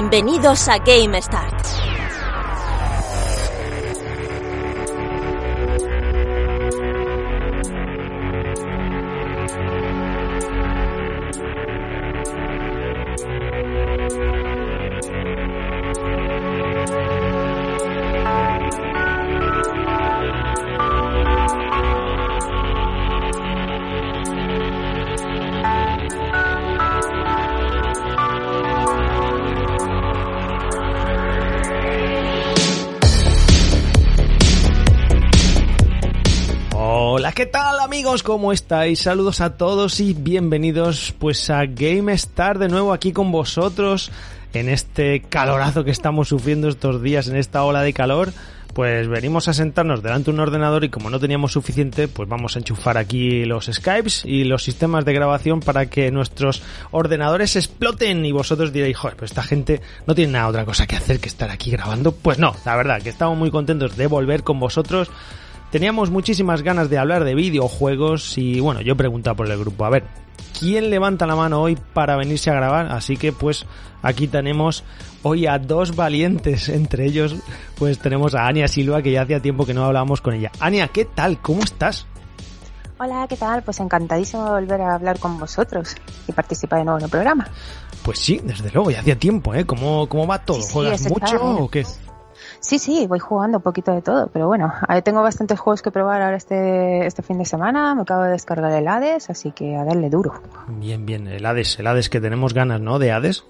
Bienvenidos 0.00 0.68
a 0.68 0.78
Game 0.78 1.20
Start. 1.20 1.97
¿Cómo 38.08 38.54
estáis? 38.54 39.00
Saludos 39.00 39.42
a 39.42 39.58
todos 39.58 40.00
y 40.00 40.14
bienvenidos 40.14 41.14
pues 41.18 41.50
a 41.50 41.66
Game 41.66 42.10
Star 42.14 42.58
de 42.58 42.68
nuevo 42.68 42.94
aquí 42.94 43.12
con 43.12 43.30
vosotros 43.30 44.10
en 44.54 44.70
este 44.70 45.20
calorazo 45.20 45.84
que 45.84 45.90
estamos 45.90 46.26
sufriendo 46.26 46.68
estos 46.68 47.02
días, 47.02 47.28
en 47.28 47.36
esta 47.36 47.62
ola 47.64 47.82
de 47.82 47.92
calor. 47.92 48.32
Pues 48.72 49.08
venimos 49.08 49.46
a 49.48 49.52
sentarnos 49.52 50.02
delante 50.02 50.30
de 50.30 50.36
un 50.36 50.40
ordenador 50.40 50.84
y 50.84 50.88
como 50.88 51.10
no 51.10 51.20
teníamos 51.20 51.52
suficiente, 51.52 52.08
pues 52.08 52.26
vamos 52.30 52.56
a 52.56 52.60
enchufar 52.60 52.96
aquí 52.96 53.44
los 53.44 53.66
Skypes 53.66 54.24
y 54.24 54.44
los 54.44 54.62
sistemas 54.62 55.04
de 55.04 55.12
grabación 55.12 55.60
para 55.60 55.90
que 55.90 56.10
nuestros 56.10 56.62
ordenadores 56.92 57.56
exploten 57.56 58.24
y 58.24 58.32
vosotros 58.32 58.72
diréis, 58.72 58.96
joder, 58.96 59.18
pues 59.18 59.32
esta 59.32 59.42
gente 59.42 59.82
no 60.06 60.14
tiene 60.14 60.32
nada 60.32 60.48
otra 60.48 60.64
cosa 60.64 60.86
que 60.86 60.96
hacer 60.96 61.20
que 61.20 61.28
estar 61.28 61.50
aquí 61.50 61.70
grabando. 61.70 62.12
Pues 62.12 62.38
no, 62.38 62.56
la 62.64 62.74
verdad 62.74 63.02
que 63.02 63.10
estamos 63.10 63.36
muy 63.36 63.50
contentos 63.50 63.98
de 63.98 64.06
volver 64.06 64.44
con 64.44 64.58
vosotros 64.58 65.10
Teníamos 65.70 66.10
muchísimas 66.10 66.62
ganas 66.62 66.88
de 66.88 66.96
hablar 66.96 67.24
de 67.24 67.34
videojuegos 67.34 68.38
y 68.38 68.58
bueno, 68.58 68.80
yo 68.80 68.96
preguntaba 68.96 69.36
por 69.36 69.50
el 69.50 69.58
grupo, 69.58 69.84
a 69.84 69.90
ver, 69.90 70.04
¿quién 70.58 70.88
levanta 70.88 71.26
la 71.26 71.36
mano 71.36 71.60
hoy 71.60 71.76
para 71.92 72.16
venirse 72.16 72.50
a 72.50 72.54
grabar? 72.54 72.90
Así 72.90 73.18
que 73.18 73.32
pues 73.32 73.66
aquí 74.00 74.28
tenemos 74.28 74.82
hoy 75.22 75.46
a 75.46 75.58
dos 75.58 75.94
valientes, 75.94 76.68
entre 76.70 77.04
ellos 77.04 77.36
pues 77.76 77.98
tenemos 77.98 78.34
a 78.34 78.46
Ania 78.46 78.66
Silva 78.66 79.02
que 79.02 79.12
ya 79.12 79.22
hacía 79.22 79.40
tiempo 79.40 79.66
que 79.66 79.74
no 79.74 79.84
hablábamos 79.84 80.22
con 80.22 80.32
ella. 80.32 80.50
Ania, 80.58 80.88
¿qué 80.88 81.04
tal? 81.04 81.38
¿Cómo 81.42 81.62
estás? 81.62 82.06
Hola, 82.98 83.26
¿qué 83.28 83.36
tal? 83.36 83.62
Pues 83.62 83.78
encantadísimo 83.78 84.44
de 84.44 84.50
volver 84.50 84.80
a 84.80 84.94
hablar 84.94 85.18
con 85.18 85.38
vosotros 85.38 85.94
y 86.26 86.32
participar 86.32 86.80
de 86.80 86.86
nuevo 86.86 86.98
en 86.98 87.04
el 87.04 87.10
programa. 87.10 87.46
Pues 88.02 88.18
sí, 88.18 88.40
desde 88.42 88.70
luego, 88.70 88.90
ya 88.90 89.00
hacía 89.00 89.18
tiempo, 89.18 89.54
¿eh? 89.54 89.66
¿Cómo, 89.66 90.08
cómo 90.08 90.26
va 90.26 90.38
todo? 90.38 90.56
Sí, 90.56 90.62
sí, 90.62 90.72
¿Juegas 90.72 91.10
mucho 91.10 91.40
o 91.42 91.70
qué? 91.70 91.84
Sí, 92.60 92.78
sí, 92.78 93.06
voy 93.06 93.18
jugando 93.18 93.58
un 93.58 93.62
poquito 93.62 93.92
de 93.92 94.02
todo, 94.02 94.28
pero 94.32 94.46
bueno, 94.46 94.72
tengo 95.04 95.22
bastantes 95.22 95.58
juegos 95.58 95.80
que 95.80 95.90
probar 95.90 96.22
ahora 96.22 96.36
este, 96.36 97.06
este 97.06 97.22
fin 97.22 97.38
de 97.38 97.44
semana, 97.44 97.94
me 97.94 98.02
acabo 98.02 98.22
de 98.22 98.30
descargar 98.30 98.72
el 98.72 98.88
Hades, 98.88 99.30
así 99.30 99.52
que 99.52 99.76
a 99.76 99.84
darle 99.84 100.10
duro. 100.10 100.34
Bien, 100.68 101.06
bien, 101.06 101.28
el 101.28 101.46
Hades, 101.46 101.78
el 101.78 101.86
Hades 101.86 102.08
que 102.08 102.20
tenemos 102.20 102.54
ganas, 102.54 102.80
¿no? 102.80 102.98
De 102.98 103.12
Hades. 103.12 103.44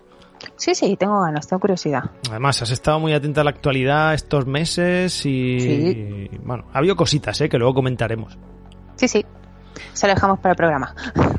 Sí, 0.56 0.74
sí, 0.74 0.96
tengo 0.96 1.20
ganas, 1.20 1.48
tengo 1.48 1.60
curiosidad. 1.60 2.10
Además, 2.30 2.62
has 2.62 2.70
estado 2.70 3.00
muy 3.00 3.12
atenta 3.12 3.40
a 3.40 3.44
la 3.44 3.50
actualidad 3.50 4.14
estos 4.14 4.46
meses 4.46 5.24
y... 5.26 5.60
Sí. 5.60 6.30
Bueno, 6.44 6.66
ha 6.72 6.78
habido 6.78 6.94
cositas, 6.94 7.40
¿eh? 7.40 7.48
Que 7.48 7.58
luego 7.58 7.74
comentaremos. 7.74 8.38
Sí, 8.94 9.08
sí, 9.08 9.24
se 9.92 10.06
lo 10.06 10.14
dejamos 10.14 10.38
para 10.38 10.52
el 10.52 10.56
programa. 10.56 10.94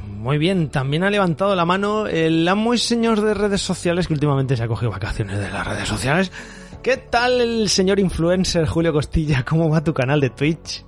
Muy 0.06 0.38
bien, 0.38 0.70
también 0.70 1.04
ha 1.04 1.10
levantado 1.10 1.56
la 1.56 1.66
mano 1.66 2.08
el 2.08 2.46
amo 2.48 2.74
y 2.74 2.78
señor 2.78 3.22
de 3.22 3.34
redes 3.34 3.62
sociales 3.62 4.08
que 4.08 4.14
últimamente 4.14 4.58
se 4.58 4.64
ha 4.64 4.68
cogido 4.68 4.92
vacaciones 4.92 5.40
de 5.40 5.50
las 5.50 5.66
redes 5.66 5.88
sociales. 5.88 6.32
¿Qué 6.84 6.96
tal 6.96 7.42
el 7.42 7.68
señor 7.68 8.00
influencer 8.00 8.66
Julio 8.66 8.94
Costilla? 8.94 9.44
¿Cómo 9.44 9.70
va 9.70 9.84
tu 9.84 9.94
canal 9.94 10.22
de 10.22 10.30
Twitch? 10.30 10.86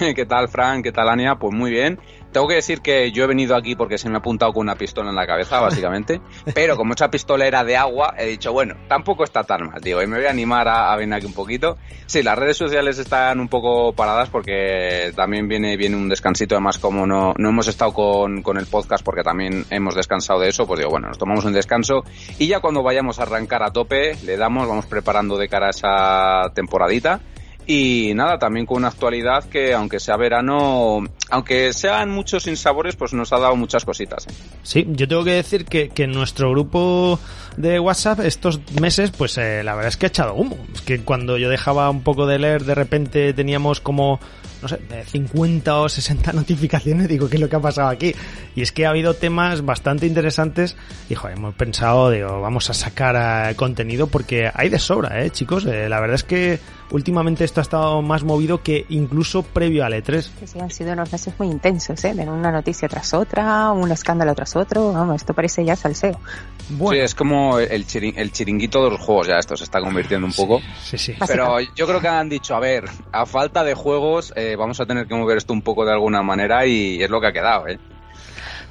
¿Qué 0.16 0.24
tal, 0.24 0.48
Fran? 0.48 0.82
¿Qué 0.82 0.90
tal, 0.90 1.10
Ania? 1.10 1.36
Pues 1.38 1.54
muy 1.54 1.70
bien. 1.70 1.98
Tengo 2.32 2.48
que 2.48 2.54
decir 2.54 2.80
que 2.80 3.12
yo 3.12 3.24
he 3.24 3.26
venido 3.26 3.54
aquí 3.56 3.74
porque 3.76 3.98
se 3.98 4.08
me 4.08 4.16
ha 4.16 4.18
apuntado 4.18 4.52
con 4.52 4.62
una 4.62 4.74
pistola 4.74 5.10
en 5.10 5.16
la 5.16 5.26
cabeza, 5.26 5.60
básicamente. 5.60 6.20
Pero 6.54 6.76
como 6.76 6.94
esa 6.94 7.10
pistola 7.10 7.46
era 7.46 7.64
de 7.64 7.76
agua, 7.76 8.14
he 8.18 8.26
dicho, 8.26 8.52
bueno, 8.52 8.74
tampoco 8.88 9.24
está 9.24 9.44
tan 9.44 9.66
mal, 9.66 9.80
digo, 9.80 10.02
y 10.02 10.06
me 10.06 10.16
voy 10.16 10.26
a 10.26 10.30
animar 10.30 10.68
a, 10.68 10.92
a 10.92 10.96
venir 10.96 11.14
aquí 11.14 11.26
un 11.26 11.34
poquito. 11.34 11.76
Sí, 12.06 12.22
las 12.22 12.38
redes 12.38 12.56
sociales 12.56 12.98
están 12.98 13.40
un 13.40 13.48
poco 13.48 13.92
paradas 13.92 14.28
porque 14.30 15.12
también 15.14 15.48
viene, 15.48 15.76
viene 15.76 15.96
un 15.96 16.08
descansito. 16.08 16.54
Además, 16.54 16.78
como 16.78 17.06
no, 17.06 17.34
no 17.36 17.48
hemos 17.48 17.68
estado 17.68 17.92
con, 17.92 18.42
con 18.42 18.58
el 18.58 18.66
podcast 18.66 19.04
porque 19.04 19.22
también 19.22 19.64
hemos 19.70 19.94
descansado 19.94 20.40
de 20.40 20.48
eso, 20.48 20.66
pues 20.66 20.80
digo, 20.80 20.90
bueno, 20.90 21.08
nos 21.08 21.18
tomamos 21.18 21.44
un 21.44 21.52
descanso. 21.52 22.04
Y 22.38 22.48
ya 22.48 22.60
cuando 22.60 22.82
vayamos 22.82 23.18
a 23.18 23.22
arrancar 23.22 23.62
a 23.62 23.72
tope, 23.72 24.16
le 24.24 24.36
damos, 24.36 24.68
vamos 24.68 24.86
preparando 24.86 25.36
de 25.36 25.48
cara 25.48 25.66
a 25.66 25.70
esa 25.70 26.54
temporadita. 26.54 27.20
Y 27.66 28.12
nada, 28.14 28.38
también 28.38 28.66
con 28.66 28.78
una 28.78 28.88
actualidad 28.88 29.44
que 29.44 29.72
aunque 29.72 30.00
sea 30.00 30.16
verano, 30.16 31.04
aunque 31.30 31.72
sean 31.72 32.10
muchos 32.10 32.42
sinsabores, 32.42 32.96
pues 32.96 33.12
nos 33.12 33.32
ha 33.32 33.38
dado 33.38 33.54
muchas 33.54 33.84
cositas. 33.84 34.26
¿eh? 34.26 34.32
Sí, 34.62 34.86
yo 34.90 35.06
tengo 35.06 35.22
que 35.24 35.32
decir 35.32 35.64
que, 35.64 35.88
que 35.88 36.06
nuestro 36.06 36.50
grupo 36.50 37.20
de 37.56 37.78
WhatsApp 37.78 38.20
estos 38.20 38.60
meses, 38.80 39.12
pues 39.12 39.38
eh, 39.38 39.62
la 39.62 39.74
verdad 39.74 39.90
es 39.90 39.96
que 39.96 40.06
ha 40.06 40.08
echado 40.08 40.34
humo. 40.34 40.56
Es 40.74 40.82
que 40.82 41.00
cuando 41.00 41.38
yo 41.38 41.48
dejaba 41.48 41.88
un 41.90 42.02
poco 42.02 42.26
de 42.26 42.38
leer, 42.38 42.64
de 42.64 42.74
repente 42.74 43.32
teníamos 43.32 43.80
como, 43.80 44.18
no 44.62 44.68
sé, 44.68 44.78
de 44.88 45.04
50 45.04 45.76
o 45.80 45.88
60 45.88 46.32
notificaciones. 46.34 47.08
Digo, 47.08 47.28
¿qué 47.28 47.36
es 47.36 47.40
lo 47.40 47.48
que 47.48 47.56
ha 47.56 47.60
pasado 47.60 47.88
aquí? 47.88 48.14
Y 48.54 48.62
es 48.62 48.72
que 48.72 48.86
ha 48.86 48.90
habido 48.90 49.14
temas 49.14 49.64
bastante 49.64 50.06
interesantes. 50.06 50.76
Y 51.10 51.14
joder, 51.14 51.36
hemos 51.36 51.54
pensado, 51.54 52.10
digo, 52.10 52.40
vamos 52.40 52.70
a 52.70 52.74
sacar 52.74 53.50
eh, 53.50 53.54
contenido 53.56 54.06
porque 54.06 54.50
hay 54.54 54.68
de 54.68 54.78
sobra, 54.78 55.22
¿eh, 55.24 55.30
chicos? 55.30 55.66
Eh, 55.66 55.88
la 55.88 56.00
verdad 56.00 56.14
es 56.14 56.24
que 56.24 56.58
últimamente 56.90 57.44
esto 57.44 57.60
ha 57.60 57.62
estado 57.62 58.02
más 58.02 58.22
movido 58.22 58.62
que 58.62 58.84
incluso 58.90 59.42
previo 59.42 59.84
al 59.84 59.94
E 59.94 60.04
E3. 60.04 60.28
Que 60.38 60.46
sí, 60.46 60.60
han 60.60 60.70
sido 60.70 60.92
unos 60.92 61.10
meses 61.10 61.32
muy 61.38 61.48
intensos, 61.48 62.04
¿eh? 62.04 62.12
De 62.14 62.22
una 62.28 62.52
noticia 62.52 62.86
tras 62.88 63.14
otra, 63.14 63.70
un 63.72 63.90
escándalo 63.90 64.34
tras 64.34 64.54
otro, 64.56 64.92
vamos, 64.92 65.16
esto 65.16 65.32
parece 65.32 65.64
ya 65.64 65.74
salseo. 65.74 66.20
Bueno, 66.68 66.92
Sí, 67.00 67.04
es 67.04 67.14
como 67.14 67.58
el, 67.58 67.86
chirin- 67.86 68.14
el 68.16 68.30
chiringuito 68.30 68.84
de 68.84 68.90
los 68.90 69.00
juegos, 69.00 69.26
ya 69.26 69.38
esto 69.38 69.56
se 69.56 69.64
está 69.64 69.80
convirtiendo 69.80 70.26
un 70.26 70.32
poco. 70.34 70.60
sí, 70.84 70.98
sí. 70.98 71.14
Pero 71.26 71.58
yo 71.60 71.86
creo 71.86 72.00
que 72.00 72.08
han 72.08 72.28
dicho, 72.28 72.54
a 72.54 72.60
ver, 72.60 72.84
a 73.10 73.24
falta 73.24 73.64
de 73.64 73.74
juegos, 73.74 74.32
eh, 74.36 74.51
vamos 74.56 74.80
a 74.80 74.86
tener 74.86 75.06
que 75.06 75.14
mover 75.14 75.38
esto 75.38 75.52
un 75.52 75.62
poco 75.62 75.84
de 75.84 75.92
alguna 75.92 76.22
manera 76.22 76.66
y 76.66 77.02
es 77.02 77.10
lo 77.10 77.20
que 77.20 77.28
ha 77.28 77.32
quedado, 77.32 77.68
¿eh? 77.68 77.78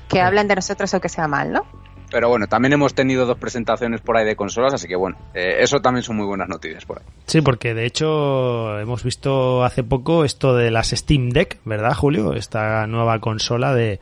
Que 0.07 0.21
hablen 0.21 0.47
de 0.47 0.55
nosotros 0.55 0.93
o 0.93 0.99
que 0.99 1.09
sea 1.09 1.27
mal, 1.27 1.51
¿no? 1.51 1.65
Pero 2.11 2.27
bueno, 2.27 2.47
también 2.47 2.73
hemos 2.73 2.93
tenido 2.93 3.25
dos 3.25 3.37
presentaciones 3.37 4.01
por 4.01 4.17
ahí 4.17 4.25
de 4.25 4.35
consolas, 4.35 4.73
así 4.73 4.85
que 4.87 4.97
bueno, 4.97 5.17
eh, 5.33 5.57
eso 5.59 5.79
también 5.79 6.03
son 6.03 6.17
muy 6.17 6.25
buenas 6.25 6.49
noticias 6.49 6.83
por 6.85 6.99
ahí. 6.99 7.05
Sí, 7.25 7.41
porque 7.41 7.73
de 7.73 7.85
hecho 7.85 8.77
hemos 8.79 9.03
visto 9.03 9.63
hace 9.63 9.83
poco 9.83 10.25
esto 10.25 10.53
de 10.53 10.71
las 10.71 10.89
Steam 10.89 11.29
Deck, 11.29 11.59
¿verdad, 11.63 11.93
Julio? 11.93 12.33
Esta 12.33 12.85
nueva 12.85 13.19
consola 13.19 13.73
de, 13.73 14.01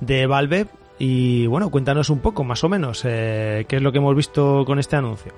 de 0.00 0.26
Valve. 0.26 0.66
Y 0.96 1.48
bueno, 1.48 1.70
cuéntanos 1.70 2.08
un 2.08 2.20
poco, 2.20 2.44
más 2.44 2.62
o 2.62 2.68
menos, 2.68 3.02
eh, 3.04 3.66
qué 3.68 3.76
es 3.76 3.82
lo 3.82 3.90
que 3.90 3.98
hemos 3.98 4.14
visto 4.14 4.64
con 4.64 4.78
este 4.78 4.94
anuncio. 4.94 5.32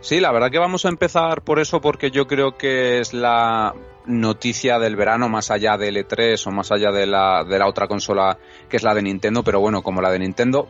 Sí, 0.00 0.20
la 0.20 0.32
verdad 0.32 0.50
que 0.50 0.58
vamos 0.58 0.86
a 0.86 0.88
empezar 0.88 1.42
por 1.42 1.58
eso 1.58 1.82
porque 1.82 2.10
yo 2.10 2.26
creo 2.26 2.56
que 2.56 3.00
es 3.00 3.12
la 3.12 3.74
noticia 4.06 4.78
del 4.78 4.96
verano 4.96 5.28
más 5.28 5.50
allá 5.50 5.76
del 5.76 5.96
E3 5.96 6.46
o 6.46 6.50
más 6.50 6.70
allá 6.72 6.92
de 6.92 7.06
la, 7.06 7.44
de 7.44 7.58
la 7.58 7.66
otra 7.66 7.88
consola 7.88 8.38
que 8.68 8.76
es 8.76 8.82
la 8.82 8.94
de 8.94 9.02
Nintendo, 9.02 9.42
pero 9.42 9.60
bueno, 9.60 9.82
como 9.82 10.02
la 10.02 10.10
de 10.10 10.18
Nintendo 10.18 10.68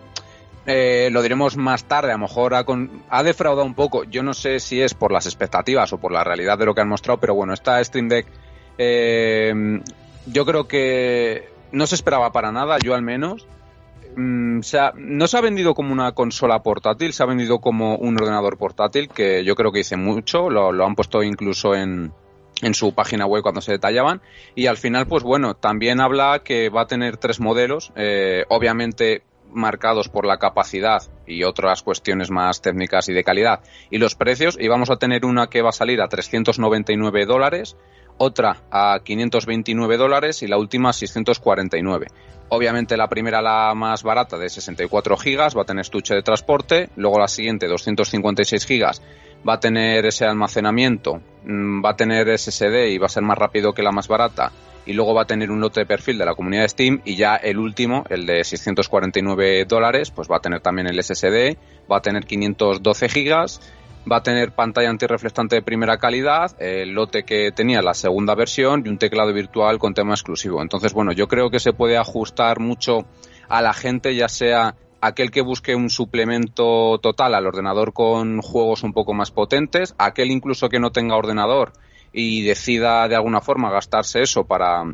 eh, 0.66 1.10
lo 1.12 1.20
diremos 1.20 1.56
más 1.56 1.84
tarde, 1.84 2.10
a 2.10 2.14
lo 2.14 2.20
mejor 2.20 2.54
ha, 2.54 2.64
ha, 3.10 3.22
defraudado 3.22 3.66
un 3.66 3.75
poco. 3.75 4.04
Yo 4.04 4.22
no 4.22 4.32
sé 4.32 4.60
si 4.60 4.81
es 4.81 4.94
por 4.94 5.12
las 5.12 5.26
expectativas 5.26 5.92
o 5.92 5.98
por 5.98 6.10
la 6.10 6.25
realidad 6.25 6.56
de 6.58 6.64
lo 6.64 6.75
que 6.75 6.81
han 6.81 6.88
mostrado, 6.88 7.20
pero 7.20 7.34
bueno, 7.34 7.52
esta 7.52 7.82
Stream 7.84 8.08
Deck 8.08 8.26
eh, 8.78 9.52
yo 10.26 10.46
creo 10.46 10.66
que 10.66 11.50
no 11.72 11.87
se 11.87 11.96
esperaba 11.96 12.32
para 12.32 12.50
nada, 12.50 12.78
yo 12.82 12.94
al 12.94 13.02
menos. 13.02 13.46
Mm, 14.16 14.60
no 14.94 15.26
se 15.26 15.37
ha 15.37 15.40
vendido 15.40 15.75
como 15.75 15.92
una 15.92 16.12
consola 16.12 16.62
portátil, 16.62 17.12
se 17.12 17.22
ha 17.22 17.26
vendido 17.26 17.58
como 17.58 17.96
un 17.96 18.16
ordenador 18.16 18.56
portátil, 18.56 19.08
que 19.08 19.44
yo 19.44 19.56
creo 19.56 19.70
que 19.70 19.78
dice 19.78 19.96
mucho, 19.96 20.48
lo, 20.48 20.72
lo 20.72 20.87
han 20.87 20.94
puesto 20.94 21.22
incluso 21.22 21.75
en, 21.75 22.12
en 22.64 22.75
su 22.75 22.94
página 22.94 23.26
web 23.26 23.43
cuando 23.43 23.61
se 23.61 23.72
detallaban 23.72 24.20
y 24.55 24.66
al 24.66 24.76
final 24.76 25.06
pues 25.06 25.22
bueno 25.22 25.55
también 25.55 26.00
habla 26.00 26.40
que 26.43 26.70
va 26.70 26.82
a 26.82 26.87
tener 26.87 27.16
tres 27.16 27.40
modelos 27.40 27.93
eh, 27.94 28.44
obviamente 28.49 29.22
marcados 29.52 30.08
por 30.08 30.26
la 30.26 30.38
capacidad 30.38 31.02
y 31.26 31.44
otras 31.44 31.82
cuestiones 31.82 32.31
más 32.31 32.61
técnicas 32.61 33.08
y 33.08 33.12
de 33.12 33.22
calidad 33.22 33.61
y 33.90 33.99
los 33.99 34.14
precios 34.14 34.56
y 34.58 34.66
vamos 34.69 34.90
a 34.90 34.96
tener 34.96 35.25
una 35.25 35.49
que 35.49 35.62
va 35.62 35.69
a 35.69 35.72
salir 35.72 36.00
a 36.00 36.08
399 36.08 37.26
dólares 37.26 37.76
otra 38.16 38.62
a 38.70 39.00
529 39.05 39.96
dólares 39.96 40.43
y 40.43 40.46
la 40.46 40.58
última 40.58 40.90
a 40.90 40.93
649 40.93 42.06
Obviamente 42.50 42.96
la 42.96 43.08
primera, 43.08 43.40
la 43.40 43.75
más 43.75 44.02
barata, 44.02 44.37
de 44.37 44.49
64 44.49 45.16
gigas, 45.16 45.56
va 45.56 45.62
a 45.62 45.64
tener 45.64 45.81
estuche 45.81 46.14
de 46.14 46.22
transporte. 46.22 46.90
Luego 46.96 47.19
la 47.19 47.28
siguiente, 47.28 47.66
256 47.66 48.66
gigas, 48.66 49.02
va 49.46 49.55
a 49.55 49.61
tener 49.61 50.06
ese 50.06 50.25
almacenamiento, 50.25 51.20
mm, 51.44 51.85
va 51.85 51.91
a 51.91 51.96
tener 51.96 52.29
SSD 52.29 52.91
y 52.91 52.99
va 52.99 53.06
a 53.06 53.11
ser 53.11 53.23
más 53.23 53.38
rápido 53.38 53.73
que 53.73 53.82
la 53.82 53.93
más 53.93 54.08
barata. 54.08 54.52
Y 54.87 54.93
luego 54.93 55.14
va 55.14 55.23
a 55.23 55.26
tener 55.26 55.50
un 55.50 55.61
lote 55.61 55.81
de 55.81 55.87
perfil 55.87 56.19
de 56.19 56.26
la 56.26 56.35
comunidad 56.35 56.62
de 56.62 56.69
Steam. 56.69 57.00
Y 57.06 57.17
ya 57.17 57.37
el 57.37 57.58
último, 57.58 58.05
el 58.11 58.26
de 58.26 58.44
649 58.44 59.64
dólares, 59.64 60.11
pues 60.11 60.31
va 60.31 60.37
a 60.37 60.41
tener 60.41 60.61
también 60.61 60.88
el 60.88 61.02
SSD, 61.02 61.56
va 61.91 61.99
a 61.99 62.02
tener 62.02 62.26
512 62.26 63.08
gigas 63.08 63.61
va 64.11 64.17
a 64.17 64.23
tener 64.23 64.52
pantalla 64.52 64.91
antirreflectante 64.91 65.56
de 65.56 65.62
primera 65.62 65.99
calidad, 65.99 66.55
el 66.61 66.90
lote 66.90 67.25
que 67.25 67.52
tenía 67.52 67.82
la 67.82 67.94
segunda 67.94 68.35
versión 68.35 68.82
y 68.85 68.88
un 68.88 68.99
teclado 68.99 69.32
virtual 69.32 69.79
con 69.79 69.94
tema 69.94 70.14
exclusivo. 70.14 70.62
Entonces, 70.62 70.93
bueno, 70.93 71.12
yo 71.12 71.26
creo 71.26 71.50
que 71.50 71.58
se 71.58 71.73
puede 71.73 71.97
ajustar 71.97 72.61
mucho 72.61 73.06
a 73.49 73.62
la 73.62 73.73
gente, 73.73 74.14
ya 74.14 74.29
sea 74.29 74.75
aquel 75.06 75.30
que 75.30 75.42
busque 75.42 75.74
un 75.74 75.90
suplemento 75.90 76.98
total 76.98 77.34
al 77.34 77.46
ordenador 77.46 77.92
con 77.92 78.40
juegos 78.40 78.82
un 78.84 78.94
poco 78.94 79.12
más 79.12 79.30
potentes, 79.30 79.94
aquel 79.98 80.30
incluso 80.30 80.70
que 80.70 80.80
no 80.80 80.92
tenga 80.92 81.16
ordenador 81.16 81.72
y 82.12 82.42
decida 82.42 83.06
de 83.06 83.14
alguna 83.14 83.42
forma 83.42 83.70
gastarse 83.70 84.22
eso 84.22 84.44
para, 84.44 84.84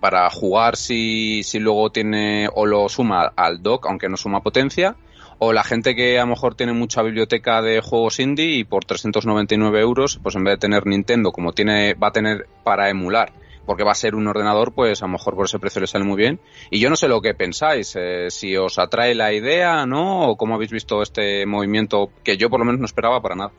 para 0.00 0.30
jugar 0.30 0.76
si, 0.76 1.42
si 1.42 1.58
luego 1.58 1.90
tiene 1.90 2.48
o 2.54 2.64
lo 2.64 2.88
suma 2.88 3.32
al 3.36 3.62
dock, 3.62 3.86
aunque 3.86 4.08
no 4.08 4.16
suma 4.16 4.42
potencia, 4.42 4.96
o 5.38 5.52
la 5.52 5.62
gente 5.62 5.94
que 5.94 6.18
a 6.18 6.22
lo 6.22 6.28
mejor 6.28 6.54
tiene 6.54 6.72
mucha 6.72 7.02
biblioteca 7.02 7.60
de 7.60 7.82
juegos 7.82 8.20
indie 8.20 8.56
y 8.56 8.64
por 8.64 8.86
399 8.86 9.78
euros, 9.78 10.18
pues 10.22 10.36
en 10.36 10.44
vez 10.44 10.54
de 10.54 10.58
tener 10.58 10.86
Nintendo, 10.86 11.32
como 11.32 11.52
tiene, 11.52 11.92
va 11.94 12.08
a 12.08 12.12
tener 12.12 12.46
para 12.62 12.88
emular, 12.88 13.32
porque 13.64 13.84
va 13.84 13.92
a 13.92 13.96
ser 13.96 14.14
un 14.14 14.26
ordenador, 14.26 14.72
pues 14.72 15.02
a 15.02 15.06
lo 15.06 15.12
mejor 15.12 15.34
por 15.34 15.46
ese 15.46 15.58
precio 15.58 15.80
le 15.80 15.86
sale 15.86 16.04
muy 16.04 16.16
bien. 16.16 16.40
Y 16.70 16.80
yo 16.80 16.90
no 16.90 16.96
sé 16.96 17.08
lo 17.08 17.20
que 17.20 17.34
pensáis, 17.34 17.94
eh, 17.96 18.30
si 18.30 18.56
os 18.56 18.78
atrae 18.78 19.14
la 19.14 19.32
idea, 19.32 19.86
¿no? 19.86 20.28
O 20.28 20.36
cómo 20.36 20.54
habéis 20.54 20.70
visto 20.70 21.02
este 21.02 21.46
movimiento 21.46 22.10
que 22.22 22.36
yo 22.36 22.50
por 22.50 22.60
lo 22.60 22.66
menos 22.66 22.80
no 22.80 22.86
esperaba 22.86 23.20
para 23.20 23.34
nada. 23.36 23.52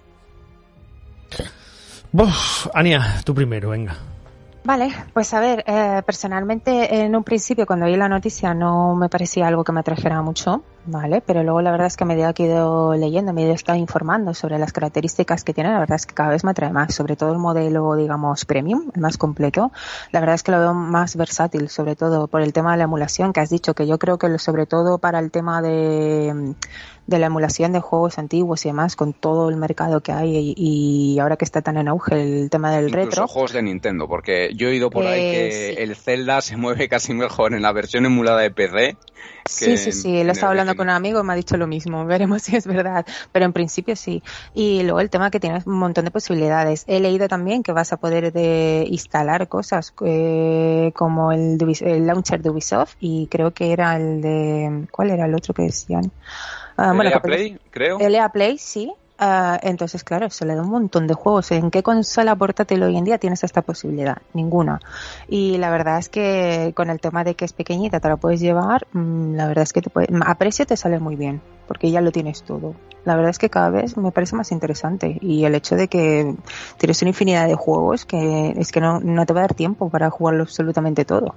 Uf, 2.13 2.67
Ania, 2.73 3.21
tú 3.25 3.35
primero, 3.35 3.69
venga. 3.71 3.97
Vale, 4.63 4.91
pues 5.13 5.31
a 5.33 5.39
ver, 5.39 5.63
eh, 5.67 6.01
personalmente 6.05 7.01
en 7.01 7.15
un 7.15 7.23
principio 7.23 7.67
cuando 7.67 7.85
vi 7.85 7.95
la 7.95 8.09
noticia 8.09 8.53
no 8.53 8.95
me 8.95 9.09
parecía 9.09 9.47
algo 9.47 9.63
que 9.63 9.71
me 9.71 9.81
atrajera 9.81 10.21
mucho, 10.23 10.63
¿vale? 10.85 11.21
Pero 11.21 11.43
luego 11.43 11.61
la 11.61 11.71
verdad 11.71 11.87
es 11.87 11.97
que 11.97 12.05
que 12.05 12.43
he 12.43 12.47
ido 12.47 12.95
leyendo, 12.95 13.33
me 13.33 13.43
he 13.43 13.51
estado 13.51 13.77
informando 13.77 14.33
sobre 14.33 14.59
las 14.59 14.71
características 14.71 15.43
que 15.43 15.53
tiene, 15.53 15.71
la 15.71 15.79
verdad 15.79 15.95
es 15.95 16.05
que 16.05 16.13
cada 16.13 16.29
vez 16.29 16.43
me 16.43 16.51
atrae 16.51 16.71
más, 16.71 16.93
sobre 16.93 17.15
todo 17.15 17.33
el 17.33 17.39
modelo, 17.39 17.95
digamos, 17.95 18.45
premium, 18.45 18.91
el 18.93 19.01
más 19.01 19.17
completo. 19.17 19.71
La 20.11 20.19
verdad 20.19 20.35
es 20.35 20.43
que 20.43 20.51
lo 20.51 20.59
veo 20.59 20.73
más 20.73 21.15
versátil, 21.15 21.69
sobre 21.69 21.95
todo 21.95 22.27
por 22.27 22.41
el 22.41 22.53
tema 22.53 22.71
de 22.71 22.77
la 22.77 22.83
emulación 22.85 23.33
que 23.33 23.39
has 23.39 23.49
dicho, 23.49 23.73
que 23.73 23.87
yo 23.87 23.97
creo 23.99 24.17
que 24.17 24.37
sobre 24.39 24.65
todo 24.65 24.97
para 24.97 25.19
el 25.19 25.31
tema 25.31 25.61
de 25.61 26.55
de 27.07 27.19
la 27.19 27.27
emulación 27.27 27.71
de 27.71 27.79
juegos 27.79 28.17
antiguos 28.17 28.65
y 28.65 28.69
demás, 28.69 28.95
con 28.95 29.13
todo 29.13 29.49
el 29.49 29.57
mercado 29.57 30.01
que 30.01 30.11
hay 30.11 30.53
y, 30.57 31.19
ahora 31.19 31.37
que 31.37 31.45
está 31.45 31.61
tan 31.61 31.77
en 31.77 31.87
auge 31.87 32.21
el 32.21 32.49
tema 32.49 32.71
del 32.71 32.89
Incluso 32.89 33.05
retro. 33.05 33.27
juegos 33.27 33.53
de 33.53 33.61
Nintendo, 33.61 34.07
porque 34.07 34.51
yo 34.55 34.67
he 34.67 34.71
oído 34.71 34.89
por 34.89 35.05
ahí 35.05 35.31
que 35.31 35.69
eh, 35.69 35.83
el 35.83 35.95
Zelda 35.95 36.41
se 36.41 36.57
mueve 36.57 36.89
casi 36.89 37.13
mejor 37.13 37.53
en 37.53 37.61
la 37.61 37.71
versión 37.71 38.05
emulada 38.05 38.41
de 38.41 38.51
PC. 38.51 38.97
Sí, 39.47 39.77
sí, 39.77 39.91
sí, 39.91 40.23
lo 40.23 40.31
estaba 40.31 40.51
hablando 40.51 40.75
con 40.75 40.87
un 40.87 40.95
amigo 40.95 41.19
y 41.19 41.23
me 41.23 41.33
ha 41.33 41.35
dicho 41.35 41.57
lo 41.57 41.67
mismo, 41.67 42.05
veremos 42.07 42.41
si 42.41 42.55
es 42.55 42.65
verdad, 42.65 43.05
pero 43.31 43.45
en 43.45 43.53
principio 43.53 43.95
sí. 43.95 44.23
Y 44.53 44.81
luego 44.83 44.99
el 44.99 45.09
tema 45.09 45.29
que 45.29 45.39
tienes 45.39 45.67
un 45.67 45.77
montón 45.77 46.05
de 46.05 46.11
posibilidades. 46.11 46.83
He 46.87 46.99
leído 46.99 47.27
también 47.27 47.61
que 47.61 47.71
vas 47.71 47.93
a 47.93 47.97
poder 47.97 48.33
de 48.33 48.85
instalar 48.89 49.47
cosas 49.47 49.93
eh, 50.03 50.91
como 50.95 51.31
el, 51.31 51.57
el 51.81 52.07
launcher 52.07 52.41
de 52.41 52.49
Ubisoft 52.49 52.95
y 52.99 53.27
creo 53.27 53.51
que 53.51 53.71
era 53.71 53.95
el 53.97 54.21
de... 54.21 54.87
¿Cuál 54.91 55.11
era 55.11 55.25
el 55.25 55.35
otro 55.35 55.53
que 55.53 55.63
decían? 55.63 56.11
Ah, 56.77 56.93
Play, 57.21 57.57
creo. 57.69 57.99
LA 57.99 58.29
Play, 58.29 58.57
sí. 58.57 58.93
Ah, 59.17 59.57
entonces, 59.63 60.03
claro, 60.03 60.29
se 60.29 60.45
le 60.45 60.55
da 60.55 60.61
un 60.61 60.69
montón 60.69 61.07
de 61.07 61.13
juegos. 61.13 61.49
¿En 61.51 61.71
qué 61.71 61.81
consola 61.83 62.35
portátil 62.35 62.83
hoy 62.83 62.97
en 62.97 63.05
día 63.05 63.17
tienes 63.17 63.43
esta 63.45 63.61
posibilidad? 63.61 64.17
Ninguna. 64.33 64.81
Y 65.29 65.57
la 65.57 65.69
verdad 65.69 65.99
es 65.99 66.09
que 66.09 66.73
con 66.75 66.89
el 66.89 66.99
tema 66.99 67.23
de 67.23 67.35
que 67.35 67.45
es 67.45 67.53
pequeñita, 67.53 68.01
te 68.01 68.09
la 68.09 68.17
puedes 68.17 68.41
llevar, 68.41 68.87
mm, 68.91 69.35
la 69.35 69.47
verdad 69.47 69.63
es 69.63 69.71
que 69.71 69.81
te 69.81 69.89
puede, 69.89 70.07
a 70.25 70.35
precio 70.35 70.65
te 70.65 70.75
sale 70.75 70.99
muy 70.99 71.15
bien, 71.15 71.41
porque 71.65 71.91
ya 71.91 72.01
lo 72.01 72.11
tienes 72.11 72.43
todo. 72.43 72.75
La 73.05 73.15
verdad 73.15 73.29
es 73.29 73.39
que 73.39 73.49
cada 73.49 73.69
vez 73.69 73.95
me 73.95 74.11
parece 74.11 74.35
más 74.35 74.51
interesante. 74.51 75.17
Y 75.21 75.45
el 75.45 75.55
hecho 75.55 75.77
de 75.77 75.87
que 75.87 76.35
tienes 76.77 77.01
una 77.01 77.09
infinidad 77.09 77.47
de 77.47 77.55
juegos 77.55 78.03
que 78.05 78.53
es 78.57 78.71
que 78.73 78.81
no, 78.81 78.99
no 78.99 79.25
te 79.25 79.33
va 79.33 79.41
a 79.41 79.43
dar 79.43 79.53
tiempo 79.53 79.89
para 79.89 80.09
jugarlo 80.09 80.43
absolutamente 80.43 81.05
todo. 81.05 81.35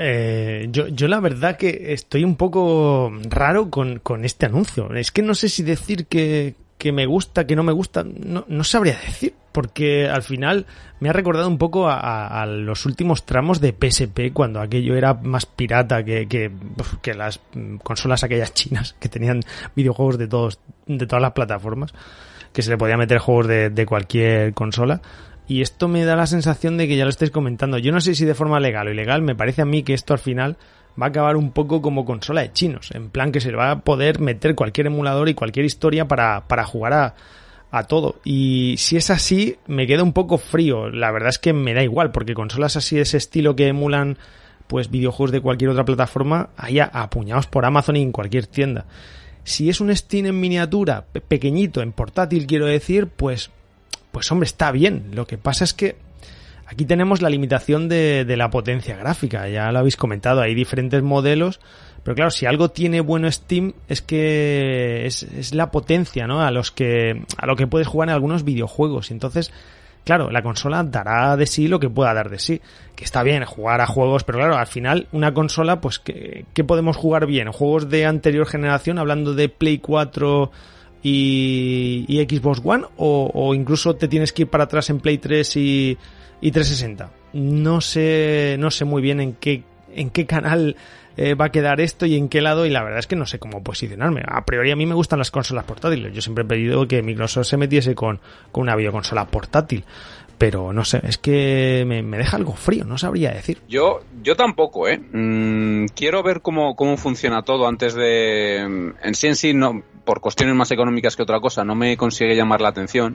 Eh, 0.00 0.68
yo, 0.70 0.86
yo 0.88 1.08
la 1.08 1.18
verdad 1.20 1.56
que 1.56 1.92
estoy 1.92 2.22
un 2.24 2.36
poco 2.36 3.12
raro 3.28 3.68
con, 3.70 3.98
con 3.98 4.24
este 4.24 4.46
anuncio. 4.46 4.94
Es 4.94 5.10
que 5.10 5.22
no 5.22 5.34
sé 5.34 5.48
si 5.48 5.62
decir 5.62 6.06
que, 6.06 6.54
que 6.78 6.92
me 6.92 7.06
gusta, 7.06 7.46
que 7.46 7.56
no 7.56 7.64
me 7.64 7.72
gusta, 7.72 8.04
no, 8.04 8.44
no, 8.46 8.64
sabría 8.64 8.94
decir, 8.94 9.34
porque 9.50 10.08
al 10.08 10.22
final 10.22 10.66
me 11.00 11.08
ha 11.08 11.12
recordado 11.12 11.48
un 11.48 11.58
poco 11.58 11.88
a, 11.88 12.40
a, 12.40 12.46
los 12.46 12.86
últimos 12.86 13.26
tramos 13.26 13.60
de 13.60 13.72
PSP, 13.72 14.32
cuando 14.32 14.60
aquello 14.60 14.96
era 14.96 15.14
más 15.14 15.44
pirata 15.44 16.04
que, 16.04 16.28
que, 16.28 16.52
que, 17.02 17.14
las 17.14 17.40
consolas 17.82 18.22
aquellas 18.22 18.54
chinas 18.54 18.94
que 19.00 19.08
tenían 19.08 19.40
videojuegos 19.74 20.18
de 20.18 20.28
todos, 20.28 20.60
de 20.86 21.06
todas 21.06 21.22
las 21.22 21.32
plataformas, 21.32 21.92
que 22.52 22.62
se 22.62 22.70
le 22.70 22.78
podía 22.78 22.96
meter 22.96 23.18
juegos 23.18 23.48
de, 23.48 23.70
de 23.70 23.84
cualquier 23.84 24.54
consola. 24.54 25.02
Y 25.48 25.62
esto 25.62 25.88
me 25.88 26.04
da 26.04 26.14
la 26.14 26.26
sensación 26.26 26.76
de 26.76 26.86
que 26.86 26.96
ya 26.96 27.04
lo 27.04 27.10
estáis 27.10 27.30
comentando. 27.30 27.78
Yo 27.78 27.90
no 27.90 28.00
sé 28.00 28.14
si 28.14 28.26
de 28.26 28.34
forma 28.34 28.60
legal 28.60 28.86
o 28.86 28.92
ilegal, 28.92 29.22
me 29.22 29.34
parece 29.34 29.62
a 29.62 29.64
mí 29.64 29.82
que 29.82 29.94
esto 29.94 30.12
al 30.12 30.18
final 30.18 30.58
va 31.00 31.06
a 31.06 31.08
acabar 31.08 31.36
un 31.36 31.52
poco 31.52 31.80
como 31.80 32.04
consola 32.04 32.42
de 32.42 32.52
chinos. 32.52 32.90
En 32.92 33.08
plan 33.08 33.32
que 33.32 33.40
se 33.40 33.52
va 33.52 33.70
a 33.70 33.80
poder 33.80 34.20
meter 34.20 34.54
cualquier 34.54 34.88
emulador 34.88 35.28
y 35.28 35.34
cualquier 35.34 35.64
historia 35.64 36.06
para, 36.06 36.46
para 36.46 36.64
jugar 36.64 36.92
a, 36.92 37.14
a 37.70 37.84
todo. 37.84 38.20
Y 38.24 38.74
si 38.76 38.96
es 38.98 39.08
así, 39.10 39.56
me 39.66 39.86
queda 39.86 40.02
un 40.02 40.12
poco 40.12 40.36
frío. 40.36 40.90
La 40.90 41.10
verdad 41.10 41.30
es 41.30 41.38
que 41.38 41.54
me 41.54 41.72
da 41.72 41.82
igual, 41.82 42.12
porque 42.12 42.34
consolas 42.34 42.76
así 42.76 42.96
de 42.96 43.02
ese 43.02 43.16
estilo 43.16 43.56
que 43.56 43.68
emulan 43.68 44.18
pues 44.66 44.90
videojuegos 44.90 45.32
de 45.32 45.40
cualquier 45.40 45.70
otra 45.70 45.86
plataforma, 45.86 46.50
hay 46.56 46.78
apuñados 46.78 47.46
por 47.46 47.64
Amazon 47.64 47.96
y 47.96 48.02
en 48.02 48.12
cualquier 48.12 48.46
tienda. 48.46 48.84
Si 49.42 49.70
es 49.70 49.80
un 49.80 49.94
Steam 49.96 50.26
en 50.26 50.38
miniatura, 50.38 51.06
pequeñito, 51.26 51.80
en 51.80 51.92
portátil 51.92 52.46
quiero 52.46 52.66
decir, 52.66 53.06
pues 53.06 53.50
pues 54.12 54.30
hombre, 54.32 54.46
está 54.46 54.70
bien. 54.72 55.10
Lo 55.12 55.26
que 55.26 55.38
pasa 55.38 55.64
es 55.64 55.74
que 55.74 55.96
aquí 56.66 56.84
tenemos 56.84 57.22
la 57.22 57.30
limitación 57.30 57.88
de, 57.88 58.24
la 58.36 58.50
potencia 58.50 58.96
gráfica, 58.96 59.48
ya 59.48 59.72
lo 59.72 59.78
habéis 59.78 59.96
comentado, 59.96 60.42
hay 60.42 60.54
diferentes 60.54 61.02
modelos, 61.02 61.60
pero 62.02 62.14
claro, 62.14 62.30
si 62.30 62.46
algo 62.46 62.70
tiene 62.70 63.00
bueno 63.00 63.30
Steam 63.30 63.72
es 63.88 64.02
que 64.02 65.06
es, 65.06 65.54
la 65.54 65.70
potencia, 65.70 66.26
¿no? 66.26 66.42
A 66.42 66.50
los 66.50 66.70
que, 66.70 67.22
a 67.36 67.46
lo 67.46 67.56
que 67.56 67.66
puedes 67.66 67.88
jugar 67.88 68.08
en 68.08 68.14
algunos 68.14 68.44
videojuegos. 68.44 69.10
Entonces, 69.10 69.52
claro, 70.04 70.30
la 70.30 70.42
consola 70.42 70.84
dará 70.84 71.36
de 71.36 71.46
sí 71.46 71.68
lo 71.68 71.80
que 71.80 71.90
pueda 71.90 72.14
dar 72.14 72.30
de 72.30 72.38
sí. 72.38 72.60
Que 72.94 73.04
está 73.04 73.22
bien 73.22 73.44
jugar 73.44 73.80
a 73.80 73.86
juegos, 73.86 74.24
pero 74.24 74.38
claro, 74.38 74.56
al 74.56 74.66
final 74.66 75.08
una 75.12 75.34
consola, 75.34 75.80
pues, 75.80 75.98
¿qué, 75.98 76.44
qué 76.54 76.64
podemos 76.64 76.96
jugar 76.96 77.26
bien? 77.26 77.50
Juegos 77.50 77.88
de 77.88 78.06
anterior 78.06 78.46
generación, 78.46 78.98
hablando 78.98 79.34
de 79.34 79.48
Play 79.48 79.78
4 79.78 80.50
y, 81.02 82.26
Xbox 82.28 82.60
One 82.64 82.84
o, 82.96 83.54
incluso 83.54 83.94
te 83.96 84.08
tienes 84.08 84.32
que 84.32 84.42
ir 84.42 84.48
para 84.48 84.64
atrás 84.64 84.90
en 84.90 85.00
Play 85.00 85.18
3 85.18 85.56
y, 85.56 85.98
y 86.40 86.50
360. 86.50 87.10
No 87.34 87.80
sé, 87.80 88.56
no 88.58 88.70
sé 88.70 88.84
muy 88.84 89.02
bien 89.02 89.20
en 89.20 89.34
qué, 89.34 89.62
en 89.94 90.10
qué 90.10 90.26
canal 90.26 90.76
eh, 91.20 91.34
va 91.34 91.46
a 91.46 91.50
quedar 91.50 91.80
esto 91.80 92.06
y 92.06 92.16
en 92.16 92.28
qué 92.28 92.40
lado 92.40 92.64
y 92.64 92.70
la 92.70 92.84
verdad 92.84 93.00
es 93.00 93.08
que 93.08 93.16
no 93.16 93.26
sé 93.26 93.40
cómo 93.40 93.60
posicionarme. 93.62 94.22
A 94.24 94.44
priori 94.44 94.70
a 94.70 94.76
mí 94.76 94.86
me 94.86 94.94
gustan 94.94 95.18
las 95.18 95.32
consolas 95.32 95.64
portátiles. 95.64 96.14
Yo 96.14 96.22
siempre 96.22 96.44
he 96.44 96.46
pedido 96.46 96.86
que 96.86 97.02
Microsoft 97.02 97.48
se 97.48 97.56
metiese 97.56 97.96
con, 97.96 98.20
con 98.52 98.62
una 98.62 98.76
videoconsola 98.76 99.26
portátil. 99.26 99.84
pero 100.38 100.72
no 100.72 100.84
sé, 100.84 101.00
es 101.02 101.18
que 101.18 101.82
me, 101.84 102.02
deja 102.16 102.36
algo 102.36 102.52
frío, 102.52 102.84
no 102.84 102.96
sabría 102.96 103.32
decir. 103.32 103.58
Yo, 103.68 103.98
yo 104.22 104.36
tampoco, 104.36 104.86
¿eh? 104.86 104.96
Mm, 104.98 105.86
quiero 105.96 106.22
ver 106.22 106.40
cómo, 106.40 106.76
cómo 106.76 106.96
funciona 106.96 107.42
todo 107.42 107.66
antes 107.66 107.94
de... 107.94 108.58
En 109.02 109.14
sí 109.16 109.26
en 109.26 109.34
sí, 109.34 109.54
no, 109.54 109.82
por 110.08 110.22
cuestiones 110.22 110.54
más 110.54 110.70
económicas 110.70 111.16
que 111.16 111.22
otra 111.22 111.38
cosa, 111.38 111.64
no 111.64 111.74
me 111.74 111.94
consigue 111.98 112.34
llamar 112.34 112.62
la 112.62 112.70
atención 112.70 113.14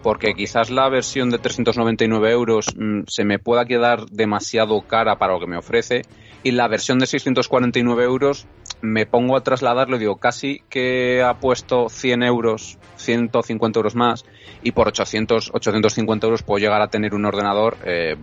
porque 0.00 0.32
quizás 0.34 0.70
la 0.70 0.88
versión 0.88 1.28
de 1.28 1.38
399 1.38 2.30
euros 2.30 2.66
mm, 2.76 3.00
se 3.08 3.24
me 3.24 3.40
pueda 3.40 3.64
quedar 3.64 4.06
demasiado 4.06 4.80
cara 4.82 5.18
para 5.18 5.32
lo 5.32 5.40
que 5.40 5.48
me 5.48 5.56
ofrece 5.56 6.02
y 6.44 6.52
la 6.52 6.68
versión 6.68 7.00
de 7.00 7.08
649 7.08 8.04
euros 8.04 8.46
me 8.80 9.06
pongo 9.06 9.36
a 9.36 9.40
trasladarlo 9.40 9.96
y 9.96 9.98
digo 9.98 10.18
casi 10.18 10.62
que 10.70 11.20
ha 11.20 11.34
puesto 11.40 11.88
100 11.88 12.22
euros, 12.22 12.78
150 12.94 13.80
euros 13.80 13.96
más 13.96 14.24
y 14.62 14.70
por 14.70 14.86
800, 14.86 15.50
850 15.52 16.26
euros 16.28 16.44
puedo 16.44 16.60
llegar 16.60 16.80
a 16.80 16.90
tener 16.90 17.12
un 17.12 17.24
ordenador 17.24 17.76
eh, 17.84 18.14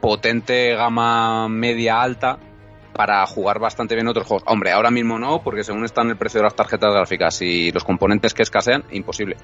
potente, 0.00 0.74
gama 0.74 1.48
media 1.48 2.02
alta 2.02 2.40
para 2.92 3.24
jugar 3.26 3.58
bastante 3.58 3.94
bien 3.94 4.08
otros 4.08 4.26
juegos. 4.26 4.44
Hombre, 4.46 4.72
ahora 4.72 4.90
mismo 4.90 5.18
no, 5.18 5.42
porque 5.42 5.64
según 5.64 5.84
están 5.84 6.08
el 6.10 6.16
precio 6.16 6.40
de 6.40 6.44
las 6.44 6.56
tarjetas 6.56 6.92
gráficas 6.92 7.40
y 7.42 7.70
los 7.72 7.84
componentes 7.84 8.34
que 8.34 8.42
escasean, 8.42 8.84
imposible. 8.90 9.36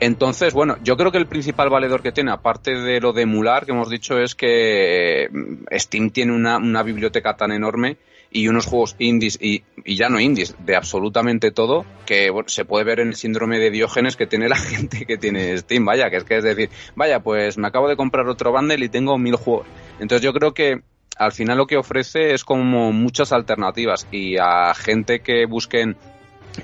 Entonces, 0.00 0.54
bueno, 0.54 0.76
yo 0.82 0.96
creo 0.96 1.12
que 1.12 1.18
el 1.18 1.26
principal 1.26 1.70
valedor 1.70 2.02
que 2.02 2.12
tiene, 2.12 2.32
aparte 2.32 2.74
de 2.74 3.00
lo 3.00 3.12
de 3.12 3.22
emular 3.22 3.66
que 3.66 3.72
hemos 3.72 3.90
dicho, 3.90 4.18
es 4.18 4.34
que 4.34 5.28
mm, 5.30 5.76
Steam 5.76 6.10
tiene 6.10 6.32
una, 6.32 6.56
una 6.56 6.82
biblioteca 6.82 7.36
tan 7.36 7.52
enorme 7.52 7.96
y 8.30 8.48
unos 8.48 8.66
juegos 8.66 8.96
indies 8.98 9.38
y, 9.40 9.62
y, 9.84 9.94
ya 9.94 10.08
no 10.08 10.18
indies, 10.18 10.56
de 10.58 10.74
absolutamente 10.74 11.52
todo, 11.52 11.86
que 12.04 12.30
se 12.46 12.64
puede 12.64 12.84
ver 12.84 12.98
en 12.98 13.08
el 13.08 13.14
síndrome 13.14 13.60
de 13.60 13.70
Diógenes 13.70 14.16
que 14.16 14.26
tiene 14.26 14.48
la 14.48 14.56
gente 14.58 15.06
que 15.06 15.16
tiene 15.16 15.56
Steam, 15.56 15.84
vaya, 15.84 16.10
que 16.10 16.16
es 16.16 16.24
que 16.24 16.38
es 16.38 16.44
decir, 16.44 16.68
vaya, 16.96 17.20
pues 17.20 17.56
me 17.58 17.68
acabo 17.68 17.88
de 17.88 17.96
comprar 17.96 18.26
otro 18.26 18.50
bundle 18.50 18.84
y 18.84 18.88
tengo 18.88 19.16
mil 19.18 19.36
juegos. 19.36 19.68
Entonces 20.00 20.22
yo 20.22 20.32
creo 20.32 20.52
que 20.52 20.82
al 21.16 21.32
final 21.32 21.58
lo 21.58 21.66
que 21.66 21.76
ofrece 21.76 22.34
es 22.34 22.44
como 22.44 22.92
muchas 22.92 23.32
alternativas 23.32 24.06
y 24.10 24.36
a 24.36 24.74
gente 24.74 25.20
que 25.20 25.46
busquen 25.46 25.96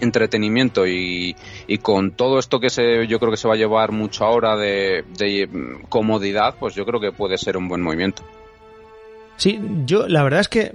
entretenimiento 0.00 0.87
y, 0.87 1.35
con 1.83 2.12
todo 2.12 2.38
esto 2.38 2.61
que 2.61 2.71
se, 2.71 3.07
yo 3.07 3.19
creo 3.19 3.30
que 3.30 3.37
se 3.37 3.49
va 3.49 3.54
a 3.54 3.57
llevar 3.57 3.92
mucho 3.92 4.25
ahora 4.25 4.57
de, 4.57 5.04
comodidad, 5.88 6.54
pues 6.59 6.75
yo 6.75 6.85
creo 6.85 7.00
que 7.00 7.12
puede 7.12 7.38
ser 7.38 7.57
un 7.57 7.69
buen 7.69 7.83
movimiento. 7.83 8.23
Sí, 9.37 9.59
yo 9.87 10.07
la 10.07 10.23
verdad 10.23 10.40
es 10.40 10.49
que 10.49 10.71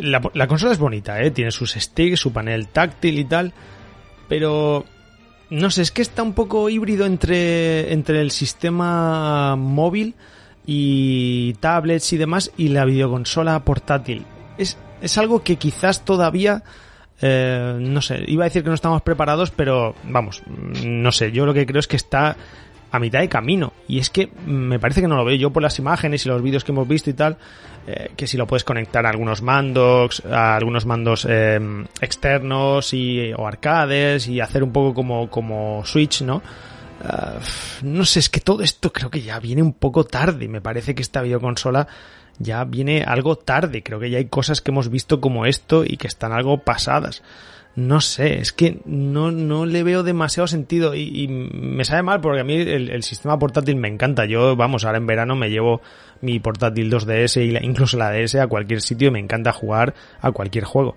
la, 0.00 0.22
la 0.32 0.46
consola 0.46 0.72
es 0.72 0.78
bonita, 0.78 1.22
¿eh? 1.22 1.30
tiene 1.30 1.50
sus 1.50 1.72
sticks, 1.72 2.18
su 2.18 2.32
panel 2.32 2.68
táctil 2.68 3.18
y 3.18 3.24
tal, 3.24 3.52
pero 4.28 4.84
no 5.50 5.70
sé, 5.70 5.82
es 5.82 5.90
que 5.90 6.02
está 6.02 6.22
un 6.22 6.32
poco 6.32 6.68
híbrido 6.70 7.04
entre, 7.04 7.92
entre 7.92 8.22
el 8.22 8.30
sistema 8.30 9.56
móvil 9.56 10.14
y 10.70 11.54
tablets 11.60 12.12
y 12.12 12.18
demás 12.18 12.52
y 12.58 12.68
la 12.68 12.84
videoconsola 12.84 13.58
portátil. 13.64 14.26
Es, 14.58 14.76
es 15.00 15.16
algo 15.16 15.42
que 15.42 15.56
quizás 15.56 16.04
todavía... 16.04 16.62
Eh, 17.22 17.78
no 17.80 18.02
sé, 18.02 18.22
iba 18.26 18.44
a 18.44 18.48
decir 18.48 18.62
que 18.62 18.68
no 18.68 18.74
estamos 18.74 19.00
preparados, 19.00 19.50
pero 19.50 19.94
vamos, 20.04 20.42
no 20.84 21.10
sé, 21.10 21.32
yo 21.32 21.46
lo 21.46 21.54
que 21.54 21.66
creo 21.66 21.80
es 21.80 21.88
que 21.88 21.96
está 21.96 22.36
a 22.92 22.98
mitad 22.98 23.20
de 23.20 23.30
camino. 23.30 23.72
Y 23.88 23.98
es 23.98 24.10
que 24.10 24.28
me 24.46 24.78
parece 24.78 25.00
que 25.00 25.08
no 25.08 25.16
lo 25.16 25.24
veo 25.24 25.36
yo 25.36 25.50
por 25.50 25.62
las 25.62 25.78
imágenes 25.78 26.26
y 26.26 26.28
los 26.28 26.42
vídeos 26.42 26.64
que 26.64 26.72
hemos 26.72 26.86
visto 26.86 27.08
y 27.08 27.14
tal, 27.14 27.38
eh, 27.86 28.10
que 28.14 28.26
si 28.26 28.36
lo 28.36 28.46
puedes 28.46 28.62
conectar 28.62 29.06
a 29.06 29.08
algunos 29.08 29.40
mandos, 29.40 30.22
a 30.30 30.54
algunos 30.54 30.84
mandos 30.84 31.26
eh, 31.28 31.58
externos 32.02 32.92
y, 32.92 33.32
o 33.32 33.46
arcades 33.46 34.28
y 34.28 34.40
hacer 34.40 34.62
un 34.62 34.72
poco 34.72 34.92
como, 34.92 35.30
como 35.30 35.82
Switch, 35.86 36.20
¿no? 36.20 36.42
Ah, 37.00 37.38
no 37.82 38.04
sé, 38.04 38.20
es 38.20 38.28
que 38.28 38.40
todo 38.40 38.62
esto 38.62 38.92
creo 38.92 39.10
que 39.10 39.22
ya 39.22 39.38
viene 39.38 39.62
un 39.62 39.72
poco 39.72 40.04
tarde. 40.04 40.48
Me 40.48 40.60
parece 40.60 40.94
que 40.94 41.02
esta 41.02 41.22
videoconsola 41.22 41.88
ya 42.38 42.64
viene 42.64 43.04
algo 43.04 43.36
tarde. 43.36 43.82
Creo 43.82 44.00
que 44.00 44.10
ya 44.10 44.18
hay 44.18 44.26
cosas 44.26 44.60
que 44.60 44.70
hemos 44.70 44.88
visto 44.88 45.20
como 45.20 45.46
esto 45.46 45.84
y 45.84 45.96
que 45.96 46.06
están 46.06 46.32
algo 46.32 46.58
pasadas. 46.58 47.22
No 47.76 48.00
sé, 48.00 48.40
es 48.40 48.52
que 48.52 48.80
no, 48.86 49.30
no 49.30 49.64
le 49.64 49.84
veo 49.84 50.02
demasiado 50.02 50.48
sentido 50.48 50.96
y, 50.96 51.28
me 51.28 51.84
sabe 51.84 52.02
mal 52.02 52.20
porque 52.20 52.40
a 52.40 52.44
mí 52.44 52.56
el, 52.56 53.02
sistema 53.04 53.38
portátil 53.38 53.76
me 53.76 53.86
encanta. 53.86 54.24
Yo, 54.24 54.56
vamos, 54.56 54.84
ahora 54.84 54.98
en 54.98 55.06
verano 55.06 55.36
me 55.36 55.48
llevo 55.48 55.80
mi 56.20 56.40
portátil 56.40 56.90
2DS 56.90 57.40
y 57.40 57.64
incluso 57.64 57.96
la 57.96 58.10
DS 58.10 58.34
a 58.36 58.48
cualquier 58.48 58.80
sitio 58.80 59.08
y 59.08 59.10
me 59.12 59.20
encanta 59.20 59.52
jugar 59.52 59.94
a 60.20 60.32
cualquier 60.32 60.64
juego 60.64 60.96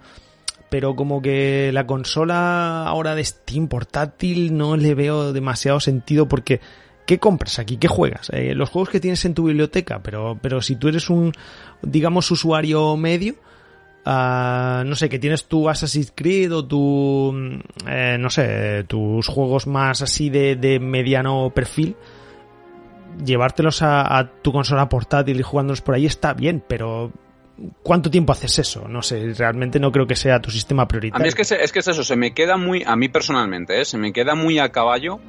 pero 0.72 0.96
como 0.96 1.22
que 1.22 1.70
la 1.74 1.86
consola 1.86 2.86
ahora 2.88 3.14
de 3.14 3.26
Steam 3.26 3.68
portátil 3.68 4.56
no 4.56 4.78
le 4.78 4.96
veo 4.96 5.34
demasiado 5.34 5.82
sentido 5.82 6.30
porque 6.30 6.62
¿qué 7.06 7.20
compras 7.20 7.60
aquí? 7.60 7.76
¿Qué 7.76 7.90
juegas? 7.90 8.30
Eh, 8.32 8.56
los 8.56 8.70
juegos 8.70 8.88
que 8.88 9.02
tienes 9.02 9.26
en 9.26 9.34
tu 9.34 9.44
biblioteca, 9.44 10.02
pero, 10.02 10.40
pero 10.42 10.62
si 10.62 10.78
tú 10.78 10.88
eres 10.88 11.10
un, 11.10 11.34
digamos, 11.82 12.32
usuario 12.32 12.96
medio, 12.96 13.34
uh, 14.06 14.86
no 14.86 14.96
sé, 14.96 15.10
que 15.10 15.20
tienes 15.20 15.44
tu 15.44 15.68
Assassin's 15.68 16.14
Creed 16.16 16.56
o 16.56 16.66
tu, 16.66 17.36
eh, 17.86 18.16
no 18.18 18.30
sé, 18.30 18.86
tus 18.86 19.28
juegos 19.28 19.68
más 19.68 20.02
así 20.02 20.30
de, 20.30 20.56
de 20.56 20.80
mediano 20.80 21.52
perfil, 21.54 21.98
llevártelos 23.26 23.82
a, 23.82 24.18
a, 24.18 24.32
tu 24.42 24.54
consola 24.54 24.88
portátil 24.88 25.38
y 25.38 25.44
jugándolos 25.44 25.82
por 25.82 25.96
ahí 25.96 26.06
está 26.06 26.34
bien, 26.34 26.64
pero 26.66 27.12
¿Cuánto 27.84 28.10
tiempo 28.10 28.34
haces 28.34 28.60
eso? 28.60 28.88
No 28.88 29.02
sé, 29.02 29.34
realmente 29.34 29.80
no 29.80 29.92
creo 29.92 30.08
que 30.08 30.16
sea 30.16 30.40
tu 30.40 30.52
sistema 30.52 30.88
prioritario. 30.88 31.22
A 31.22 31.24
mí 31.24 31.30
es 31.30 31.36
que, 31.36 31.42
es, 31.42 31.72
que 31.72 31.80
es 31.80 31.88
eso, 31.88 32.04
se 32.04 32.16
me 32.16 32.34
queda 32.34 32.58
muy, 32.58 32.84
a 32.86 32.96
mí 32.96 33.10
personalmente, 33.10 33.82
¿eh? 33.82 33.86
se 33.86 33.98
me 33.98 34.14
queda 34.14 34.36
muy 34.36 34.60
a 34.60 34.72
caballo 34.72 35.20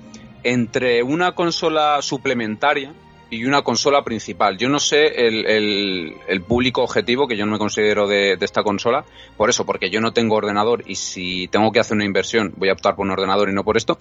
entre 0.43 1.03
una 1.03 1.33
consola 1.33 2.01
suplementaria 2.03 2.95
y 3.31 3.47
una 3.47 3.63
consola 3.63 4.05
principal. 4.05 4.59
Yo 4.59 4.69
no 4.69 4.79
sé 4.79 5.27
el, 5.27 6.15
el, 6.29 6.43
público 6.43 6.83
objetivo, 6.83 7.27
que 7.27 7.37
yo 7.37 7.47
no 7.47 7.53
me 7.53 7.59
considero 7.59 8.07
de, 8.07 8.37
de, 8.37 8.45
esta 8.45 8.63
consola, 8.63 9.07
por 9.39 9.49
eso, 9.49 9.65
porque 9.65 9.89
yo 9.89 10.03
no 10.03 10.13
tengo 10.13 10.35
ordenador 10.35 10.85
y 10.87 10.97
si 10.97 11.49
tengo 11.49 11.73
que 11.73 11.81
hacer 11.81 11.95
una 11.95 12.05
inversión 12.05 12.53
voy 12.57 12.69
a 12.69 12.75
optar 12.75 12.95
por 12.95 13.07
un 13.07 13.13
ordenador 13.13 13.49
y 13.49 13.55
no 13.55 13.65
por 13.65 13.79
esto. 13.79 13.99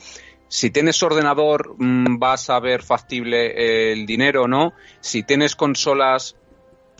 Si 0.49 0.69
tienes 0.69 1.01
ordenador 1.01 1.75
mm, 1.77 2.19
vas 2.19 2.49
a 2.49 2.59
ver 2.59 2.83
factible 2.83 3.93
el 3.93 4.05
dinero 4.05 4.43
o 4.43 4.47
no. 4.49 4.73
Si 4.99 5.23
tienes 5.23 5.55
consolas 5.55 6.35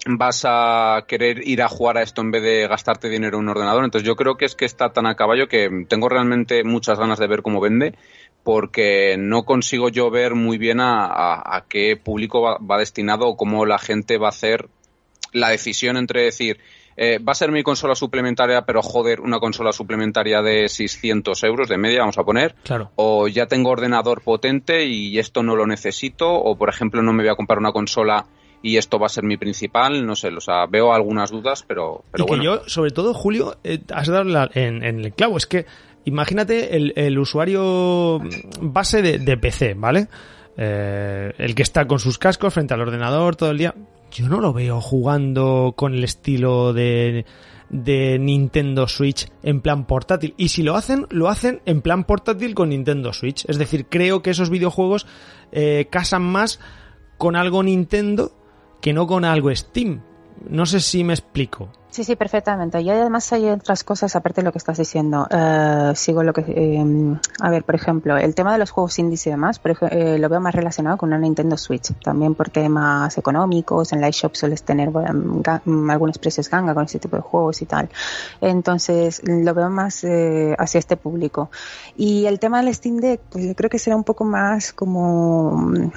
vas 0.08 0.44
a 0.46 1.06
querer 1.08 1.48
ir 1.48 1.62
a 1.62 1.68
jugar 1.68 1.98
a 1.98 2.02
esto 2.02 2.22
en 2.22 2.32
vez 2.32 2.42
de 2.42 2.68
gastarte 2.68 3.10
dinero 3.10 3.38
en 3.38 3.44
un 3.44 3.50
ordenador. 3.50 3.84
Entonces 3.84 4.08
yo 4.08 4.16
creo 4.16 4.36
que 4.36 4.46
es 4.46 4.56
que 4.56 4.66
está 4.66 4.94
tan 4.94 5.06
a 5.06 5.16
caballo 5.16 5.48
que 5.48 5.70
tengo 5.88 6.10
realmente 6.10 6.64
muchas 6.64 7.00
ganas 7.00 7.20
de 7.20 7.28
ver 7.28 7.42
cómo 7.42 7.62
vende 7.62 7.96
porque 8.44 9.18
no 9.20 9.44
consigo 9.44 9.90
yo 9.90 10.10
ver 10.10 10.34
muy 10.34 10.58
bien 10.58 10.80
a, 10.82 11.66
qué 11.70 11.96
público 11.96 12.42
va, 12.42 12.78
destinado 12.78 13.28
o 13.28 13.38
cómo 13.38 13.66
la 13.66 13.78
gente 13.78 14.18
va 14.18 14.28
a 14.28 14.30
hacer 14.30 14.68
la 15.32 15.50
decisión 15.50 15.96
entre 15.96 16.24
decir 16.24 16.60
eh, 16.98 17.20
va 17.20 17.32
a 17.32 17.36
ser 17.36 17.52
mi 17.52 17.64
consola 17.64 17.96
suplementaria, 17.96 18.64
pero 18.64 18.82
joder, 18.82 19.22
una 19.22 19.40
consola 19.40 19.72
suplementaria 19.72 20.42
de 20.42 20.68
600 20.68 21.42
euros 21.44 21.70
de 21.70 21.78
media, 21.78 22.02
vamos 22.02 22.18
a 22.18 22.24
poner. 22.24 22.54
Claro. 22.64 22.92
O 22.96 23.30
ya 23.30 23.46
tengo 23.46 23.70
ordenador 23.70 24.22
potente 24.22 24.86
y 24.86 25.18
esto 25.18 25.42
no 25.42 25.56
lo 25.56 25.66
necesito. 25.66 26.30
O, 26.30 26.58
por 26.58 26.68
ejemplo, 26.68 27.02
no 27.02 27.14
me 27.14 27.24
voy 27.24 27.32
a 27.32 27.36
comprar 27.36 27.60
una 27.60 27.72
consola 27.72 28.28
y 28.62 28.78
esto 28.78 29.00
va 29.00 29.08
a 29.08 29.10
ser 29.10 29.24
mi 29.24 29.38
principal, 29.38 30.06
no 30.06 30.16
sé, 30.16 30.30
o 30.30 30.42
sea, 30.42 30.66
veo 30.68 30.94
algunas 30.94 31.32
dudas, 31.32 31.64
pero, 31.68 32.04
pero 32.12 32.26
y 32.26 32.28
que 32.28 32.44
yo, 32.44 32.62
sobre 32.68 32.92
todo, 32.92 33.14
Julio, 33.14 33.58
eh, 33.64 33.80
has 33.94 34.08
dado 34.08 34.50
en, 34.54 34.84
el 34.84 35.14
clavo, 35.14 35.38
es 35.38 35.48
que 35.48 35.66
imagínate 36.06 36.76
el, 36.76 37.20
usuario 37.20 38.20
base 38.62 39.02
de, 39.02 39.38
PC, 39.38 39.74
¿vale? 39.74 40.08
Eh, 40.58 41.32
el 41.38 41.56
que 41.56 41.64
está 41.64 41.88
con 41.88 42.00
sus 42.00 42.18
cascos 42.18 42.54
frente 42.54 42.74
al 42.74 42.82
ordenador 42.82 43.36
todo 43.36 43.52
el 43.52 43.58
día, 43.58 43.74
yo 44.12 44.28
no 44.28 44.40
lo 44.42 44.54
veo 44.54 44.82
jugando 44.82 45.74
con 45.76 45.94
el 45.94 46.04
estilo 46.04 46.74
de, 46.74 47.26
de 47.70 48.20
Nintendo 48.20 48.88
Switch 48.88 49.32
en 49.42 49.62
plan 49.62 49.86
portátil. 49.86 50.36
Y 50.38 50.50
si 50.50 50.62
lo 50.62 50.76
hacen, 50.76 51.08
lo 51.10 51.30
hacen 51.30 51.62
en 51.66 51.82
plan 51.82 52.04
portátil 52.04 52.54
con 52.54 52.70
Nintendo 52.70 53.14
Switch. 53.14 53.46
Es 53.48 53.58
decir, 53.58 53.86
creo 53.88 54.22
que 54.22 54.32
esos 54.32 54.50
videojuegos 54.50 55.08
eh, 55.52 55.88
casan 55.90 56.24
más 56.24 56.60
con 57.18 57.36
algo 57.36 57.64
Nintendo 57.64 58.34
que 58.82 58.94
no 58.94 59.08
con 59.08 59.26
algo 59.26 59.56
Steam. 59.56 60.02
No 60.50 60.66
sé 60.66 60.80
si 60.80 61.04
me 61.04 61.14
explico. 61.14 61.70
Sí, 61.92 62.06
sí, 62.06 62.16
perfectamente. 62.16 62.80
Y 62.80 62.90
además 62.90 63.34
hay 63.34 63.50
otras 63.50 63.84
cosas 63.84 64.16
aparte 64.16 64.40
de 64.40 64.46
lo 64.46 64.54
que 64.54 64.60
estás 64.60 64.78
diciendo. 64.78 65.28
Eh, 65.30 65.92
sigo 65.94 66.24
lo 66.24 66.32
que... 66.32 66.42
Eh, 66.48 67.18
a 67.42 67.50
ver, 67.50 67.66
por 67.66 67.76
ejemplo, 67.76 68.18
el 68.18 68.34
tema 68.34 68.54
de 68.54 68.60
los 68.60 68.72
juegos 68.72 68.98
indies 68.98 69.28
y 69.28 69.30
demás, 69.30 69.60
pero, 69.60 69.76
eh, 69.90 70.18
lo 70.18 70.30
veo 70.30 70.40
más 70.40 70.56
relacionado 70.56 70.96
con 70.96 71.10
una 71.10 71.18
Nintendo 71.18 71.58
Switch. 71.58 71.94
También 72.02 72.34
por 72.34 72.50
temas 72.50 73.18
económicos, 73.18 73.92
en 73.92 74.00
la 74.00 74.08
eShop 74.08 74.36
sueles 74.36 74.64
tener 74.64 74.90
algunos 74.90 76.18
precios 76.18 76.50
ganga 76.50 76.74
con 76.74 76.86
ese 76.86 76.98
tipo 76.98 77.18
de 77.18 77.24
juegos 77.24 77.62
y 77.62 77.66
tal. 77.66 77.90
Entonces, 78.40 79.22
lo 79.26 79.54
veo 79.54 79.70
más 79.70 80.06
hacia 80.58 80.80
este 80.80 80.96
público. 80.96 81.52
Y 81.98 82.26
el 82.26 82.40
tema 82.40 82.64
del 82.64 82.74
Steam 82.74 82.98
Deck, 82.98 83.20
pues 83.30 83.46
yo 83.46 83.54
creo 83.54 83.70
que 83.70 83.80
será 83.80 83.98
un 83.98 84.06
poco 84.06 84.24
más 84.24 84.72
como 84.72 85.92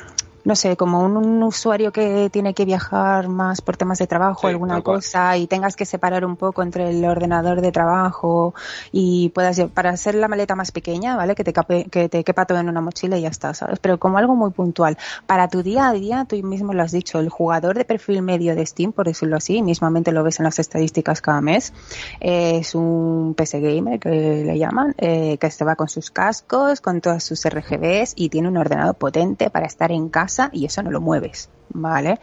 no 0.44 0.54
sé, 0.56 0.76
como 0.76 1.02
un, 1.02 1.42
usuario 1.42 1.90
que 1.90 2.28
tiene 2.30 2.54
que 2.54 2.64
viajar 2.64 3.28
más 3.28 3.60
por 3.62 3.76
temas 3.76 3.98
de 3.98 4.06
trabajo, 4.06 4.46
alguna 4.46 4.82
cosa, 4.82 5.36
y 5.36 5.46
tengas 5.46 5.74
que 5.74 5.86
separar 5.86 6.24
un 6.24 6.36
poco 6.36 6.62
entre 6.62 6.90
el 6.90 7.04
ordenador 7.04 7.60
de 7.60 7.72
trabajo 7.72 8.54
y 8.92 9.30
puedas, 9.30 9.60
para 9.72 9.90
hacer 9.90 10.14
la 10.14 10.28
maleta 10.28 10.54
más 10.54 10.70
pequeña, 10.70 11.16
¿vale? 11.16 11.34
Que 11.34 11.44
te, 11.44 11.52
que 11.90 12.08
te 12.08 12.24
quepa 12.24 12.44
todo 12.44 12.58
en 12.58 12.68
una 12.68 12.80
mochila 12.80 13.16
y 13.16 13.22
ya 13.22 13.28
está, 13.28 13.54
¿sabes? 13.54 13.78
Pero 13.78 13.98
como 13.98 14.18
algo 14.18 14.36
muy 14.36 14.50
puntual. 14.50 14.98
Para 15.26 15.48
tu 15.48 15.62
día 15.62 15.88
a 15.88 15.92
día, 15.92 16.26
tú 16.28 16.36
mismo 16.42 16.74
lo 16.74 16.82
has 16.82 16.92
dicho, 16.92 17.20
el 17.20 17.30
jugador 17.30 17.76
de 17.76 17.84
perfil 17.84 18.22
medio 18.22 18.54
de 18.54 18.66
Steam, 18.66 18.92
por 18.92 19.06
decirlo 19.06 19.36
así, 19.36 19.62
mismamente 19.62 20.12
lo 20.12 20.22
ves 20.22 20.40
en 20.40 20.44
las 20.44 20.58
estadísticas 20.58 21.22
cada 21.22 21.40
mes, 21.40 21.72
es 22.20 22.74
un 22.74 23.34
PC 23.34 23.60
gamer 23.60 23.98
que 23.98 24.10
le 24.44 24.58
llaman, 24.58 24.94
eh, 24.98 25.38
que 25.38 25.50
se 25.50 25.64
va 25.64 25.76
con 25.76 25.88
sus 25.88 26.10
cascos, 26.10 26.80
con 26.80 27.00
todas 27.00 27.24
sus 27.24 27.44
RGBs 27.48 28.12
y 28.16 28.28
tiene 28.28 28.48
un 28.48 28.56
ordenador 28.56 28.94
potente 28.96 29.48
para 29.50 29.66
estar 29.66 29.90
en 29.90 30.08
casa 30.08 30.33
y 30.52 30.64
eso 30.66 30.82
no 30.82 30.90
lo 30.90 31.00
mueves. 31.00 31.50
¿Vale? 31.76 32.20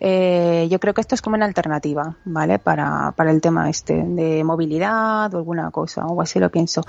Eh, 0.00 0.66
yo 0.70 0.80
creo 0.80 0.94
que 0.94 1.02
esto 1.02 1.14
es 1.14 1.20
como 1.20 1.36
una 1.36 1.44
alternativa, 1.44 2.16
¿vale? 2.24 2.58
Para, 2.58 3.12
para 3.12 3.30
el 3.30 3.40
tema 3.42 3.68
este 3.68 3.94
de 3.94 4.42
movilidad 4.44 5.32
o 5.34 5.38
alguna 5.38 5.70
cosa, 5.70 6.06
o 6.06 6.20
así 6.22 6.38
lo 6.38 6.50
pienso. 6.50 6.82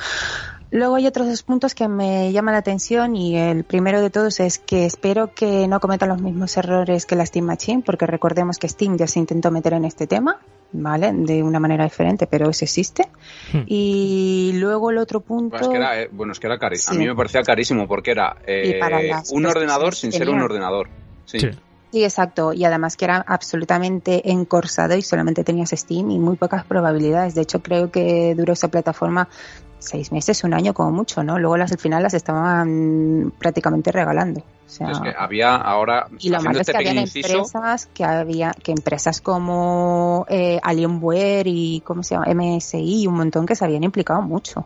Luego 0.71 0.95
hay 0.95 1.07
otros 1.07 1.27
dos 1.27 1.43
puntos 1.43 1.75
que 1.75 1.87
me 1.87 2.31
llaman 2.31 2.53
la 2.53 2.59
atención 2.59 3.15
y 3.15 3.37
el 3.37 3.63
primero 3.63 4.01
de 4.01 4.09
todos 4.09 4.39
es 4.39 4.57
que 4.57 4.85
espero 4.85 5.33
que 5.33 5.67
no 5.67 5.79
cometan 5.79 6.09
los 6.09 6.21
mismos 6.21 6.57
errores 6.57 7.05
que 7.05 7.15
la 7.15 7.25
Steam 7.25 7.45
Machine, 7.45 7.83
porque 7.85 8.05
recordemos 8.05 8.57
que 8.57 8.67
Steam 8.67 8.97
ya 8.97 9.07
se 9.07 9.19
intentó 9.19 9.51
meter 9.51 9.73
en 9.73 9.85
este 9.85 10.07
tema, 10.07 10.39
¿vale? 10.73 11.13
De 11.13 11.43
una 11.43 11.59
manera 11.59 11.83
diferente, 11.83 12.27
pero 12.27 12.49
eso 12.49 12.65
existe. 12.65 13.07
Hmm. 13.53 13.61
Y 13.67 14.51
luego 14.55 14.89
el 14.89 14.97
otro 14.97 15.21
punto... 15.21 15.57
Bueno, 15.57 15.65
es 15.65 15.71
que 15.71 15.77
era, 15.77 16.01
eh, 16.01 16.09
bueno, 16.11 16.33
es 16.33 16.39
que 16.39 16.47
era 16.47 16.57
carísimo. 16.57 16.95
A 16.95 16.99
mí 16.99 17.07
me 17.07 17.15
parecía 17.15 17.43
carísimo 17.43 17.87
porque 17.87 18.11
era 18.11 18.35
eh, 18.45 18.81
un 19.31 19.45
ordenador 19.45 19.95
sin 19.95 20.11
ser 20.11 20.29
un 20.29 20.41
ordenador. 20.41 20.89
Sí. 21.25 21.39
sí. 21.39 21.49
Exacto. 21.93 22.53
Y 22.53 22.65
además 22.65 22.97
que 22.97 23.05
era 23.05 23.23
absolutamente 23.27 24.31
encorsado 24.31 24.95
y 24.95 25.01
solamente 25.01 25.43
tenías 25.43 25.71
Steam 25.71 26.11
y 26.11 26.19
muy 26.19 26.35
pocas 26.35 26.65
probabilidades. 26.65 27.35
De 27.35 27.41
hecho, 27.41 27.61
creo 27.61 27.91
que 27.91 28.35
duró 28.35 28.53
esa 28.53 28.67
plataforma 28.67 29.29
seis 29.85 30.11
meses, 30.11 30.43
un 30.43 30.53
año 30.53 30.73
como 30.73 30.91
mucho, 30.91 31.23
¿no? 31.23 31.37
Luego 31.39 31.57
las 31.57 31.71
al 31.71 31.77
final 31.77 32.03
las 32.03 32.13
estaban 32.13 33.31
prácticamente 33.37 33.91
regalando. 33.91 34.41
es 34.67 34.79
que 34.79 35.13
había 35.17 35.55
ahora 35.55 36.07
y 36.19 36.29
lo 36.29 36.41
malo 36.41 36.59
es 36.59 36.67
este 36.67 36.71
que 36.71 36.89
había 36.89 37.01
empresas 37.01 37.85
que 37.93 38.03
había 38.03 38.51
que 38.51 38.71
empresas 38.71 39.21
como 39.21 40.25
eh, 40.27 40.59
Alienware 40.63 41.47
y 41.47 41.81
cómo 41.85 42.03
se 42.03 42.15
llama 42.15 42.33
MSI 42.33 43.07
un 43.07 43.15
montón 43.15 43.45
que 43.45 43.55
se 43.55 43.63
habían 43.63 43.83
implicado 43.83 44.21
mucho. 44.21 44.65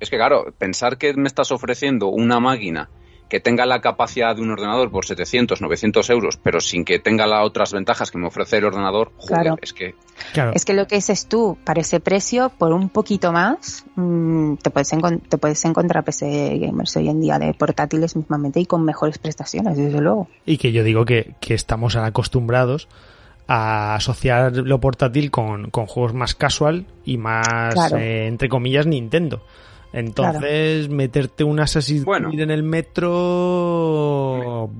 Es 0.00 0.10
que 0.10 0.16
claro, 0.16 0.52
pensar 0.56 0.98
que 0.98 1.14
me 1.14 1.28
estás 1.28 1.52
ofreciendo 1.52 2.08
una 2.08 2.40
máquina 2.40 2.88
que 3.28 3.40
tenga 3.40 3.66
la 3.66 3.80
capacidad 3.80 4.34
de 4.34 4.42
un 4.42 4.50
ordenador 4.50 4.90
por 4.90 5.04
700, 5.04 5.60
900 5.60 6.10
euros, 6.10 6.38
pero 6.42 6.60
sin 6.60 6.84
que 6.84 6.98
tenga 6.98 7.26
las 7.26 7.44
otras 7.44 7.72
ventajas 7.72 8.10
que 8.10 8.18
me 8.18 8.26
ofrece 8.26 8.58
el 8.58 8.64
ordenador, 8.64 9.12
joder, 9.16 9.54
es 9.60 9.72
que... 9.72 9.94
Es 10.54 10.64
que 10.64 10.74
lo 10.74 10.86
que 10.86 10.96
dices 10.96 11.26
tú, 11.26 11.56
para 11.64 11.80
ese 11.80 12.00
precio, 12.00 12.50
por 12.50 12.72
un 12.72 12.88
poquito 12.88 13.32
más, 13.32 13.84
mm, 13.96 14.54
te, 14.56 14.70
puedes 14.70 14.90
te 15.28 15.38
puedes 15.38 15.64
encontrar 15.64 16.04
PC 16.04 16.58
gamers 16.58 16.96
hoy 16.96 17.08
en 17.08 17.20
día 17.20 17.38
de 17.38 17.54
portátiles 17.54 18.16
mismamente 18.16 18.60
y 18.60 18.66
con 18.66 18.84
mejores 18.84 19.18
prestaciones, 19.18 19.76
desde 19.76 20.00
luego. 20.00 20.28
Y 20.44 20.58
que 20.58 20.72
yo 20.72 20.82
digo 20.82 21.04
que, 21.04 21.34
que 21.40 21.54
estamos 21.54 21.96
acostumbrados 21.96 22.88
a 23.48 23.94
asociar 23.94 24.54
lo 24.56 24.78
portátil 24.78 25.30
con, 25.30 25.70
con 25.70 25.86
juegos 25.86 26.14
más 26.14 26.34
casual 26.34 26.86
y 27.04 27.16
más, 27.16 27.74
eh, 27.92 28.26
entre 28.26 28.48
comillas, 28.48 28.86
Nintendo. 28.86 29.42
Entonces, 29.92 30.88
meterte 30.88 31.44
un 31.44 31.60
Assassin's 31.60 32.04
Creed 32.04 32.40
en 32.40 32.50
el 32.50 32.62
metro. 32.62 34.70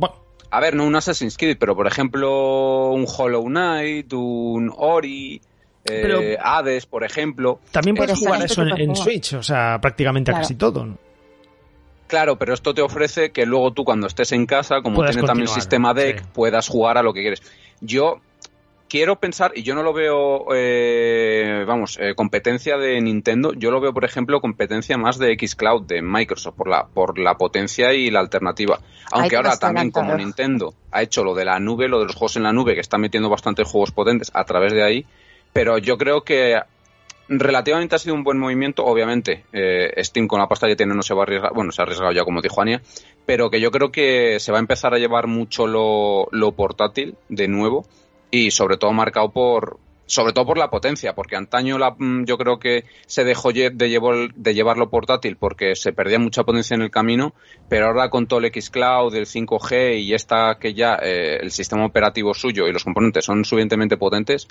A 0.51 0.61
ver, 0.61 0.75
no 0.75 0.85
un 0.85 0.97
Assassin's 0.97 1.37
Creed, 1.37 1.57
pero 1.59 1.77
por 1.77 1.87
ejemplo, 1.87 2.91
un 2.91 3.07
Hollow 3.07 3.45
Knight, 3.45 4.13
un 4.13 4.73
Ori. 4.77 5.41
Eh, 5.91 6.37
Hades, 6.43 6.85
por 6.85 7.03
ejemplo. 7.03 7.61
También 7.71 7.97
puedes 7.97 8.19
jugar 8.19 8.43
eso 8.43 8.63
en, 8.63 8.95
Switch, 8.95 9.33
o 9.35 9.43
sea, 9.43 9.79
prácticamente 9.81 10.33
casi 10.33 10.55
todo. 10.55 10.99
Claro, 12.09 12.39
pero 12.39 12.53
esto 12.53 12.75
te 12.75 12.83
ofrece 12.83 13.31
que 13.31 13.47
luego 13.47 13.73
tú 13.73 13.85
cuando 13.85 14.07
estés 14.07 14.33
en 14.33 14.45
casa, 14.45 14.83
como 14.83 15.03
tiene 15.05 15.23
también 15.23 15.49
el 15.49 15.55
sistema 15.55 15.95
deck, 15.95 16.27
puedas 16.27 16.69
jugar 16.69 16.99
a 16.99 17.03
lo 17.03 17.15
que 17.15 17.21
quieres. 17.21 17.43
Yo 17.81 18.21
quiero 18.89 19.17
pensar, 19.17 19.53
y 19.55 19.63
yo 19.63 19.75
no 19.75 19.83
lo 19.83 19.93
veo, 19.93 20.47
eh, 20.55 21.65
vamos, 21.67 21.99
eh, 22.01 22.15
competencia 22.15 22.77
de 22.77 23.01
Nintendo, 23.01 23.53
yo 23.53 23.71
lo 23.71 23.81
veo, 23.81 23.93
por 23.93 24.05
ejemplo, 24.05 24.41
competencia 24.41 24.97
más 24.97 25.19
de 25.19 25.37
Xcloud, 25.39 25.87
de 25.87 26.03
Microsoft, 26.03 26.57
por 26.57 26.69
la, 26.69 26.87
por 26.87 27.19
la 27.19 27.37
potencia 27.37 27.93
y 27.93 28.11
la 28.11 28.21
alternativa. 28.21 28.81
Aunque 29.13 29.37
ahora 29.37 29.57
también, 29.59 29.91
como 29.91 30.15
Nintendo 30.15 30.75
ha 30.91 31.03
hecho 31.03 31.23
lo 31.23 31.35
de 31.35 31.45
la 31.45 31.61
nube, 31.61 31.89
lo 31.89 32.01
de 32.01 32.07
los 32.07 32.15
juegos 32.15 32.37
en 32.37 32.43
la 32.43 32.53
nube, 32.53 32.75
que 32.75 32.81
está 32.81 32.99
metiendo 32.99 33.29
bastantes 33.29 33.69
juegos 33.69 33.93
potentes 33.93 34.31
a 34.35 34.45
través 34.45 34.73
de 34.73 34.83
ahí, 34.83 35.07
pero 35.53 35.79
yo 35.79 35.97
creo 35.97 36.23
que 36.23 36.59
relativamente 37.29 37.95
ha 37.95 37.99
sido 37.99 38.15
un 38.15 38.25
buen 38.25 38.39
movimiento. 38.39 38.85
Obviamente, 38.85 39.45
eh, 39.53 39.93
Steam 40.03 40.27
con 40.27 40.41
la 40.41 40.49
pasta 40.49 40.67
que 40.67 40.77
tiene 40.77 40.95
no 40.95 41.03
se 41.03 41.15
va 41.15 41.21
a 41.21 41.25
arriesgar, 41.25 41.53
bueno, 41.55 41.73
se 41.73 41.83
ha 41.83 41.85
arriesgado 41.85 42.13
ya 42.13 42.25
como 42.25 42.41
dijo 42.41 42.61
Ania, 42.61 42.83
pero 43.27 43.51
que 43.51 43.61
yo 43.61 43.71
creo 43.71 43.93
que 43.93 44.41
se 44.41 44.53
va 44.53 44.59
a 44.59 44.61
empezar 44.61 44.95
a 44.95 44.99
llevar 44.99 45.27
mucho 45.27 45.67
lo, 45.67 46.29
lo 46.31 46.53
portátil 46.53 47.17
de 47.29 47.49
nuevo 47.49 47.87
y 48.31 48.51
sobre 48.51 48.77
todo 48.77 48.93
marcado 48.93 49.31
por 49.31 49.79
sobre 50.09 50.33
todo 50.33 50.47
por 50.47 50.57
la 50.57 50.71
potencia, 50.71 51.15
porque 51.15 51.37
antaño 51.37 51.77
la, 51.79 51.95
mm, 51.97 52.25
yo 52.25 52.39
creo 52.39 52.59
que 52.59 52.85
se 53.07 53.25
dejó 53.25 53.53
de, 53.53 53.71
de 53.71 54.55
llevarlo 54.55 54.89
portátil 54.89 55.37
porque 55.37 55.77
se 55.77 55.93
perdía 55.93 56.19
mucha 56.19 56.45
potencia 56.45 56.75
en 56.75 56.81
el 56.81 56.91
camino, 56.91 57.35
pero 57.69 57.87
ahora 57.87 58.09
con 58.09 58.27
todo 58.27 58.41
el 58.41 58.51
Xcloud, 58.51 59.15
el 59.15 59.27
5G 59.27 60.01
y 60.01 60.15
esta 60.15 60.57
que 60.59 60.73
ya 60.73 60.99
eh, 61.03 61.39
el 61.43 61.51
sistema 61.51 61.85
operativo 61.85 62.33
suyo 62.33 62.67
y 62.67 62.73
los 62.73 62.85
componentes 62.85 63.27
son 63.27 63.45
suficientemente 63.45 63.99
potentes, 63.99 64.49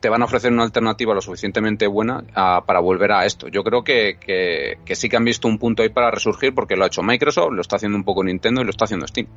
te 0.00 0.08
van 0.08 0.22
a 0.22 0.24
ofrecer 0.24 0.52
una 0.52 0.64
alternativa 0.64 1.14
lo 1.14 1.20
suficientemente 1.20 1.86
buena 1.86 2.24
ah, 2.34 2.64
para 2.66 2.80
volver 2.80 3.12
a 3.12 3.24
esto. 3.24 3.46
Yo 3.46 3.62
creo 3.62 3.84
que, 3.84 4.18
que, 4.20 4.78
que 4.84 4.96
sí 4.96 5.08
que 5.08 5.16
han 5.16 5.24
visto 5.24 5.46
un 5.46 5.58
punto 5.58 5.84
ahí 5.84 5.90
para 5.90 6.10
resurgir 6.10 6.52
porque 6.54 6.74
lo 6.74 6.82
ha 6.82 6.88
hecho 6.88 7.02
Microsoft, 7.02 7.52
lo 7.52 7.60
está 7.60 7.76
haciendo 7.76 7.96
un 7.96 8.04
poco 8.04 8.24
Nintendo 8.24 8.62
y 8.62 8.64
lo 8.64 8.70
está 8.70 8.84
haciendo 8.84 9.06
Steam. 9.06 9.28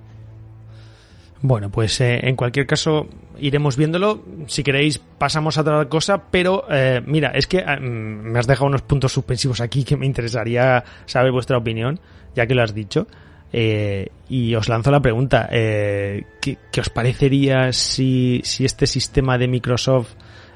Bueno, 1.44 1.72
pues 1.72 2.00
eh, 2.02 2.20
en 2.24 2.36
cualquier 2.36 2.68
caso 2.68 3.08
iremos 3.40 3.76
viéndolo. 3.76 4.24
Si 4.46 4.64
queréis 4.64 5.00
pasamos 5.00 5.58
a 5.58 5.62
otra 5.62 5.90
cosa, 5.90 6.30
pero 6.30 6.66
eh, 6.70 7.02
mira, 7.06 7.30
es 7.30 7.48
que 7.48 7.60
eh, 7.60 7.80
me 7.80 8.38
has 8.38 8.46
dejado 8.46 8.68
unos 8.68 8.84
puntos 8.84 9.12
suspensivos 9.12 9.60
aquí 9.60 9.84
que 9.84 9.98
me 9.98 10.06
interesaría 10.06 10.84
saber 11.06 11.32
vuestra 11.32 11.58
opinión, 11.58 12.00
ya 12.36 12.46
que 12.46 12.54
lo 12.54 12.62
has 12.62 12.76
dicho. 12.76 13.08
y 13.52 14.56
os 14.56 14.70
lanzo 14.70 14.92
la 14.92 15.02
pregunta, 15.02 15.50
¿qué, 15.50 16.58
os 16.80 16.90
parecería 16.90 17.74
si, 17.74 18.42
si 18.44 18.64
este 18.64 18.86
sistema 18.86 19.38
de 19.38 19.48
Microsoft, 19.48 20.14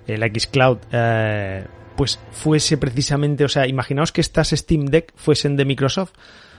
el 0.08 0.22
Xcloud, 0.40 0.78
pues 1.98 2.20
fuese 2.32 2.78
precisamente, 2.78 3.44
o 3.44 3.50
sea, 3.50 3.68
imaginaos 3.68 4.12
que 4.12 4.22
estas 4.22 4.52
Steam 4.52 4.86
Deck 4.86 5.12
fuesen 5.16 5.58
de 5.58 5.66
Microsoft. 5.66 6.14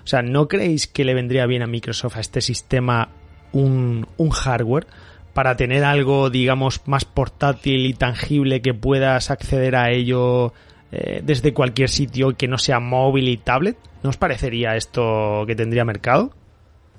O 0.05 0.07
sea, 0.07 0.23
¿no 0.23 0.47
creéis 0.47 0.87
que 0.87 1.05
le 1.05 1.15
vendría 1.15 1.47
bien 1.47 1.63
a 1.63 1.67
Microsoft 1.67 2.17
a 2.17 2.21
este 2.21 2.41
sistema 2.41 3.09
un, 3.53 4.07
un 4.17 4.31
hardware 4.31 4.87
para 5.33 5.57
tener 5.57 5.85
algo, 5.85 6.31
digamos, 6.31 6.81
más 6.87 7.05
portátil 7.05 7.87
y 7.87 7.95
tangible 7.95 8.63
que 8.63 8.73
puedas 8.73 9.31
acceder 9.31 9.77
a 9.77 9.91
ello 9.91 10.53
eh, 10.93 11.21
desde 11.23 11.53
cualquier 11.53 11.91
sitio 11.91 12.37
que 12.37 12.49
no 12.49 12.59
sea 12.59 12.81
móvil 12.81 13.29
y 13.29 13.37
tablet? 13.37 13.77
¿No 14.03 14.11
os 14.11 14.17
parecería 14.17 14.77
esto 14.77 15.45
que 15.47 15.55
tendría 15.55 15.85
mercado? 15.85 16.33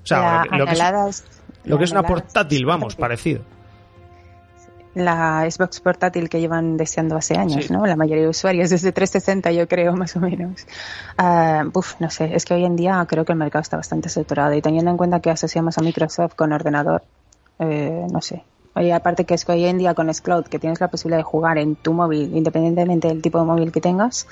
O 0.02 0.06
sea, 0.06 0.44
lo, 0.52 0.66
que 0.66 0.72
es, 0.72 1.24
lo 1.64 1.78
que 1.78 1.84
es 1.84 1.90
una 1.90 2.02
portátil, 2.02 2.64
vamos, 2.64 2.94
parecido 2.94 3.42
la 4.94 5.48
Xbox 5.48 5.80
portátil 5.80 6.28
que 6.28 6.40
llevan 6.40 6.76
deseando 6.76 7.16
hace 7.16 7.36
años, 7.36 7.70
¿no? 7.70 7.86
La 7.86 7.96
mayoría 7.96 8.24
de 8.24 8.28
usuarios, 8.28 8.70
desde 8.70 8.92
360 8.92 9.52
yo 9.52 9.68
creo, 9.68 9.94
más 9.94 10.16
o 10.16 10.20
menos. 10.20 10.66
Uh, 11.18 11.70
no 12.00 12.10
sé, 12.10 12.34
es 12.34 12.44
que 12.44 12.54
hoy 12.54 12.64
en 12.64 12.76
día 12.76 13.04
creo 13.08 13.24
que 13.24 13.32
el 13.32 13.38
mercado 13.38 13.62
está 13.62 13.76
bastante 13.76 14.08
saturado 14.08 14.54
y 14.54 14.62
teniendo 14.62 14.90
en 14.90 14.96
cuenta 14.96 15.20
que 15.20 15.30
asociamos 15.30 15.78
a 15.78 15.82
Microsoft 15.82 16.34
con 16.34 16.52
ordenador, 16.52 17.02
eh, 17.58 18.06
no 18.10 18.20
sé. 18.20 18.44
Oye, 18.74 18.92
aparte 18.92 19.24
que 19.24 19.34
es 19.34 19.44
que 19.44 19.52
hoy 19.52 19.64
en 19.64 19.78
día 19.78 19.94
con 19.94 20.12
Xcloud, 20.12 20.44
que 20.44 20.58
tienes 20.58 20.80
la 20.80 20.88
posibilidad 20.88 21.18
de 21.18 21.24
jugar 21.24 21.58
en 21.58 21.74
tu 21.74 21.92
móvil, 21.92 22.36
independientemente 22.36 23.08
del 23.08 23.20
tipo 23.20 23.40
de 23.40 23.44
móvil 23.44 23.72
que 23.72 23.80
tengas, 23.80 24.28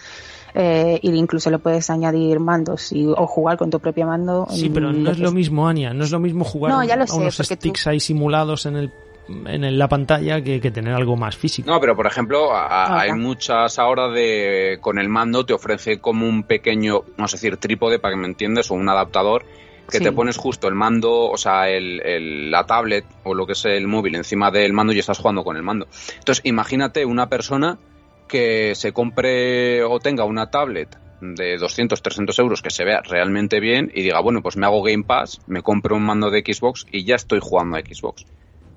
eh, 0.55 1.01
y 1.03 1.11
incluso 1.11 1.51
le 1.51 1.59
puedes 1.59 1.90
añadir 1.90 2.38
mandos 2.38 2.92
y, 2.92 3.07
o 3.07 3.27
jugar 3.27 3.59
con 3.59 3.71
tu 3.71 3.81
propio 3.81 4.07
mando. 4.07 4.47
Sí, 4.51 4.71
pero 4.71 4.92
no 4.92 5.11
es 5.11 5.19
lo 5.19 5.33
mismo, 5.33 5.66
Ania, 5.66 5.92
no 5.92 6.05
es 6.05 6.11
lo 6.11 6.21
mismo 6.21 6.45
jugar 6.45 6.73
a 6.73 7.14
unos 7.14 7.37
sticks 7.37 7.87
ahí 7.88 8.01
simulados 8.01 8.66
en 8.66 8.77
el 8.77 8.92
en 9.29 9.79
la 9.79 9.89
pantalla 9.89 10.41
que, 10.43 10.61
tener 10.71 10.95
algo 10.95 11.17
más 11.17 11.37
físico. 11.37 11.71
No, 11.71 11.81
pero 11.81 11.97
por 11.97 12.07
ejemplo, 12.07 12.51
hay 12.55 13.12
muchas 13.12 13.79
ahora 13.79 14.09
de 14.09 14.79
con 14.81 14.99
el 14.99 15.09
mando 15.09 15.45
te 15.45 15.53
ofrece 15.53 15.99
como 15.99 16.29
un 16.29 16.45
pequeño, 16.45 17.03
vamos 17.17 17.33
a 17.33 17.37
decir, 17.37 17.57
trípode 17.57 17.99
para 17.99 18.15
que 18.15 18.21
me 18.21 18.27
entiendas, 18.27 18.71
o 18.71 18.75
un 18.75 18.89
adaptador 18.89 19.45
que 19.91 20.01
te 20.01 20.12
pones 20.12 20.37
justo 20.37 20.67
el 20.69 20.75
mando, 20.75 21.31
o 21.31 21.37
sea, 21.37 21.69
el, 21.69 22.51
la 22.51 22.67
tablet 22.67 23.05
o 23.23 23.35
lo 23.35 23.47
que 23.47 23.53
es 23.53 23.65
el 23.67 23.87
móvil 23.87 24.17
encima 24.17 24.51
del 24.51 24.73
mando 24.73 24.93
y 24.93 24.99
estás 24.99 25.19
jugando 25.19 25.45
con 25.45 25.57
el 25.57 25.62
mando. 25.62 25.87
Entonces, 26.19 26.45
imagínate 26.45 27.05
una 27.05 27.29
persona 27.29 27.79
que 28.27 28.75
se 28.75 28.93
compre 28.93 29.85
o 29.85 30.01
tenga 30.01 30.25
una 30.25 30.51
tablet 30.51 30.99
de 31.21 31.57
200, 31.57 32.03
300 32.03 32.39
euros 32.41 32.62
que 32.62 32.71
se 32.71 32.85
vea 32.85 33.01
realmente 33.01 33.61
bien 33.61 33.91
y 33.95 34.03
diga, 34.03 34.21
bueno, 34.21 34.43
pues 34.43 34.57
me 34.57 34.67
hago 34.67 34.83
Game 34.83 35.05
Pass, 35.05 35.41
me 35.47 35.62
compro 35.62 35.95
un 35.95 36.03
mando 36.03 36.31
de 36.31 36.41
Xbox 36.41 36.87
y 36.91 37.05
ya 37.05 37.15
estoy 37.15 37.39
jugando 37.41 37.77
a 37.77 37.81
Xbox 37.81 38.27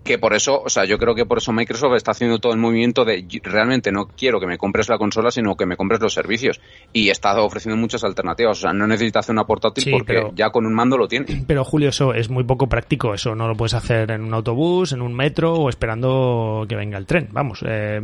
que 0.04 0.18
por 0.18 0.34
eso, 0.34 0.62
o 0.62 0.70
sea, 0.70 0.86
yo 0.86 0.98
creo 0.98 1.14
que 1.14 1.26
por 1.26 1.40
eso 1.40 1.52
Microsoft 1.52 1.96
está 1.96 2.12
haciendo 2.12 2.40
todo 2.40 2.54
el 2.54 2.60
movimiento 2.60 3.06
de 3.06 3.26
realmente 3.44 3.92
no 3.92 4.08
quiero 4.08 4.40
que 4.40 4.48
me 4.48 4.58
compres 4.58 4.90
la 4.90 4.98
consola, 4.98 5.30
sino 5.30 5.56
que 5.56 5.66
me 5.66 5.76
compres 5.76 6.00
los 6.00 6.14
servicios. 6.14 6.60
Y 6.94 7.10
está 7.10 7.40
ofreciendo 7.42 7.80
muchas 7.80 8.04
alternativas. 8.04 8.58
O 8.58 8.62
sea, 8.62 8.74
no 8.74 8.88
necesitas 8.88 9.26
hacer 9.26 9.34
una 9.34 9.46
portátil 9.46 9.92
porque 9.92 10.32
ya 10.36 10.50
con 10.50 10.66
un 10.66 10.74
mando 10.74 10.98
lo 10.98 11.08
tiene. 11.08 11.26
Pero 11.48 11.64
Julio, 11.64 11.90
eso 11.90 12.14
es 12.14 12.30
muy 12.30 12.44
poco 12.44 12.68
práctico. 12.68 13.14
Eso 13.14 13.36
no 13.36 13.48
lo 13.48 13.56
puedes 13.56 13.74
hacer 13.74 14.12
en 14.12 14.24
un 14.24 14.34
autobús, 14.34 14.94
en 14.94 15.02
un 15.02 15.14
metro 15.14 15.54
o 15.54 15.70
esperando 15.70 16.66
que 16.68 16.76
venga 16.76 16.98
el 16.98 17.06
tren. 17.06 17.30
Vamos, 17.32 17.64
eh, 17.68 18.02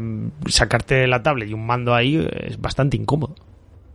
sacarte 0.48 1.08
la 1.08 1.24
tablet 1.24 1.50
y 1.50 1.54
un 1.54 1.66
mando 1.66 1.96
ahí 1.96 2.28
es 2.32 2.60
bastante 2.60 2.98
incómodo. 2.98 3.36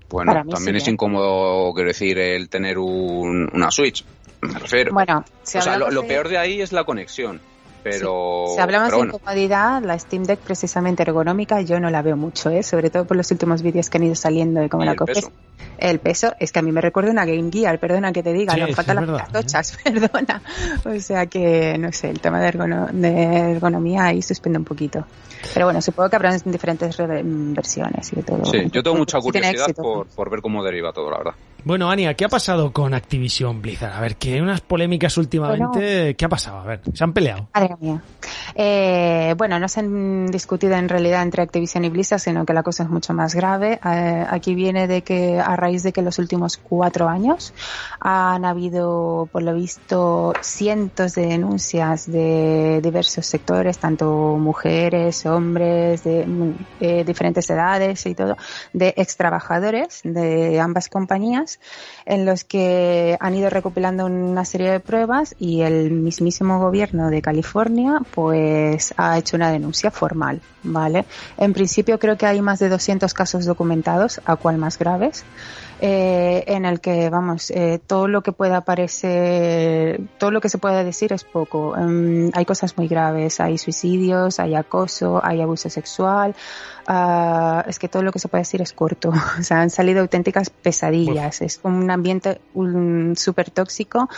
Bueno, 0.08 0.32
también 0.50 0.74
es 0.74 0.88
¿eh? 0.88 0.90
incómodo, 0.90 1.72
quiero 1.72 1.88
decir, 1.88 2.18
el 2.18 2.48
tener 2.48 2.78
una 2.78 3.70
Switch. 3.70 4.04
Me 4.40 4.58
refiero. 4.58 4.92
Bueno, 4.92 5.18
o 5.18 5.46
sea, 5.46 5.76
lo, 5.76 6.04
peor 6.06 6.28
de 6.28 6.38
ahí 6.38 6.60
es 6.60 6.72
la 6.72 6.84
conexión 6.84 7.40
pero... 7.82 8.46
Si 8.54 8.60
hablamos 8.60 8.92
de 8.92 8.98
incomodidad, 8.98 9.82
la 9.82 9.98
Steam 9.98 10.24
Deck 10.24 10.40
precisamente 10.40 11.02
ergonómica 11.02 11.60
yo 11.62 11.80
no 11.80 11.90
la 11.90 12.02
veo 12.02 12.16
mucho, 12.16 12.50
¿eh? 12.50 12.62
sobre 12.62 12.90
todo 12.90 13.04
por 13.04 13.16
los 13.16 13.30
últimos 13.30 13.62
vídeos 13.62 13.90
que 13.90 13.98
han 13.98 14.04
ido 14.04 14.14
saliendo 14.14 14.60
de 14.60 14.68
cómo 14.68 14.84
la 14.84 14.96
coges. 14.96 15.30
El 15.78 15.98
peso 15.98 16.34
es 16.38 16.52
que 16.52 16.58
a 16.58 16.62
mí 16.62 16.72
me 16.72 16.80
recuerda 16.80 17.10
una 17.10 17.24
Game 17.24 17.50
Gear, 17.50 17.78
perdona 17.78 18.12
que 18.12 18.22
te 18.22 18.32
diga, 18.32 18.54
no 18.56 18.68
faltan 18.68 19.06
las 19.06 19.22
cartochas, 19.22 19.78
perdona. 19.84 20.42
O 20.84 21.00
sea 21.00 21.26
que, 21.26 21.76
no 21.78 21.90
sé, 21.92 22.10
el 22.10 22.20
tema 22.20 22.40
de, 22.40 22.48
ergonomía 22.48 24.04
ahí 24.04 24.20
suspende 24.20 24.58
un 24.58 24.64
poquito. 24.64 25.06
Pero 25.54 25.66
bueno, 25.66 25.80
supongo 25.80 26.10
que 26.10 26.16
habrán 26.16 26.38
diferentes 26.44 26.96
versiones 26.98 28.12
y 28.12 28.16
de 28.16 28.22
todo. 28.22 28.44
Sí, 28.44 28.68
yo 28.70 28.82
tengo 28.82 28.96
mucha 28.96 29.18
curiosidad 29.20 29.74
por, 29.74 30.06
por 30.08 30.30
ver 30.30 30.42
cómo 30.42 30.62
deriva 30.62 30.92
todo, 30.92 31.10
la 31.10 31.18
verdad. 31.18 31.34
Bueno, 31.64 31.90
Ania, 31.90 32.14
¿qué 32.14 32.24
ha 32.24 32.28
pasado 32.28 32.72
con 32.72 32.94
Activision 32.94 33.60
Blizzard? 33.60 33.92
A 33.92 34.00
ver, 34.00 34.16
que 34.16 34.34
hay 34.34 34.40
unas 34.40 34.60
polémicas 34.60 35.16
últimamente. 35.18 36.14
¿Qué 36.16 36.24
ha 36.24 36.28
pasado? 36.28 36.58
A 36.58 36.64
ver, 36.64 36.80
¿se 36.94 37.04
han 37.04 37.12
peleado? 37.12 37.48
Madre 37.54 37.76
mía. 37.80 38.02
Eh, 38.54 39.34
bueno, 39.36 39.58
no 39.58 39.68
se 39.68 39.80
han 39.80 40.26
discutido 40.26 40.74
en 40.74 40.88
realidad 40.88 41.22
entre 41.22 41.42
Activision 41.42 41.84
y 41.84 41.90
Blizzard, 41.90 42.20
sino 42.20 42.44
que 42.44 42.52
la 42.52 42.62
cosa 42.62 42.84
es 42.84 42.90
mucho 42.90 43.14
más 43.14 43.34
grave. 43.34 43.80
Eh, 43.84 44.26
aquí 44.28 44.54
viene 44.54 44.86
de 44.86 45.02
que, 45.02 45.38
a 45.38 45.56
raíz 45.56 45.82
de 45.82 45.92
que 45.92 46.00
en 46.00 46.06
los 46.06 46.18
últimos 46.18 46.56
cuatro 46.56 47.08
años 47.08 47.52
han 48.00 48.44
habido, 48.44 49.28
por 49.30 49.42
lo 49.42 49.54
visto, 49.54 50.32
cientos 50.40 51.14
de 51.14 51.26
denuncias 51.26 52.10
de 52.10 52.80
diversos 52.82 53.26
sectores, 53.26 53.78
tanto 53.78 54.36
mujeres, 54.38 55.26
hombres, 55.26 56.04
de 56.04 56.26
eh, 56.80 57.04
diferentes 57.04 57.48
edades 57.50 58.06
y 58.06 58.14
todo, 58.14 58.36
de 58.72 58.94
ex 58.96 59.16
trabajadores 59.16 60.00
de 60.04 60.60
ambas 60.60 60.88
compañías 60.88 61.49
en 62.06 62.26
los 62.26 62.44
que 62.44 63.16
han 63.20 63.34
ido 63.34 63.50
recopilando 63.50 64.06
una 64.06 64.44
serie 64.44 64.70
de 64.70 64.80
pruebas 64.80 65.34
y 65.38 65.62
el 65.62 65.90
mismísimo 65.90 66.58
gobierno 66.58 67.10
de 67.10 67.22
California 67.22 68.00
pues 68.14 68.94
ha 68.96 69.18
hecho 69.18 69.36
una 69.36 69.50
denuncia 69.50 69.90
formal, 69.90 70.40
¿vale? 70.62 71.04
En 71.38 71.52
principio 71.52 71.98
creo 71.98 72.16
que 72.16 72.26
hay 72.26 72.40
más 72.42 72.58
de 72.58 72.68
200 72.68 73.12
casos 73.14 73.44
documentados, 73.44 74.20
a 74.24 74.36
cual 74.36 74.58
más 74.58 74.78
graves. 74.78 75.24
Eh, 75.82 76.44
en 76.46 76.66
el 76.66 76.80
que, 76.80 77.08
vamos, 77.08 77.50
eh, 77.50 77.80
todo 77.86 78.06
lo 78.06 78.22
que 78.22 78.32
pueda 78.32 78.60
parecer, 78.60 79.98
todo 80.18 80.30
lo 80.30 80.42
que 80.42 80.50
se 80.50 80.58
pueda 80.58 80.84
decir 80.84 81.14
es 81.14 81.24
poco. 81.24 81.74
Em, 81.74 82.30
hay 82.34 82.44
cosas 82.44 82.76
muy 82.76 82.86
graves, 82.86 83.40
hay 83.40 83.56
suicidios, 83.56 84.40
hay 84.40 84.54
acoso, 84.54 85.20
hay 85.24 85.40
abuso 85.40 85.70
sexual, 85.70 86.34
uh, 86.88 87.68
es 87.68 87.78
que 87.78 87.88
todo 87.88 88.02
lo 88.02 88.12
que 88.12 88.18
se 88.18 88.28
puede 88.28 88.42
decir 88.42 88.62
es 88.62 88.72
corto. 88.72 89.12
O 89.40 89.42
sea, 89.42 89.60
han 89.60 89.70
salido 89.70 90.00
auténticas 90.00 90.50
pesadillas. 90.50 91.40
Es 91.40 91.60
un 91.62 91.90
ambiente 91.90 92.40
súper 93.16 93.50
tóxico 93.50 94.08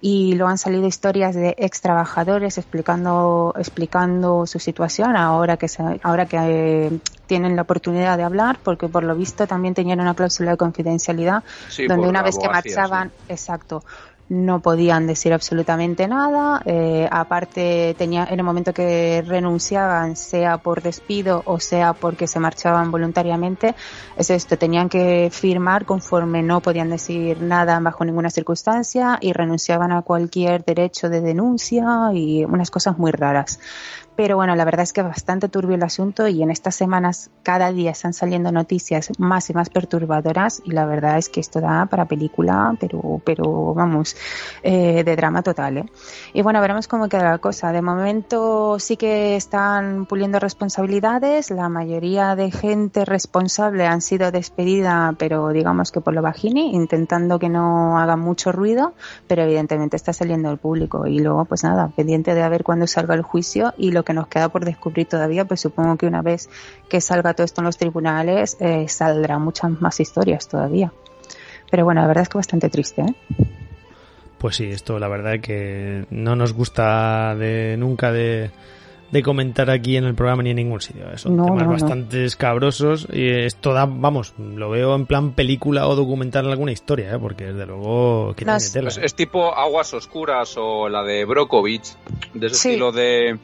y 0.00 0.34
luego 0.34 0.50
han 0.50 0.58
salido 0.58 0.86
historias 0.86 1.34
de 1.34 1.54
ex 1.58 1.80
trabajadores 1.80 2.58
explicando, 2.58 3.54
explicando 3.56 4.46
su 4.46 4.58
situación 4.58 5.16
ahora 5.16 5.56
que, 5.56 5.68
se, 5.68 5.82
ahora 6.02 6.26
que 6.26 6.36
eh, 6.40 6.98
tienen 7.26 7.56
la 7.56 7.62
oportunidad 7.62 8.16
de 8.16 8.24
hablar, 8.24 8.58
porque 8.62 8.88
por 8.88 9.04
lo 9.04 9.14
visto 9.14 9.46
también 9.46 9.74
tenían 9.74 10.00
una 10.00 10.14
cláusula 10.14 10.52
de 10.52 10.56
confidencialidad 10.56 11.44
donde 11.88 12.08
una 12.08 12.22
vez 12.22 12.38
que 12.38 12.48
marchaban, 12.48 13.12
exacto, 13.28 13.84
no 14.32 14.60
podían 14.60 15.06
decir 15.06 15.34
absolutamente 15.34 16.08
nada. 16.08 16.62
Eh, 16.64 17.06
aparte, 17.10 17.94
tenía, 17.98 18.24
en 18.24 18.38
el 18.38 18.44
momento 18.44 18.72
que 18.72 19.22
renunciaban, 19.26 20.16
sea 20.16 20.56
por 20.56 20.80
despido 20.80 21.42
o 21.44 21.60
sea 21.60 21.92
porque 21.92 22.26
se 22.26 22.40
marchaban 22.40 22.90
voluntariamente, 22.90 23.74
es 24.16 24.30
esto, 24.30 24.56
tenían 24.56 24.88
que 24.88 25.28
firmar 25.30 25.84
conforme 25.84 26.42
no 26.42 26.60
podían 26.60 26.88
decir 26.88 27.42
nada 27.42 27.78
bajo 27.80 28.06
ninguna 28.06 28.30
circunstancia 28.30 29.18
y 29.20 29.34
renunciaban 29.34 29.92
a 29.92 30.00
cualquier 30.00 30.64
derecho 30.64 31.10
de 31.10 31.20
denuncia 31.20 32.10
y 32.14 32.44
unas 32.44 32.70
cosas 32.70 32.96
muy 32.96 33.10
raras. 33.10 33.60
Pero 34.16 34.36
bueno, 34.36 34.54
la 34.56 34.64
verdad 34.64 34.82
es 34.82 34.92
que 34.92 35.00
es 35.00 35.06
bastante 35.06 35.48
turbio 35.48 35.76
el 35.76 35.82
asunto 35.82 36.28
y 36.28 36.42
en 36.42 36.50
estas 36.50 36.74
semanas 36.74 37.30
cada 37.42 37.72
día 37.72 37.92
están 37.92 38.12
saliendo 38.12 38.52
noticias 38.52 39.10
más 39.18 39.48
y 39.48 39.54
más 39.54 39.70
perturbadoras 39.70 40.62
y 40.64 40.72
la 40.72 40.84
verdad 40.84 41.18
es 41.18 41.28
que 41.28 41.40
esto 41.40 41.60
da 41.60 41.86
para 41.86 42.04
película, 42.04 42.76
pero, 42.78 43.22
pero 43.24 43.72
vamos, 43.74 44.16
eh, 44.62 45.02
de 45.02 45.16
drama 45.16 45.42
total. 45.42 45.78
¿eh? 45.78 45.84
Y 46.34 46.42
bueno, 46.42 46.60
veremos 46.60 46.88
cómo 46.88 47.08
queda 47.08 47.30
la 47.30 47.38
cosa. 47.38 47.72
De 47.72 47.80
momento 47.80 48.78
sí 48.78 48.96
que 48.96 49.36
están 49.36 50.06
puliendo 50.06 50.38
responsabilidades, 50.38 51.50
la 51.50 51.68
mayoría 51.68 52.36
de 52.36 52.50
gente 52.50 53.04
responsable 53.04 53.86
han 53.86 54.02
sido 54.02 54.30
despedida, 54.30 55.14
pero 55.18 55.48
digamos 55.48 55.90
que 55.90 56.00
por 56.00 56.14
lo 56.14 56.22
bajini, 56.22 56.74
intentando 56.74 57.38
que 57.38 57.48
no 57.48 57.98
haga 57.98 58.16
mucho 58.16 58.52
ruido, 58.52 58.92
pero 59.26 59.42
evidentemente 59.42 59.96
está 59.96 60.12
saliendo 60.12 60.48
al 60.48 60.58
público 60.58 61.06
y 61.06 61.18
luego 61.20 61.44
pues 61.46 61.64
nada, 61.64 61.88
pendiente 61.96 62.34
de 62.34 62.42
a 62.42 62.48
ver 62.48 62.62
cuándo 62.62 62.86
salga 62.86 63.14
el 63.14 63.22
juicio 63.22 63.72
y 63.76 63.92
lo 63.92 64.01
que 64.04 64.12
nos 64.12 64.26
queda 64.28 64.48
por 64.48 64.64
descubrir 64.64 65.06
todavía, 65.06 65.44
pues 65.44 65.60
supongo 65.60 65.96
que 65.96 66.06
una 66.06 66.22
vez 66.22 66.48
que 66.88 67.00
salga 67.00 67.34
todo 67.34 67.44
esto 67.44 67.60
en 67.60 67.66
los 67.66 67.78
tribunales, 67.78 68.56
eh, 68.60 68.88
saldrán 68.88 69.42
muchas 69.42 69.70
más 69.80 70.00
historias 70.00 70.48
todavía. 70.48 70.92
Pero 71.70 71.84
bueno, 71.84 72.02
la 72.02 72.06
verdad 72.06 72.22
es 72.22 72.28
que 72.28 72.38
bastante 72.38 72.68
triste, 72.68 73.02
¿eh? 73.02 73.14
Pues 74.38 74.56
sí, 74.56 74.70
esto 74.70 74.98
la 74.98 75.08
verdad 75.08 75.36
es 75.36 75.40
que 75.42 76.06
no 76.10 76.34
nos 76.34 76.52
gusta 76.52 77.34
de 77.36 77.76
nunca 77.78 78.10
de 78.10 78.50
de 79.12 79.22
comentar 79.22 79.70
aquí 79.70 79.96
en 79.96 80.04
el 80.04 80.14
programa 80.14 80.42
ni 80.42 80.50
en 80.50 80.56
ningún 80.56 80.80
sitio. 80.80 81.04
Son 81.18 81.36
temas 81.36 81.68
bastante 81.68 82.24
escabrosos 82.24 83.06
y 83.12 83.28
esto 83.28 83.74
da, 83.74 83.84
vamos, 83.84 84.32
lo 84.38 84.70
veo 84.70 84.94
en 84.94 85.04
plan 85.04 85.34
película 85.34 85.86
o 85.86 85.94
documental 85.94 86.50
alguna 86.50 86.72
historia, 86.72 87.14
¿eh? 87.14 87.18
porque 87.20 87.52
desde 87.52 87.66
luego 87.66 88.34
que 88.34 88.46
es, 88.46 88.74
es, 88.74 89.14
tipo 89.14 89.54
Aguas 89.54 89.92
Oscuras 89.92 90.54
o 90.56 90.88
la 90.88 91.02
de 91.02 91.26
Brokovich, 91.26 91.94
de 92.32 92.46
ese 92.46 92.56
estilo 92.56 92.90
de... 92.90 93.38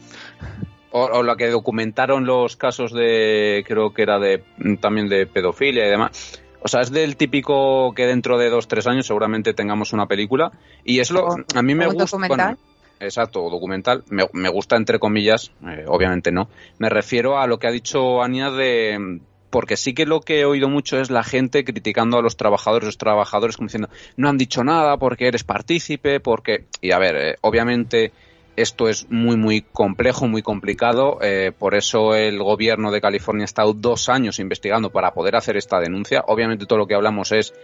O, 0.91 1.23
la 1.23 1.37
que 1.37 1.49
documentaron 1.49 2.25
los 2.25 2.57
casos 2.57 2.93
de, 2.93 3.63
creo 3.67 3.93
que 3.93 4.03
era 4.03 4.19
de 4.19 4.43
también 4.81 5.09
de 5.09 5.27
pedofilia 5.27 5.87
y 5.87 5.91
demás. 5.91 6.41
O 6.61 6.69
sea, 6.69 6.81
es 6.81 6.91
del 6.91 7.17
típico 7.17 7.93
que 7.95 8.07
dentro 8.07 8.39
de 8.39 8.49
dos, 8.49 8.69
tres 8.69 8.87
años 8.87 9.07
seguramente 9.07 9.55
tengamos 9.55 9.93
una 9.93 10.07
película. 10.07 10.51
Y 10.85 11.01
es 11.01 11.11
lo, 11.11 11.29
a 11.55 11.63
mí 11.63 11.75
me 11.75 11.87
gusta. 11.87 12.57
Exacto, 13.01 13.49
documental. 13.49 14.03
Me, 14.11 14.49
gusta 14.49 14.77
entre 14.77 14.99
comillas, 14.99 15.53
eh, 15.67 15.85
obviamente 15.87 16.33
no. 16.33 16.49
Me 16.79 16.89
refiero 16.89 17.39
a 17.39 17.47
lo 17.47 17.59
que 17.59 17.69
ha 17.69 17.71
dicho 17.71 18.23
Ania 18.23 18.51
de 18.51 19.21
porque 19.51 19.77
sí 19.79 19.95
que 19.95 20.05
lo 20.05 20.21
que 20.21 20.41
he 20.41 20.45
oído 20.45 20.69
mucho 20.69 21.01
es 21.01 21.11
la 21.11 21.25
gente 21.25 21.65
criticando 21.65 22.19
a 22.19 22.23
los 22.23 22.37
trabajadores, 22.37 22.87
los 22.87 22.99
trabajadores 22.99 23.57
como 23.57 23.69
diciendo 23.69 23.89
no 24.17 24.29
han 24.29 24.37
dicho 24.37 24.63
nada 24.63 24.99
porque 24.99 25.27
eres 25.27 25.45
partícipe, 25.45 26.21
porque 26.21 26.67
y 26.83 26.91
a 26.91 26.99
ver, 26.99 27.17
eh, 27.17 27.37
obviamente 27.41 28.13
esto 28.61 28.89
es 28.89 29.09
muy 29.11 29.37
muy 29.37 29.63
complejo, 29.63 30.29
muy 30.29 30.43
complicado, 30.43 31.19
eh, 31.23 31.53
por 31.57 31.75
eso 31.75 32.15
el 32.15 32.43
gobierno 32.43 32.91
de 32.91 33.01
California 33.01 33.45
ha 33.45 33.47
estado 33.47 33.73
dos 33.73 34.09
años 34.09 34.39
investigando 34.39 34.91
para 34.91 35.13
poder 35.13 35.37
hacer 35.37 35.57
esta 35.57 35.81
denuncia. 35.81 36.25
Obviamente 36.27 36.67
todo 36.67 36.79
lo 36.79 36.87
que 36.87 36.95
hablamos 36.95 37.33
es 37.33 37.55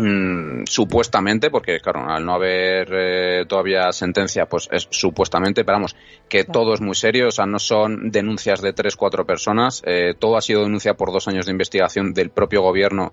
Mm, 0.00 0.62
supuestamente, 0.64 1.50
porque 1.50 1.80
claro, 1.80 2.08
al 2.08 2.24
no 2.24 2.34
haber 2.34 2.88
eh, 2.92 3.44
todavía 3.48 3.90
sentencia, 3.90 4.46
pues 4.46 4.68
es 4.70 4.86
supuestamente, 4.90 5.64
pero 5.64 5.78
vamos, 5.78 5.96
que 6.28 6.44
todo 6.44 6.72
es 6.72 6.80
muy 6.80 6.94
serio, 6.94 7.26
o 7.26 7.30
sea, 7.32 7.46
no 7.46 7.58
son 7.58 8.12
denuncias 8.12 8.62
de 8.62 8.72
tres, 8.72 8.94
cuatro 8.94 9.26
personas, 9.26 9.82
eh, 9.84 10.14
todo 10.16 10.36
ha 10.36 10.40
sido 10.40 10.62
denuncia 10.62 10.94
por 10.94 11.12
dos 11.12 11.26
años 11.26 11.46
de 11.46 11.52
investigación 11.52 12.14
del 12.14 12.30
propio 12.30 12.62
gobierno 12.62 13.12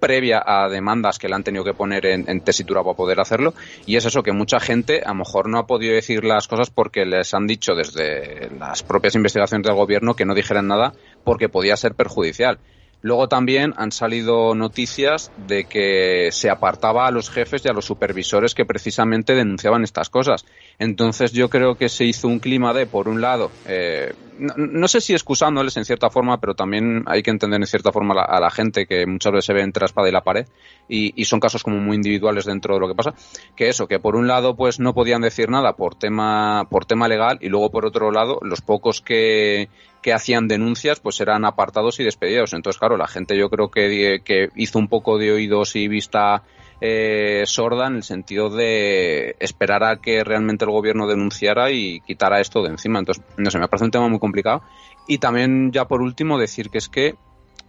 previa 0.00 0.42
a 0.44 0.68
demandas 0.68 1.18
que 1.18 1.28
le 1.28 1.34
han 1.34 1.44
tenido 1.44 1.64
que 1.64 1.74
poner 1.74 2.06
en, 2.06 2.40
tesitura 2.40 2.82
para 2.82 2.96
poder 2.96 3.20
hacerlo 3.20 3.54
y 3.86 3.96
es 3.96 4.04
eso 4.04 4.22
que 4.22 4.32
mucha 4.32 4.58
gente 4.60 5.02
a 5.04 5.08
lo 5.08 5.16
mejor 5.16 5.48
no 5.48 5.58
ha 5.58 5.66
podido 5.66 5.94
decir 5.94 6.24
las 6.24 6.48
cosas 6.48 6.70
porque 6.70 7.04
les 7.04 7.32
han 7.34 7.46
dicho 7.46 7.74
desde 7.74 8.50
las 8.58 8.82
propias 8.82 9.14
investigaciones 9.14 9.66
del 9.66 9.76
gobierno 9.76 10.14
que 10.14 10.24
no 10.24 10.34
dijeran 10.34 10.66
nada 10.66 10.92
porque 11.24 11.48
podía 11.48 11.76
ser 11.76 11.94
perjudicial 11.94 12.58
Luego 13.02 13.28
también 13.28 13.72
han 13.76 13.92
salido 13.92 14.54
noticias 14.54 15.30
de 15.46 15.64
que 15.64 16.30
se 16.32 16.50
apartaba 16.50 17.06
a 17.06 17.10
los 17.10 17.30
jefes 17.30 17.64
y 17.64 17.68
a 17.68 17.72
los 17.72 17.84
supervisores 17.84 18.54
que 18.54 18.64
precisamente 18.64 19.34
denunciaban 19.34 19.84
estas 19.84 20.10
cosas. 20.10 20.44
Entonces 20.78 21.32
yo 21.32 21.48
creo 21.48 21.76
que 21.76 21.88
se 21.88 22.04
hizo 22.04 22.26
un 22.26 22.40
clima 22.40 22.72
de, 22.72 22.86
por 22.86 23.08
un 23.08 23.20
lado, 23.20 23.52
eh, 23.66 24.12
no, 24.38 24.88
sé 24.88 25.00
si 25.00 25.12
excusándoles 25.12 25.76
en 25.76 25.84
cierta 25.84 26.10
forma, 26.10 26.38
pero 26.38 26.54
también 26.54 27.02
hay 27.06 27.22
que 27.22 27.30
entender 27.30 27.60
en 27.60 27.66
cierta 27.66 27.92
forma 27.92 28.14
a 28.22 28.40
la, 28.40 28.50
gente 28.50 28.86
que 28.86 29.06
muchas 29.06 29.32
veces 29.32 29.46
se 29.46 29.52
ve 29.52 29.62
entre 29.62 29.82
la 29.82 29.86
espada 29.86 30.08
y 30.08 30.12
la 30.12 30.22
pared 30.22 30.46
y, 30.88 31.24
son 31.24 31.40
casos 31.40 31.62
como 31.62 31.78
muy 31.78 31.96
individuales 31.96 32.44
dentro 32.44 32.74
de 32.74 32.80
lo 32.80 32.88
que 32.88 32.94
pasa. 32.94 33.14
Que 33.56 33.68
eso, 33.68 33.86
que 33.86 33.98
por 33.98 34.16
un 34.16 34.26
lado 34.26 34.56
pues 34.56 34.78
no 34.78 34.94
podían 34.94 35.22
decir 35.22 35.50
nada 35.50 35.74
por 35.74 35.94
tema, 35.94 36.66
por 36.70 36.84
tema 36.84 37.08
legal 37.08 37.38
y 37.40 37.48
luego 37.48 37.70
por 37.70 37.86
otro 37.86 38.10
lado 38.10 38.38
los 38.42 38.60
pocos 38.60 39.00
que, 39.00 39.68
que 40.02 40.12
hacían 40.12 40.48
denuncias 40.48 41.00
pues 41.00 41.20
eran 41.20 41.44
apartados 41.44 41.98
y 42.00 42.04
despedidos. 42.04 42.52
Entonces, 42.52 42.78
claro, 42.78 42.96
la 42.96 43.08
gente 43.08 43.36
yo 43.36 43.48
creo 43.50 43.70
que, 43.70 44.20
que 44.24 44.50
hizo 44.54 44.78
un 44.78 44.88
poco 44.88 45.18
de 45.18 45.32
oídos 45.32 45.76
y 45.76 45.88
vista 45.88 46.42
eh, 46.80 47.44
sorda 47.46 47.86
en 47.86 47.96
el 47.96 48.02
sentido 48.02 48.50
de 48.50 49.36
esperar 49.40 49.82
a 49.84 49.96
que 49.96 50.22
realmente 50.24 50.64
el 50.64 50.70
gobierno 50.70 51.06
denunciara 51.06 51.70
y 51.70 52.00
quitara 52.00 52.40
esto 52.40 52.62
de 52.62 52.70
encima. 52.70 52.98
Entonces, 52.98 53.24
no 53.36 53.50
sé, 53.50 53.58
me 53.58 53.68
parece 53.68 53.86
un 53.86 53.90
tema 53.90 54.08
muy 54.08 54.18
complicado. 54.18 54.62
Y 55.08 55.18
también, 55.18 55.72
ya 55.72 55.86
por 55.86 56.02
último, 56.02 56.38
decir 56.38 56.70
que 56.70 56.78
es 56.78 56.88
que 56.88 57.14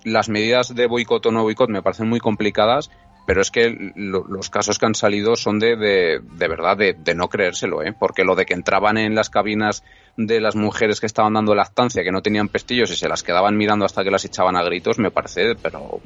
las 0.03 0.29
medidas 0.29 0.75
de 0.75 0.87
boicot 0.87 1.25
o 1.25 1.31
no 1.31 1.43
boicot 1.43 1.69
me 1.69 1.81
parecen 1.81 2.09
muy 2.09 2.19
complicadas, 2.19 2.89
pero 3.25 3.41
es 3.41 3.51
que 3.51 3.93
los 3.95 4.49
casos 4.49 4.79
que 4.79 4.85
han 4.85 4.95
salido 4.95 5.35
son 5.35 5.59
de, 5.59 5.75
de, 5.75 6.21
de 6.21 6.47
verdad 6.47 6.77
de, 6.77 6.93
de, 6.93 7.13
no 7.13 7.27
creérselo, 7.27 7.83
¿eh? 7.83 7.93
porque 7.97 8.23
lo 8.23 8.35
de 8.35 8.45
que 8.45 8.53
entraban 8.53 8.97
en 8.97 9.15
las 9.15 9.29
cabinas 9.29 9.83
de 10.15 10.39
las 10.39 10.55
mujeres 10.55 11.01
que 11.01 11.07
estaban 11.07 11.33
dando 11.33 11.53
lactancia, 11.53 12.03
que 12.03 12.11
no 12.11 12.21
tenían 12.21 12.47
pestillos 12.47 12.89
y 12.89 12.95
se 12.95 13.09
las 13.09 13.23
quedaban 13.23 13.57
mirando 13.57 13.83
hasta 13.83 14.03
que 14.05 14.11
las 14.11 14.23
echaban 14.23 14.55
a 14.55 14.63
gritos, 14.63 14.97
me 14.97 15.11
parece, 15.11 15.55
pero 15.55 15.99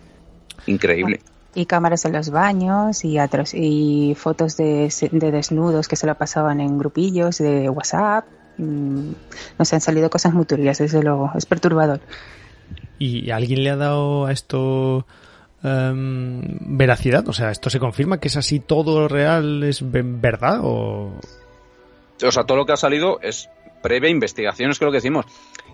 increíble 0.66 1.20
y 1.54 1.66
cámaras 1.66 2.04
en 2.04 2.12
los 2.12 2.30
baños 2.30 3.04
y, 3.04 3.18
y 3.54 4.14
fotos 4.14 4.56
de, 4.56 4.90
desnudos 5.12 5.88
que 5.88 5.96
se 5.96 6.06
lo 6.06 6.14
pasaban 6.14 6.60
en 6.60 6.78
grupillos 6.78 7.38
de 7.38 7.68
WhatsApp. 7.68 8.24
Mm, 8.58 9.12
nos 9.58 9.72
han 9.72 9.80
salido 9.80 10.10
cosas 10.10 10.32
muy 10.32 10.44
turbias, 10.44 10.78
desde 10.78 11.02
luego, 11.02 11.30
es 11.36 11.46
perturbador. 11.46 12.00
¿Y 12.98 13.30
alguien 13.30 13.64
le 13.64 13.70
ha 13.70 13.76
dado 13.76 14.26
a 14.26 14.32
esto 14.32 15.06
em, 15.62 16.42
veracidad? 16.60 17.28
O 17.28 17.32
sea, 17.32 17.50
¿esto 17.50 17.68
se 17.68 17.80
confirma 17.80 18.18
que 18.18 18.28
es 18.28 18.36
así 18.36 18.60
todo 18.60 19.08
real, 19.08 19.62
es 19.64 19.82
verdad 19.82 20.60
o...? 20.62 21.12
O 22.24 22.30
sea, 22.30 22.44
todo 22.44 22.58
lo 22.58 22.66
que 22.66 22.72
ha 22.72 22.76
salido 22.76 23.18
es 23.20 23.50
previa 23.82 24.08
investigación, 24.08 24.70
es 24.70 24.78
que 24.78 24.84
lo 24.84 24.92
que 24.92 24.98
decimos 24.98 25.26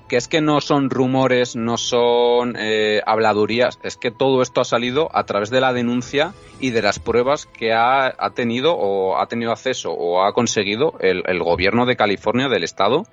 que 0.08 0.16
es 0.16 0.26
que 0.26 0.40
no 0.40 0.60
son 0.60 0.90
rumores, 0.90 1.54
no 1.54 1.76
son 1.76 2.56
eh, 2.58 3.00
habladurías, 3.06 3.78
es 3.82 3.96
que 3.96 4.10
todo 4.10 4.42
esto 4.42 4.60
ha 4.60 4.64
salido 4.64 5.08
a 5.12 5.24
través 5.24 5.50
de 5.50 5.60
la 5.60 5.72
denuncia 5.72 6.32
y 6.60 6.70
de 6.70 6.82
las 6.82 6.98
pruebas 6.98 7.46
que 7.46 7.72
ha, 7.72 8.12
tenido 8.34 8.74
o 8.74 9.18
ha 9.18 9.26
tenido 9.26 9.52
acceso 9.52 9.92
o 9.92 10.24
ha 10.24 10.32
conseguido 10.32 10.94
el, 11.00 11.22
gobierno 11.42 11.86
de 11.86 11.96
California 11.96 12.48
del 12.48 12.64
estado 12.64 13.04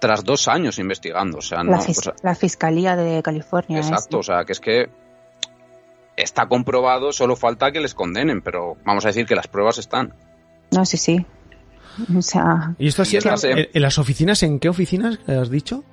tras 0.00 0.24
dos 0.24 0.48
años 0.48 0.78
investigando. 0.78 1.38
O 1.38 1.42
sea, 1.42 1.62
la, 1.62 2.34
Fiscalía 2.34 2.96
de 2.96 3.22
California. 3.22 3.78
Exacto, 3.78 4.18
o 4.18 4.22
sea, 4.22 4.44
que 4.44 4.52
es 4.52 4.60
que 4.60 4.90
está 6.16 6.46
comprobado, 6.46 7.12
solo 7.12 7.36
falta 7.36 7.72
que 7.72 7.80
les 7.80 7.94
condenen, 7.94 8.42
pero 8.42 8.76
vamos 8.84 9.04
a 9.04 9.08
decir 9.08 9.26
que 9.26 9.34
las 9.34 9.46
pruebas 9.46 9.78
están. 9.78 10.12
No, 10.72 10.84
sí, 10.84 10.96
sí. 10.96 11.24
O 12.16 12.22
sea, 12.22 12.74
¿Y 12.78 12.88
esto 12.88 13.02
ha 13.02 13.04
sido 13.04 13.22
en 13.44 13.82
las 13.82 13.98
oficinas? 13.98 14.42
¿En 14.42 14.58
qué 14.58 14.68
oficinas 14.68 15.18
has 15.28 15.50
dicho? 15.50 15.84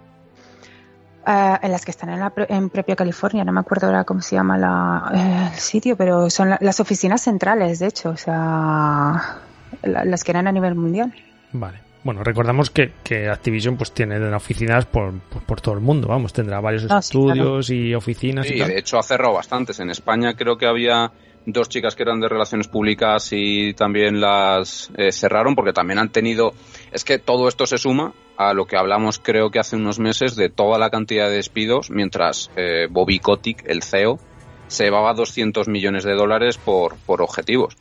Eh, 1.28 1.58
en 1.62 1.72
las 1.72 1.84
que 1.84 1.92
están 1.92 2.10
en, 2.10 2.22
la, 2.22 2.32
en 2.48 2.70
propia 2.70 2.96
California, 2.96 3.44
no 3.44 3.52
me 3.52 3.60
acuerdo 3.60 3.88
ahora 3.88 4.06
cómo 4.06 4.22
se 4.22 4.38
llama 4.38 4.58
la, 4.58 5.12
eh, 5.14 5.50
el 5.54 5.60
sitio, 5.60 5.98
pero 5.98 6.30
son 6.30 6.56
las 6.58 6.80
oficinas 6.80 7.22
centrales, 7.22 7.80
de 7.80 7.88
hecho, 7.88 8.12
o 8.12 8.18
sea, 8.18 9.40
las 9.84 10.24
que 10.24 10.32
eran 10.32 10.48
a 10.48 10.54
nivel 10.54 10.76
mundial. 10.76 11.14
Vale. 11.52 11.80
Bueno, 12.06 12.24
recordamos 12.24 12.70
que, 12.70 12.94
que 13.04 13.28
Activision 13.28 13.76
pues 13.76 13.92
tiene 13.92 14.18
oficinas 14.34 14.86
por, 14.86 15.20
por, 15.20 15.60
todo 15.60 15.76
el 15.76 15.82
mundo, 15.82 16.08
vamos, 16.08 16.32
tendrá 16.32 16.62
varios 16.62 16.86
estudios 16.86 17.70
y 17.72 17.94
oficinas. 17.94 18.48
Sí, 18.48 18.54
y 18.54 18.60
de 18.60 18.80
hecho 18.80 18.98
ha 18.98 19.04
cerrado 19.04 19.34
bastantes. 19.34 19.82
En 19.82 19.90
España 19.90 20.34
creo 20.34 20.58
que 20.58 20.66
había 20.66 21.12
dos 21.46 21.68
chicas 21.68 21.98
que 21.98 22.04
eran 22.04 22.22
de 22.22 22.30
relaciones 22.30 22.70
públicas 22.70 23.28
y 23.34 23.74
también 23.74 24.22
las 24.22 24.90
eh, 24.96 25.12
cerraron 25.12 25.56
porque 25.56 25.74
también 25.74 26.00
han 26.00 26.08
tenido... 26.08 26.54
Es 26.94 27.04
que 27.04 27.20
todo 27.20 27.50
esto 27.50 27.66
se 27.66 27.78
suma 27.78 28.14
a 28.38 28.54
lo 28.54 28.66
que 28.66 28.78
hablamos 28.78 29.20
creo 29.20 29.50
que 29.50 29.60
hace 29.60 29.76
unos 29.76 30.00
meses 30.00 30.36
de 30.36 30.50
toda 30.50 30.78
la 30.78 30.90
cantidad 30.90 31.28
de 31.28 31.36
despidos 31.36 31.90
mientras 31.90 32.52
eh, 32.56 32.88
Bobby 32.90 33.20
Kotick, 33.20 33.64
el 33.68 33.84
CEO, 33.84 34.20
se 34.68 34.86
llevaba 34.86 35.14
200 35.14 35.68
millones 35.68 36.04
de 36.04 36.14
dólares 36.14 36.58
por, 36.58 36.96
por 36.98 37.22
objetivos. 37.22 37.76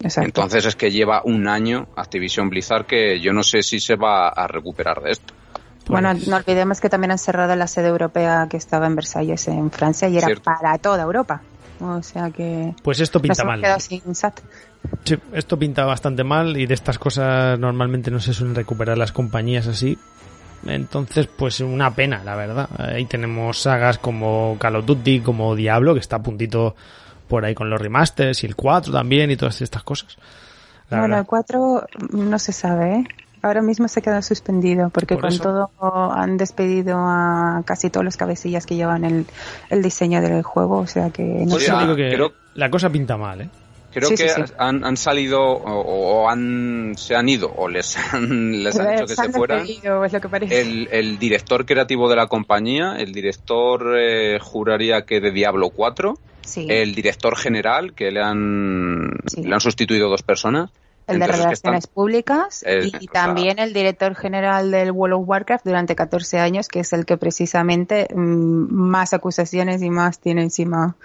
Exacto. 0.00 0.26
Entonces 0.26 0.66
es 0.66 0.76
que 0.76 0.90
lleva 0.90 1.22
un 1.24 1.48
año 1.48 1.86
Activision 1.96 2.50
Blizzard 2.50 2.86
que 2.86 3.20
yo 3.20 3.32
no 3.32 3.42
sé 3.42 3.62
si 3.62 3.80
se 3.80 3.96
va 3.96 4.28
a 4.28 4.46
recuperar 4.46 5.00
de 5.00 5.12
esto. 5.12 5.32
Bueno, 5.86 6.10
pues 6.12 6.28
no 6.28 6.36
olvidemos 6.36 6.80
que 6.80 6.88
también 6.88 7.12
han 7.12 7.18
cerrado 7.18 7.56
la 7.56 7.66
sede 7.66 7.88
europea 7.88 8.46
que 8.50 8.56
estaba 8.56 8.86
en 8.86 8.94
Versalles, 8.94 9.48
en 9.48 9.70
Francia, 9.70 10.08
y 10.08 10.16
era 10.16 10.28
para 10.42 10.78
toda 10.78 11.02
Europa. 11.02 11.42
O 11.80 12.02
sea 12.02 12.30
que. 12.30 12.74
Pues 12.82 13.00
esto 13.00 13.20
pinta 13.20 13.44
mal. 13.44 13.60
Esto 15.32 15.58
pinta 15.58 15.84
bastante 15.84 16.24
mal 16.24 16.56
y 16.56 16.66
de 16.66 16.74
estas 16.74 16.98
cosas 16.98 17.58
normalmente 17.58 18.10
no 18.10 18.20
se 18.20 18.32
suelen 18.32 18.54
recuperar 18.54 18.98
las 18.98 19.12
compañías 19.12 19.66
así. 19.66 19.98
Entonces, 20.66 21.26
pues 21.26 21.60
una 21.60 21.94
pena, 21.94 22.22
la 22.24 22.36
verdad. 22.36 22.68
Ahí 22.78 23.06
tenemos 23.06 23.60
sagas 23.60 23.98
como 23.98 24.56
Call 24.58 24.76
of 24.76 24.86
Duty, 24.86 25.20
como 25.20 25.56
Diablo, 25.56 25.94
que 25.94 26.00
está 26.00 26.16
a 26.16 26.22
puntito 26.22 26.76
por 27.28 27.44
ahí 27.44 27.54
con 27.54 27.68
los 27.68 27.80
remasters 27.80 28.44
y 28.44 28.46
el 28.46 28.54
4 28.54 28.92
también 28.92 29.30
y 29.30 29.36
todas 29.36 29.60
estas 29.62 29.82
cosas. 29.82 30.16
bueno, 30.90 31.18
el 31.18 31.24
4 31.24 31.86
no 32.10 32.38
se 32.38 32.52
sabe, 32.52 32.94
¿eh? 32.94 33.04
ahora 33.42 33.60
mismo 33.60 33.88
se 33.88 34.00
queda 34.02 34.22
suspendido 34.22 34.90
porque 34.90 35.18
con 35.18 35.36
todo 35.38 35.70
han 35.80 36.36
despedido 36.36 36.98
a 36.98 37.62
casi 37.64 37.90
todos 37.90 38.04
los 38.04 38.16
cabecillas 38.16 38.66
que 38.66 38.76
llevan 38.76 39.04
el, 39.04 39.26
el 39.68 39.82
diseño 39.82 40.20
del 40.20 40.42
juego, 40.42 40.78
o 40.78 40.86
sea 40.86 41.10
que 41.10 41.22
no 41.22 41.58
sé. 41.58 41.72
digo 41.80 41.96
que 41.96 42.32
la 42.54 42.70
cosa 42.70 42.88
pinta 42.90 43.16
mal, 43.16 43.40
¿eh? 43.42 43.48
Creo 43.92 44.10
que 44.10 44.30
Han, 44.58 44.84
han, 44.84 44.96
salido 44.96 45.42
o, 45.42 46.28
han, 46.28 46.94
se 46.96 47.14
han 47.14 47.28
ido 47.28 47.52
o 47.54 47.68
les 47.68 47.96
han, 47.96 48.62
les 48.64 48.78
han 48.78 48.92
dicho 48.92 49.06
que 49.06 49.16
se 49.16 49.28
fueran. 49.30 49.66
el, 50.50 50.88
el, 50.90 51.18
director 51.18 51.66
creativo 51.66 52.08
de 52.08 52.16
la 52.16 52.26
compañía, 52.26 52.96
el 52.98 53.12
director 53.12 53.94
eh, 53.98 54.38
juraría 54.40 55.02
que 55.02 55.20
de 55.20 55.30
Diablo 55.30 55.70
4, 55.70 56.14
el 56.56 56.94
director 56.94 57.36
general 57.36 57.94
que 57.94 58.10
le 58.10 58.22
han, 58.22 59.10
le 59.36 59.54
han 59.54 59.60
sustituido 59.60 60.08
dos 60.08 60.22
personas. 60.22 60.70
El 61.06 61.18
de 61.18 61.26
Relaciones 61.26 61.88
Públicas 61.88 62.64
y 63.00 63.08
también 63.08 63.58
el 63.58 63.72
director 63.72 64.14
general 64.14 64.70
del 64.70 64.92
World 64.92 65.14
of 65.14 65.28
Warcraft 65.28 65.64
durante 65.64 65.96
14 65.96 66.38
años, 66.38 66.68
que 66.68 66.80
es 66.80 66.92
el 66.92 67.04
que 67.04 67.16
precisamente 67.16 68.06
mm, 68.14 68.72
más 68.72 69.12
acusaciones 69.12 69.82
y 69.82 69.90
más 69.90 70.20
tiene 70.20 70.42
encima 70.42 70.96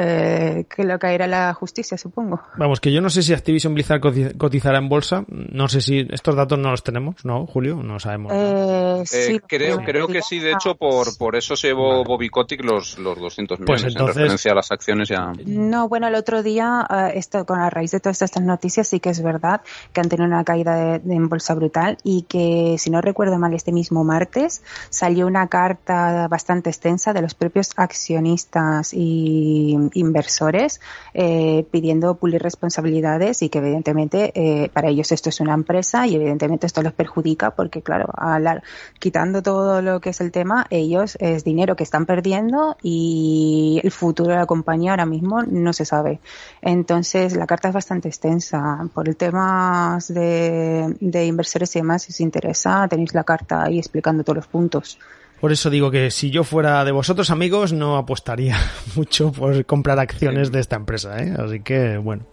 eh, 0.00 0.64
que 0.72 0.84
lo 0.84 0.96
caerá 0.96 1.26
la 1.26 1.52
justicia, 1.54 1.98
supongo. 1.98 2.40
Vamos, 2.56 2.78
que 2.80 2.92
yo 2.92 3.00
no 3.00 3.10
sé 3.10 3.20
si 3.20 3.32
Activision 3.32 3.74
Blizzard 3.74 4.00
cotizará 4.38 4.78
en 4.78 4.88
bolsa. 4.88 5.24
No 5.26 5.66
sé 5.68 5.80
si 5.80 6.06
estos 6.10 6.36
datos 6.36 6.56
no 6.56 6.70
los 6.70 6.84
tenemos, 6.84 7.24
¿no, 7.24 7.46
Julio? 7.48 7.82
No 7.82 7.98
sabemos. 7.98 8.32
Eh, 8.32 9.02
sí, 9.04 9.40
creo, 9.40 9.78
creo 9.78 10.06
que 10.06 10.22
sí, 10.22 10.38
de 10.38 10.52
hecho, 10.52 10.76
por, 10.76 11.18
por 11.18 11.34
eso 11.34 11.56
se 11.56 11.68
llevó 11.68 12.04
Bobby 12.04 12.28
Kotick 12.28 12.62
los, 12.62 12.96
los 12.98 13.18
200 13.18 13.58
pues 13.66 13.84
millones 13.84 14.00
en 14.00 14.06
referencia 14.06 14.52
a 14.52 14.54
las 14.54 14.70
acciones 14.70 15.08
ya. 15.08 15.32
No, 15.46 15.88
bueno, 15.88 16.06
el 16.06 16.14
otro 16.14 16.44
día, 16.44 16.86
eh, 16.88 17.18
esto 17.18 17.44
con 17.44 17.58
la 17.58 17.68
raíz 17.68 17.90
de 17.90 17.98
todas 17.98 18.22
estas 18.22 18.44
noticias, 18.44 18.86
sí 18.86 19.00
que 19.00 19.10
es 19.10 19.20
verdad 19.20 19.62
que 19.92 20.00
han 20.00 20.08
tenido 20.08 20.28
una 20.28 20.44
caída 20.44 20.76
de, 20.76 21.14
en 21.14 21.28
bolsa 21.28 21.54
brutal 21.54 21.98
y 22.04 22.22
que, 22.22 22.76
si 22.78 22.90
no 22.90 23.00
recuerdo 23.00 23.36
mal, 23.38 23.52
este 23.52 23.72
mismo 23.72 24.04
martes 24.04 24.62
salió 24.90 25.26
una 25.26 25.48
carta 25.48 26.28
bastante 26.28 26.70
extensa 26.70 27.12
de 27.12 27.22
los 27.22 27.34
propios 27.34 27.72
accionistas 27.76 28.92
y 28.94 29.87
inversores 29.94 30.80
eh, 31.14 31.66
pidiendo 31.70 32.16
pulir 32.16 32.42
responsabilidades 32.42 33.42
y 33.42 33.48
que 33.48 33.58
evidentemente 33.58 34.32
eh, 34.34 34.68
para 34.72 34.88
ellos 34.88 35.12
esto 35.12 35.28
es 35.28 35.40
una 35.40 35.54
empresa 35.54 36.06
y 36.06 36.16
evidentemente 36.16 36.66
esto 36.66 36.82
los 36.82 36.92
perjudica 36.92 37.50
porque 37.52 37.82
claro, 37.82 38.06
al, 38.16 38.62
quitando 38.98 39.42
todo 39.42 39.82
lo 39.82 40.00
que 40.00 40.10
es 40.10 40.20
el 40.20 40.32
tema, 40.32 40.66
ellos 40.70 41.16
es 41.20 41.44
dinero 41.44 41.76
que 41.76 41.84
están 41.84 42.06
perdiendo 42.06 42.76
y 42.82 43.80
el 43.82 43.90
futuro 43.90 44.30
de 44.30 44.36
la 44.36 44.46
compañía 44.46 44.92
ahora 44.92 45.06
mismo 45.06 45.42
no 45.42 45.72
se 45.72 45.84
sabe. 45.84 46.20
Entonces 46.62 47.36
la 47.36 47.46
carta 47.46 47.68
es 47.68 47.74
bastante 47.74 48.08
extensa. 48.08 48.88
Por 48.94 49.08
el 49.08 49.16
tema 49.16 49.98
de, 50.08 50.96
de 51.00 51.26
inversores 51.26 51.74
y 51.76 51.80
demás, 51.80 52.02
si 52.02 52.12
os 52.12 52.20
interesa, 52.20 52.86
tenéis 52.88 53.14
la 53.14 53.24
carta 53.24 53.64
ahí 53.64 53.78
explicando 53.78 54.24
todos 54.24 54.36
los 54.36 54.46
puntos. 54.46 54.98
Por 55.40 55.52
eso 55.52 55.70
digo 55.70 55.90
que 55.90 56.10
si 56.10 56.30
yo 56.30 56.42
fuera 56.42 56.84
de 56.84 56.92
vosotros 56.92 57.30
amigos 57.30 57.72
no 57.72 57.96
apostaría 57.96 58.58
mucho 58.96 59.32
por 59.32 59.64
comprar 59.66 59.98
acciones 59.98 60.50
de 60.50 60.60
esta 60.60 60.76
empresa, 60.76 61.22
¿eh? 61.22 61.34
Así 61.38 61.60
que 61.60 61.96
bueno. 61.96 62.24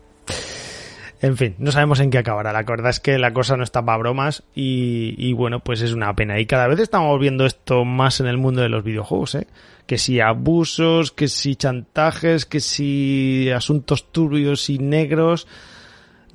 En 1.22 1.38
fin, 1.38 1.56
no 1.58 1.72
sabemos 1.72 2.00
en 2.02 2.12
qué 2.12 2.18
acabará. 2.18 2.52
La 2.52 2.64
verdad 2.64 2.90
es 2.90 3.00
que 3.00 3.18
la 3.18 3.34
cosa 3.34 3.56
no 3.58 3.64
está 3.64 3.84
para 3.84 3.98
bromas 3.98 4.44
y, 4.54 5.16
y, 5.18 5.34
bueno, 5.34 5.60
pues 5.60 5.82
es 5.82 5.94
una 5.94 6.14
pena. 6.14 6.40
Y 6.40 6.46
cada 6.46 6.68
vez 6.68 6.80
estamos 6.80 7.20
viendo 7.20 7.46
esto 7.46 7.86
más 7.86 8.20
en 8.20 8.28
el 8.28 8.38
mundo 8.38 8.62
de 8.62 8.70
los 8.70 8.84
videojuegos, 8.84 9.36
¿eh? 9.36 9.48
Que 9.88 9.98
si 9.98 10.20
abusos, 10.20 11.12
que 11.12 11.28
si 11.28 11.56
chantajes, 11.56 12.46
que 12.46 12.60
si 12.60 13.50
asuntos 13.50 14.12
turbios 14.12 14.70
y 14.70 14.78
negros 14.78 15.48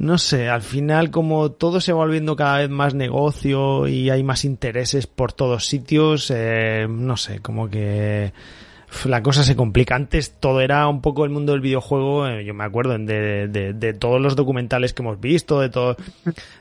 no 0.01 0.17
sé, 0.17 0.49
al 0.49 0.63
final 0.63 1.11
como 1.11 1.53
todo 1.53 1.79
se 1.79 1.93
va 1.93 1.99
volviendo 1.99 2.35
cada 2.35 2.61
vez 2.61 2.71
más 2.71 2.95
negocio 2.95 3.87
y 3.87 4.09
hay 4.09 4.23
más 4.23 4.47
intereses 4.47 5.07
por 5.07 5.35
todos 5.35 5.67
sitios, 5.67 6.33
eh, 6.35 6.87
no 6.89 7.19
sé, 7.19 7.41
como 7.41 7.69
que 7.69 8.33
la 9.05 9.23
cosa 9.23 9.45
se 9.45 9.55
complica. 9.55 9.97
Antes 9.97 10.33
todo 10.41 10.63
era 10.63 10.89
un 10.89 11.03
poco 11.03 11.27
el 11.27 11.31
mundo 11.31 11.53
del 11.53 11.61
videojuego, 11.61 12.27
eh, 12.27 12.47
yo 12.47 12.55
me 12.55 12.65
acuerdo 12.65 12.97
de, 12.97 13.97
todos 14.01 14.23
los 14.23 14.37
documentales 14.37 14.95
que 14.95 15.03
hemos 15.03 15.21
visto, 15.21 15.61
de 15.61 15.69
todo, 15.69 15.99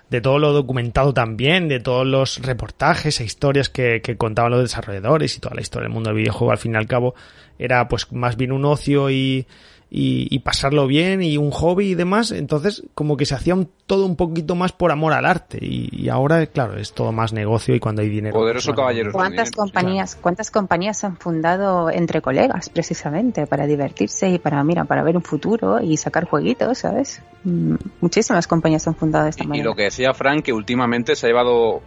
de 0.10 0.20
todo 0.20 0.38
lo 0.38 0.52
documentado 0.52 1.14
también, 1.14 1.70
de 1.70 1.80
todos 1.80 2.06
los 2.06 2.42
reportajes 2.42 3.22
e 3.22 3.24
historias 3.24 3.70
que, 3.70 4.02
que 4.02 4.18
contaban 4.18 4.52
los 4.52 4.64
desarrolladores 4.64 5.38
y 5.38 5.40
toda 5.40 5.56
la 5.56 5.62
historia 5.62 5.86
del 5.86 5.94
mundo 5.94 6.10
del 6.10 6.18
videojuego, 6.18 6.52
al 6.52 6.58
fin 6.58 6.74
y 6.74 6.76
al 6.76 6.88
cabo, 6.88 7.16
era 7.58 7.88
pues 7.88 8.12
más 8.12 8.36
bien 8.36 8.52
un 8.52 8.66
ocio 8.66 9.10
y, 9.10 9.48
y, 9.92 10.28
y, 10.30 10.40
pasarlo 10.40 10.86
bien 10.86 11.24
y 11.24 11.38
un 11.38 11.50
hobby 11.50 11.92
y 11.92 11.96
demás. 11.96 12.32
Entonces, 12.32 12.84
como 12.94 13.18
que 13.18 13.26
se 13.26 13.34
hacía 13.34 13.56
un, 13.56 13.70
todo 13.88 14.06
un 14.06 14.16
poquito 14.16 14.54
más 14.54 14.72
por 14.72 14.92
amor 14.92 15.14
al 15.14 15.26
arte. 15.26 15.58
Y, 15.62 15.90
y, 15.92 16.10
ahora, 16.10 16.46
claro, 16.46 16.78
es 16.78 16.94
todo 16.94 17.12
más 17.12 17.34
negocio 17.34 17.74
y 17.74 17.80
cuando 17.80 18.04
hay 18.04 18.10
dinero. 18.10 18.38
Poderoso 18.38 18.76
caballero. 18.76 19.12
¿Cuántas 19.12 19.50
compañías, 19.50 20.12
claro. 20.12 20.22
cuántas 20.22 20.52
compañías 20.52 21.04
han 21.04 21.18
fundado 21.18 21.90
entre 21.90 22.22
colegas 22.22 22.70
precisamente 22.70 23.48
para 23.48 23.66
divertirse 23.66 24.30
y 24.30 24.38
para, 24.38 24.64
mira, 24.64 24.86
para 24.86 25.02
ver 25.02 25.18
un 25.18 25.24
futuro 25.24 25.82
y 25.82 25.98
sacar 25.98 26.26
jueguitos, 26.26 26.78
¿sabes? 26.78 27.24
Muchísimas 27.44 28.46
compañías 28.46 28.88
han 28.88 28.96
fundado 28.96 29.24
de 29.24 29.32
esta 29.32 29.44
y, 29.44 29.48
manera. 29.48 29.64
Y 29.64 29.66
lo 29.66 29.76
que 29.76 29.84
decía 29.84 30.14
Frank, 30.14 30.44
que 30.44 30.54
últimamente 30.54 31.16
se 31.16 31.26
ha 31.26 31.30
llevado, 31.30 31.82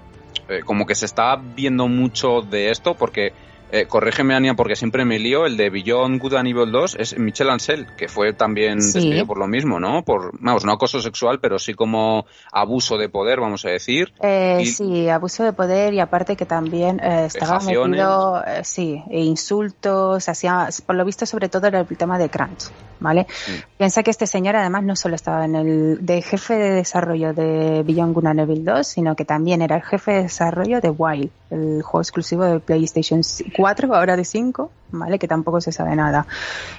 eh, 0.48 0.62
como 0.64 0.86
que 0.86 0.96
se 0.96 1.06
está 1.06 1.36
viendo 1.36 1.86
mucho 1.86 2.40
de 2.40 2.70
esto 2.70 2.94
porque 2.94 3.32
eh, 3.72 3.86
corrígeme, 3.86 4.34
Ania, 4.34 4.52
porque 4.52 4.76
siempre 4.76 5.06
me 5.06 5.18
lío, 5.18 5.46
el 5.46 5.56
de 5.56 5.70
Beyond 5.70 6.20
Good 6.20 6.34
and 6.34 6.48
Evil 6.48 6.70
2 6.70 6.96
es 6.98 7.18
Michel 7.18 7.48
Ancel, 7.48 7.86
que 7.96 8.06
fue 8.06 8.34
también 8.34 8.82
sí. 8.82 8.98
despedido 8.98 9.26
por 9.26 9.38
lo 9.38 9.48
mismo, 9.48 9.80
¿no? 9.80 10.04
Por, 10.04 10.38
vamos, 10.40 10.66
no 10.66 10.72
acoso 10.72 11.00
sexual, 11.00 11.40
pero 11.40 11.58
sí 11.58 11.72
como 11.72 12.26
abuso 12.52 12.98
de 12.98 13.08
poder, 13.08 13.40
vamos 13.40 13.64
a 13.64 13.70
decir. 13.70 14.12
Eh, 14.20 14.58
y... 14.60 14.66
Sí, 14.66 15.08
abuso 15.08 15.42
de 15.42 15.54
poder 15.54 15.94
y 15.94 16.00
aparte 16.00 16.36
que 16.36 16.44
también 16.44 17.00
eh, 17.02 17.24
estaba 17.26 17.60
metido, 17.60 18.44
eh, 18.46 18.60
sí, 18.62 19.02
e 19.10 19.20
insultos, 19.22 20.28
hacía, 20.28 20.68
por 20.84 20.94
lo 20.94 21.06
visto 21.06 21.24
sobre 21.24 21.48
todo 21.48 21.66
era 21.66 21.80
el 21.80 21.86
tema 21.96 22.18
de 22.18 22.28
Crunch, 22.28 22.70
¿vale? 23.00 23.26
Sí. 23.30 23.52
Piensa 23.78 24.02
que 24.02 24.10
este 24.10 24.26
señor 24.26 24.54
además 24.54 24.84
no 24.84 24.96
solo 24.96 25.14
estaba 25.14 25.46
en 25.46 25.56
el 25.56 26.04
de 26.04 26.20
jefe 26.20 26.58
de 26.58 26.72
desarrollo 26.72 27.32
de 27.32 27.82
Beyond 27.84 28.14
Good 28.14 28.26
and 28.26 28.40
Evil 28.40 28.64
2, 28.66 28.86
sino 28.86 29.16
que 29.16 29.24
también 29.24 29.62
era 29.62 29.76
el 29.76 29.82
jefe 29.82 30.12
de 30.12 30.22
desarrollo 30.24 30.82
de 30.82 30.90
Wild, 30.90 31.30
el 31.52 31.82
juego 31.82 32.00
exclusivo 32.00 32.44
de 32.44 32.60
PlayStation 32.60 33.20
4, 33.56 33.94
ahora 33.94 34.16
de 34.16 34.24
5, 34.24 34.70
¿vale? 34.92 35.18
Que 35.18 35.28
tampoco 35.28 35.60
se 35.60 35.70
sabe 35.70 35.94
nada. 35.94 36.26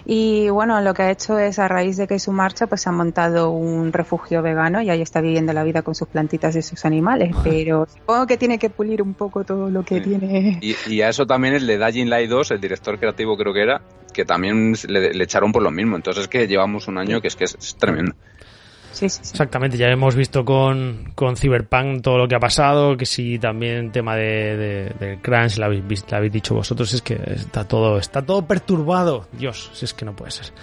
Y 0.06 0.50
bueno, 0.50 0.82
lo 0.82 0.94
que 0.94 1.04
ha 1.04 1.12
hecho 1.12 1.38
es, 1.38 1.60
a 1.60 1.68
raíz 1.68 1.98
de 1.98 2.08
que 2.08 2.20
su 2.20 2.32
marcha, 2.32 2.68
pues 2.68 2.88
ha 2.88 2.92
montado 2.92 3.52
un 3.52 3.94
refugio 3.94 4.42
vegano 4.42 4.82
y 4.82 4.90
ahí 4.90 5.02
está 5.02 5.22
viviendo 5.22 5.54
la 5.54 5.64
vida 5.64 5.84
con 5.84 5.96
sus 5.96 6.08
plantitas 6.08 6.56
y 6.56 6.62
sus 6.62 6.86
animales. 6.86 7.36
Pero 7.44 7.88
supongo 7.88 8.26
que 8.26 8.38
tiene 8.38 8.58
que 8.58 8.70
pulir 8.70 9.02
un 9.02 9.14
poco 9.14 9.44
todo 9.44 9.70
lo 9.70 9.84
que 9.84 9.96
sí. 9.96 10.10
tiene. 10.10 10.60
Y, 10.62 10.76
y, 10.88 11.02
a 11.02 11.10
eso 11.10 11.26
también 11.26 11.54
el 11.54 11.68
de 11.68 11.78
Dying 11.78 12.10
Light 12.10 12.30
2, 12.30 12.52
el 12.52 12.62
director 12.62 12.98
creativo 12.98 13.38
creo 13.38 13.54
que 13.54 13.62
era, 13.62 13.82
que 14.14 14.26
también 14.26 14.74
le, 14.88 15.14
le 15.14 15.24
echaron 15.24 15.52
por 15.52 15.62
lo 15.62 15.72
mismo. 15.72 15.96
Entonces 15.96 16.24
es 16.24 16.28
que 16.28 16.48
llevamos 16.48 16.88
un 16.88 16.98
año 16.98 17.22
que 17.22 17.28
es 17.28 17.36
que 17.36 17.44
es, 17.44 17.56
es 17.56 17.76
tremendo. 17.76 18.16
Sí, 18.94 19.10
sí, 19.10 19.20
sí. 19.24 19.32
Exactamente, 19.32 19.76
ya 19.76 19.88
hemos 19.88 20.16
visto 20.16 20.46
con, 20.46 21.12
con 21.16 21.36
Cyberpunk 21.36 22.02
todo 22.02 22.18
lo 22.18 22.28
que 22.28 22.36
ha 22.36 22.40
pasado, 22.40 22.96
que 22.96 23.06
si 23.06 23.38
también 23.40 23.92
tema 23.92 24.16
de, 24.16 24.56
de, 24.56 25.08
de 25.08 25.20
crunch 25.22 25.58
lo 25.58 25.66
habéis, 25.66 26.06
lo 26.10 26.18
habéis 26.18 26.32
dicho 26.32 26.56
vosotros, 26.56 26.94
es 26.94 27.02
que 27.02 27.20
está 27.26 27.68
todo, 27.68 27.98
está 27.98 28.22
todo 28.22 28.46
perturbado. 28.46 29.28
Dios, 29.34 29.72
si 29.74 29.86
es 29.86 29.94
que 29.94 30.06
no 30.06 30.16
puede 30.16 30.32
ser. 30.32 30.54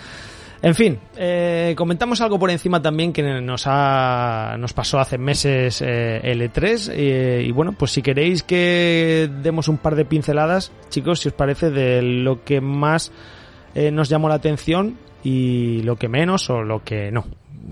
En 0.62 0.75
fin, 0.75 0.99
eh, 1.16 1.75
comentamos 1.77 2.21
algo 2.21 2.38
por 2.38 2.51
encima 2.51 2.83
también 2.83 3.14
que 3.14 3.23
nos 3.23 3.64
ha, 3.66 4.57
nos 4.59 4.75
pasó 4.75 5.01
hace 5.01 5.16
meses 5.16 5.81
eh, 5.81 6.21
L3 6.23 6.90
eh, 6.93 7.45
y 7.47 7.51
bueno, 7.51 7.73
pues 7.73 7.93
si 7.93 8.03
queréis 8.03 8.43
que 8.43 9.31
demos 9.43 9.69
un 9.69 9.79
par 9.79 9.97
de 9.97 10.05
pinceladas, 10.05 10.71
chicos, 10.90 11.21
si 11.21 11.29
os 11.29 11.35
parece, 11.35 11.71
de 11.71 12.03
lo 12.03 12.45
que 12.45 12.61
más 12.61 13.11
eh, 13.75 13.90
nos 13.90 14.11
llamó 14.11 14.29
la 14.29 14.35
atención 14.35 14.99
y 15.25 15.83
lo 15.83 15.97
que 15.97 16.09
menos 16.09 16.51
o 16.51 16.62
lo 16.62 16.85
que 16.85 17.11
no. 17.11 17.25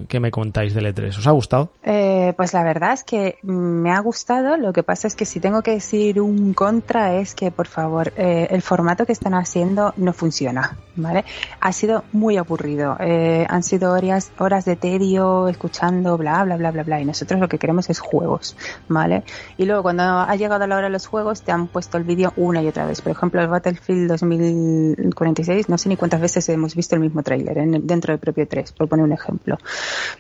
¿Qué 0.09 0.21
me 0.21 0.31
contáis 0.31 0.75
del 0.75 0.87
E3? 0.87 1.19
¿Os 1.19 1.27
ha 1.27 1.31
gustado? 1.33 1.71
Eh, 1.83 2.33
pues 2.37 2.53
la 2.53 2.63
verdad 2.63 2.93
es 2.93 3.03
que 3.03 3.39
me 3.43 3.91
ha 3.93 4.01
gustado. 4.01 4.57
Lo 4.57 4.73
que 4.73 4.83
pasa 4.83 5.07
es 5.09 5.15
que 5.15 5.25
si 5.25 5.41
tengo 5.41 5.63
que 5.63 5.73
decir 5.73 6.21
un 6.21 6.55
contra 6.55 7.15
es 7.15 7.35
que, 7.35 7.51
por 7.51 7.67
favor, 7.67 8.13
eh, 8.17 8.49
el 8.51 8.63
formato 8.63 9.07
que 9.07 9.13
están 9.13 9.35
haciendo 9.35 9.95
no 9.97 10.13
funciona, 10.13 10.77
¿vale? 10.97 11.25
Ha 11.61 11.73
sido 11.73 12.05
muy 12.13 12.37
aburrido. 12.37 12.97
Eh, 13.01 13.47
han 13.49 13.63
sido 13.63 13.93
horas, 13.93 14.33
horas 14.39 14.65
de 14.65 14.77
tedio 14.77 15.49
escuchando 15.49 16.17
bla, 16.17 16.45
bla, 16.45 16.57
bla, 16.57 16.71
bla, 16.71 16.83
bla. 16.83 17.01
Y 17.01 17.05
nosotros 17.05 17.41
lo 17.41 17.49
que 17.49 17.59
queremos 17.59 17.91
es 17.91 17.99
juegos, 17.99 18.57
¿vale? 18.89 19.25
Y 19.57 19.65
luego 19.65 19.83
cuando 19.83 20.03
ha 20.03 20.37
llegado 20.37 20.67
la 20.67 20.77
hora 20.77 20.87
de 20.87 20.93
los 20.93 21.07
juegos 21.07 21.43
te 21.43 21.53
han 21.53 21.67
puesto 21.69 21.99
el 21.99 22.05
vídeo 22.05 22.33
una 22.37 22.63
y 22.63 22.69
otra 22.69 22.87
vez. 22.87 23.01
Por 23.01 23.13
ejemplo, 23.13 23.41
el 23.41 23.49
Battlefield 23.49 24.09
2046, 24.09 25.69
no 25.69 25.79
sé 25.79 25.89
ni 25.89 25.97
cuántas 25.97 26.21
veces 26.21 26.49
hemos 26.49 26.75
visto 26.75 26.95
el 26.95 27.01
mismo 27.01 27.23
tráiler 27.23 27.57
dentro 27.83 28.13
del 28.13 28.21
propio 28.21 28.47
3, 28.47 28.73
por 28.73 28.89
poner 28.89 29.05
un 29.05 29.13
ejemplo. 29.13 29.59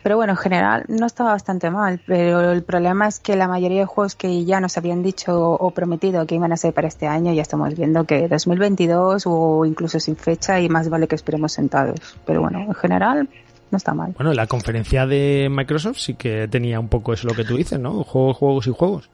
Pero 0.02 0.16
bueno, 0.16 0.33
en 0.33 0.37
general 0.37 0.85
no 0.88 1.07
estaba 1.07 1.33
bastante 1.33 1.70
mal, 1.70 2.00
pero 2.07 2.52
el 2.52 2.62
problema 2.62 3.09
es 3.09 3.20
que 3.20 3.37
la 3.37 3.48
mayoría 3.48 3.81
de 3.81 3.87
juegos 3.87 4.14
que 4.14 4.44
ya 4.44 4.61
nos 4.61 4.76
habían 4.76 5.02
dicho 5.02 5.38
o 5.38 5.70
prometido 5.70 6.26
que 6.26 6.35
iban 6.35 6.52
a 6.52 6.57
ser 6.57 6.72
para 6.72 6.88
este 6.88 7.07
año, 7.07 7.33
ya 7.33 7.42
estamos 7.42 7.74
viendo 7.74 8.04
que 8.04 8.28
2022 8.28 9.24
o 9.26 9.64
incluso 9.64 10.00
sin 10.00 10.16
fecha 10.16 10.61
y 10.61 10.68
más 10.68 10.88
vale 10.88 11.09
que 11.09 11.14
esperemos 11.14 11.52
sentados. 11.52 12.00
Pero 12.24 12.40
bueno, 12.40 12.61
en 12.61 12.74
general 12.74 13.28
no 13.70 13.76
está 13.76 13.94
mal. 13.94 14.14
Bueno, 14.16 14.33
la 14.33 14.46
conferencia 14.46 15.07
de 15.07 15.48
Microsoft 15.50 15.98
sí 15.98 16.14
que 16.14 16.48
tenía 16.48 16.81
un 16.81 16.88
poco 16.88 17.12
eso 17.12 17.28
lo 17.28 17.35
que 17.35 17.44
tú 17.44 17.57
dices, 17.57 17.78
¿no? 17.78 18.04
Juegos, 18.04 18.37
juegos 18.37 18.66
y 18.66 18.70
juegos. 18.70 19.11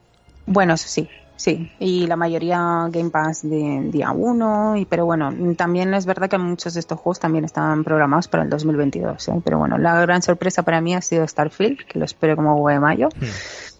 Bueno, 0.47 0.75
eso 0.75 0.89
sí, 0.89 1.09
Sí, 1.37 1.73
y 1.81 2.07
la 2.07 2.15
mayoría 2.15 2.89
Game 2.91 3.11
Pass 3.11 3.43
de 3.43 3.89
día 3.91 4.13
1, 4.13 4.77
y, 4.77 4.85
pero 4.85 5.05
bueno, 5.05 5.33
también 5.57 5.93
es 5.93 6.07
verdad 6.07 6.31
que 6.31 6.39
muchos 6.39 6.75
de 6.75 6.81
estos 6.81 6.99
juegos 7.01 7.19
también 7.19 7.45
están 7.45 7.83
programados 7.83 8.29
para 8.29 8.45
el 8.45 8.51
2022, 8.51 9.29
¿eh? 9.29 9.41
pero 9.45 9.59
bueno, 9.59 9.77
la 9.77 10.01
gran 10.01 10.23
sorpresa 10.23 10.63
para 10.63 10.81
mí 10.81 10.95
ha 10.95 11.01
sido 11.01 11.27
Starfield, 11.27 11.79
que 11.87 11.99
lo 11.99 12.05
espero 12.05 12.37
como 12.37 12.55
huevo 12.55 12.69
de 12.69 12.79
mayo, 12.79 13.09
mm. 13.09 13.25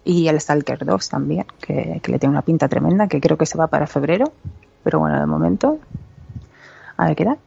y 0.03 0.27
el 0.27 0.39
Stalker 0.41 0.85
2 0.85 1.09
también, 1.09 1.45
que, 1.61 2.01
que, 2.03 2.11
le 2.11 2.19
tiene 2.19 2.33
una 2.33 2.41
pinta 2.41 2.67
tremenda, 2.67 3.07
que 3.07 3.21
creo 3.21 3.37
que 3.37 3.45
se 3.45 3.57
va 3.57 3.67
para 3.67 3.87
febrero, 3.87 4.33
pero 4.83 4.99
bueno, 4.99 5.17
de 5.17 5.25
momento, 5.25 5.79
a 6.97 7.07
ver 7.07 7.15
qué 7.15 7.23
da. 7.23 7.37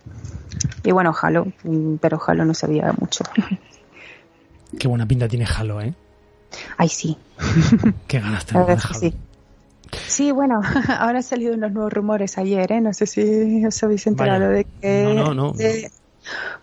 Y 0.85 0.93
bueno, 0.93 1.15
Halo, 1.21 1.49
pero 2.01 2.21
Halo 2.27 2.47
no 2.47 2.55
sabía 2.55 2.95
mucho. 2.99 3.25
Qué 4.79 4.89
buena 4.89 5.07
pinta 5.07 5.29
tiene 5.29 5.47
Halo, 5.47 5.81
¿eh? 5.81 5.95
Ay, 6.79 6.89
sí. 6.89 7.19
Qué 8.07 8.21
ganas 8.21 8.47
tengo 8.47 8.65
de 8.65 8.73
Halo. 8.73 8.95
Sí. 8.99 9.15
Sí, 9.93 10.33
bueno, 10.33 10.61
ahora 10.99 11.19
han 11.19 11.23
salido 11.23 11.55
unos 11.55 11.73
nuevos 11.73 11.93
rumores 11.93 12.39
ayer, 12.39 12.73
¿eh? 12.73 12.81
No 12.81 12.93
sé 12.93 13.07
si 13.07 13.65
os 13.67 13.83
habéis 13.83 14.07
enterado 14.07 14.47
Vaya. 14.47 14.57
de 14.57 14.67
que... 14.81 15.03
No, 15.03 15.15
no, 15.15 15.35
no. 15.35 15.53
De, 15.53 15.91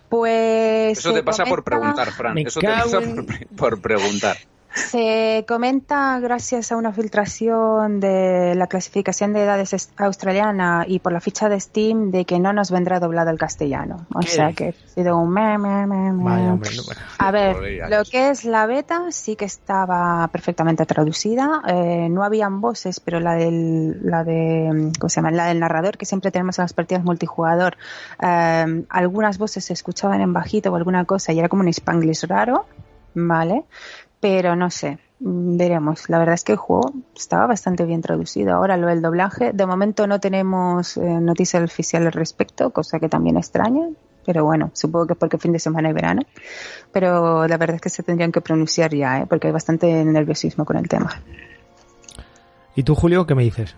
pues... 0.10 0.98
Eso 1.00 1.14
te 1.14 1.24
pasa 1.24 1.44
comenta... 1.44 1.56
por 1.56 1.64
preguntar, 1.64 2.12
Fran. 2.12 2.38
Eso 2.40 2.60
te 2.60 2.68
pasa 2.68 3.00
por, 3.02 3.56
por 3.56 3.82
preguntar. 3.82 4.38
Se 4.76 5.46
comenta 5.48 6.20
gracias 6.20 6.74
a 6.74 6.76
una 6.76 6.92
filtración 6.92 8.02
de 8.02 8.56
la 8.56 8.68
clasificación 8.68 9.32
de 9.32 9.44
edades 9.44 9.90
australiana 9.96 10.84
y 10.86 11.00
por 11.00 11.14
la 11.14 11.22
ficha 11.22 11.48
de 11.48 11.58
Steam 11.60 12.12
de 12.12 12.26
que 12.26 12.40
no 12.40 12.52
nos 12.52 12.72
vendrá 12.72 13.00
doblado 13.00 13.32
el 13.32 13.38
castellano. 13.38 14.06
O 14.14 14.22
sea 14.22 14.52
que 14.52 14.70
ha 14.70 14.88
sido 14.90 15.18
un 15.18 15.32
me, 15.32 15.58
me, 15.58 15.88
me, 15.88 16.12
me. 16.12 16.24
Vaya, 16.24 16.54
hombre, 16.54 16.72
no, 16.76 16.84
bueno. 16.84 17.02
A 17.18 17.32
ver, 17.32 17.90
lo 17.90 18.04
que 18.04 18.30
es 18.32 18.44
la 18.44 18.66
beta 18.66 19.12
sí 19.12 19.38
que 19.38 19.46
estaba 19.46 20.28
perfectamente 20.28 20.86
traducida. 20.86 21.62
Eh, 21.68 22.10
no 22.10 22.26
habían 22.26 22.60
voces, 22.60 23.00
pero 23.00 23.22
la 23.22 23.36
del, 23.36 24.06
la 24.06 24.26
de, 24.26 24.92
¿cómo 25.00 25.10
se 25.10 25.16
llama? 25.16 25.32
La 25.32 25.46
del 25.46 25.62
narrador 25.62 25.98
que 25.98 26.06
siempre 26.06 26.32
tenemos 26.32 26.60
en 26.60 26.64
las 26.64 26.74
partidas 26.74 27.06
multijugador. 27.06 27.78
Eh, 28.22 28.84
algunas 28.90 29.38
voces 29.38 29.64
se 29.64 29.74
escuchaban 29.74 30.20
en 30.20 30.34
bajito 30.34 30.70
o 30.70 30.76
alguna 30.76 31.06
cosa 31.06 31.32
y 31.32 31.40
era 31.40 31.48
como 31.48 31.62
un 31.62 31.70
spanglish 31.70 32.26
raro. 32.26 32.66
¿Vale? 33.18 33.64
Pero 34.26 34.56
no 34.56 34.72
sé, 34.72 34.98
veremos. 35.20 36.10
La 36.10 36.18
verdad 36.18 36.34
es 36.34 36.44
que 36.44 36.54
el 36.54 36.58
juego 36.58 36.92
estaba 37.16 37.46
bastante 37.46 37.86
bien 37.86 38.02
traducido. 38.02 38.56
Ahora 38.56 38.76
lo 38.76 38.88
del 38.88 39.00
doblaje, 39.00 39.54
de 39.54 39.68
momento 39.68 40.08
no 40.08 40.20
tenemos 40.20 40.98
eh, 40.98 41.02
noticias 41.02 41.64
oficiales 41.64 42.08
al 42.08 42.14
respecto, 42.14 42.72
cosa 42.72 43.00
que 43.00 43.08
también 43.08 43.38
extraña. 43.38 43.88
Pero 44.26 44.44
bueno, 44.44 44.72
supongo 44.74 45.06
que 45.06 45.14
es 45.14 45.20
porque 45.20 45.38
fin 45.38 45.52
de 45.52 45.60
semana 45.60 45.92
y 45.92 45.94
verano. 45.94 46.24
Pero 46.92 47.48
la 47.48 47.58
verdad 47.58 47.76
es 47.76 47.82
que 47.84 47.90
se 47.90 48.02
tendrían 48.02 48.32
que 48.32 48.42
pronunciar 48.42 48.96
ya, 48.96 49.20
¿eh? 49.20 49.26
porque 49.30 49.46
hay 49.46 49.54
bastante 49.54 50.04
nerviosismo 50.04 50.66
con 50.66 50.78
el 50.78 50.90
tema. 50.90 51.22
¿Y 52.76 52.82
tú, 52.82 52.96
Julio, 52.96 53.28
qué 53.28 53.36
me 53.36 53.44
dices? 53.44 53.76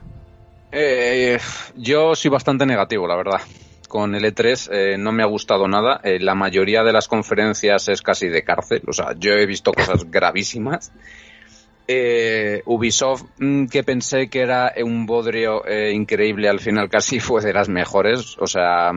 Eh, 0.71 1.39
yo 1.75 2.15
soy 2.15 2.31
bastante 2.31 2.65
negativo, 2.65 3.05
la 3.05 3.17
verdad 3.17 3.41
con 3.88 4.15
el 4.15 4.23
E3 4.23 4.69
eh, 4.71 4.97
no 4.97 5.12
me 5.12 5.23
ha 5.23 5.28
gustado 5.28 5.67
nada. 5.67 6.00
Eh, 6.04 6.19
la 6.19 6.36
mayoría 6.36 6.84
de 6.84 6.93
las 6.93 7.08
conferencias 7.08 7.88
es 7.89 8.02
casi 8.02 8.28
de 8.28 8.43
cárcel. 8.43 8.84
O 8.88 8.93
sea, 8.93 9.13
yo 9.17 9.34
he 9.34 9.45
visto 9.45 9.73
cosas 9.73 10.04
gravísimas. 10.12 10.91
Eh, 11.88 12.62
Ubisoft, 12.65 13.23
mmm, 13.38 13.67
que 13.67 13.84
pensé 13.84 14.30
que 14.30 14.41
era 14.41 14.73
un 14.84 15.06
bodrio 15.06 15.65
eh, 15.65 15.93
increíble, 15.93 16.50
al 16.50 16.60
final 16.60 16.89
casi 16.89 17.19
fue 17.21 17.41
de 17.41 17.54
las 17.54 17.69
mejores. 17.69 18.38
O 18.39 18.47
sea, 18.47 18.91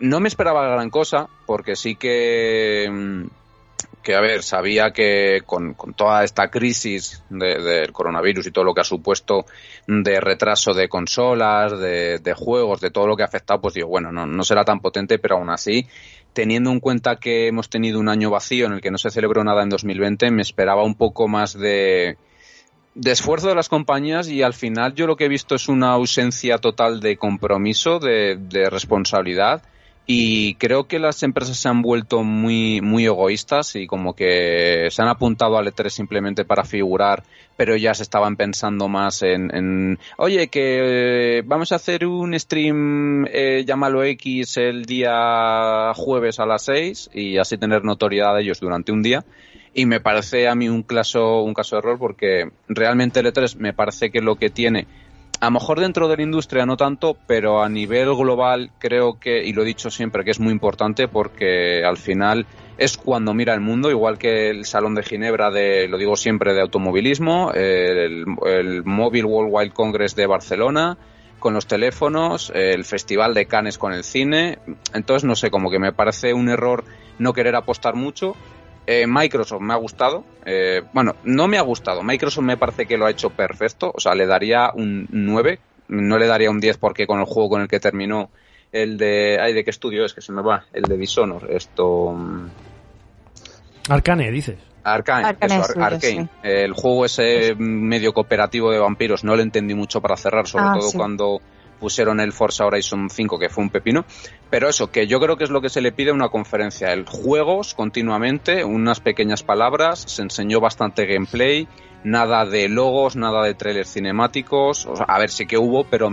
no 0.00 0.20
me 0.20 0.28
esperaba 0.28 0.68
gran 0.68 0.90
cosa, 0.90 1.28
porque 1.46 1.76
sí 1.76 1.94
que, 1.94 3.28
que 4.02 4.14
a 4.14 4.20
ver, 4.20 4.42
sabía 4.42 4.92
que 4.92 5.42
con, 5.44 5.74
toda 5.96 6.24
esta 6.24 6.50
crisis 6.50 7.22
del 7.28 7.92
coronavirus 7.92 8.46
y 8.46 8.50
todo 8.50 8.64
lo 8.64 8.74
que 8.74 8.80
ha 8.80 8.84
supuesto 8.84 9.46
de 9.86 10.20
retraso 10.20 10.74
de 10.74 10.88
consolas, 10.88 11.78
de, 11.78 12.34
juegos, 12.36 12.80
de 12.80 12.90
todo 12.90 13.06
lo 13.06 13.16
que 13.16 13.22
ha 13.22 13.26
afectado, 13.26 13.60
pues 13.60 13.74
digo, 13.74 13.88
bueno, 13.88 14.12
no, 14.12 14.26
no 14.26 14.42
será 14.44 14.64
tan 14.64 14.80
potente, 14.80 15.18
pero 15.18 15.36
aún 15.36 15.50
así, 15.50 15.86
teniendo 16.32 16.70
en 16.70 16.80
cuenta 16.80 17.16
que 17.16 17.48
hemos 17.48 17.68
tenido 17.68 18.00
un 18.00 18.08
año 18.08 18.30
vacío 18.30 18.66
en 18.66 18.72
el 18.72 18.80
que 18.80 18.90
no 18.90 18.98
se 18.98 19.10
celebró 19.10 19.44
nada 19.44 19.62
en 19.62 19.68
2020, 19.68 20.30
me 20.30 20.42
esperaba 20.42 20.84
un 20.84 20.94
poco 20.94 21.28
más 21.28 21.58
de, 21.58 22.16
de 22.94 23.10
esfuerzo 23.10 23.48
de 23.48 23.54
las 23.54 23.68
compañías 23.68 24.28
y 24.28 24.42
al 24.42 24.54
final 24.54 24.94
yo 24.94 25.06
lo 25.06 25.16
que 25.16 25.26
he 25.26 25.28
visto 25.28 25.54
es 25.54 25.68
una 25.68 25.92
ausencia 25.92 26.58
total 26.58 27.00
de 27.00 27.16
compromiso, 27.16 27.98
de, 27.98 28.36
de 28.38 28.70
responsabilidad 28.70 29.62
y 30.10 30.54
creo 30.54 30.84
que 30.84 30.98
las 30.98 31.22
empresas 31.22 31.58
se 31.58 31.68
han 31.68 31.82
vuelto 31.82 32.22
muy, 32.22 32.80
muy 32.80 33.04
egoístas 33.04 33.76
y 33.76 33.86
como 33.86 34.14
que 34.14 34.88
se 34.90 35.02
han 35.02 35.08
apuntado 35.08 35.58
al 35.58 35.66
E3 35.66 35.90
simplemente 35.90 36.46
para 36.46 36.64
figurar, 36.64 37.24
pero 37.58 37.76
ya 37.76 37.92
se 37.92 38.04
estaban 38.04 38.34
pensando 38.34 38.88
más 38.88 39.22
en, 39.22 39.98
oye, 40.16 40.48
que 40.48 41.42
vamos 41.44 41.72
a 41.72 41.74
hacer 41.74 42.06
un 42.06 42.32
stream, 42.40 43.26
eh, 43.26 43.64
llámalo 43.66 44.02
X, 44.02 44.56
el 44.56 44.86
día 44.86 45.92
jueves 45.94 46.40
a 46.40 46.46
las 46.46 46.62
6 46.62 47.10
y 47.12 47.36
así 47.36 47.58
tener 47.58 47.84
notoriedad 47.84 48.34
de 48.34 48.40
ellos 48.40 48.60
durante 48.60 48.92
un 48.92 49.02
día. 49.02 49.26
Y 49.74 49.84
me 49.84 50.00
parece 50.00 50.48
a 50.48 50.54
mí 50.54 50.70
un 50.70 50.84
caso, 50.84 51.42
un 51.42 51.52
caso 51.52 51.76
de 51.76 51.80
error 51.80 51.98
porque 51.98 52.50
realmente 52.66 53.20
el 53.20 53.26
E3 53.26 53.56
me 53.56 53.74
parece 53.74 54.10
que 54.10 54.22
lo 54.22 54.36
que 54.36 54.48
tiene 54.48 54.86
a 55.40 55.46
lo 55.46 55.50
mejor 55.52 55.80
dentro 55.80 56.08
de 56.08 56.16
la 56.16 56.22
industria 56.22 56.66
no 56.66 56.76
tanto, 56.76 57.16
pero 57.26 57.62
a 57.62 57.68
nivel 57.68 58.14
global 58.14 58.70
creo 58.78 59.18
que, 59.18 59.44
y 59.44 59.52
lo 59.52 59.62
he 59.62 59.66
dicho 59.66 59.90
siempre, 59.90 60.24
que 60.24 60.32
es 60.32 60.40
muy 60.40 60.52
importante 60.52 61.08
porque 61.08 61.84
al 61.84 61.96
final 61.96 62.46
es 62.76 62.96
cuando 62.96 63.34
mira 63.34 63.54
el 63.54 63.60
mundo, 63.60 63.90
igual 63.90 64.18
que 64.18 64.50
el 64.50 64.64
Salón 64.64 64.94
de 64.94 65.02
Ginebra 65.02 65.50
de, 65.50 65.88
lo 65.88 65.98
digo 65.98 66.16
siempre, 66.16 66.54
de 66.54 66.60
automovilismo, 66.60 67.52
el, 67.52 68.24
el 68.46 68.84
Mobile 68.84 69.24
Worldwide 69.24 69.72
Congress 69.72 70.14
de 70.16 70.26
Barcelona, 70.26 70.96
con 71.38 71.54
los 71.54 71.66
teléfonos, 71.66 72.50
el 72.54 72.84
Festival 72.84 73.34
de 73.34 73.46
Cannes 73.46 73.78
con 73.78 73.92
el 73.92 74.04
cine. 74.04 74.58
Entonces, 74.92 75.24
no 75.24 75.36
sé, 75.36 75.50
como 75.50 75.70
que 75.70 75.78
me 75.78 75.92
parece 75.92 76.34
un 76.34 76.48
error 76.48 76.84
no 77.18 77.32
querer 77.32 77.54
apostar 77.56 77.94
mucho 77.94 78.34
eh, 78.90 79.06
Microsoft 79.06 79.60
me 79.60 79.74
ha 79.74 79.76
gustado. 79.76 80.24
Eh, 80.46 80.80
bueno, 80.94 81.14
no 81.24 81.46
me 81.46 81.58
ha 81.58 81.60
gustado. 81.60 82.02
Microsoft 82.02 82.42
me 82.42 82.56
parece 82.56 82.86
que 82.86 82.96
lo 82.96 83.04
ha 83.04 83.10
hecho 83.10 83.28
perfecto. 83.28 83.92
O 83.94 84.00
sea, 84.00 84.14
le 84.14 84.26
daría 84.26 84.70
un 84.74 85.06
9. 85.10 85.58
No 85.88 86.16
le 86.16 86.26
daría 86.26 86.50
un 86.50 86.58
10 86.58 86.78
porque 86.78 87.06
con 87.06 87.20
el 87.20 87.26
juego 87.26 87.50
con 87.50 87.60
el 87.60 87.68
que 87.68 87.80
terminó 87.80 88.30
el 88.72 88.96
de... 88.96 89.38
Ay, 89.42 89.52
¿de 89.52 89.62
qué 89.62 89.68
estudio 89.68 90.06
es? 90.06 90.14
Que 90.14 90.22
se 90.22 90.32
me 90.32 90.40
va. 90.40 90.64
El 90.72 90.84
de 90.84 90.96
Dishonor. 90.96 91.50
Esto... 91.50 92.12
Mm. 92.14 92.48
Arcane, 93.90 94.30
dices. 94.30 94.56
Arcane, 94.82 95.36
Arcane. 95.38 96.28
El 96.42 96.72
juego 96.72 97.04
ese 97.04 97.54
medio 97.56 98.14
cooperativo 98.14 98.70
de 98.70 98.78
vampiros 98.78 99.22
no 99.22 99.36
le 99.36 99.42
entendí 99.42 99.74
mucho 99.74 100.00
para 100.00 100.16
cerrar, 100.16 100.46
sobre 100.46 100.64
ah, 100.64 100.76
todo 100.78 100.92
cuando 100.92 101.42
pusieron 101.78 102.20
el 102.20 102.32
Forza 102.32 102.66
Horizon 102.66 103.08
5, 103.10 103.38
que 103.38 103.48
fue 103.48 103.64
un 103.64 103.70
pepino. 103.70 104.04
Pero 104.50 104.68
eso, 104.68 104.90
que 104.90 105.06
yo 105.06 105.20
creo 105.20 105.36
que 105.36 105.44
es 105.44 105.50
lo 105.50 105.60
que 105.60 105.68
se 105.68 105.80
le 105.80 105.92
pide 105.92 106.10
a 106.10 106.14
una 106.14 106.28
conferencia. 106.28 106.92
El 106.92 107.06
juegos 107.06 107.74
continuamente, 107.74 108.64
unas 108.64 109.00
pequeñas 109.00 109.42
palabras, 109.42 110.00
se 110.06 110.22
enseñó 110.22 110.60
bastante 110.60 111.06
gameplay, 111.06 111.68
nada 112.04 112.44
de 112.44 112.68
logos, 112.68 113.16
nada 113.16 113.42
de 113.44 113.54
trailers 113.54 113.92
cinemáticos. 113.92 114.88
a 115.06 115.18
ver, 115.18 115.30
sí 115.30 115.46
que 115.46 115.58
hubo, 115.58 115.84
pero 115.84 116.10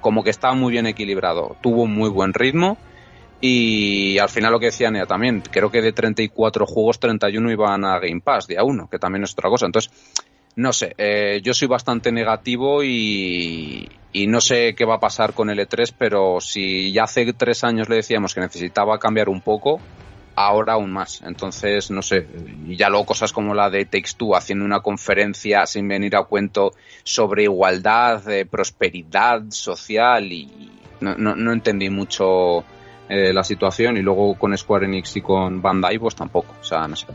como 0.00 0.24
que 0.24 0.30
estaba 0.30 0.54
muy 0.54 0.72
bien 0.72 0.86
equilibrado. 0.86 1.56
Tuvo 1.60 1.82
un 1.82 1.94
muy 1.94 2.10
buen 2.10 2.34
ritmo. 2.34 2.78
Y 3.40 4.18
al 4.18 4.28
final 4.28 4.52
lo 4.52 4.58
que 4.58 4.66
decía 4.66 4.90
Nea 4.90 5.06
también, 5.06 5.42
creo 5.48 5.70
que 5.70 5.80
de 5.80 5.92
34 5.92 6.66
juegos, 6.66 6.98
31 6.98 7.52
iban 7.52 7.84
a 7.84 8.00
Game 8.00 8.20
Pass, 8.20 8.48
día 8.48 8.64
uno, 8.64 8.88
que 8.90 8.98
también 8.98 9.22
es 9.22 9.32
otra 9.32 9.48
cosa. 9.48 9.66
Entonces, 9.66 9.92
no 10.56 10.72
sé, 10.72 10.92
eh, 10.98 11.40
yo 11.40 11.54
soy 11.54 11.68
bastante 11.68 12.10
negativo 12.10 12.82
y, 12.82 13.88
no 14.12 14.40
sé 14.40 14.74
qué 14.74 14.84
va 14.84 14.96
a 14.96 15.00
pasar 15.00 15.34
con 15.34 15.50
el 15.50 15.58
E3, 15.58 15.94
pero 15.96 16.40
si 16.40 16.92
ya 16.92 17.04
hace 17.04 17.32
tres 17.32 17.64
años 17.64 17.88
le 17.88 17.96
decíamos 17.96 18.34
que 18.34 18.40
necesitaba 18.40 18.98
cambiar 18.98 19.28
un 19.28 19.40
poco, 19.40 19.80
ahora 20.34 20.74
aún 20.74 20.92
más. 20.92 21.22
Entonces, 21.22 21.90
no 21.90 22.02
sé, 22.02 22.26
ya 22.68 22.88
luego 22.88 23.06
cosas 23.06 23.32
como 23.32 23.54
la 23.54 23.70
de 23.70 23.84
Takes 23.84 24.12
Two 24.16 24.36
haciendo 24.36 24.64
una 24.64 24.80
conferencia 24.80 25.66
sin 25.66 25.88
venir 25.88 26.16
a 26.16 26.24
cuento 26.24 26.72
sobre 27.04 27.44
igualdad, 27.44 28.22
prosperidad 28.50 29.42
social 29.50 30.32
y 30.32 30.70
no, 31.00 31.14
no, 31.16 31.52
entendí 31.52 31.90
mucho 31.90 32.64
eh, 33.08 33.32
la 33.32 33.44
situación 33.44 33.96
y 33.96 34.02
luego 34.02 34.34
con 34.34 34.56
Square 34.56 34.86
Enix 34.86 35.16
y 35.16 35.20
con 35.20 35.62
Bandai 35.62 35.98
pues 35.98 36.14
tampoco, 36.16 36.54
o 36.60 36.64
sea, 36.64 36.88
no 36.88 36.96
sé 36.96 37.06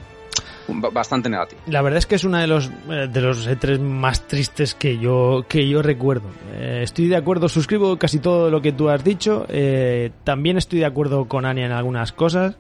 bastante 0.91 1.29
negativo. 1.29 1.61
La 1.67 1.81
verdad 1.81 1.99
es 1.99 2.05
que 2.05 2.15
es 2.15 2.23
uno 2.23 2.37
de 2.37 2.47
los 2.47 2.69
eh, 2.89 3.07
de 3.11 3.21
los 3.21 3.47
E3 3.47 3.79
más 3.79 4.27
tristes 4.27 4.75
que 4.75 4.97
yo 4.97 5.45
que 5.47 5.67
yo 5.67 5.81
recuerdo. 5.81 6.29
Eh, 6.53 6.81
estoy 6.83 7.07
de 7.07 7.15
acuerdo, 7.15 7.49
suscribo 7.49 7.97
casi 7.97 8.19
todo 8.19 8.49
lo 8.49 8.61
que 8.61 8.71
tú 8.71 8.89
has 8.89 9.03
dicho. 9.03 9.45
Eh, 9.49 10.11
también 10.23 10.57
estoy 10.57 10.79
de 10.79 10.85
acuerdo 10.85 11.25
con 11.25 11.45
Ania 11.45 11.65
en 11.65 11.71
algunas 11.71 12.11
cosas. 12.11 12.55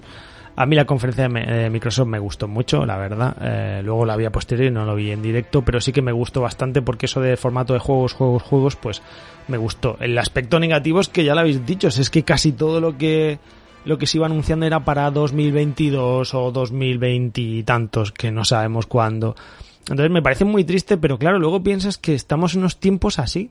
A 0.55 0.67
mí 0.67 0.75
la 0.75 0.85
conferencia 0.85 1.27
de 1.27 1.69
Microsoft 1.71 2.07
me 2.07 2.19
gustó 2.19 2.47
mucho, 2.47 2.85
la 2.85 2.95
verdad. 2.95 3.81
luego 3.81 4.05
la 4.05 4.15
vi 4.15 4.25
a 4.25 4.31
posteriori, 4.31 4.69
no 4.69 4.85
lo 4.85 4.93
vi 4.93 5.09
en 5.09 5.23
directo, 5.23 5.63
pero 5.63 5.81
sí 5.81 5.91
que 5.91 6.03
me 6.03 6.11
gustó 6.11 6.41
bastante 6.41 6.83
porque 6.83 7.07
eso 7.07 7.21
de 7.21 7.37
formato 7.37 7.73
de 7.73 7.79
juegos, 7.79 8.13
juegos, 8.13 8.43
juegos, 8.43 8.75
pues 8.75 9.01
me 9.47 9.57
gustó. 9.57 9.97
El 9.99 10.15
aspecto 10.15 10.59
negativo 10.59 10.99
es 10.99 11.09
que 11.09 11.23
ya 11.23 11.33
lo 11.33 11.39
habéis 11.39 11.65
dicho, 11.65 11.87
es 11.87 12.07
que 12.11 12.21
casi 12.21 12.51
todo 12.51 12.79
lo 12.79 12.99
que 12.99 13.39
lo 13.85 13.97
que 13.97 14.07
se 14.07 14.17
iba 14.17 14.25
anunciando 14.25 14.65
era 14.65 14.83
para 14.83 15.09
2022 15.11 16.33
o 16.33 16.51
2020 16.51 17.41
y 17.41 17.63
tantos, 17.63 18.11
que 18.11 18.31
no 18.31 18.45
sabemos 18.45 18.85
cuándo. 18.85 19.35
Entonces 19.81 20.11
me 20.11 20.21
parece 20.21 20.45
muy 20.45 20.63
triste, 20.63 20.97
pero 20.97 21.17
claro, 21.17 21.39
luego 21.39 21.61
piensas 21.61 21.97
que 21.97 22.13
estamos 22.13 22.53
en 22.53 22.61
unos 22.61 22.79
tiempos 22.79 23.19
así. 23.19 23.49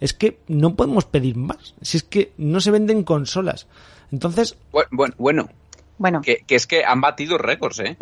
Es 0.00 0.12
que 0.12 0.38
no 0.48 0.74
podemos 0.74 1.04
pedir 1.04 1.36
más. 1.36 1.74
Si 1.80 1.98
es 1.98 2.02
que 2.02 2.32
no 2.36 2.60
se 2.60 2.70
venden 2.70 3.04
consolas. 3.04 3.66
Entonces. 4.10 4.56
Bueno, 4.72 5.14
bueno. 5.16 5.48
bueno. 5.98 6.20
Que, 6.20 6.38
que 6.46 6.56
es 6.56 6.66
que 6.66 6.84
han 6.84 7.00
batido 7.00 7.38
récords, 7.38 7.80
¿eh? 7.80 7.96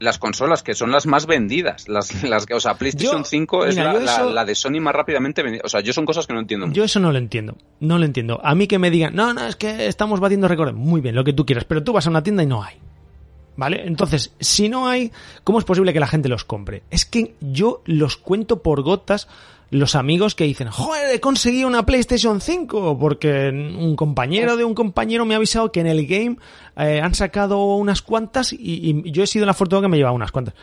Las 0.00 0.18
consolas 0.18 0.62
que 0.62 0.74
son 0.74 0.90
las 0.90 1.06
más 1.06 1.26
vendidas. 1.26 1.88
Las, 1.88 2.24
las 2.24 2.46
o 2.50 2.58
sea, 2.58 2.74
PlayStation 2.74 3.24
5 3.24 3.66
es 3.66 3.76
la, 3.76 4.44
de 4.44 4.54
Sony 4.54 4.80
más 4.80 4.94
rápidamente 4.94 5.42
vendida. 5.42 5.62
O 5.64 5.68
sea, 5.68 5.80
yo 5.80 5.92
son 5.92 6.06
cosas 6.06 6.26
que 6.26 6.32
no 6.32 6.40
entiendo. 6.40 6.66
Yo 6.72 6.82
eso 6.82 6.98
no 6.98 7.12
lo 7.12 7.18
entiendo. 7.18 7.56
No 7.78 7.98
lo 7.98 8.04
entiendo. 8.06 8.40
A 8.42 8.54
mí 8.54 8.66
que 8.66 8.78
me 8.78 8.90
digan, 8.90 9.14
no, 9.14 9.32
no, 9.34 9.46
es 9.46 9.56
que 9.56 9.86
estamos 9.86 10.18
batiendo 10.18 10.48
récords. 10.48 10.74
Muy 10.74 11.00
bien, 11.00 11.14
lo 11.14 11.22
que 11.22 11.34
tú 11.34 11.46
quieras. 11.46 11.64
Pero 11.64 11.84
tú 11.84 11.92
vas 11.92 12.06
a 12.06 12.10
una 12.10 12.22
tienda 12.22 12.42
y 12.42 12.46
no 12.46 12.62
hay. 12.62 12.76
¿Vale? 13.60 13.82
Entonces, 13.86 14.32
si 14.40 14.70
no 14.70 14.88
hay, 14.88 15.12
¿cómo 15.44 15.58
es 15.58 15.66
posible 15.66 15.92
que 15.92 16.00
la 16.00 16.06
gente 16.06 16.30
los 16.30 16.44
compre? 16.44 16.82
Es 16.90 17.04
que 17.04 17.34
yo 17.42 17.82
los 17.84 18.16
cuento 18.16 18.62
por 18.62 18.80
gotas 18.80 19.28
los 19.68 19.96
amigos 19.96 20.34
que 20.34 20.44
dicen, 20.44 20.70
joder, 20.70 21.14
he 21.14 21.20
conseguido 21.20 21.68
una 21.68 21.84
PlayStation 21.84 22.40
5 22.40 22.98
porque 22.98 23.50
un 23.50 23.96
compañero 23.96 24.56
de 24.56 24.64
un 24.64 24.72
compañero 24.72 25.26
me 25.26 25.34
ha 25.34 25.36
avisado 25.36 25.70
que 25.72 25.80
en 25.80 25.88
el 25.88 26.06
game 26.06 26.38
eh, 26.74 27.02
han 27.02 27.14
sacado 27.14 27.76
unas 27.76 28.00
cuantas 28.00 28.54
y, 28.54 29.02
yo 29.12 29.24
he 29.24 29.26
sido 29.26 29.44
la 29.44 29.52
fortuna 29.52 29.82
que 29.82 29.88
me 29.88 29.98
lleva 29.98 30.12
unas 30.12 30.32
cuantas. 30.32 30.54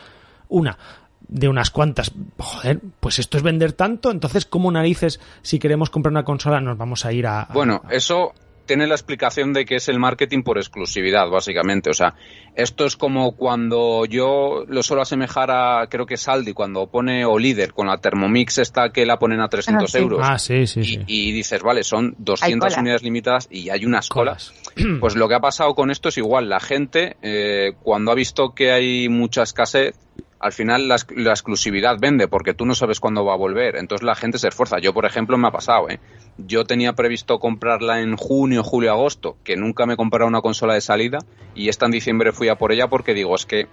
Una 0.48 0.76
de 1.20 1.48
unas 1.48 1.70
cuantas. 1.70 2.10
Joder, 2.36 2.80
pues 2.98 3.20
esto 3.20 3.36
es 3.36 3.44
vender 3.44 3.74
tanto, 3.74 4.10
entonces 4.10 4.44
¿cómo 4.44 4.72
narices 4.72 5.20
si 5.42 5.60
queremos 5.60 5.88
comprar 5.88 6.10
una 6.10 6.24
consola 6.24 6.60
nos 6.60 6.76
vamos 6.76 7.04
a 7.04 7.12
ir 7.12 7.28
a... 7.28 7.46
bueno, 7.52 7.80
eso 7.90 8.32
tiene 8.68 8.86
la 8.86 8.94
explicación 8.94 9.52
de 9.52 9.64
que 9.64 9.76
es 9.76 9.88
el 9.88 9.98
marketing 9.98 10.44
por 10.44 10.58
exclusividad, 10.58 11.28
básicamente. 11.28 11.90
O 11.90 11.94
sea, 11.94 12.14
esto 12.54 12.84
es 12.84 12.96
como 12.96 13.32
cuando 13.32 14.04
yo 14.04 14.64
lo 14.68 14.82
suelo 14.84 15.02
asemejar 15.02 15.50
a, 15.50 15.88
creo 15.88 16.06
que 16.06 16.16
Saldi, 16.16 16.52
cuando 16.52 16.86
pone 16.86 17.24
o 17.24 17.36
líder 17.36 17.72
con 17.72 17.88
la 17.88 17.98
Thermomix 17.98 18.58
esta 18.58 18.90
que 18.90 19.04
la 19.04 19.18
ponen 19.18 19.40
a 19.40 19.48
300 19.48 19.92
ah, 19.92 19.98
euros. 19.98 20.20
Ah, 20.22 20.38
sí, 20.38 20.68
sí, 20.68 21.00
y, 21.06 21.32
dices, 21.32 21.62
vale, 21.62 21.82
son 21.82 22.14
200 22.18 22.76
unidades 22.76 23.02
limitadas 23.02 23.48
y 23.50 23.70
hay 23.70 23.84
unas 23.84 24.08
colas. 24.08 24.54
Pues 25.00 25.16
lo 25.16 25.28
que 25.28 25.34
ha 25.34 25.40
pasado 25.40 25.74
con 25.74 25.90
esto 25.90 26.10
es 26.10 26.18
igual. 26.18 26.48
La 26.48 26.60
gente, 26.60 27.16
eh, 27.22 27.72
cuando 27.82 28.12
ha 28.12 28.14
visto 28.14 28.54
que 28.54 28.70
hay 28.70 29.08
mucha 29.08 29.42
escasez, 29.42 29.96
al 30.40 30.52
final 30.52 30.88
la, 30.88 30.96
exclusividad 30.96 31.96
vende 31.98 32.28
porque 32.28 32.54
tú 32.54 32.64
no 32.64 32.74
sabes 32.74 33.00
cuándo 33.00 33.24
va 33.24 33.34
a 33.34 33.36
volver. 33.36 33.76
Entonces 33.76 34.04
la 34.04 34.14
gente 34.14 34.38
se 34.38 34.48
esfuerza. 34.48 34.78
Yo, 34.78 34.92
por 34.92 35.04
ejemplo, 35.04 35.36
me 35.36 35.48
ha 35.48 35.50
pasado. 35.50 35.88
¿eh? 35.88 36.00
Yo 36.36 36.64
tenía 36.64 36.92
previsto 36.92 37.38
comprarla 37.38 38.00
en 38.00 38.16
junio, 38.16 38.62
julio, 38.62 38.92
agosto, 38.92 39.36
que 39.44 39.56
nunca 39.56 39.86
me 39.86 39.94
he 39.94 39.96
comprado 39.96 40.28
una 40.28 40.40
consola 40.40 40.74
de 40.74 40.80
salida 40.80 41.18
y 41.54 41.68
esta 41.68 41.86
en 41.86 41.92
diciembre 41.92 42.32
fui 42.32 42.48
a 42.48 42.56
por 42.56 42.72
ella 42.72 42.88
porque 42.88 43.14
digo, 43.14 43.34
es 43.34 43.46
que 43.46 43.66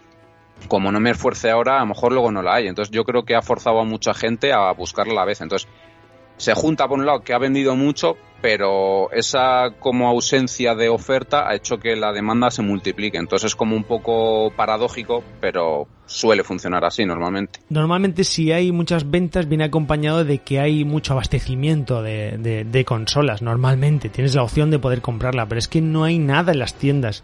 como 0.68 0.92
no 0.92 1.00
me 1.00 1.12
esfuerce 1.12 1.52
ahora, 1.52 1.78
a 1.78 1.82
lo 1.82 1.88
mejor 1.88 2.14
luego 2.14 2.32
no 2.32 2.42
la 2.42 2.56
hay. 2.56 2.68
Entonces 2.68 2.92
yo 2.92 3.04
creo 3.04 3.26
que 3.26 3.36
ha 3.36 3.42
forzado 3.42 3.80
a 3.80 3.86
mucha 3.86 4.14
gente 4.14 4.52
a 4.54 4.72
buscarla 4.72 5.14
a 5.14 5.18
la 5.18 5.26
vez. 5.26 5.42
Entonces 5.42 5.68
se 6.38 6.54
junta 6.54 6.88
por 6.88 7.00
un 7.00 7.06
lado 7.06 7.22
que 7.22 7.34
ha 7.34 7.38
vendido 7.38 7.76
mucho, 7.76 8.16
pero 8.42 9.12
esa 9.12 9.72
como 9.80 10.08
ausencia 10.08 10.76
de 10.76 10.90
oferta 10.90 11.50
ha 11.50 11.56
hecho 11.56 11.78
que 11.78 11.96
la 11.96 12.12
demanda 12.14 12.52
se 12.52 12.62
multiplique. 12.62 13.18
Entonces 13.18 13.52
es 13.52 13.56
como 13.56 13.76
un 13.76 13.84
poco 13.84 14.52
paradójico, 14.56 15.24
pero 15.42 15.88
suele 16.06 16.44
funcionar 16.44 16.86
así 16.86 17.06
normalmente. 17.06 17.60
Normalmente 17.70 18.24
si 18.24 18.52
hay 18.52 18.72
muchas 18.72 19.10
ventas 19.10 19.50
viene 19.50 19.64
acompañado 19.64 20.24
de 20.24 20.40
que 20.40 20.60
hay 20.60 20.86
mucho 20.86 21.14
abastecimiento 21.14 22.04
de, 22.04 22.84
consolas. 22.86 23.42
Normalmente 23.42 24.10
tienes 24.10 24.36
la 24.36 24.44
opción 24.44 24.70
de 24.70 24.78
poder 24.78 25.02
comprarla, 25.02 25.48
pero 25.48 25.58
es 25.58 25.68
que 25.68 25.82
no 25.82 26.04
hay 26.04 26.20
nada 26.20 26.52
en 26.52 26.60
las 26.60 26.76
tiendas. 26.76 27.24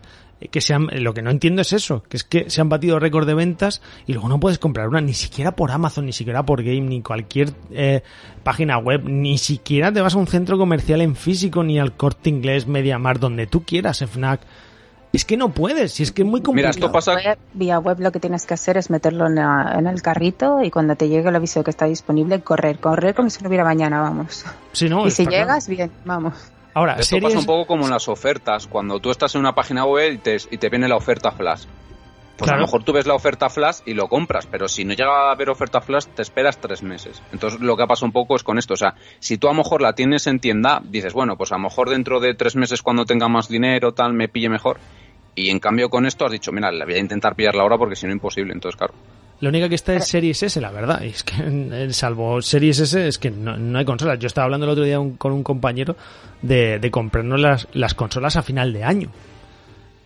Que 0.49 0.61
se 0.61 0.73
han, 0.73 0.87
lo 1.03 1.13
que 1.13 1.21
no 1.21 1.29
entiendo 1.29 1.61
es 1.61 1.71
eso, 1.73 2.03
que 2.03 2.17
es 2.17 2.23
que 2.23 2.49
se 2.49 2.61
han 2.61 2.69
batido 2.69 2.99
récord 2.99 3.27
de 3.27 3.33
ventas 3.33 3.81
y 4.07 4.13
luego 4.13 4.27
no 4.29 4.39
puedes 4.39 4.57
comprar 4.59 4.87
una, 4.87 5.01
ni 5.01 5.13
siquiera 5.13 5.51
por 5.55 5.71
Amazon, 5.71 6.05
ni 6.05 6.13
siquiera 6.13 6.43
por 6.43 6.63
Game, 6.63 6.81
ni 6.81 7.01
cualquier 7.01 7.51
eh, 7.71 8.01
página 8.43 8.77
web, 8.79 9.03
ni 9.05 9.37
siquiera 9.37 9.91
te 9.91 10.01
vas 10.01 10.15
a 10.15 10.17
un 10.17 10.27
centro 10.27 10.57
comercial 10.57 11.01
en 11.01 11.15
físico, 11.15 11.63
ni 11.63 11.79
al 11.79 11.93
corte 11.95 12.29
inglés, 12.29 12.65
Mediamar, 12.67 13.19
donde 13.19 13.45
tú 13.47 13.63
quieras, 13.63 14.01
FNAC. 14.01 14.41
Es 15.13 15.25
que 15.25 15.35
no 15.35 15.49
puedes, 15.53 15.91
si 15.91 16.03
es 16.03 16.13
que 16.13 16.21
es 16.21 16.27
muy 16.27 16.41
complicado. 16.41 16.73
Mira, 16.73 16.85
esto 16.85 16.91
pasa... 16.91 17.15
Web- 17.15 17.37
vía 17.53 17.79
web 17.79 17.99
lo 17.99 18.13
que 18.13 18.21
tienes 18.21 18.45
que 18.45 18.53
hacer 18.53 18.77
es 18.77 18.89
meterlo 18.89 19.27
en, 19.27 19.35
la- 19.35 19.75
en 19.77 19.85
el 19.85 20.01
carrito 20.01 20.63
y 20.63 20.71
cuando 20.71 20.95
te 20.95 21.09
llegue 21.09 21.27
el 21.27 21.35
aviso 21.35 21.59
de 21.59 21.65
que 21.65 21.71
está 21.71 21.85
disponible, 21.85 22.39
correr, 22.39 22.79
correr 22.79 23.13
como 23.13 23.29
si 23.29 23.41
no 23.43 23.49
hubiera 23.49 23.65
mañana, 23.65 23.99
vamos. 23.99 24.45
Sí, 24.71 24.87
no, 24.87 25.05
y 25.05 25.11
si 25.11 25.25
claro. 25.25 25.37
llegas, 25.43 25.67
bien, 25.67 25.91
vamos. 26.05 26.33
Ahora, 26.73 26.93
Esto 26.93 27.15
series... 27.15 27.23
pasa 27.23 27.39
un 27.39 27.45
poco 27.45 27.67
como 27.67 27.85
en 27.85 27.91
las 27.91 28.07
ofertas. 28.07 28.67
Cuando 28.67 28.99
tú 28.99 29.11
estás 29.11 29.35
en 29.35 29.41
una 29.41 29.53
página 29.53 29.85
web 29.85 30.13
y 30.13 30.17
te, 30.17 30.37
y 30.49 30.57
te 30.57 30.69
viene 30.69 30.87
la 30.87 30.95
oferta 30.95 31.31
flash. 31.31 31.65
Pues 32.37 32.49
a 32.49 32.55
lo 32.55 32.61
mejor 32.61 32.83
tú 32.83 32.91
ves 32.91 33.05
la 33.05 33.13
oferta 33.13 33.51
flash 33.51 33.81
y 33.85 33.93
lo 33.93 34.07
compras, 34.07 34.47
pero 34.47 34.67
si 34.67 34.83
no 34.83 34.95
llega 34.95 35.29
a 35.29 35.31
haber 35.31 35.51
oferta 35.51 35.79
flash, 35.79 36.05
te 36.07 36.23
esperas 36.23 36.59
tres 36.59 36.81
meses. 36.81 37.21
Entonces 37.31 37.59
lo 37.59 37.77
que 37.77 37.83
ha 37.83 37.87
pasado 37.87 38.07
un 38.07 38.13
poco 38.13 38.35
es 38.35 38.41
con 38.41 38.57
esto. 38.57 38.73
O 38.73 38.77
sea, 38.77 38.95
si 39.19 39.37
tú 39.37 39.47
a 39.47 39.51
lo 39.51 39.57
mejor 39.57 39.83
la 39.83 39.93
tienes 39.93 40.25
en 40.25 40.39
tienda, 40.39 40.81
dices, 40.83 41.13
bueno, 41.13 41.37
pues 41.37 41.51
a 41.51 41.57
lo 41.57 41.61
mejor 41.61 41.91
dentro 41.91 42.19
de 42.19 42.33
tres 42.33 42.55
meses 42.55 42.81
cuando 42.81 43.05
tenga 43.05 43.27
más 43.27 43.47
dinero, 43.47 43.93
tal, 43.93 44.13
me 44.13 44.27
pille 44.27 44.49
mejor. 44.49 44.79
Y 45.35 45.51
en 45.51 45.59
cambio 45.59 45.89
con 45.89 46.07
esto 46.07 46.25
has 46.25 46.31
dicho, 46.31 46.51
mira, 46.51 46.71
le 46.71 46.83
voy 46.83 46.95
a 46.95 46.99
intentar 46.99 47.35
pillarla 47.35 47.61
ahora 47.61 47.77
porque 47.77 47.95
si 47.95 48.07
no, 48.07 48.11
imposible. 48.11 48.53
Entonces, 48.53 48.75
claro. 48.75 48.95
La 49.41 49.49
única 49.49 49.67
que 49.67 49.75
está 49.75 49.93
es 49.95 50.07
Series 50.07 50.41
S, 50.43 50.61
la 50.61 50.71
verdad. 50.71 51.03
Es 51.03 51.23
que, 51.23 51.87
salvo 51.93 52.41
Series 52.41 52.79
S, 52.79 53.07
es 53.07 53.17
que 53.17 53.31
no, 53.31 53.57
no 53.57 53.79
hay 53.79 53.85
consolas. 53.85 54.19
Yo 54.19 54.27
estaba 54.27 54.45
hablando 54.45 54.65
el 54.65 54.71
otro 54.71 54.83
día 54.83 54.99
un- 54.99 55.17
con 55.17 55.31
un 55.33 55.43
compañero 55.43 55.95
de, 56.41 56.79
de 56.79 56.91
comprarnos 56.91 57.39
las, 57.39 57.67
las 57.73 57.93
consolas 57.95 58.37
a 58.37 58.43
final 58.43 58.71
de 58.71 58.83
año. 58.83 59.09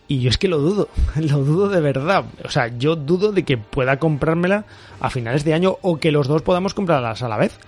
Y 0.08 0.20
yo 0.20 0.30
es 0.30 0.38
que 0.38 0.48
lo 0.48 0.58
dudo, 0.58 0.88
lo 1.16 1.38
dudo 1.44 1.68
de 1.68 1.80
verdad. 1.80 2.24
O 2.44 2.48
sea, 2.48 2.68
yo 2.78 2.96
dudo 2.96 3.32
de 3.32 3.44
que 3.44 3.58
pueda 3.58 3.98
comprármela 3.98 4.64
a 5.00 5.10
finales 5.10 5.44
de 5.44 5.52
año 5.54 5.76
o 5.82 5.98
que 5.98 6.12
los 6.12 6.28
dos 6.28 6.42
podamos 6.42 6.74
comprarlas 6.74 7.22
a 7.22 7.28
la 7.28 7.36
vez. 7.36 7.58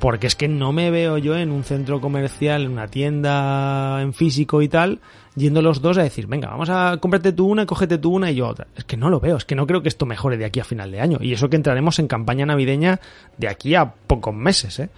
Porque 0.00 0.26
es 0.26 0.34
que 0.34 0.48
no 0.48 0.72
me 0.72 0.90
veo 0.90 1.16
yo 1.18 1.36
en 1.36 1.52
un 1.52 1.62
centro 1.62 2.00
comercial, 2.00 2.62
en 2.64 2.72
una 2.72 2.88
tienda 2.88 4.02
en 4.02 4.12
físico 4.12 4.60
y 4.60 4.68
tal, 4.68 4.98
yendo 5.36 5.62
los 5.62 5.80
dos 5.80 5.98
a 5.98 6.02
decir, 6.02 6.26
venga, 6.26 6.48
vamos 6.48 6.68
a 6.70 6.96
comprarte 7.00 7.32
tú 7.32 7.46
una, 7.46 7.66
cógete 7.66 7.98
tú 7.98 8.14
una 8.14 8.30
y 8.30 8.36
yo 8.36 8.48
otra. 8.48 8.66
Es 8.76 8.84
que 8.84 8.96
no 8.96 9.10
lo 9.10 9.20
veo, 9.20 9.36
es 9.36 9.44
que 9.44 9.54
no 9.54 9.66
creo 9.66 9.82
que 9.82 9.88
esto 9.88 10.06
mejore 10.06 10.36
de 10.36 10.44
aquí 10.44 10.60
a 10.60 10.64
final 10.64 10.90
de 10.90 11.00
año. 11.00 11.18
Y 11.20 11.32
eso 11.32 11.48
que 11.48 11.56
entraremos 11.56 11.98
en 11.98 12.08
campaña 12.08 12.46
navideña 12.46 13.00
de 13.38 13.48
aquí 13.48 13.74
a 13.74 13.92
pocos 13.92 14.34
meses, 14.34 14.78
¿eh? 14.78 14.90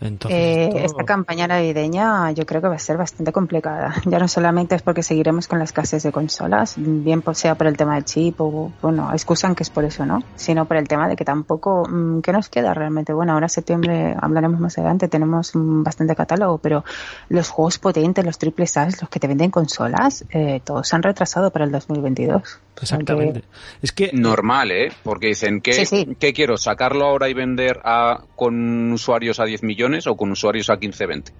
Entonces, 0.00 0.38
Eh, 0.38 0.64
esto- 0.66 0.78
Esta 0.86 1.04
campaña 1.04 1.46
navideña 1.46 2.30
yo 2.32 2.44
creo 2.46 2.60
que 2.60 2.68
va 2.68 2.74
a 2.76 2.78
ser 2.78 2.96
bastante 2.96 3.32
complicada. 3.32 3.94
Ya 4.06 4.18
no 4.18 4.28
solamente 4.28 4.74
es 4.74 4.82
porque 4.82 5.02
seguiremos 5.02 5.48
con 5.48 5.58
la 5.58 5.64
escasez 5.64 6.02
de 6.02 6.12
consolas, 6.12 6.74
bien 6.76 7.22
sea 7.32 7.54
por 7.54 7.66
el 7.66 7.76
tema 7.76 7.94
del 7.94 8.04
chip 8.04 8.40
o, 8.40 8.72
bueno, 8.82 9.10
excusan 9.12 9.54
que 9.54 9.62
es 9.62 9.70
por 9.70 9.84
eso, 9.84 10.04
¿no? 10.06 10.22
Sino 10.36 10.64
por 10.66 10.76
el 10.76 10.86
tema 10.88 11.08
de 11.08 11.16
que 11.16 11.24
tampoco, 11.24 11.84
mm, 11.88 12.20
¿qué 12.20 12.32
nos 12.32 12.48
queda 12.48 12.72
realmente? 12.74 13.12
Bueno, 13.12 13.32
ahora 13.32 13.46
en 13.46 13.50
septiembre 13.50 14.14
hablaremos 14.20 14.60
más 14.60 14.76
adelante, 14.78 15.08
tenemos 15.08 15.54
mm, 15.54 15.82
bastante 15.82 16.14
catálogo, 16.14 16.58
pero 16.58 16.84
los 17.28 17.48
juegos 17.48 17.78
potentes, 17.78 18.24
los 18.24 18.38
triples 18.38 18.76
A, 18.76 18.86
los 18.86 19.08
que 19.10 19.18
te 19.20 19.26
venden 19.28 19.50
consolas, 19.50 20.24
eh, 20.30 20.60
todos 20.64 20.86
se 20.88 20.94
han 20.96 21.02
retrasado 21.02 21.50
para 21.50 21.64
el 21.64 21.72
2022. 21.72 22.60
Que- 22.76 22.82
Exactamente. 22.82 23.42
Es 23.82 23.92
que 23.92 24.10
Normal, 24.12 24.70
¿eh? 24.70 24.92
Porque 25.02 25.28
dicen, 25.28 25.60
¿qué, 25.60 25.72
Sí, 25.72 25.86
sí. 25.86 26.08
¿qué 26.20 26.32
quiero? 26.32 26.56
¿Sacarlo 26.56 27.06
ahora 27.06 27.28
y 27.28 27.34
vender 27.34 27.80
a, 27.84 28.22
con 28.36 28.92
usuarios 28.92 29.40
a 29.40 29.44
10 29.44 29.62
millones 29.62 30.06
o 30.06 30.16
con 30.16 30.30
usuarios 30.30 30.68
a 30.70 30.78
15, 30.78 31.06
20? 31.06 31.32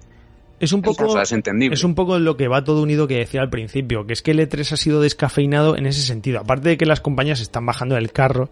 es 0.59 0.73
un 0.73 0.81
poco... 0.81 1.21
Es 1.21 1.31
entendible. 1.31 1.75
Es 1.75 1.83
un 1.83 1.93
poco 1.93 2.17
lo 2.17 2.35
que 2.35 2.47
va 2.47 2.63
todo 2.63 2.81
unido 2.81 3.07
que 3.07 3.17
decía 3.17 3.41
al 3.41 3.49
principio, 3.51 4.07
que 4.07 4.13
es 4.13 4.23
que 4.23 4.31
el 4.31 4.39
E3 4.39 4.71
ha 4.71 4.77
sido 4.77 5.01
descafeinado 5.01 5.77
en 5.77 5.85
ese 5.85 6.01
sentido. 6.01 6.39
Aparte 6.39 6.69
de 6.69 6.77
que 6.77 6.87
las 6.87 6.99
compañías 6.99 7.39
están 7.41 7.65
bajando 7.67 7.93
del 7.93 8.11
carro, 8.11 8.49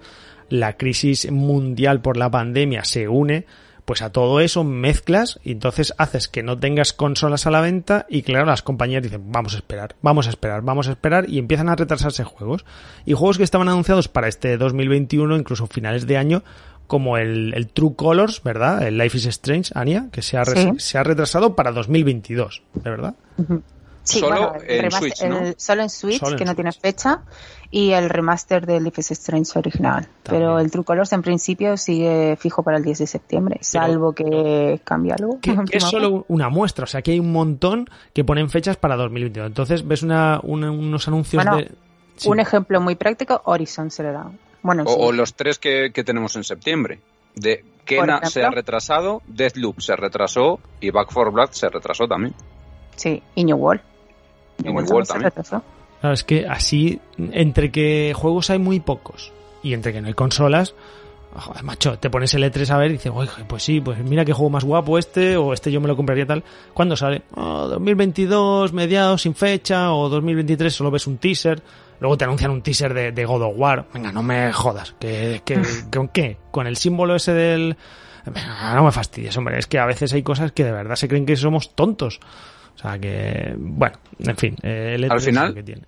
la 0.50 0.78
crisis 0.78 1.32
mundial 1.32 2.02
por 2.02 2.18
la 2.18 2.30
pandemia 2.30 2.84
se 2.84 3.08
une, 3.08 3.46
pues 3.86 4.02
a 4.02 4.12
todo 4.12 4.40
eso 4.40 4.64
mezclas 4.64 5.40
y 5.44 5.52
entonces 5.52 5.94
haces 6.00 6.28
que 6.28 6.42
no 6.44 6.58
tengas 6.60 6.92
consolas 6.92 7.46
a 7.46 7.52
la 7.52 7.62
venta 7.62 8.06
y 8.10 8.24
claro, 8.24 8.46
las 8.48 8.64
compañías 8.64 9.04
dicen, 9.04 9.32
vamos 9.32 9.54
a 9.54 9.58
esperar, 9.58 9.96
vamos 10.02 10.26
a 10.26 10.32
esperar, 10.32 10.62
vamos 10.64 10.88
a 10.88 10.92
esperar 10.92 11.30
y 11.30 11.38
empiezan 11.38 11.70
a 11.70 11.76
retrasarse 11.76 12.24
juegos. 12.24 12.66
Y 13.06 13.14
juegos 13.14 13.38
que 13.38 13.44
estaban 13.44 13.70
anunciados 13.70 14.08
para 14.08 14.28
este 14.28 14.58
2021, 14.58 15.38
incluso 15.38 15.68
finales 15.68 16.08
de 16.08 16.18
año, 16.18 16.44
como 16.88 17.18
el, 17.18 17.54
el 17.56 17.68
True 17.68 17.94
Colors, 17.96 18.42
¿verdad? 18.44 18.82
El 18.88 18.98
Life 18.98 19.18
is 19.18 19.26
Strange, 19.28 19.72
Anya, 19.76 20.08
que 20.12 20.22
se 20.22 20.38
ha, 20.38 20.46
Sí. 20.46 20.72
se 20.78 20.98
ha 20.98 21.04
retrasado 21.04 21.56
para 21.56 21.72
2022, 21.72 22.64
¿de 22.76 22.90
verdad? 22.90 23.16
Sí, 24.04 24.20
Solo 24.20 24.36
bueno, 24.52 24.54
el 24.68 24.86
en 24.86 24.92
remaster- 24.92 25.00
Switch, 25.00 25.24
¿no? 25.30 25.40
el- 25.40 25.56
solo 25.58 25.82
en 25.82 25.90
Switch, 25.90 26.20
Solo 26.20 26.32
en 26.34 26.38
que 26.38 26.46
no 26.46 26.54
tiene 26.54 26.72
fecha, 26.72 27.22
y 27.78 27.92
el 27.92 28.10
remaster 28.10 28.66
de 28.66 28.80
Life 28.80 29.02
is 29.02 29.12
Strange 29.12 29.60
original. 29.60 30.08
Pero 30.24 30.60
el 30.60 30.72
True 30.72 30.86
Colors 30.86 31.12
en 31.12 31.22
principio 31.22 31.76
sigue 31.76 32.38
fijo 32.40 32.64
para 32.64 32.78
el 32.78 32.84
10 32.86 33.00
de 33.00 33.08
septiembre, 33.08 33.58
salvo 33.62 34.14
que 34.14 34.80
cambie 34.86 35.12
algo. 35.12 35.40
que, 35.42 35.54
que 35.70 35.78
es 35.78 35.84
solo 35.90 36.24
una 36.30 36.48
muestra, 36.48 36.86
o 36.86 36.88
sea 36.88 37.02
que 37.02 37.12
hay 37.12 37.20
un 37.20 37.34
montón 37.34 37.90
que 38.14 38.24
ponen 38.24 38.50
fechas 38.50 38.78
para 38.78 38.96
2022. 38.96 39.48
Entonces 39.48 39.86
ves 39.86 40.04
una, 40.04 40.40
una- 40.44 40.72
unos 40.72 41.06
anuncios 41.10 41.44
Bueno, 41.44 41.58
de... 41.58 41.72
sí. 42.16 42.30
Un 42.30 42.40
ejemplo 42.40 42.80
muy 42.80 42.96
práctico, 42.96 43.42
Horizon 43.44 43.92
se 43.92 44.04
le 44.04 44.14
da. 44.14 44.32
Bueno, 44.64 44.84
O, 44.86 44.90
sí. 44.94 44.96
o 44.98 45.12
los 45.12 45.34
tres 45.34 45.60
que, 45.60 45.92
que 45.94 46.04
tenemos 46.06 46.34
en 46.38 46.46
septiembre. 46.46 47.02
De 47.36 47.66
Kena 47.84 48.04
ejemplo. 48.20 48.30
se 48.30 48.44
ha 48.46 48.52
retrasado, 48.52 49.22
Deathloop 49.28 49.82
se 49.82 49.98
retrasó 49.98 50.62
y 50.80 50.92
Back 50.92 51.10
4 51.14 51.32
Blood 51.34 51.50
se 51.52 51.68
retrasó 51.70 52.08
también. 52.08 52.34
sí, 52.96 53.22
y 53.36 53.44
New 53.44 53.58
World. 53.58 53.82
Y 54.60 54.64
New 54.64 54.74
World 54.76 54.90
World 54.92 55.08
se 55.08 55.12
también. 55.14 55.32
retrasó. 55.32 55.62
Claro, 56.02 56.14
es 56.14 56.24
que 56.24 56.48
así, 56.48 57.00
entre 57.18 57.72
que 57.72 58.14
juegos 58.16 58.50
hay 58.50 58.60
muy 58.60 58.80
pocos 58.80 59.32
y 59.64 59.74
entre 59.74 59.94
que 59.94 60.02
no 60.02 60.08
hay 60.08 60.14
consolas, 60.14 60.76
joder, 61.40 61.64
macho, 61.64 62.00
te 62.00 62.10
pones 62.10 62.34
el 62.34 62.44
E3 62.44 62.70
a 62.70 62.78
ver 62.78 62.92
y 62.92 62.94
dices, 62.94 63.12
oye, 63.14 63.30
pues 63.48 63.64
sí, 63.64 63.82
pues 63.82 64.00
mira 64.00 64.26
qué 64.26 64.34
juego 64.34 64.50
más 64.50 64.64
guapo 64.64 64.98
este, 64.98 65.38
o 65.38 65.54
este 65.54 65.72
yo 65.72 65.82
me 65.82 65.88
lo 65.88 65.96
compraría 65.96 66.26
tal. 66.26 66.44
¿Cuándo 66.74 66.96
sale? 66.96 67.24
Oh, 67.36 67.68
2022, 67.68 68.74
mediados, 68.74 69.22
sin 69.24 69.36
fecha, 69.36 69.94
o 69.94 70.10
2023 70.10 70.74
solo 70.74 70.92
ves 70.92 71.08
un 71.08 71.18
teaser. 71.18 71.62
Luego 72.00 72.18
te 72.18 72.26
anuncian 72.26 72.52
un 72.52 72.62
teaser 72.62 72.94
de, 72.94 73.12
de 73.12 73.26
God 73.26 73.44
of 73.44 73.54
War. 73.56 73.86
Venga, 73.94 74.12
no 74.12 74.24
me 74.24 74.52
jodas. 74.54 74.96
¿Que, 75.00 75.42
que, 75.46 75.62
¿Con 75.94 76.10
qué? 76.10 76.38
¿Con 76.52 76.68
el 76.68 76.78
símbolo 76.78 77.16
ese 77.16 77.34
del...? 77.34 77.78
Venga, 78.26 78.74
no 78.74 78.84
me 78.84 78.92
fastidies, 78.92 79.38
hombre. 79.38 79.60
Es 79.60 79.68
que 79.68 79.78
a 79.78 79.86
veces 79.86 80.12
hay 80.14 80.24
cosas 80.24 80.52
que 80.52 80.64
de 80.64 80.72
verdad 80.72 80.96
se 80.96 81.08
creen 81.08 81.26
que 81.26 81.36
somos 81.36 81.76
tontos. 81.76 82.20
O 82.76 82.78
sea 82.78 83.00
que, 83.00 83.54
bueno, 83.58 83.98
en 84.20 84.38
fin. 84.38 84.56
eh, 84.62 84.94
el 84.96 85.06
E3 85.06 85.12
Al 85.12 85.18
es 85.18 85.26
final, 85.26 85.48
lo 85.50 85.56
que 85.56 85.64
tiene. 85.64 85.82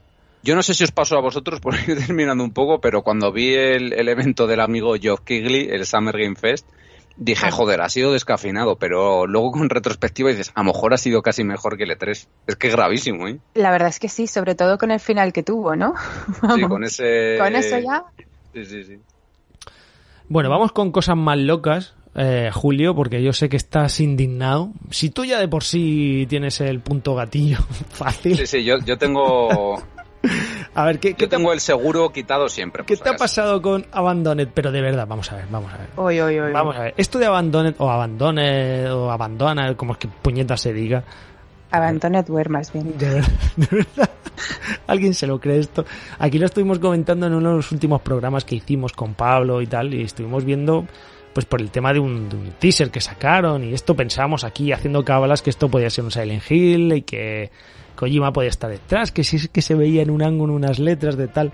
Yo 0.43 0.55
no 0.55 0.63
sé 0.63 0.73
si 0.73 0.83
os 0.83 0.91
pasó 0.91 1.17
a 1.17 1.21
vosotros 1.21 1.59
por 1.61 1.75
ir 1.75 1.97
terminando 2.05 2.43
un 2.43 2.51
poco, 2.51 2.79
pero 2.79 3.01
cuando 3.01 3.31
vi 3.31 3.53
el, 3.53 3.93
el 3.93 4.07
evento 4.09 4.47
del 4.47 4.61
amigo 4.61 4.95
Geoff 4.95 5.21
Kigley, 5.21 5.67
el 5.69 5.85
Summer 5.85 6.17
Game 6.17 6.35
Fest, 6.35 6.65
dije, 7.17 7.49
joder, 7.51 7.81
ha 7.81 7.89
sido 7.89 8.13
descafeinado, 8.13 8.77
pero 8.77 9.25
luego 9.27 9.51
con 9.51 9.69
retrospectiva 9.69 10.29
dices, 10.29 10.51
a 10.55 10.61
lo 10.61 10.71
mejor 10.71 10.93
ha 10.93 10.97
sido 10.97 11.21
casi 11.21 11.43
mejor 11.43 11.75
que 11.77 11.83
el 11.83 11.89
E3. 11.91 12.27
Es 12.47 12.55
que 12.55 12.67
es 12.67 12.73
gravísimo, 12.75 13.27
¿eh? 13.27 13.39
La 13.55 13.71
verdad 13.71 13.89
es 13.89 13.99
que 13.99 14.07
sí, 14.07 14.27
sobre 14.27 14.55
todo 14.55 14.77
con 14.77 14.91
el 14.91 14.99
final 14.99 15.33
que 15.33 15.43
tuvo, 15.43 15.75
¿no? 15.75 15.95
Sí, 16.55 16.61
con 16.61 16.83
ese... 16.83 17.37
Con 17.39 17.55
eso 17.55 17.79
ya. 17.79 18.03
Sí, 18.53 18.65
sí, 18.65 18.83
sí. 18.83 18.99
Bueno, 20.29 20.49
vamos 20.49 20.71
con 20.71 20.91
cosas 20.91 21.17
más 21.17 21.37
locas, 21.37 21.95
eh, 22.17 22.49
Julio, 22.51 22.95
porque 22.95 23.21
yo 23.21 23.31
sé 23.31 23.47
que 23.47 23.57
estás 23.57 23.99
indignado. 23.99 24.71
Si 24.89 25.11
tú 25.11 25.23
ya 25.23 25.39
de 25.39 25.47
por 25.47 25.63
sí 25.63 26.25
tienes 26.27 26.59
el 26.61 26.79
punto 26.79 27.15
gatillo 27.15 27.59
fácil. 27.91 28.35
Sí, 28.37 28.47
sí, 28.47 28.63
yo, 28.63 28.79
yo 28.79 28.97
tengo... 28.97 29.81
A 30.73 30.85
ver, 30.85 30.99
¿qué, 30.99 31.13
qué 31.13 31.23
Yo 31.23 31.29
te, 31.29 31.37
tengo 31.37 31.53
el 31.53 31.59
seguro 31.59 32.11
quitado 32.11 32.49
siempre. 32.49 32.83
qué 32.85 32.97
te 32.97 33.09
ha 33.09 33.15
pasado 33.15 33.61
con 33.61 33.85
Abandoned? 33.91 34.49
Pero 34.53 34.71
de 34.71 34.81
verdad, 34.81 35.07
vamos 35.07 35.31
a 35.31 35.37
ver, 35.37 35.45
vamos 35.49 35.71
a 35.73 35.77
ver. 35.77 35.87
Oy, 35.95 36.19
oy, 36.19 36.39
oy. 36.39 36.51
Vamos 36.51 36.75
a 36.75 36.81
ver, 36.81 36.93
esto 36.97 37.17
de 37.17 37.27
Abandoned 37.27 37.75
o 37.77 37.89
Abandoned 37.89 38.91
o 38.93 39.09
Abandona, 39.09 39.75
como 39.75 39.93
es 39.93 39.99
que 39.99 40.07
puñeta 40.07 40.57
se 40.57 40.73
diga. 40.73 41.03
Abandoned 41.71 42.29
Wear 42.29 42.49
más 42.49 42.71
bien. 42.73 42.97
De 42.97 43.09
verdad, 43.09 43.31
de 43.55 43.67
verdad. 43.71 44.09
¿Alguien 44.87 45.13
se 45.13 45.27
lo 45.27 45.39
cree 45.39 45.59
esto? 45.59 45.85
Aquí 46.19 46.39
lo 46.39 46.45
estuvimos 46.45 46.79
comentando 46.79 47.27
en 47.27 47.33
uno 47.33 47.49
de 47.49 47.55
los 47.57 47.71
últimos 47.71 48.01
programas 48.01 48.45
que 48.45 48.55
hicimos 48.55 48.93
con 48.93 49.13
Pablo 49.13 49.61
y 49.61 49.67
tal, 49.67 49.93
y 49.93 50.03
estuvimos 50.03 50.45
viendo, 50.45 50.85
pues 51.37 51.45
por 51.45 51.61
el 51.61 51.69
tema 51.69 51.93
de 51.93 51.99
un, 51.99 52.55
teaser 52.57 52.89
que 52.89 52.99
sacaron, 52.99 53.63
y 53.63 53.71
esto 53.71 53.95
pensábamos 53.95 54.43
aquí 54.43 54.71
haciendo 54.71 55.05
cábalas 55.05 55.43
que 55.43 55.51
esto 55.51 55.69
podía 55.69 55.87
ser 55.91 56.03
un 56.03 56.09
Silent 56.09 56.41
Hill 56.49 56.91
y 56.93 57.03
que 57.03 57.51
Kojima 57.95 58.33
podía 58.33 58.49
estar 58.49 58.71
detrás, 58.71 59.11
que 59.11 59.23
si 59.23 59.35
es 59.35 59.47
que 59.47 59.61
se 59.61 59.75
veía 59.75 60.01
en 60.01 60.09
un 60.09 60.23
ángulo 60.23 60.53
unas 60.53 60.79
letras 60.79 61.15
de 61.15 61.27
tal. 61.27 61.51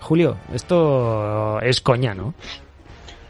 Julio, 0.00 0.38
esto 0.54 1.60
es 1.60 1.82
coña, 1.82 2.14
¿no? 2.14 2.32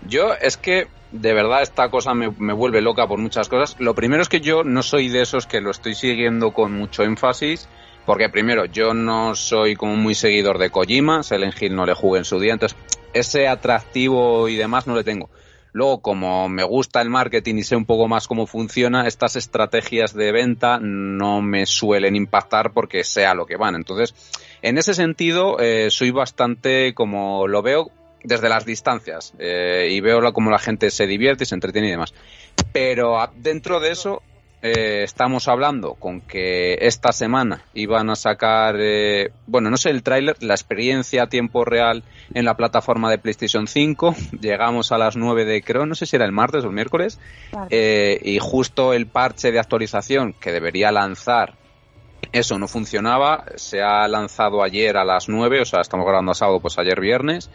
Yo 0.07 0.35
es 0.41 0.57
que 0.57 0.87
de 1.11 1.35
verdad 1.35 1.63
esta 1.63 1.89
cosa 1.89 2.15
me, 2.15 2.31
me 2.39 2.53
vuelve 2.53 2.81
loca 2.81 3.09
por 3.09 3.19
muchas 3.19 3.49
cosas. 3.49 3.75
Lo 3.81 3.97
primero 3.97 4.23
es 4.23 4.29
que 4.29 4.41
yo 4.41 4.63
no 4.63 4.85
soy 4.85 5.09
de 5.09 5.23
esos 5.23 5.49
que 5.49 5.61
lo 5.61 5.73
estoy 5.73 5.97
siguiendo 5.97 6.53
con 6.53 6.75
mucho 6.75 7.03
énfasis, 7.03 7.69
porque 8.05 8.29
primero 8.29 8.67
yo 8.67 8.95
no 8.95 9.35
soy 9.35 9.75
como 9.75 9.97
muy 9.97 10.15
seguidor 10.15 10.59
de 10.59 10.71
Kojima, 10.71 11.25
Silent 11.25 11.61
Hill 11.61 11.75
no 11.75 11.87
le 11.87 11.95
jugué 11.95 12.21
en 12.21 12.25
su 12.25 12.39
día, 12.39 12.53
entonces 12.53 12.79
ese 13.13 13.49
atractivo 13.49 14.49
y 14.49 14.55
demás 14.55 14.87
no 14.87 14.95
le 14.95 15.03
tengo. 15.03 15.29
Luego, 15.77 16.01
como 16.01 16.49
me 16.49 16.65
gusta 16.65 17.03
el 17.03 17.11
marketing 17.11 17.57
y 17.57 17.63
sé 17.63 17.77
un 17.77 17.85
poco 17.85 18.09
más 18.09 18.27
cómo 18.27 18.47
funciona, 18.47 19.07
estas 19.07 19.37
estrategias 19.37 20.15
de 20.15 20.33
venta 20.33 20.79
no 20.81 21.43
me 21.43 21.67
suelen 21.67 22.17
impactar 22.17 22.73
porque 22.73 23.05
sea 23.05 23.35
lo 23.35 23.45
que 23.45 23.57
van. 23.57 23.75
Entonces, 23.75 24.15
en 24.63 24.79
ese 24.79 24.95
sentido, 24.95 25.61
eh, 25.61 25.91
soy 25.91 26.13
bastante 26.13 26.95
como 26.95 27.47
lo 27.47 27.61
veo 27.61 27.91
desde 28.25 28.49
las 28.49 28.65
distancias 28.65 29.35
eh, 29.39 29.89
y 29.91 30.01
veo 30.01 30.33
como 30.33 30.51
la 30.51 30.59
gente 30.59 30.91
se 30.91 31.07
divierte 31.07 31.45
y 31.45 31.47
se 31.47 31.57
entretiene 31.57 31.89
y 31.89 31.91
demás. 31.91 32.15
Pero 32.73 33.19
dentro 33.37 33.79
de 33.79 33.91
eso, 33.91 34.23
eh, 34.63 35.03
estamos 35.03 35.49
hablando 35.49 35.95
con 35.95 36.21
que 36.21 36.79
esta 36.81 37.13
semana 37.13 37.63
iban 37.75 38.11
a 38.11 38.17
sacar, 38.17 38.77
eh, 38.79 39.31
bueno, 39.47 39.71
no 39.71 39.77
sé 39.77 39.91
el 39.91 40.03
tráiler, 40.03 40.37
la 40.41 40.55
experiencia 40.55 41.25
a 41.25 41.27
tiempo 41.29 41.65
real 41.65 42.03
en 42.33 42.45
la 42.45 42.57
plataforma 42.57 43.11
de 43.11 43.19
PlayStation 43.19 43.67
5. 43.67 44.15
Llegamos 44.41 44.93
a 44.93 44.99
las 44.99 45.17
9 45.17 45.45
de, 45.45 45.63
creo, 45.63 45.87
no 45.87 45.95
sé 45.95 46.07
si 46.07 46.17
era 46.17 46.25
el 46.25 46.33
martes 46.33 46.65
o 46.65 46.69
el 46.69 46.75
miércoles, 46.75 47.21
eh, 47.71 48.19
y 48.23 48.39
justo 48.39 48.93
el 48.93 49.07
parche 49.07 49.53
de 49.53 49.59
actualización 49.59 50.33
que 50.33 50.53
debería 50.53 50.91
lanzar 50.91 51.55
eso 52.33 52.59
no 52.59 52.67
funcionaba, 52.67 53.45
se 53.55 53.83
ha 53.83 54.07
lanzado 54.09 54.63
ayer 54.63 54.97
a 54.97 55.05
las 55.05 55.29
9, 55.29 55.61
o 55.61 55.65
sea, 55.65 55.81
estamos 55.81 56.07
grabando 56.07 56.33
a 56.33 56.35
sábado, 56.35 56.61
pues 56.61 56.79
ayer 56.79 57.01
viernes, 57.01 57.51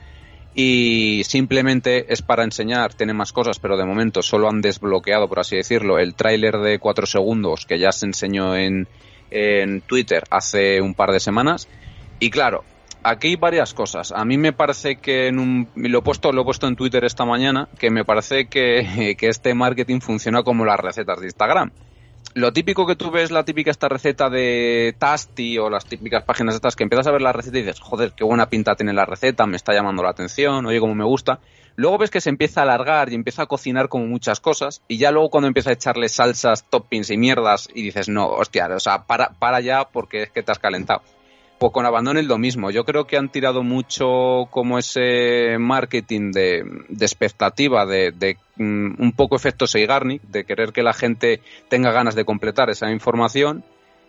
y 0.54 1.24
simplemente 1.24 2.12
es 2.12 2.22
para 2.22 2.44
enseñar, 2.44 2.94
tiene 2.94 3.14
más 3.14 3.32
cosas, 3.32 3.60
pero 3.60 3.78
de 3.78 3.86
momento 3.86 4.22
solo 4.22 4.50
han 4.50 4.62
desbloqueado, 4.62 5.30
por 5.30 5.40
así 5.40 5.56
decirlo, 5.56 5.98
el 5.98 6.14
tráiler 6.16 6.58
de 6.58 6.80
4 6.80 7.06
segundos 7.06 7.66
que 7.66 7.80
ya 7.80 7.92
se 7.92 8.06
enseñó 8.06 8.56
en, 8.56 8.88
en 9.30 9.82
Twitter 9.82 10.24
hace 10.30 10.82
un 10.82 10.94
par 10.94 11.12
de 11.12 11.22
semanas. 11.22 11.70
Y 12.20 12.30
claro, 12.30 12.66
aquí 13.02 13.30
hay 13.30 13.36
varias 13.38 13.74
cosas. 13.74 14.12
A 14.12 14.26
mí 14.26 14.38
me 14.38 14.52
parece 14.52 14.98
que 14.98 15.28
en 15.28 15.40
un, 15.40 15.70
lo 15.76 16.00
he 16.00 16.02
puesto, 16.02 16.34
lo 16.34 16.42
he 16.42 16.46
puesto 16.46 16.68
en 16.68 16.76
Twitter 16.76 17.06
esta 17.06 17.24
mañana, 17.24 17.70
que 17.80 17.90
me 17.90 18.04
parece 18.04 18.48
que, 18.48 19.16
que 19.20 19.28
este 19.28 19.54
marketing 19.54 20.02
funciona 20.02 20.44
como 20.44 20.66
las 20.66 20.80
recetas 20.80 21.20
de 21.22 21.28
Instagram 21.28 21.72
lo 22.34 22.54
típico 22.54 22.86
que 22.86 22.96
tú 22.96 23.12
ves, 23.12 23.32
la 23.32 23.44
típica 23.44 23.72
esta 23.72 23.90
receta 23.90 24.30
de 24.30 24.96
Tasty 24.98 25.58
o 25.58 25.70
las 25.70 25.86
típicas 25.86 26.24
páginas 26.24 26.56
estas 26.56 26.76
que 26.76 26.84
empiezas 26.84 27.08
a 27.08 27.12
ver 27.12 27.22
la 27.22 27.34
receta 27.34 27.58
y 27.58 27.64
dices, 27.64 27.80
joder, 27.80 28.14
qué 28.14 28.24
buena 28.24 28.50
pinta 28.50 28.76
tiene 28.76 28.94
la 28.94 29.06
receta, 29.06 29.46
me 29.46 29.58
está 29.58 29.74
llamando 29.74 30.04
la 30.04 30.12
atención, 30.12 30.66
oye, 30.66 30.80
cómo 30.80 30.96
me 30.96 31.04
gusta. 31.04 31.40
Luego 31.76 31.98
ves 31.98 32.10
que 32.10 32.22
se 32.22 32.30
empieza 32.30 32.62
a 32.62 32.64
alargar 32.64 33.12
y 33.12 33.16
empieza 33.16 33.44
a 33.44 33.46
cocinar 33.48 33.90
como 33.90 34.06
muchas 34.06 34.40
cosas 34.40 34.82
y 34.88 34.98
ya 34.98 35.12
luego 35.12 35.30
cuando 35.30 35.48
empieza 35.48 35.70
a 35.70 35.74
echarle 35.74 36.10
salsas, 36.10 36.66
toppings 36.70 37.10
y 37.10 37.18
mierdas 37.18 37.70
y 37.74 37.84
dices, 37.84 38.10
no, 38.10 38.28
hostia, 38.28 38.68
o 38.68 38.80
sea, 38.80 39.04
para, 39.04 39.32
para 39.32 39.62
ya 39.62 39.86
porque 39.86 40.24
es 40.24 40.32
que 40.32 40.44
te 40.44 40.52
has 40.52 40.60
calentado. 40.60 41.02
Pues 41.62 41.74
con 41.74 41.86
Abandon 41.86 42.28
lo 42.28 42.40
mismo. 42.40 42.72
Yo 42.72 42.86
creo 42.86 43.06
que 43.06 43.18
han 43.18 43.30
tirado 43.30 43.62
mucho 43.62 44.48
como 44.50 44.80
ese 44.80 45.60
marketing 45.60 46.32
de, 46.32 46.66
expectativa, 47.00 47.86
de, 47.86 48.36
mm, 48.56 49.00
un 49.00 49.12
poco 49.12 49.36
efecto 49.36 49.68
Seigarnik, 49.68 50.24
de 50.24 50.44
querer 50.44 50.74
que 50.74 50.82
la 50.82 50.94
gente 50.94 51.40
tenga 51.70 51.92
ganas 51.92 52.16
de 52.16 52.26
completar 52.26 52.72
esa 52.72 52.90
información. 52.90 53.64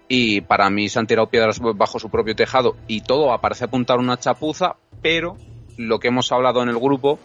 Y 0.09 0.41
para 0.41 0.71
mí 0.71 0.89
se 0.89 0.99
han 0.99 1.07
tirado 1.07 1.29
piedras 1.29 1.61
bajo 1.61 1.99
su 1.99 2.09
propio 2.09 2.35
tejado 2.35 2.75
y 2.89 3.03
todo 3.03 3.39
parece 3.39 3.67
apuntar 3.67 3.99
una 3.99 4.19
chapuza, 4.19 4.77
pero 5.03 5.37
lo 5.77 5.99
que 5.99 6.09
hemos 6.09 6.33
hablado 6.33 6.63
en 6.63 6.71
el 6.71 6.79
grupo 6.79 7.19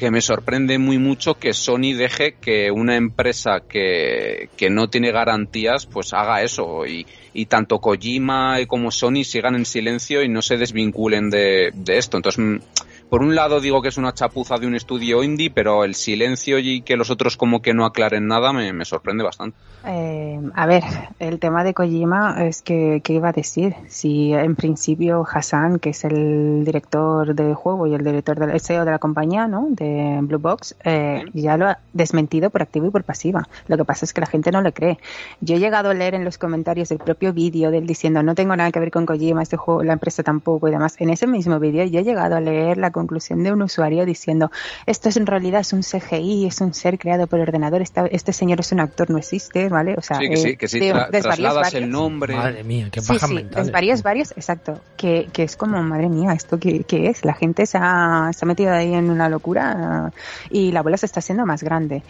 que 0.00 0.10
me 0.10 0.22
sorprende 0.22 0.78
muy 0.78 0.96
mucho 0.96 1.34
que 1.34 1.52
Sony 1.52 1.92
deje 1.94 2.32
que 2.40 2.70
una 2.70 2.96
empresa 2.96 3.60
que, 3.68 4.48
que 4.56 4.70
no 4.70 4.88
tiene 4.88 5.12
garantías 5.12 5.84
pues 5.84 6.14
haga 6.14 6.40
eso 6.40 6.86
y, 6.86 7.06
y, 7.34 7.44
tanto 7.44 7.80
Kojima 7.80 8.56
como 8.66 8.90
Sony 8.90 9.24
sigan 9.24 9.56
en 9.56 9.66
silencio 9.66 10.22
y 10.22 10.28
no 10.30 10.40
se 10.40 10.56
desvinculen 10.56 11.28
de, 11.28 11.70
de 11.74 11.98
esto. 11.98 12.16
Entonces 12.16 12.62
por 13.10 13.22
un 13.22 13.34
lado 13.34 13.60
digo 13.60 13.82
que 13.82 13.88
es 13.88 13.98
una 13.98 14.14
chapuza 14.14 14.56
de 14.56 14.66
un 14.66 14.76
estudio 14.76 15.22
indie, 15.22 15.50
pero 15.50 15.84
el 15.84 15.94
silencio 15.94 16.58
y 16.58 16.82
que 16.82 16.96
los 16.96 17.10
otros 17.10 17.36
como 17.36 17.60
que 17.60 17.74
no 17.74 17.84
aclaren 17.84 18.26
nada 18.28 18.52
me, 18.52 18.72
me 18.72 18.84
sorprende 18.84 19.24
bastante. 19.24 19.56
Eh, 19.84 20.40
a 20.54 20.66
ver, 20.66 20.84
el 21.18 21.38
tema 21.38 21.64
de 21.64 21.74
Kojima 21.74 22.36
es 22.44 22.62
que, 22.62 23.00
¿qué 23.02 23.14
iba 23.14 23.30
a 23.30 23.32
decir? 23.32 23.74
Si 23.88 24.32
en 24.32 24.54
principio 24.54 25.26
Hassan, 25.30 25.78
que 25.78 25.90
es 25.90 26.04
el 26.04 26.64
director 26.64 27.34
del 27.34 27.54
juego 27.54 27.86
y 27.86 27.94
el 27.94 28.04
director 28.04 28.38
del 28.38 28.60
CEO 28.60 28.84
de 28.84 28.90
la 28.90 28.98
compañía, 28.98 29.48
¿no? 29.48 29.66
De 29.70 30.18
Blue 30.22 30.38
Box, 30.38 30.76
eh, 30.84 31.24
ya 31.32 31.56
lo 31.56 31.66
ha 31.66 31.78
desmentido 31.92 32.50
por 32.50 32.62
activo 32.62 32.86
y 32.86 32.90
por 32.90 33.04
pasiva. 33.04 33.48
Lo 33.66 33.76
que 33.76 33.84
pasa 33.84 34.04
es 34.04 34.12
que 34.12 34.20
la 34.20 34.26
gente 34.26 34.52
no 34.52 34.62
le 34.62 34.72
cree. 34.72 34.98
Yo 35.40 35.56
he 35.56 35.58
llegado 35.58 35.90
a 35.90 35.94
leer 35.94 36.14
en 36.14 36.24
los 36.24 36.38
comentarios 36.38 36.90
del 36.90 36.98
propio 36.98 37.32
vídeo 37.32 37.70
del 37.70 37.86
diciendo 37.86 38.22
no 38.22 38.34
tengo 38.34 38.54
nada 38.54 38.70
que 38.70 38.80
ver 38.80 38.90
con 38.90 39.06
Kojima, 39.06 39.42
este 39.42 39.56
juego, 39.56 39.82
la 39.82 39.94
empresa 39.94 40.22
tampoco 40.22 40.68
y 40.68 40.70
demás. 40.70 40.94
En 40.98 41.10
ese 41.10 41.26
mismo 41.26 41.58
vídeo 41.58 41.84
yo 41.86 42.00
he 42.00 42.04
llegado 42.04 42.36
a 42.36 42.40
leer 42.40 42.76
la 42.76 42.90
conclusión 43.00 43.42
de 43.42 43.52
un 43.52 43.62
usuario 43.62 44.04
diciendo 44.06 44.50
esto 44.86 45.08
es 45.08 45.16
en 45.16 45.26
realidad 45.26 45.60
es 45.60 45.72
un 45.72 45.82
CGI, 45.82 46.46
es 46.46 46.60
un 46.60 46.72
ser 46.74 46.98
creado 46.98 47.26
por 47.26 47.40
ordenador, 47.40 47.82
este 47.82 48.32
señor 48.32 48.60
es 48.60 48.72
un 48.72 48.80
actor, 48.80 49.10
no 49.10 49.18
existe, 49.18 49.68
¿vale? 49.68 49.94
O 49.96 50.02
sea, 50.02 50.18
sí, 50.18 50.28
que 50.28 50.36
sí, 50.36 50.56
que 50.56 50.68
sí, 50.68 50.78
de- 50.80 50.92
tra- 50.94 51.10
trasladas 51.10 51.54
varios. 51.72 51.74
el 51.82 51.90
nombre. 51.90 52.36
Madre 52.36 52.64
mía, 52.64 52.88
qué 52.92 53.00
Sí, 53.00 53.08
pajas 53.14 53.30
sí, 53.30 53.46
es 53.56 53.70
varios, 53.72 54.02
varios, 54.02 54.30
exacto. 54.32 54.80
Que, 54.96 55.28
que 55.32 55.42
es 55.44 55.56
como, 55.56 55.82
madre 55.82 56.08
mía, 56.08 56.32
¿esto 56.32 56.58
qué, 56.58 56.84
qué 56.84 57.08
es? 57.08 57.24
La 57.24 57.34
gente 57.34 57.66
se 57.66 57.78
ha, 57.80 58.30
se 58.34 58.44
ha 58.44 58.46
metido 58.48 58.72
ahí 58.72 58.92
en 58.94 59.10
una 59.10 59.28
locura 59.28 60.10
eh, 60.14 60.18
y 60.50 60.72
la 60.72 60.82
bola 60.82 60.96
se 60.96 61.06
está 61.06 61.20
haciendo 61.20 61.46
más 61.46 61.62
grande. 61.62 62.02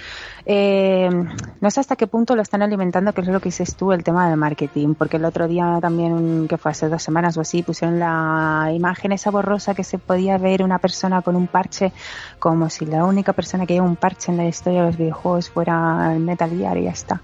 Eh, 0.47 1.09
no 1.61 1.71
sé 1.71 1.81
hasta 1.81 1.97
qué 1.97 2.07
punto 2.07 2.35
lo 2.35 2.43
están 2.43 2.63
alimentando, 2.63 3.13
que 3.13 3.21
es 3.21 3.29
lo 3.29 3.41
que 3.41 3.51
dices 3.51 3.77
tú, 3.77 3.93
el 3.93 4.03
tema 4.03 4.29
del 4.29 4.37
marketing, 4.37 4.95
porque 4.95 5.17
el 5.19 5.25
otro 5.25 5.47
día 5.47 5.79
también, 5.81 6.49
que 6.49 6.57
fue 6.59 6.71
hace 6.73 6.89
dos 6.89 7.03
semanas 7.03 7.37
o 7.37 7.41
así, 7.43 7.63
pusieron 7.63 7.99
la 7.99 8.71
imagen 8.75 9.13
esa 9.13 9.31
borrosa 9.31 9.75
que 9.75 9.85
se 9.85 9.99
podía 9.99 10.39
ver 10.39 10.63
una 10.63 10.79
persona 10.81 11.23
con 11.23 11.37
un 11.37 11.47
parche, 11.47 11.93
como 12.39 12.69
si 12.69 12.87
la 12.87 13.05
única 13.05 13.33
persona 13.33 13.67
que 13.67 13.75
lleva 13.75 13.87
un 13.87 13.97
parche 13.97 14.33
en 14.33 14.39
la 14.39 14.47
historia 14.47 14.81
de 14.81 14.87
los 14.87 14.97
videojuegos 14.97 15.51
fuera 15.51 16.13
el 16.13 16.21
Metal 16.21 16.51
Gear 16.51 16.77
y 16.79 16.85
ya 16.85 16.91
está. 16.91 17.23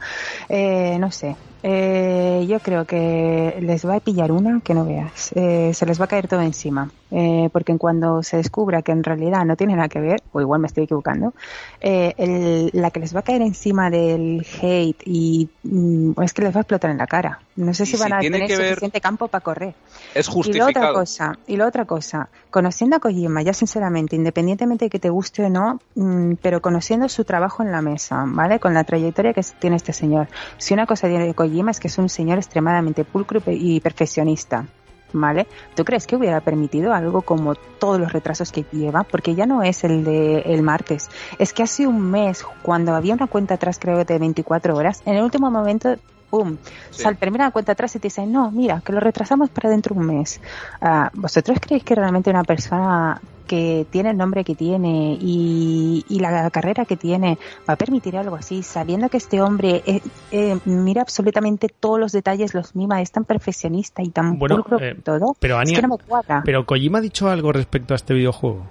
Eh, 0.48 0.96
no 0.98 1.10
sé. 1.10 1.34
Eh, 1.62 2.44
yo 2.48 2.60
creo 2.60 2.84
que 2.84 3.58
les 3.60 3.86
va 3.86 3.96
a 3.96 4.00
pillar 4.00 4.30
una 4.30 4.60
que 4.62 4.74
no 4.74 4.84
veas. 4.84 5.32
Eh, 5.34 5.72
se 5.74 5.86
les 5.86 6.00
va 6.00 6.04
a 6.04 6.08
caer 6.08 6.28
todo 6.28 6.40
encima. 6.42 6.90
Eh, 7.12 7.48
porque 7.52 7.70
en 7.70 7.78
cuando 7.78 8.22
se 8.24 8.36
descubra 8.36 8.82
que 8.82 8.90
en 8.90 9.04
realidad 9.04 9.44
no 9.44 9.54
tiene 9.56 9.76
nada 9.76 9.88
que 9.88 10.00
ver, 10.00 10.20
o 10.32 10.40
igual 10.40 10.60
me 10.60 10.66
estoy 10.66 10.84
equivocando, 10.84 11.34
eh, 11.80 12.12
el- 12.18 12.70
la 12.72 12.90
que 12.90 12.98
les 12.98 13.14
va 13.14 13.20
a 13.20 13.22
caer 13.22 13.42
encima 13.42 13.90
del 13.90 14.44
hate 14.60 15.02
y 15.04 15.48
mm, 15.62 16.20
es 16.20 16.32
que 16.32 16.42
les 16.42 16.52
va 16.54 16.58
a 16.58 16.62
explotar 16.62 16.90
en 16.90 16.98
la 16.98 17.06
cara. 17.06 17.38
No 17.54 17.72
sé 17.74 17.86
si 17.86 17.96
van 17.96 18.08
si 18.08 18.12
a 18.14 18.18
tener 18.18 18.48
que 18.48 18.56
ver- 18.56 18.68
suficiente 18.70 19.00
campo 19.00 19.28
para 19.28 19.40
correr. 19.42 19.74
Es 20.16 20.26
Y 20.26 20.30
la 20.30 20.32
otra 20.32 20.32
justificado. 20.34 20.94
cosa, 20.94 21.38
y 21.46 21.56
la 21.56 21.66
otra 21.68 21.84
cosa, 21.84 22.28
conociendo 22.50 22.96
a 22.96 23.00
Kojima, 23.00 23.42
ya 23.42 23.52
sinceramente, 23.52 24.16
independientemente 24.16 24.86
de 24.86 24.90
que 24.90 24.98
te 24.98 25.08
guste 25.08 25.44
o 25.44 25.48
no, 25.48 25.80
mm, 25.94 26.34
pero 26.42 26.60
conociendo 26.60 27.08
su 27.08 27.24
trabajo 27.24 27.62
en 27.62 27.70
la 27.70 27.82
mesa, 27.82 28.24
¿vale? 28.26 28.58
Con 28.58 28.74
la 28.74 28.82
trayectoria 28.82 29.32
que 29.32 29.42
tiene 29.60 29.76
este 29.76 29.92
señor. 29.92 30.26
Si 30.58 30.74
una 30.74 30.86
cosa 30.86 31.06
tiene 31.08 31.24
de 31.26 31.34
Kojima 31.48 31.70
es 31.70 31.80
que 31.80 31.88
es 31.88 31.98
un 31.98 32.08
señor 32.08 32.38
extremadamente 32.38 33.04
pulcro 33.04 33.38
y 33.38 33.42
pe- 33.42 33.54
y 33.54 33.80
perfeccionista. 33.80 34.66
¿Vale? 35.12 35.46
¿Tú 35.74 35.84
crees 35.84 36.06
que 36.06 36.16
hubiera 36.16 36.40
permitido 36.40 36.92
algo 36.92 37.22
como 37.22 37.54
todos 37.54 37.98
los 37.98 38.12
retrasos 38.12 38.50
que 38.50 38.66
lleva? 38.72 39.04
Porque 39.04 39.34
ya 39.36 39.46
no 39.46 39.62
es 39.62 39.84
el 39.84 40.04
de 40.04 40.40
el 40.40 40.62
martes. 40.62 41.08
Es 41.38 41.52
que 41.52 41.62
hace 41.62 41.86
un 41.86 42.10
mes, 42.10 42.44
cuando 42.62 42.92
había 42.94 43.14
una 43.14 43.28
cuenta 43.28 43.54
atrás, 43.54 43.78
creo, 43.80 44.04
de 44.04 44.18
24 44.18 44.74
horas, 44.76 45.02
en 45.06 45.14
el 45.14 45.22
último 45.22 45.48
momento, 45.50 45.94
¡pum! 46.28 46.56
Sí. 46.90 47.02
Sal, 47.04 47.16
termina 47.16 47.44
la 47.44 47.50
cuenta 47.52 47.72
atrás 47.72 47.94
y 47.94 48.00
te 48.00 48.08
dicen, 48.08 48.30
no, 48.32 48.50
mira, 48.50 48.82
que 48.84 48.92
lo 48.92 48.98
retrasamos 49.00 49.48
para 49.48 49.70
dentro 49.70 49.94
de 49.94 50.00
un 50.00 50.06
mes. 50.06 50.40
Ah, 50.80 51.08
¿Vosotros 51.14 51.58
creéis 51.60 51.84
que 51.84 51.94
realmente 51.94 52.28
una 52.28 52.42
persona 52.42 53.18
que 53.46 53.86
tiene 53.90 54.10
el 54.10 54.16
nombre 54.16 54.44
que 54.44 54.54
tiene 54.54 55.16
y, 55.20 56.04
y 56.08 56.18
la 56.20 56.50
carrera 56.50 56.84
que 56.84 56.96
tiene 56.96 57.38
va 57.68 57.74
a 57.74 57.76
permitir 57.76 58.16
algo 58.16 58.36
así, 58.36 58.62
sabiendo 58.62 59.08
que 59.08 59.16
este 59.16 59.40
hombre 59.40 59.82
eh, 59.86 60.00
eh, 60.30 60.58
mira 60.64 61.02
absolutamente 61.02 61.68
todos 61.68 61.98
los 61.98 62.12
detalles, 62.12 62.52
los 62.54 62.76
mima, 62.76 63.00
es 63.00 63.10
tan 63.12 63.24
perfeccionista 63.24 64.02
y 64.02 64.10
tan 64.10 64.38
Bueno, 64.38 64.56
pulcro 64.56 64.78
eh, 64.80 64.94
todo? 65.02 65.36
pero, 65.38 65.54
es 65.56 65.68
Ania, 65.68 65.76
que 65.76 65.82
no 65.82 65.96
me 65.96 66.04
cuadra. 66.04 66.42
Pero 66.44 66.66
Kojima 66.66 66.98
ha 66.98 67.00
dicho 67.00 67.28
algo 67.30 67.52
respecto 67.52 67.94
a 67.94 67.96
este 67.96 68.12
videojuego. 68.14 68.66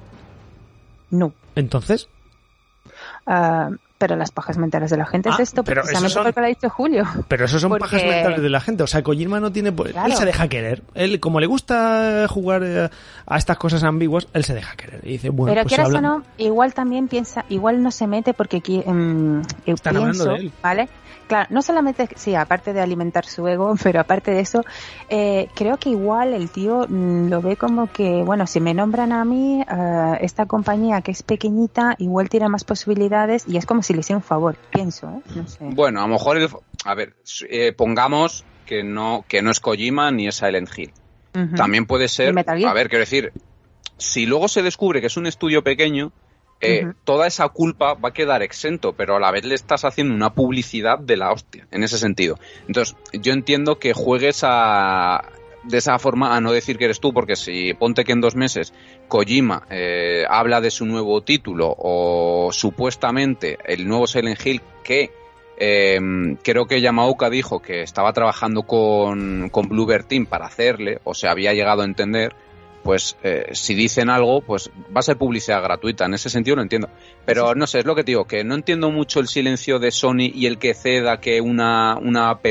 No. 1.10 1.34
Entonces, 1.56 2.10
Ah, 3.26 3.70
pero 3.98 4.16
las 4.16 4.32
pajas 4.32 4.58
mentales 4.58 4.92
de 4.92 4.98
la 4.98 5.06
gente 5.06 5.30
Ah, 5.30 5.36
es 5.36 5.40
esto, 5.40 5.64
pero 5.64 5.82
precisamente 5.82 6.14
son- 6.14 6.24
porque 6.26 6.40
lo 6.42 6.46
ha 6.46 6.50
dicho 6.50 6.70
Julio. 6.70 7.04
pero 7.28 7.46
eso 7.46 7.60
son 7.60 7.70
Porque- 7.70 7.84
pajas 7.86 8.04
mentales 8.04 8.42
de 8.42 8.50
la 8.50 8.60
gente. 8.60 8.84
O 8.84 8.88
sea, 8.88 9.02
Kojima 9.04 9.40
no 9.40 9.52
tiene. 9.52 9.72
pues, 9.72 9.94
Claro. 9.94 10.08
Él 10.08 10.14
se 10.18 10.26
deja 10.26 10.48
querer. 10.48 10.84
Él, 10.96 11.20
como 11.20 11.40
le 11.40 11.48
gusta 11.48 12.28
jugar 12.30 12.64
eh, 12.64 12.90
a 13.26 13.38
estas 13.38 13.58
cosas 13.58 13.84
ambiguas, 13.84 14.28
él 14.34 14.44
se 14.44 14.54
deja 14.54 14.76
querer. 14.76 15.00
Y 15.04 15.12
dice, 15.14 15.30
bueno, 15.30 15.54
Pero 15.54 15.64
pues 15.64 15.74
quieras 15.76 15.94
o 15.94 16.02
no, 16.02 16.24
igual 16.38 16.74
también 16.74 17.08
piensa, 17.08 17.46
igual 17.50 17.82
no 17.82 17.92
se 17.92 18.06
mete 18.08 18.34
porque 18.34 18.60
yo 18.62 18.82
Están 18.82 19.98
hablando 19.98 20.24
pienso, 20.26 20.30
de 20.32 20.36
él. 20.36 20.52
¿vale? 20.62 20.90
Claro, 21.28 21.48
no 21.50 21.62
solamente, 21.62 22.08
sí, 22.16 22.36
aparte 22.36 22.72
de 22.74 22.82
alimentar 22.82 23.26
su 23.26 23.48
ego, 23.48 23.74
pero 23.84 24.00
aparte 24.00 24.32
de 24.32 24.42
eso, 24.42 24.64
eh, 25.10 25.48
creo 25.56 25.78
que 25.78 25.90
igual 25.90 26.34
el 26.34 26.50
tío 26.52 26.86
mm, 26.88 27.30
lo 27.30 27.42
ve 27.42 27.56
como 27.56 27.88
que, 27.92 28.24
bueno, 28.24 28.46
si 28.48 28.60
me 28.60 28.74
nombran 28.74 29.12
a 29.12 29.26
mí, 29.26 29.62
eh, 29.62 30.18
esta 30.22 30.46
compañía 30.46 31.02
que 31.02 31.12
es 31.12 31.24
pequeñita, 31.24 31.96
igual 31.98 32.30
tiene 32.30 32.48
más 32.50 32.64
posibilidades 32.64 33.48
y 33.48 33.58
es 33.58 33.66
como 33.66 33.82
si 33.82 33.94
le 33.94 34.02
hiciera 34.02 34.18
un 34.18 34.24
favor, 34.24 34.58
pienso, 34.70 35.10
¿eh? 35.10 35.22
No 35.34 35.48
sé. 35.48 35.66
Bueno, 35.74 36.00
a 36.00 36.04
lo 36.08 36.14
mejor, 36.14 36.38
el- 36.38 36.50
a 36.84 36.94
ver, 36.96 37.16
eh, 37.50 37.74
pongamos 37.74 38.46
que 38.66 38.84
no, 38.84 39.26
que 39.28 39.42
no 39.42 39.52
es 39.52 39.60
Kojima 39.60 40.12
ni 40.12 40.28
es 40.28 40.36
Silent 40.36 40.70
Hill. 40.78 40.94
También 41.56 41.86
puede 41.86 42.08
ser, 42.08 42.34
a 42.48 42.74
ver, 42.74 42.88
quiero 42.88 43.02
decir, 43.02 43.34
si 43.98 44.26
luego 44.26 44.48
se 44.48 44.64
descubre 44.64 45.02
que 45.02 45.08
es 45.08 45.18
un 45.18 45.28
estudio 45.28 45.64
pequeño, 45.64 46.12
eh, 46.62 46.94
toda 47.04 47.28
esa 47.28 47.50
culpa 47.50 47.94
va 47.94 48.10
a 48.10 48.14
quedar 48.14 48.42
exento, 48.42 48.94
pero 48.94 49.18
a 49.18 49.20
la 49.20 49.32
vez 49.32 49.46
le 49.46 49.56
estás 49.56 49.86
haciendo 49.86 50.14
una 50.16 50.34
publicidad 50.34 51.00
de 51.00 51.18
la 51.18 51.32
hostia, 51.32 51.68
en 51.72 51.84
ese 51.84 51.98
sentido. 51.98 52.40
Entonces, 52.68 52.96
yo 53.14 53.34
entiendo 53.34 53.78
que 53.78 53.94
juegues 53.94 54.42
a, 54.44 55.22
de 55.64 55.78
esa 55.78 56.00
forma 56.00 56.36
a 56.36 56.42
no 56.42 56.52
decir 56.52 56.78
que 56.78 56.86
eres 56.86 57.00
tú, 57.00 57.14
porque 57.14 57.36
si 57.36 57.74
ponte 57.74 58.04
que 58.04 58.14
en 58.14 58.22
dos 58.22 58.36
meses 58.36 58.74
Kojima 59.08 59.64
eh, 59.70 60.24
habla 60.30 60.62
de 60.62 60.72
su 60.72 60.86
nuevo 60.86 61.22
título 61.22 61.76
o 61.78 62.50
supuestamente 62.52 63.58
el 63.66 63.88
nuevo 63.88 64.08
Silent 64.08 64.44
Hill 64.46 64.62
que 64.84 65.12
eh, 65.58 66.00
creo 66.44 66.66
que 66.66 66.82
Yamaoka 66.82 67.30
dijo 67.30 67.62
que 67.62 67.82
estaba 67.82 68.14
trabajando 68.14 68.64
con, 68.64 69.50
con 69.50 69.70
Bluebird 69.70 70.06
Team 70.06 70.26
para 70.26 70.48
hacerle, 70.48 71.00
o 71.04 71.14
se 71.14 71.28
había 71.28 71.54
llegado 71.54 71.82
a 71.82 71.86
entender, 71.86 72.36
pues 72.86 73.18
eh, 73.24 73.48
si 73.54 73.74
dicen 73.74 74.12
algo, 74.12 74.42
pues 74.42 74.70
va 74.96 75.00
a 75.00 75.02
ser 75.02 75.18
publicidad 75.18 75.64
gratuita. 75.64 76.06
En 76.06 76.14
ese 76.14 76.30
sentido 76.30 76.56
lo 76.56 76.62
entiendo. 76.62 76.88
Pero 77.26 77.56
no 77.56 77.66
sé, 77.66 77.80
es 77.80 77.86
lo 77.86 77.96
que 77.96 78.04
te 78.04 78.12
digo, 78.12 78.26
que 78.26 78.44
no 78.44 78.54
entiendo 78.54 78.92
mucho 78.92 79.20
el 79.20 79.28
silencio 79.28 79.80
de 79.80 79.90
Sony 79.90 80.30
y 80.32 80.46
el 80.46 80.60
que 80.60 80.76
ceda 80.76 81.20
que 81.20 81.42
una, 81.42 81.98
una 81.98 82.30
app 82.30 82.46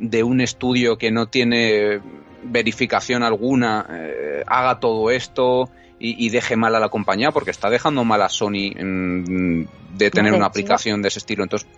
de 0.00 0.22
un 0.24 0.40
estudio 0.40 0.98
que 0.98 1.12
no 1.12 1.26
tiene 1.26 2.00
verificación 2.42 3.22
alguna 3.22 3.86
eh, 3.88 4.42
haga 4.48 4.80
todo 4.80 5.12
esto 5.12 5.70
y, 6.00 6.28
deje 6.30 6.56
mal 6.56 6.74
a 6.74 6.80
la 6.80 6.88
compañía, 6.88 7.30
porque 7.30 7.52
está 7.52 7.70
dejando 7.70 8.02
mal 8.02 8.20
a 8.22 8.28
Sony 8.28 8.74
de 8.74 10.10
tener 10.10 10.32
una 10.32 10.46
aplicación 10.46 11.00
de 11.00 11.06
ese 11.06 11.20
estilo. 11.20 11.44
Entonces, 11.44 11.68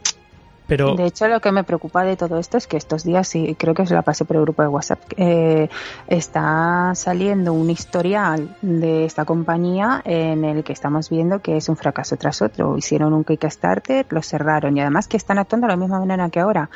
pero... 0.66 0.94
De 0.94 1.06
hecho, 1.06 1.28
lo 1.28 1.40
que 1.40 1.52
me 1.52 1.64
preocupa 1.64 2.04
de 2.04 2.16
todo 2.16 2.38
esto 2.38 2.56
es 2.56 2.66
que 2.66 2.76
estos 2.76 3.04
días, 3.04 3.34
y 3.34 3.54
creo 3.54 3.74
que 3.74 3.82
os 3.82 3.90
la 3.90 4.02
pasé 4.02 4.24
por 4.24 4.36
el 4.36 4.42
grupo 4.42 4.62
de 4.62 4.68
WhatsApp, 4.68 5.00
eh, 5.16 5.68
está 6.06 6.92
saliendo 6.94 7.52
un 7.52 7.70
historial 7.70 8.56
de 8.62 9.04
esta 9.04 9.24
compañía 9.24 10.02
en 10.04 10.44
el 10.44 10.64
que 10.64 10.72
estamos 10.72 11.10
viendo 11.10 11.40
que 11.40 11.56
es 11.56 11.68
un 11.68 11.76
fracaso 11.76 12.16
tras 12.16 12.42
otro. 12.42 12.76
Hicieron 12.76 13.12
un 13.12 13.24
Kickstarter, 13.24 14.06
lo 14.10 14.22
cerraron 14.22 14.76
y 14.76 14.80
además 14.80 15.08
que 15.08 15.16
están 15.16 15.38
actuando 15.38 15.66
de 15.66 15.72
la 15.72 15.76
misma 15.76 15.98
manera 15.98 16.28
que 16.30 16.40
ahora 16.40 16.70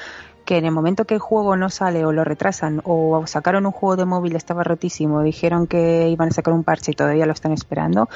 que 0.48 0.56
en 0.56 0.64
el 0.64 0.72
momento 0.72 1.04
que 1.04 1.12
el 1.12 1.20
juego 1.20 1.58
no 1.58 1.68
sale 1.68 2.06
o 2.06 2.12
lo 2.12 2.24
retrasan 2.24 2.80
o 2.84 3.26
sacaron 3.26 3.66
un 3.66 3.72
juego 3.72 3.96
de 3.96 4.06
móvil 4.06 4.34
estaba 4.34 4.64
rotísimo, 4.64 5.22
dijeron 5.22 5.66
que 5.66 6.08
iban 6.08 6.28
a 6.28 6.30
sacar 6.30 6.54
un 6.54 6.64
parche 6.64 6.92
y 6.92 6.94
todavía 6.94 7.26
lo 7.26 7.34
están 7.34 7.52
esperando, 7.52 8.08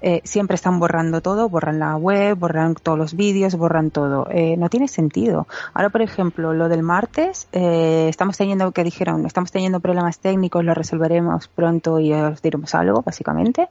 eh, 0.00 0.20
siempre 0.24 0.54
están 0.54 0.78
borrando 0.78 1.20
todo, 1.20 1.48
borran 1.48 1.78
la 1.78 1.96
web, 1.96 2.36
borran 2.38 2.74
todos 2.74 2.98
los 2.98 3.14
vídeos, 3.14 3.54
borran 3.56 3.90
todo. 3.90 4.26
Eh, 4.30 4.56
no 4.56 4.68
tiene 4.68 4.88
sentido. 4.88 5.46
Ahora, 5.74 5.90
por 5.90 6.02
ejemplo, 6.02 6.52
lo 6.52 6.68
del 6.68 6.82
martes, 6.82 7.48
eh, 7.52 8.06
estamos 8.08 8.36
teniendo, 8.36 8.70
que 8.72 8.84
dijeron, 8.84 9.26
estamos 9.26 9.50
teniendo 9.50 9.80
problemas 9.80 10.18
técnicos, 10.18 10.64
lo 10.64 10.74
resolveremos 10.74 11.48
pronto 11.48 11.98
y 11.98 12.12
os 12.12 12.40
diremos 12.42 12.74
algo, 12.74 13.02
básicamente. 13.02 13.68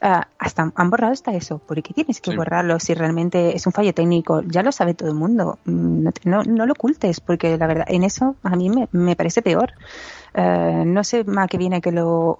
hasta 0.00 0.72
han 0.74 0.90
borrado 0.90 1.12
hasta 1.12 1.32
eso. 1.32 1.58
¿Por 1.58 1.82
qué 1.82 1.94
tienes 1.94 2.20
que 2.20 2.34
borrarlo 2.36 2.78
si 2.80 2.94
realmente 2.94 3.56
es 3.56 3.66
un 3.66 3.72
fallo 3.72 3.94
técnico? 3.94 4.42
Ya 4.42 4.62
lo 4.62 4.72
sabe 4.72 4.94
todo 4.94 5.08
el 5.08 5.14
mundo. 5.14 5.58
Mm, 5.64 6.08
no, 6.24 6.42
no, 6.42 6.66
lo 6.66 6.72
ocultes, 6.72 7.20
porque 7.20 7.56
la 7.56 7.66
verdad, 7.66 7.86
en 7.88 8.04
eso 8.04 8.36
a 8.42 8.56
mí 8.56 8.68
me, 8.70 8.88
me 8.92 9.16
parece 9.16 9.42
peor. 9.42 9.72
Eh, 10.34 10.84
no 10.86 11.04
sé 11.04 11.24
más 11.24 11.46
que 11.48 11.58
viene 11.58 11.82
que 11.82 11.92
lo, 11.92 12.38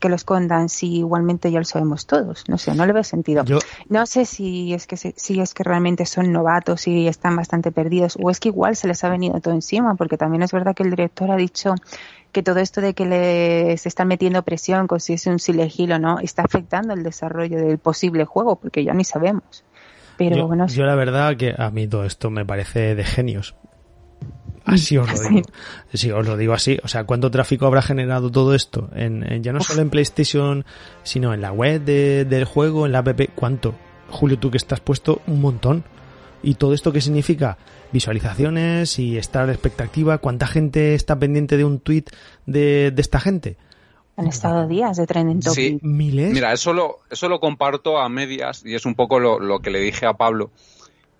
que 0.00 0.08
lo 0.08 0.14
escondan 0.14 0.70
si 0.70 0.98
igualmente 0.98 1.50
ya 1.50 1.58
lo 1.58 1.64
sabemos 1.64 2.06
todos. 2.06 2.44
No 2.48 2.56
sé, 2.56 2.74
no 2.74 2.86
le 2.86 2.92
veo 2.92 3.04
sentido. 3.04 3.44
No 3.88 4.06
sé 4.06 4.24
si 4.24 4.72
es 4.72 4.86
que 4.86 4.96
si 4.96 5.40
es 5.40 5.52
que 5.52 5.62
realmente 5.62 6.06
son 6.06 6.32
novatos 6.32 6.86
y 6.88 7.06
están 7.06 7.36
bastante 7.36 7.70
perdidos 7.70 8.16
o 8.20 8.30
es 8.30 8.40
que 8.40 8.48
igual 8.48 8.76
se 8.76 8.88
les 8.88 9.04
ha 9.04 9.10
venido 9.10 9.40
todo 9.40 9.52
encima 9.52 9.94
porque 9.94 10.16
también 10.16 10.42
es 10.42 10.52
verdad 10.52 10.74
que 10.74 10.84
el 10.84 10.90
director 10.90 11.30
ha 11.30 11.36
dicho 11.36 11.74
que 12.32 12.42
todo 12.42 12.60
esto 12.60 12.80
de 12.80 12.94
que 12.94 13.04
les 13.04 13.84
están 13.84 14.08
metiendo 14.08 14.42
presión 14.42 14.86
con 14.86 15.00
si 15.00 15.14
es 15.14 15.26
un 15.26 15.38
silegil 15.38 15.92
o 15.92 15.98
no 15.98 16.20
está 16.20 16.42
afectando 16.42 16.94
el 16.94 17.02
desarrollo 17.02 17.58
del 17.58 17.78
posible 17.78 18.24
juego 18.24 18.56
porque 18.56 18.84
ya 18.84 18.94
ni 18.94 19.04
sabemos. 19.04 19.64
Pero 20.16 20.36
yo, 20.36 20.46
bueno, 20.46 20.66
yo 20.66 20.84
la 20.84 20.94
verdad 20.94 21.36
que 21.36 21.54
a 21.56 21.70
mí 21.70 21.86
todo 21.86 22.04
esto 22.04 22.30
me 22.30 22.44
parece 22.44 22.94
de 22.94 23.04
genios. 23.04 23.54
Así 24.68 24.98
os 24.98 25.10
lo 25.10 25.28
digo. 25.28 25.48
Sí, 25.94 26.10
os 26.10 26.26
lo 26.26 26.36
digo 26.36 26.52
así. 26.52 26.78
O 26.82 26.88
sea, 26.88 27.04
¿cuánto 27.04 27.30
tráfico 27.30 27.66
habrá 27.66 27.80
generado 27.80 28.30
todo 28.30 28.54
esto? 28.54 28.90
En, 28.94 29.42
ya 29.42 29.52
no 29.52 29.60
solo 29.60 29.80
en 29.80 29.90
PlayStation, 29.90 30.64
sino 31.02 31.32
en 31.32 31.40
la 31.40 31.52
web 31.52 31.82
del 31.82 32.44
juego, 32.44 32.86
en 32.86 32.92
la 32.92 32.98
app. 32.98 33.20
¿Cuánto? 33.34 33.74
Julio, 34.10 34.38
tú 34.38 34.50
que 34.50 34.58
estás 34.58 34.80
puesto 34.80 35.22
un 35.26 35.40
montón. 35.40 35.84
¿Y 36.42 36.54
todo 36.54 36.74
esto 36.74 36.92
qué 36.92 37.00
significa? 37.00 37.56
Visualizaciones 37.92 38.98
y 38.98 39.16
estar 39.16 39.46
de 39.46 39.52
expectativa. 39.52 40.18
¿Cuánta 40.18 40.46
gente 40.46 40.94
está 40.94 41.18
pendiente 41.18 41.56
de 41.56 41.64
un 41.64 41.80
tweet 41.80 42.04
de, 42.46 42.92
esta 42.96 43.20
gente? 43.20 43.56
Han 44.16 44.26
estado 44.26 44.68
días 44.68 44.96
de 44.96 45.06
trending 45.06 45.40
topic. 45.40 45.54
Sí. 45.54 45.78
¿Miles? 45.82 46.32
Mira, 46.32 46.52
eso 46.52 46.72
lo, 46.72 47.00
eso 47.10 47.28
lo 47.28 47.40
comparto 47.40 47.98
a 47.98 48.08
medias 48.08 48.62
y 48.64 48.74
es 48.74 48.84
un 48.84 48.94
poco 48.94 49.18
lo, 49.18 49.40
lo 49.40 49.60
que 49.60 49.70
le 49.70 49.80
dije 49.80 50.06
a 50.06 50.14
Pablo. 50.14 50.50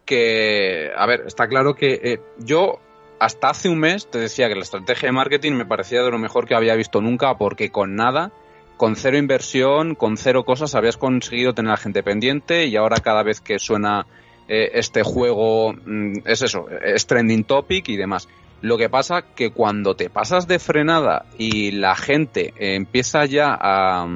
Que, 0.05 0.91
a 0.97 1.07
ver, 1.07 1.25
está 1.27 1.49
claro 1.49 1.75
que 1.75 2.01
eh, 2.03 2.21
yo 2.39 2.81
hasta 3.19 3.51
hace 3.51 3.69
un 3.69 3.79
mes 3.79 4.09
te 4.09 4.19
decía 4.19 4.49
que 4.49 4.55
la 4.55 4.63
estrategia 4.63 5.09
de 5.09 5.13
marketing 5.13 5.53
me 5.53 5.67
parecía 5.67 6.03
de 6.03 6.11
lo 6.11 6.19
mejor 6.19 6.47
que 6.47 6.55
había 6.55 6.75
visto 6.75 7.01
nunca 7.01 7.37
porque 7.37 7.71
con 7.71 7.97
nada, 7.97 8.33
con 8.77 8.97
cero 8.97 9.17
inversión, 9.17 9.95
con 9.95 10.17
cero 10.17 10.45
cosas, 10.45 10.75
habías 10.75 10.97
conseguido 10.97 11.55
tener 11.55 11.73
a 11.73 11.77
gente 11.77 12.03
pendiente 12.03 12.67
y 12.67 12.77
ahora 12.77 12.99
cada 12.99 13.23
vez 13.23 13.41
que 13.41 13.59
suena 13.59 14.07
eh, 14.49 14.71
este 14.75 15.03
juego 15.03 15.73
mm, 15.73 16.21
es 16.25 16.43
eso, 16.43 16.67
es 16.85 17.07
trending 17.07 17.45
topic 17.45 17.89
y 17.89 17.97
demás. 17.97 18.29
Lo 18.61 18.77
que 18.77 18.89
pasa 18.89 19.23
que 19.23 19.51
cuando 19.51 19.95
te 19.95 20.11
pasas 20.11 20.49
de 20.49 20.59
frenada 20.59 21.27
y 21.39 21.73
la 21.73 21.95
gente 21.95 22.55
empieza 22.57 23.25
ya 23.25 23.57
a, 23.61 24.03
a 24.03 24.07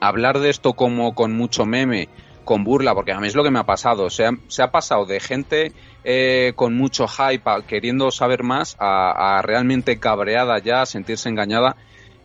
hablar 0.00 0.40
de 0.40 0.50
esto 0.50 0.74
como 0.74 1.14
con 1.14 1.32
mucho 1.32 1.64
meme, 1.64 2.08
con 2.44 2.64
burla, 2.64 2.94
porque 2.94 3.12
a 3.12 3.20
mí 3.20 3.28
es 3.28 3.34
lo 3.34 3.44
que 3.44 3.50
me 3.50 3.60
ha 3.60 3.64
pasado. 3.64 4.10
Se 4.10 4.26
ha 4.26 4.70
pasado 4.70 5.06
de 5.06 5.20
gente 5.20 5.72
eh, 6.04 6.52
con 6.56 6.74
mucho 6.74 7.06
hype, 7.06 7.48
queriendo 7.66 8.10
saber 8.10 8.42
más, 8.42 8.76
a, 8.78 9.40
realmente 9.44 9.98
cabreada 9.98 10.58
ya, 10.58 10.82
a 10.82 10.86
sentirse 10.86 11.28
engañada. 11.28 11.76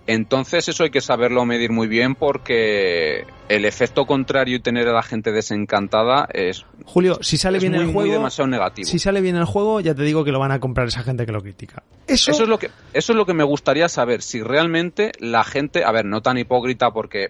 Entonces 0.07 0.69
eso 0.69 0.85
hay 0.85 0.89
que 0.89 1.01
saberlo 1.01 1.45
medir 1.45 1.69
muy 1.69 1.87
bien 1.87 2.15
porque 2.15 3.25
el 3.49 3.65
efecto 3.65 4.05
contrario 4.05 4.55
y 4.55 4.59
tener 4.61 4.87
a 4.87 4.93
la 4.93 5.03
gente 5.03 5.33
desencantada 5.33 6.29
es 6.31 6.65
Julio, 6.85 7.19
si 7.21 7.35
sale 7.35 7.59
bien 7.59 7.75
el 7.75 7.91
juego, 7.91 8.13
demasiado 8.13 8.47
negativo. 8.47 8.87
Si 8.87 8.99
sale 8.99 9.19
bien 9.19 9.35
el 9.35 9.43
juego, 9.43 9.81
ya 9.81 9.93
te 9.93 10.03
digo 10.03 10.23
que 10.23 10.31
lo 10.31 10.39
van 10.39 10.53
a 10.53 10.61
comprar 10.61 10.87
esa 10.87 11.03
gente 11.03 11.25
que 11.25 11.33
lo 11.33 11.41
critica. 11.41 11.83
Eso... 12.07 12.31
eso 12.31 12.43
es 12.43 12.49
lo 12.49 12.57
que 12.57 12.71
eso 12.93 13.11
es 13.11 13.17
lo 13.17 13.25
que 13.25 13.33
me 13.33 13.43
gustaría 13.43 13.89
saber 13.89 14.21
si 14.21 14.41
realmente 14.41 15.11
la 15.19 15.43
gente, 15.43 15.83
a 15.83 15.91
ver, 15.91 16.05
no 16.05 16.21
tan 16.21 16.37
hipócrita 16.37 16.91
porque 16.91 17.25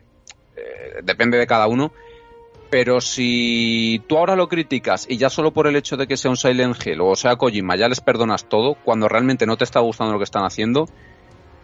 eh, 0.55 1.01
depende 1.03 1.39
de 1.39 1.47
cada 1.47 1.65
uno, 1.65 1.91
pero 2.69 3.01
si 3.01 4.01
tú 4.07 4.17
ahora 4.17 4.35
lo 4.35 4.47
criticas 4.47 5.05
y 5.09 5.17
ya 5.17 5.29
solo 5.29 5.51
por 5.51 5.67
el 5.67 5.75
hecho 5.75 5.97
de 5.97 6.07
que 6.07 6.17
sea 6.17 6.31
un 6.31 6.37
Silent 6.37 6.75
Hill 6.85 7.01
o 7.01 7.15
sea 7.15 7.35
Kojima 7.35 7.75
ya 7.75 7.87
les 7.87 8.01
perdonas 8.01 8.45
todo, 8.49 8.75
cuando 8.83 9.07
realmente 9.07 9.45
no 9.45 9.57
te 9.57 9.63
está 9.63 9.79
gustando 9.79 10.13
lo 10.13 10.19
que 10.19 10.25
están 10.25 10.43
haciendo, 10.43 10.87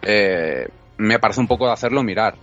eh, 0.02 0.68
me 0.96 1.18
parece 1.18 1.40
un 1.40 1.48
poco 1.48 1.66
de 1.66 1.72
hacerlo 1.72 2.02
mirar. 2.02 2.36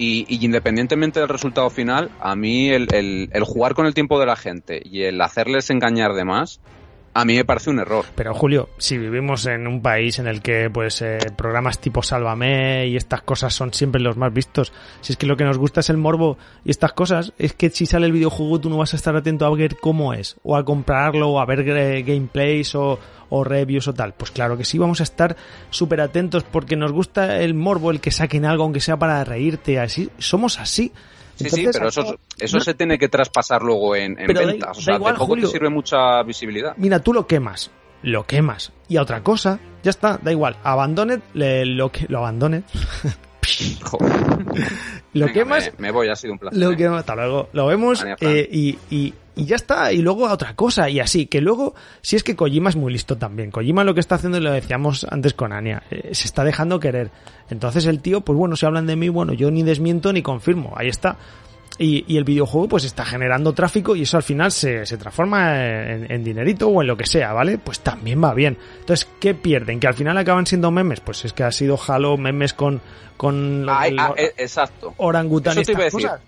Y, 0.00 0.26
independientemente 0.44 1.18
del 1.18 1.28
resultado 1.28 1.68
final, 1.70 2.12
a 2.20 2.36
mí 2.36 2.70
el, 2.70 2.86
el, 2.92 3.44
jugar 3.44 3.74
con 3.74 3.84
el 3.84 3.94
tiempo 3.94 4.20
de 4.20 4.26
la 4.26 4.36
gente 4.36 4.80
y 4.84 5.02
el 5.02 5.20
hacerles 5.20 5.70
engañar 5.70 6.14
de 6.14 6.24
más, 6.24 6.60
a 7.20 7.24
mí 7.24 7.34
me 7.34 7.44
parece 7.44 7.70
un 7.70 7.80
error. 7.80 8.04
Pero 8.14 8.32
Julio, 8.32 8.68
si 8.78 8.96
vivimos 8.96 9.46
en 9.46 9.66
un 9.66 9.82
país 9.82 10.18
en 10.18 10.28
el 10.28 10.40
que 10.40 10.70
pues 10.70 11.02
eh, 11.02 11.18
programas 11.36 11.80
tipo 11.80 12.02
Sálvame 12.02 12.86
y 12.86 12.96
estas 12.96 13.22
cosas 13.22 13.52
son 13.52 13.72
siempre 13.74 14.00
los 14.00 14.16
más 14.16 14.32
vistos, 14.32 14.72
si 15.00 15.12
es 15.12 15.16
que 15.16 15.26
lo 15.26 15.36
que 15.36 15.44
nos 15.44 15.58
gusta 15.58 15.80
es 15.80 15.90
el 15.90 15.96
morbo 15.96 16.38
y 16.64 16.70
estas 16.70 16.92
cosas, 16.92 17.32
es 17.38 17.54
que 17.54 17.70
si 17.70 17.86
sale 17.86 18.06
el 18.06 18.12
videojuego 18.12 18.60
tú 18.60 18.70
no 18.70 18.76
vas 18.76 18.92
a 18.92 18.96
estar 18.96 19.16
atento 19.16 19.46
a 19.46 19.54
ver 19.54 19.76
cómo 19.76 20.14
es, 20.14 20.36
o 20.44 20.56
a 20.56 20.64
comprarlo, 20.64 21.30
o 21.30 21.40
a 21.40 21.46
ver 21.46 21.64
gameplays 22.04 22.74
o, 22.74 22.98
o 23.30 23.44
reviews 23.44 23.88
o 23.88 23.94
tal. 23.94 24.14
Pues 24.14 24.30
claro 24.30 24.56
que 24.56 24.64
sí, 24.64 24.78
vamos 24.78 25.00
a 25.00 25.04
estar 25.04 25.36
súper 25.70 26.00
atentos 26.00 26.44
porque 26.44 26.76
nos 26.76 26.92
gusta 26.92 27.40
el 27.40 27.54
morbo, 27.54 27.90
el 27.90 28.00
que 28.00 28.10
saquen 28.10 28.44
algo, 28.44 28.62
aunque 28.62 28.80
sea 28.80 28.96
para 28.96 29.24
reírte, 29.24 29.80
así, 29.80 30.10
somos 30.18 30.58
así. 30.60 30.92
Sí, 31.38 31.50
sí, 31.50 31.68
pero 31.72 31.88
eso, 31.88 32.18
eso 32.36 32.60
se 32.60 32.74
tiene 32.74 32.98
que 32.98 33.08
traspasar 33.08 33.62
luego 33.62 33.94
en, 33.94 34.16
ventas. 34.16 34.76
o 34.76 34.80
sea, 34.80 34.96
igual, 34.96 35.16
te 35.40 35.46
sirve 35.46 35.70
mucha 35.70 36.22
visibilidad. 36.24 36.74
Mira, 36.76 36.98
tú 36.98 37.12
lo 37.12 37.26
quemas, 37.26 37.70
lo 38.02 38.26
quemas. 38.26 38.72
Y 38.88 38.96
a 38.96 39.02
otra 39.02 39.22
cosa, 39.22 39.60
ya 39.82 39.90
está, 39.90 40.18
da 40.20 40.32
igual. 40.32 40.56
Abandone 40.64 41.20
lo 41.34 41.92
que 41.92 42.06
lo 42.08 42.18
abandone. 42.18 42.64
lo 45.12 45.26
quemas. 45.28 45.72
Me, 45.78 45.92
voy, 45.92 46.08
ha 46.08 46.16
sido 46.16 46.32
un 46.32 46.40
placer. 46.40 46.58
Lo 46.58 46.72
¿eh? 46.72 46.98
hasta 46.98 47.14
luego. 47.14 47.48
Lo 47.52 47.66
vemos 47.66 48.04
eh, 48.20 48.48
y 48.50 48.78
y 48.90 49.14
ya 49.44 49.56
está, 49.56 49.92
y 49.92 49.98
luego 49.98 50.26
a 50.26 50.32
otra 50.32 50.54
cosa, 50.54 50.88
y 50.90 51.00
así, 51.00 51.26
que 51.26 51.40
luego, 51.40 51.74
si 52.00 52.16
es 52.16 52.22
que 52.22 52.36
Kojima 52.36 52.70
es 52.70 52.76
muy 52.76 52.92
listo 52.92 53.16
también, 53.16 53.50
Kojima 53.50 53.84
lo 53.84 53.94
que 53.94 54.00
está 54.00 54.16
haciendo, 54.16 54.38
y 54.38 54.40
lo 54.40 54.52
decíamos 54.52 55.06
antes 55.10 55.34
con 55.34 55.52
Ania, 55.52 55.82
eh, 55.90 56.14
se 56.14 56.26
está 56.26 56.44
dejando 56.44 56.80
querer. 56.80 57.10
Entonces 57.50 57.86
el 57.86 58.00
tío, 58.00 58.20
pues 58.22 58.36
bueno, 58.36 58.56
si 58.56 58.66
hablan 58.66 58.86
de 58.86 58.96
mí, 58.96 59.08
bueno, 59.08 59.32
yo 59.32 59.50
ni 59.50 59.62
desmiento 59.62 60.12
ni 60.12 60.22
confirmo, 60.22 60.74
ahí 60.76 60.88
está. 60.88 61.16
Y, 61.80 62.04
y 62.12 62.16
el 62.16 62.24
videojuego 62.24 62.66
pues 62.66 62.84
está 62.84 63.04
generando 63.04 63.52
tráfico 63.52 63.94
y 63.94 64.02
eso 64.02 64.16
al 64.16 64.24
final 64.24 64.50
se, 64.50 64.84
se 64.84 64.96
transforma 64.96 65.64
en, 65.64 66.24
dinerito 66.24 66.66
o 66.66 66.82
en 66.82 66.88
lo 66.88 66.96
que 66.96 67.06
sea, 67.06 67.32
¿vale? 67.32 67.56
Pues 67.58 67.78
también 67.80 68.20
va 68.20 68.34
bien. 68.34 68.58
Entonces, 68.80 69.08
¿qué 69.20 69.34
pierden? 69.34 69.78
¿Que 69.78 69.86
al 69.86 69.94
final 69.94 70.18
acaban 70.18 70.44
siendo 70.44 70.72
memes? 70.72 70.98
Pues 70.98 71.24
es 71.24 71.32
que 71.32 71.44
ha 71.44 71.52
sido 71.52 71.78
Halo 71.86 72.16
memes 72.16 72.52
con... 72.52 72.80
con 73.16 73.64
ah, 73.68 73.86
eh, 74.16 74.32
exacto. 74.38 74.92
Orangután 74.96 75.58
y 75.58 75.60
estas 75.60 75.92
cosas 75.92 76.20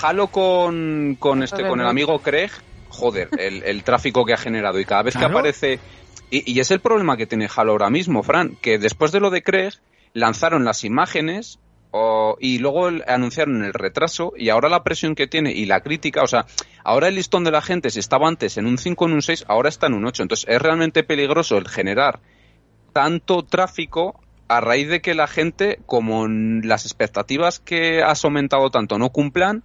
Halo 0.00 0.28
con, 0.28 1.16
con 1.18 1.42
este, 1.42 1.56
con 1.68 1.80
el 1.80 1.86
amigo 1.90 2.18
Craig, 2.20 2.50
joder, 2.88 3.28
el, 3.38 3.62
el 3.64 3.82
tráfico 3.84 4.24
que 4.24 4.32
ha 4.32 4.38
generado 4.38 4.80
y 4.80 4.84
cada 4.84 5.02
vez 5.02 5.14
que 5.16 5.24
aparece. 5.30 5.78
Y, 6.30 6.50
y 6.52 6.60
es 6.60 6.70
el 6.70 6.80
problema 6.80 7.16
que 7.16 7.26
tiene 7.26 7.48
Halo 7.54 7.72
ahora 7.72 7.90
mismo, 7.90 8.22
Fran, 8.22 8.56
que 8.60 8.78
después 8.78 9.12
de 9.12 9.20
lo 9.20 9.30
de 9.30 9.42
Craig, 9.42 9.72
lanzaron 10.14 10.64
las 10.64 10.84
imágenes 10.84 11.58
o- 11.90 12.36
y 12.40 12.58
luego 12.58 12.88
el- 12.88 13.04
anunciaron 13.06 13.62
el 13.64 13.74
retraso 13.74 14.32
y 14.36 14.48
ahora 14.48 14.70
la 14.70 14.82
presión 14.82 15.14
que 15.14 15.26
tiene 15.26 15.52
y 15.52 15.66
la 15.66 15.80
crítica, 15.80 16.22
o 16.22 16.26
sea, 16.26 16.46
ahora 16.84 17.08
el 17.08 17.14
listón 17.16 17.44
de 17.44 17.50
la 17.50 17.60
gente, 17.60 17.90
si 17.90 17.98
estaba 17.98 18.28
antes 18.28 18.56
en 18.56 18.66
un 18.66 18.78
5 18.78 19.04
o 19.04 19.08
en 19.08 19.14
un 19.14 19.22
6, 19.22 19.44
ahora 19.48 19.68
está 19.68 19.88
en 19.88 19.94
un 19.94 20.06
8. 20.06 20.22
Entonces 20.22 20.48
es 20.48 20.60
realmente 20.62 21.02
peligroso 21.04 21.58
el 21.58 21.68
generar 21.68 22.20
tanto 22.92 23.42
tráfico 23.44 24.20
a 24.48 24.60
raíz 24.60 24.88
de 24.88 25.00
que 25.00 25.14
la 25.14 25.26
gente, 25.26 25.80
como 25.86 26.26
las 26.28 26.84
expectativas 26.84 27.58
que 27.60 28.02
has 28.02 28.24
aumentado 28.24 28.70
tanto 28.70 28.98
no 28.98 29.10
cumplan, 29.10 29.62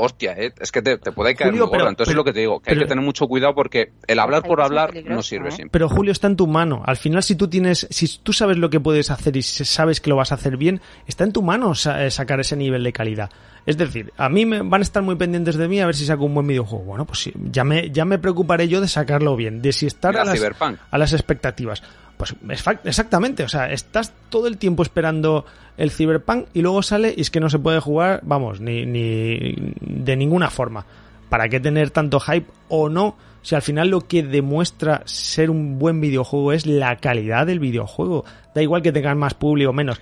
hostia, 0.00 0.32
eh, 0.36 0.52
es 0.60 0.72
que 0.72 0.82
te, 0.82 0.98
te 0.98 1.12
puede 1.12 1.34
caer 1.34 1.50
Julio, 1.50 1.70
pero- 1.70 1.88
Entonces 1.88 2.08
pero- 2.08 2.10
es 2.12 2.16
lo 2.16 2.24
que 2.24 2.32
te 2.32 2.40
digo, 2.40 2.60
que 2.60 2.64
pero- 2.70 2.80
hay 2.80 2.84
que 2.84 2.88
tener 2.88 3.04
mucho 3.04 3.26
cuidado 3.28 3.54
porque 3.54 3.92
el 4.06 4.18
hablar 4.18 4.42
por 4.42 4.60
hablar 4.60 4.92
no 5.04 5.22
sirve 5.22 5.48
¿eh? 5.48 5.52
siempre. 5.52 5.70
Pero 5.72 5.88
Julio 5.88 6.12
está 6.12 6.26
en 6.26 6.36
tu 6.36 6.46
mano. 6.46 6.82
Al 6.86 6.96
final, 6.96 7.22
si 7.22 7.34
tú 7.34 7.48
tienes, 7.48 7.86
si 7.90 8.18
tú 8.22 8.32
sabes 8.32 8.56
lo 8.58 8.70
que 8.70 8.80
puedes 8.80 9.10
hacer 9.10 9.36
y 9.36 9.42
se- 9.42 9.64
sabes 9.64 10.00
que 10.00 10.10
lo 10.10 10.16
vas 10.16 10.32
a 10.32 10.36
hacer 10.36 10.56
bien, 10.56 10.80
está 11.06 11.24
en 11.24 11.32
tu 11.32 11.42
mano 11.42 11.74
sa- 11.74 12.04
eh, 12.04 12.10
sacar 12.10 12.40
ese 12.40 12.56
nivel 12.56 12.82
de 12.84 12.92
calidad. 12.92 13.30
Es 13.66 13.76
decir, 13.76 14.12
a 14.16 14.28
mí 14.30 14.46
me 14.46 14.62
van 14.62 14.80
a 14.80 14.82
estar 14.82 15.02
muy 15.02 15.16
pendientes 15.16 15.56
de 15.56 15.68
mí 15.68 15.80
a 15.80 15.86
ver 15.86 15.94
si 15.94 16.06
saco 16.06 16.24
un 16.24 16.34
buen 16.34 16.46
videojuego. 16.46 16.84
Bueno, 16.84 17.04
pues 17.04 17.18
sí, 17.20 17.32
ya 17.50 17.62
me, 17.62 17.90
ya 17.90 18.04
me 18.06 18.18
preocuparé 18.18 18.68
yo 18.68 18.80
de 18.80 18.88
sacarlo 18.88 19.36
bien, 19.36 19.60
de 19.60 19.72
si 19.72 19.86
estar 19.86 20.12
Mira, 20.12 20.22
a 20.22 20.24
las, 20.24 20.42
a 20.90 20.98
las 20.98 21.12
expectativas. 21.12 21.82
Pues 22.20 22.36
exactamente, 22.84 23.42
o 23.44 23.48
sea, 23.48 23.72
estás 23.72 24.12
todo 24.28 24.46
el 24.46 24.58
tiempo 24.58 24.82
esperando 24.82 25.46
el 25.78 25.90
Cyberpunk 25.90 26.46
y 26.52 26.60
luego 26.60 26.82
sale 26.82 27.14
y 27.16 27.22
es 27.22 27.30
que 27.30 27.40
no 27.40 27.48
se 27.48 27.58
puede 27.58 27.80
jugar, 27.80 28.20
vamos, 28.22 28.60
ni, 28.60 28.84
ni 28.84 29.54
de 29.80 30.16
ninguna 30.16 30.50
forma. 30.50 30.84
¿Para 31.30 31.48
qué 31.48 31.60
tener 31.60 31.90
tanto 31.90 32.20
hype 32.20 32.46
o 32.68 32.88
no? 32.88 33.16
Si 33.42 33.54
al 33.54 33.62
final 33.62 33.88
lo 33.88 34.02
que 34.02 34.22
demuestra 34.22 35.00
ser 35.06 35.48
un 35.48 35.78
buen 35.78 36.00
videojuego 36.00 36.52
es 36.52 36.66
la 36.66 36.96
calidad 36.96 37.46
del 37.46 37.58
videojuego. 37.60 38.24
Da 38.54 38.60
igual 38.62 38.82
que 38.82 38.92
tengan 38.92 39.16
más 39.16 39.32
público 39.34 39.70
o 39.70 39.72
menos. 39.72 39.98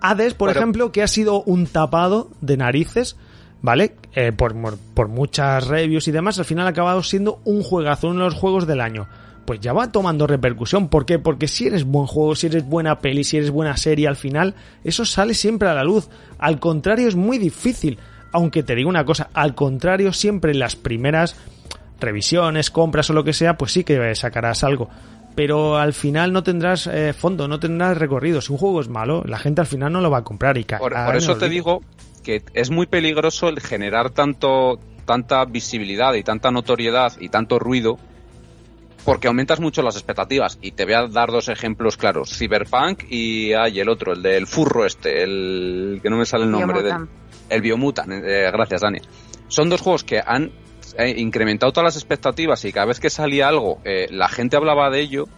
Hades, 0.00 0.32
por 0.34 0.48
ejemplo, 0.60 0.92
que 0.92 1.02
ha 1.02 1.08
sido 1.08 1.42
un 1.42 1.66
tapado 1.66 2.30
de 2.40 2.56
narices, 2.56 3.16
¿vale? 3.62 3.96
Eh, 4.14 4.32
por, 4.32 4.54
por- 4.60 4.78
por 4.94 5.08
muchas 5.08 5.66
reviews 5.66 6.08
y 6.08 6.12
demás, 6.12 6.38
al 6.38 6.44
final 6.44 6.66
ha 6.66 6.70
acabado 6.70 7.02
siendo 7.02 7.40
un 7.44 7.62
juegazo, 7.62 8.08
uno 8.08 8.20
de 8.24 8.30
los 8.30 8.34
juegos 8.38 8.66
del 8.66 8.80
año. 8.80 9.08
Pues 9.44 9.60
ya 9.60 9.72
va 9.72 9.92
tomando 9.92 10.26
repercusión. 10.26 10.88
¿Por 10.88 11.04
qué? 11.04 11.18
Porque 11.18 11.48
si 11.48 11.66
eres 11.66 11.84
buen 11.84 12.06
juego, 12.06 12.34
si 12.34 12.46
eres 12.46 12.64
buena 12.64 12.98
peli, 12.98 13.24
si 13.24 13.36
eres 13.36 13.50
buena 13.50 13.76
serie, 13.76 14.08
al 14.08 14.16
final, 14.16 14.54
eso 14.84 15.04
sale 15.04 15.34
siempre 15.34 15.68
a 15.68 15.74
la 15.74 15.84
luz. 15.84 16.08
Al 16.38 16.58
contrario, 16.58 17.08
es 17.08 17.14
muy 17.14 17.38
difícil. 17.38 17.98
Aunque 18.32 18.62
te 18.62 18.74
digo 18.74 18.88
una 18.88 19.04
cosa, 19.04 19.30
al 19.32 19.54
contrario, 19.54 20.12
siempre 20.12 20.52
en 20.52 20.58
las 20.58 20.76
primeras 20.76 21.36
revisiones, 22.00 22.70
compras 22.70 23.10
o 23.10 23.12
lo 23.12 23.24
que 23.24 23.32
sea, 23.32 23.56
pues 23.56 23.72
sí 23.72 23.84
que 23.84 24.14
sacarás 24.14 24.64
algo. 24.64 24.88
Pero 25.34 25.76
al 25.76 25.92
final 25.92 26.32
no 26.32 26.42
tendrás 26.42 26.86
eh, 26.86 27.12
fondo, 27.12 27.48
no 27.48 27.58
tendrás 27.58 27.98
recorrido. 27.98 28.40
Si 28.40 28.52
un 28.52 28.58
juego 28.58 28.80
es 28.80 28.88
malo, 28.88 29.22
la 29.26 29.38
gente 29.38 29.60
al 29.60 29.66
final 29.66 29.92
no 29.92 30.00
lo 30.00 30.10
va 30.10 30.18
a 30.18 30.24
comprar 30.24 30.56
y 30.58 30.64
Por, 30.64 30.92
caerá 30.92 31.06
por 31.06 31.14
en 31.14 31.18
eso 31.18 31.36
te 31.36 31.48
digo 31.48 31.82
que 32.22 32.42
es 32.54 32.70
muy 32.70 32.86
peligroso 32.86 33.48
el 33.48 33.60
generar 33.60 34.10
tanto 34.10 34.78
tanta 35.04 35.44
visibilidad 35.44 36.14
y 36.14 36.22
tanta 36.22 36.50
notoriedad 36.50 37.12
y 37.20 37.28
tanto 37.28 37.58
ruido 37.58 37.98
porque 39.04 39.28
aumentas 39.28 39.60
mucho 39.60 39.82
las 39.82 39.96
expectativas. 39.96 40.58
Y 40.62 40.72
te 40.72 40.84
voy 40.84 40.94
a 40.94 41.06
dar 41.06 41.30
dos 41.30 41.48
ejemplos 41.48 41.96
claros. 41.96 42.36
Cyberpunk 42.36 43.04
y 43.10 43.52
hay 43.52 43.80
el 43.80 43.88
otro 43.88 44.12
el 44.12 44.22
del 44.22 44.46
furro 44.46 44.84
este 44.84 45.22
el 45.22 46.00
que 46.02 46.10
no 46.10 46.16
me 46.16 46.26
sale 46.26 46.44
el 46.44 46.50
nombre 46.50 46.82
del 46.82 47.08
el 47.50 47.60
Biomutant 47.60 48.10
eh, 48.10 48.50
gracias 48.52 48.80
Dani. 48.80 49.00
Son 49.48 49.68
dos 49.68 49.80
juegos 49.80 50.04
que 50.04 50.20
han 50.24 50.50
eh, 50.96 51.14
incrementado 51.18 51.72
todas 51.72 51.94
las 51.94 51.96
expectativas 51.96 52.64
y 52.64 52.72
cada 52.72 52.86
vez 52.86 53.00
que 53.00 53.10
salía 53.10 53.48
algo 53.48 53.80
eh, 53.84 54.08
la 54.10 54.28
gente 54.28 54.56
hablaba 54.56 54.90
de 54.90 55.00
ello 55.00 55.28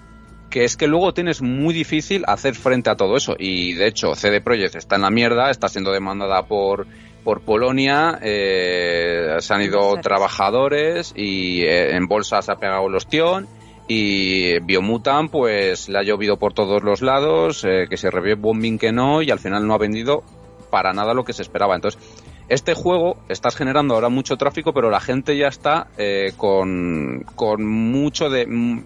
que 0.51 0.65
es 0.65 0.77
que 0.77 0.87
luego 0.87 1.13
tienes 1.13 1.43
muy 1.43 1.75
difícil 1.75 2.25
hacer 2.27 2.55
frente 2.55 2.91
a 2.91 2.95
todo 2.95 3.17
eso. 3.17 3.35
Y 3.39 3.75
de 3.75 3.89
hecho, 3.89 4.15
CD 4.15 4.41
Projekt 4.41 4.77
está 4.77 4.97
en 4.97 5.03
la 5.03 5.11
mierda, 5.11 5.51
está 5.51 5.69
siendo 5.69 5.93
demandada 5.93 6.45
por, 6.45 6.87
por 7.25 7.41
Polonia, 7.41 8.19
eh, 8.23 9.37
se 9.41 9.55
han 9.55 9.63
ido 9.63 9.97
trabajadores 10.01 11.13
y 11.17 11.63
eh, 11.63 11.97
en 11.97 12.07
bolsa 12.07 12.41
se 12.43 12.53
ha 12.53 12.57
pegado 12.57 12.87
el 12.87 12.95
ostión. 12.95 13.49
Y 13.89 14.59
Biomutant, 14.61 15.31
pues 15.31 15.89
le 15.89 15.99
ha 15.99 16.03
llovido 16.03 16.37
por 16.39 16.53
todos 16.53 16.83
los 16.83 17.03
lados, 17.03 17.65
eh, 17.65 17.87
que 17.89 17.97
se 17.97 18.11
revive 18.11 18.35
bombing 18.35 18.79
que 18.79 18.91
no, 18.93 19.23
y 19.23 19.31
al 19.31 19.39
final 19.39 19.67
no 19.67 19.75
ha 19.75 19.79
vendido 19.79 20.25
para 20.71 20.93
nada 20.93 21.15
lo 21.15 21.25
que 21.25 21.33
se 21.33 21.43
esperaba. 21.43 21.77
Entonces, 21.77 22.01
este 22.49 22.75
juego 22.75 23.17
estás 23.29 23.55
generando 23.57 23.95
ahora 23.95 24.09
mucho 24.09 24.37
tráfico, 24.37 24.73
pero 24.73 24.91
la 24.91 25.01
gente 25.01 25.37
ya 25.37 25.47
está 25.49 25.87
eh, 25.99 26.33
con, 26.37 27.25
con 27.37 27.65
mucho 27.65 28.29
de. 28.29 28.83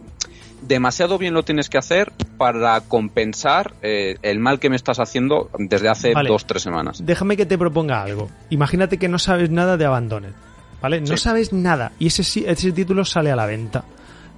demasiado 0.62 1.16
bien 1.16 1.32
lo 1.32 1.42
tienes 1.42 1.70
que 1.70 1.78
hacer 1.78 2.12
para 2.36 2.80
compensar 2.82 3.72
eh, 3.82 4.16
el 4.22 4.38
mal 4.38 4.61
que 4.61 4.68
me 4.70 4.76
estás 4.76 4.98
haciendo 5.01 5.48
desde 5.59 5.88
hace 5.88 6.12
Vale. 6.12 6.28
dos 6.28 6.46
tres 6.46 6.62
semanas. 6.62 7.05
Déjame 7.05 7.36
que 7.36 7.46
te 7.46 7.57
proponga 7.57 8.03
algo. 8.03 8.28
Imagínate 8.51 8.98
que 8.98 9.09
no 9.09 9.18
sabes 9.18 9.48
nada 9.51 9.76
de 9.78 9.86
Abandoned, 9.86 10.32
¿vale? 10.82 11.01
No 11.01 11.07
Sí. 11.07 11.16
sabes 11.16 11.53
nada 11.55 11.92
y 11.98 12.09
ese, 12.09 12.22
sí- 12.24 12.44
ese 12.46 12.72
título 12.72 13.05
sale 13.07 13.30
a 13.30 13.36
la 13.36 13.46
venta. 13.46 13.84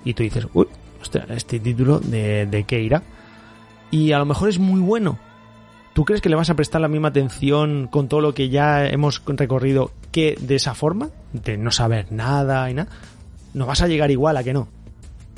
Y 0.04 0.14
tú 0.14 0.22
dices, 0.22 0.46
uy, 0.52 0.66
hostia, 1.00 1.26
este 1.30 1.60
título 1.60 2.00
de, 2.00 2.46
de 2.46 2.64
qué 2.64 2.80
irá. 2.80 3.02
Y 3.90 4.12
a 4.12 4.18
lo 4.18 4.24
mejor 4.24 4.48
es 4.48 4.58
muy 4.58 4.80
bueno. 4.80 5.18
¿Tú 5.92 6.04
crees 6.06 6.22
que 6.22 6.30
le 6.30 6.36
vas 6.36 6.48
a 6.48 6.54
prestar 6.54 6.80
la 6.80 6.88
misma 6.88 7.08
atención 7.08 7.86
con 7.86 8.08
todo 8.08 8.22
lo 8.22 8.32
que 8.32 8.48
ya 8.48 8.86
hemos 8.86 9.22
recorrido 9.26 9.92
que 10.10 10.36
de 10.40 10.54
esa 10.54 10.74
forma? 10.74 11.10
De 11.32 11.58
no 11.58 11.70
saber 11.70 12.10
nada 12.10 12.70
y 12.70 12.74
nada. 12.74 12.90
No 13.52 13.66
vas 13.66 13.82
a 13.82 13.88
llegar 13.88 14.10
igual 14.10 14.38
a 14.38 14.44
que 14.44 14.54
no. 14.54 14.68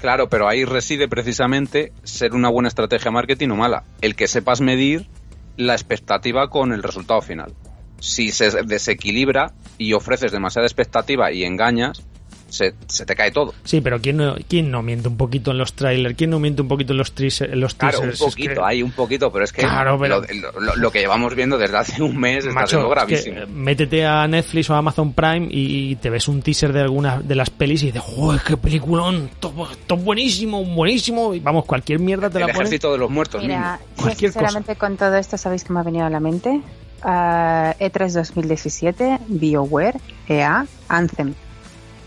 Claro, 0.01 0.29
pero 0.29 0.49
ahí 0.49 0.65
reside 0.65 1.09
precisamente 1.09 1.93
ser 2.05 2.35
una 2.35 2.51
buena 2.51 2.69
estrategia 2.69 3.11
marketing 3.11 3.49
o 3.49 3.57
mala. 3.57 3.85
El 4.01 4.15
que 4.15 4.29
sepas 4.29 4.61
medir 4.61 5.09
la 5.57 5.73
expectativa 5.73 6.51
con 6.51 6.73
el 6.73 6.83
resultado 6.83 7.21
final. 7.23 7.53
Si 7.99 8.31
se 8.31 8.51
desequilibra 8.65 9.55
y 9.79 9.95
ofreces 9.95 10.31
demasiada 10.31 10.67
expectativa 10.67 11.33
y 11.33 11.45
engañas, 11.45 12.03
se, 12.49 12.75
se 12.87 13.05
te 13.07 13.15
cae 13.17 13.31
todo. 13.31 13.55
Sí, 13.65 13.81
pero 13.81 14.01
¿quién 14.01 14.17
no, 14.19 14.37
¿quién 14.49 14.71
no 14.71 14.83
miente 14.83 15.09
un 15.09 15.17
poquito 15.17 15.51
en 15.51 15.59
los 15.59 15.73
trailers? 15.75 16.17
¿Quién 16.17 16.31
no 16.31 16.39
miente 16.41 16.63
un 16.63 16.69
poquito 16.69 16.93
en 16.93 16.99
los, 16.99 17.15
tris- 17.15 17.41
en 17.43 17.59
los 17.61 17.75
Claro, 17.75 17.99
un 17.99 18.05
teasers? 18.11 18.21
Es 18.21 18.35
poquito, 18.35 18.55
que- 18.55 18.61
hay 18.65 18.83
un 18.83 18.93
poquito, 18.93 19.33
pero 19.33 19.45
es 19.45 19.53
que 19.53 19.63
Claro, 19.63 19.99
pero- 19.99 20.21
lo, 20.21 20.61
lo- 20.61 20.77
lo 20.77 20.91
que 20.93 21.01
llevamos 21.01 21.35
viendo 21.35 21.59
desde 21.59 21.77
hace 21.77 22.03
un 22.03 22.17
mes 22.17 22.45
está 22.45 22.53
Macho, 22.61 22.69
siendo 22.81 22.89
es 22.95 23.23
que, 23.23 23.31
gravísimo. 23.31 23.47
métete 23.55 24.07
a 24.07 24.27
Netflix 24.29 24.71
o 24.71 24.75
a 24.75 24.79
Amazon 24.79 25.13
Prime 25.13 25.49
y 25.51 25.97
te 25.97 26.11
ves 26.11 26.29
un 26.29 26.43
teaser 26.43 26.73
de 26.73 26.81
alguna 26.83 27.21
de 27.21 27.35
las 27.35 27.51
pelis 27.51 27.83
y 27.83 27.87
dices, 27.87 28.03
¡Joder, 28.03 28.41
qué 28.47 28.57
peliculón! 28.57 29.31
Todo, 29.41 29.69
todo 29.87 29.99
buenísimo, 29.99 30.65
buenísimo. 30.65 31.35
Y 31.35 31.41
vamos, 31.41 31.65
cualquier 31.65 31.99
mierda 31.99 32.31
te 32.31 32.39
el 32.39 32.43
la 32.43 32.47
pones. 32.53 32.61
ejército 32.69 32.93
de 32.93 32.99
los 32.99 33.11
muertos 33.11 33.43
Mira, 33.43 33.81
yo 33.99 34.11
sinceramente 34.11 34.77
con 34.77 34.97
todo 34.97 35.15
esto, 35.17 35.37
¿sabéis 35.37 35.65
qué 35.65 35.73
me 35.73 35.81
ha 35.81 35.83
venido 35.83 36.05
a 36.07 36.11
la 36.11 36.21
mente? 36.21 36.61
Ah, 37.03 37.75
E3 37.79 38.13
2017, 38.13 39.19
BioWare, 39.29 39.99
EA, 40.29 40.67
Anthem. 40.89 41.35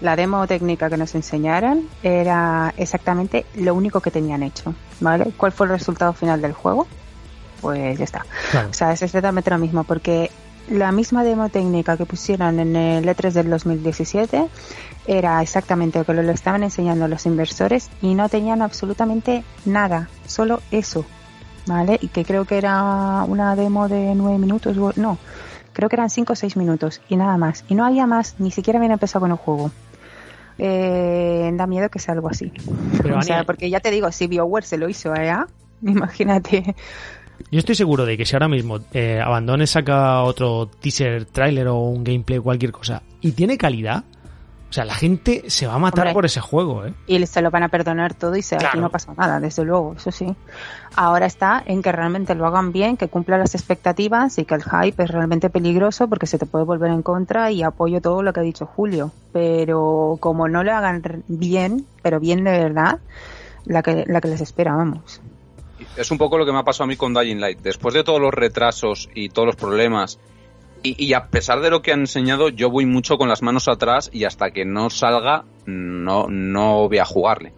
La 0.01 0.15
demo 0.15 0.45
técnica 0.45 0.89
que 0.89 0.97
nos 0.97 1.15
enseñaron 1.15 1.87
era 2.03 2.73
exactamente 2.77 3.45
lo 3.55 3.73
único 3.73 3.99
que 3.99 4.11
tenían 4.11 4.43
hecho, 4.43 4.75
¿vale? 4.99 5.31
¿Cuál 5.37 5.51
fue 5.51 5.65
el 5.65 5.71
resultado 5.71 6.13
final 6.13 6.41
del 6.41 6.53
juego? 6.53 6.87
Pues 7.61 7.97
ya 7.97 8.03
está. 8.03 8.25
Claro. 8.51 8.69
O 8.69 8.73
sea, 8.73 8.91
es 8.91 9.01
exactamente 9.01 9.49
lo 9.49 9.57
mismo, 9.57 9.83
porque 9.83 10.29
la 10.69 10.91
misma 10.91 11.23
demo 11.23 11.49
técnica 11.49 11.97
que 11.97 12.05
pusieron 12.05 12.59
en 12.59 12.75
el 12.75 13.05
E3 13.05 13.31
del 13.31 13.49
2017 13.49 14.47
era 15.07 15.41
exactamente 15.41 15.99
lo 15.99 16.05
que 16.05 16.13
lo 16.13 16.31
estaban 16.31 16.63
enseñando 16.63 17.07
los 17.07 17.25
inversores 17.25 17.89
y 18.01 18.13
no 18.13 18.29
tenían 18.29 18.61
absolutamente 18.61 19.43
nada, 19.65 20.09
solo 20.25 20.61
eso, 20.69 21.05
¿vale? 21.65 21.97
Y 22.01 22.09
que 22.09 22.25
creo 22.25 22.45
que 22.45 22.57
era 22.57 23.23
una 23.27 23.55
demo 23.55 23.87
de 23.87 24.13
nueve 24.13 24.37
minutos, 24.37 24.75
no, 24.97 25.17
creo 25.73 25.89
que 25.89 25.95
eran 25.95 26.09
cinco 26.09 26.33
o 26.33 26.35
seis 26.35 26.57
minutos 26.57 27.01
y 27.07 27.15
nada 27.15 27.37
más. 27.37 27.63
Y 27.69 27.75
no 27.75 27.85
había 27.85 28.05
más, 28.05 28.35
ni 28.37 28.51
siquiera 28.51 28.77
habían 28.77 28.91
empezado 28.91 29.21
con 29.21 29.31
el 29.31 29.37
juego. 29.37 29.71
Eh, 30.57 31.51
da 31.53 31.67
miedo 31.67 31.89
que 31.89 31.99
sea 31.99 32.13
algo 32.13 32.29
así. 32.29 32.51
Pero, 33.01 33.17
o 33.17 33.21
sea, 33.21 33.37
Ania, 33.37 33.45
porque 33.45 33.69
ya 33.69 33.79
te 33.79 33.91
digo, 33.91 34.11
si 34.11 34.27
BioWare 34.27 34.65
se 34.65 34.77
lo 34.77 34.89
hizo 34.89 35.13
a 35.13 35.23
EA, 35.23 35.47
imagínate. 35.81 36.75
Yo 37.51 37.59
estoy 37.59 37.75
seguro 37.75 38.05
de 38.05 38.17
que 38.17 38.25
si 38.25 38.35
ahora 38.35 38.47
mismo 38.47 38.79
eh, 38.93 39.21
Abandone 39.23 39.67
saca 39.67 40.23
otro 40.23 40.67
teaser, 40.67 41.25
trailer 41.25 41.67
o 41.67 41.79
un 41.79 42.03
gameplay, 42.03 42.39
cualquier 42.39 42.71
cosa, 42.71 43.03
y 43.21 43.31
tiene 43.31 43.57
calidad, 43.57 44.03
o 44.69 44.73
sea, 44.73 44.83
la 44.83 44.95
gente 44.95 45.45
se 45.49 45.65
va 45.65 45.75
a 45.75 45.79
matar 45.79 46.07
Hombre. 46.07 46.13
por 46.13 46.25
ese 46.25 46.41
juego, 46.41 46.85
¿eh? 46.85 46.93
y 47.07 47.25
se 47.25 47.41
lo 47.41 47.51
van 47.51 47.63
a 47.63 47.69
perdonar 47.69 48.13
todo 48.13 48.35
y 48.35 48.41
se, 48.41 48.57
Claro. 48.57 48.69
aquí 48.73 48.79
no 48.79 48.89
pasa 48.89 49.13
nada, 49.17 49.39
desde 49.39 49.63
luego, 49.63 49.93
eso 49.95 50.11
sí. 50.11 50.27
Ahora 50.95 51.25
está 51.25 51.63
en 51.65 51.81
que 51.81 51.91
realmente 51.91 52.35
lo 52.35 52.45
hagan 52.45 52.71
bien, 52.73 52.97
que 52.97 53.07
cumplan 53.07 53.39
las 53.39 53.55
expectativas 53.55 54.37
y 54.39 54.45
que 54.45 54.55
el 54.55 54.63
hype 54.63 55.03
es 55.03 55.09
realmente 55.09 55.49
peligroso 55.49 56.09
porque 56.09 56.27
se 56.27 56.37
te 56.37 56.45
puede 56.45 56.65
volver 56.65 56.91
en 56.91 57.01
contra 57.01 57.49
y 57.51 57.63
apoyo 57.63 58.01
todo 58.01 58.23
lo 58.23 58.33
que 58.33 58.41
ha 58.41 58.43
dicho 58.43 58.65
Julio. 58.65 59.11
Pero 59.31 60.17
como 60.19 60.47
no 60.49 60.63
lo 60.63 60.73
hagan 60.73 61.23
bien, 61.27 61.85
pero 62.01 62.19
bien 62.19 62.43
de 62.43 62.51
verdad, 62.51 62.99
la 63.65 63.81
que, 63.83 64.03
la 64.07 64.19
que 64.19 64.27
les 64.27 64.41
espera, 64.41 64.75
vamos. 64.75 65.21
Es 65.95 66.11
un 66.11 66.17
poco 66.17 66.37
lo 66.37 66.45
que 66.45 66.51
me 66.51 66.59
ha 66.59 66.63
pasado 66.63 66.85
a 66.85 66.87
mí 66.87 66.95
con 66.97 67.13
Dying 67.13 67.39
Light. 67.39 67.59
Después 67.61 67.93
de 67.93 68.03
todos 68.03 68.19
los 68.19 68.33
retrasos 68.33 69.09
y 69.13 69.29
todos 69.29 69.45
los 69.45 69.55
problemas, 69.55 70.19
Y, 70.83 71.13
a 71.13 71.27
pesar 71.27 71.61
de 71.61 71.69
lo 71.69 71.81
que 71.81 71.91
han 71.91 72.01
enseñado, 72.01 72.49
yo 72.49 72.69
voy 72.69 72.85
mucho 72.85 73.17
con 73.17 73.29
las 73.29 73.41
manos 73.41 73.67
atrás 73.67 74.09
y 74.13 74.23
hasta 74.23 74.51
que 74.51 74.65
no 74.65 74.89
salga, 74.89 75.43
no, 75.65 76.27
no 76.29 76.87
voy 76.87 76.99
a 76.99 77.05
jugarle. 77.05 77.53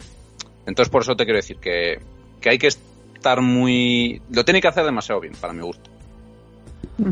Entonces, 0.66 0.90
por 0.90 1.04
eso 1.04 1.16
te 1.16 1.26
quiero 1.26 1.38
decir 1.38 1.58
que, 1.58 2.00
que 2.42 2.50
hay 2.50 2.58
que 2.58 2.68
estar 2.68 3.42
muy. 3.42 4.22
Lo 4.32 4.46
tiene 4.46 4.62
que 4.62 4.68
hacer 4.68 4.86
demasiado 4.86 5.22
bien, 5.22 5.34
para 5.40 5.54
mi 5.54 5.62
gusto. 5.62 5.90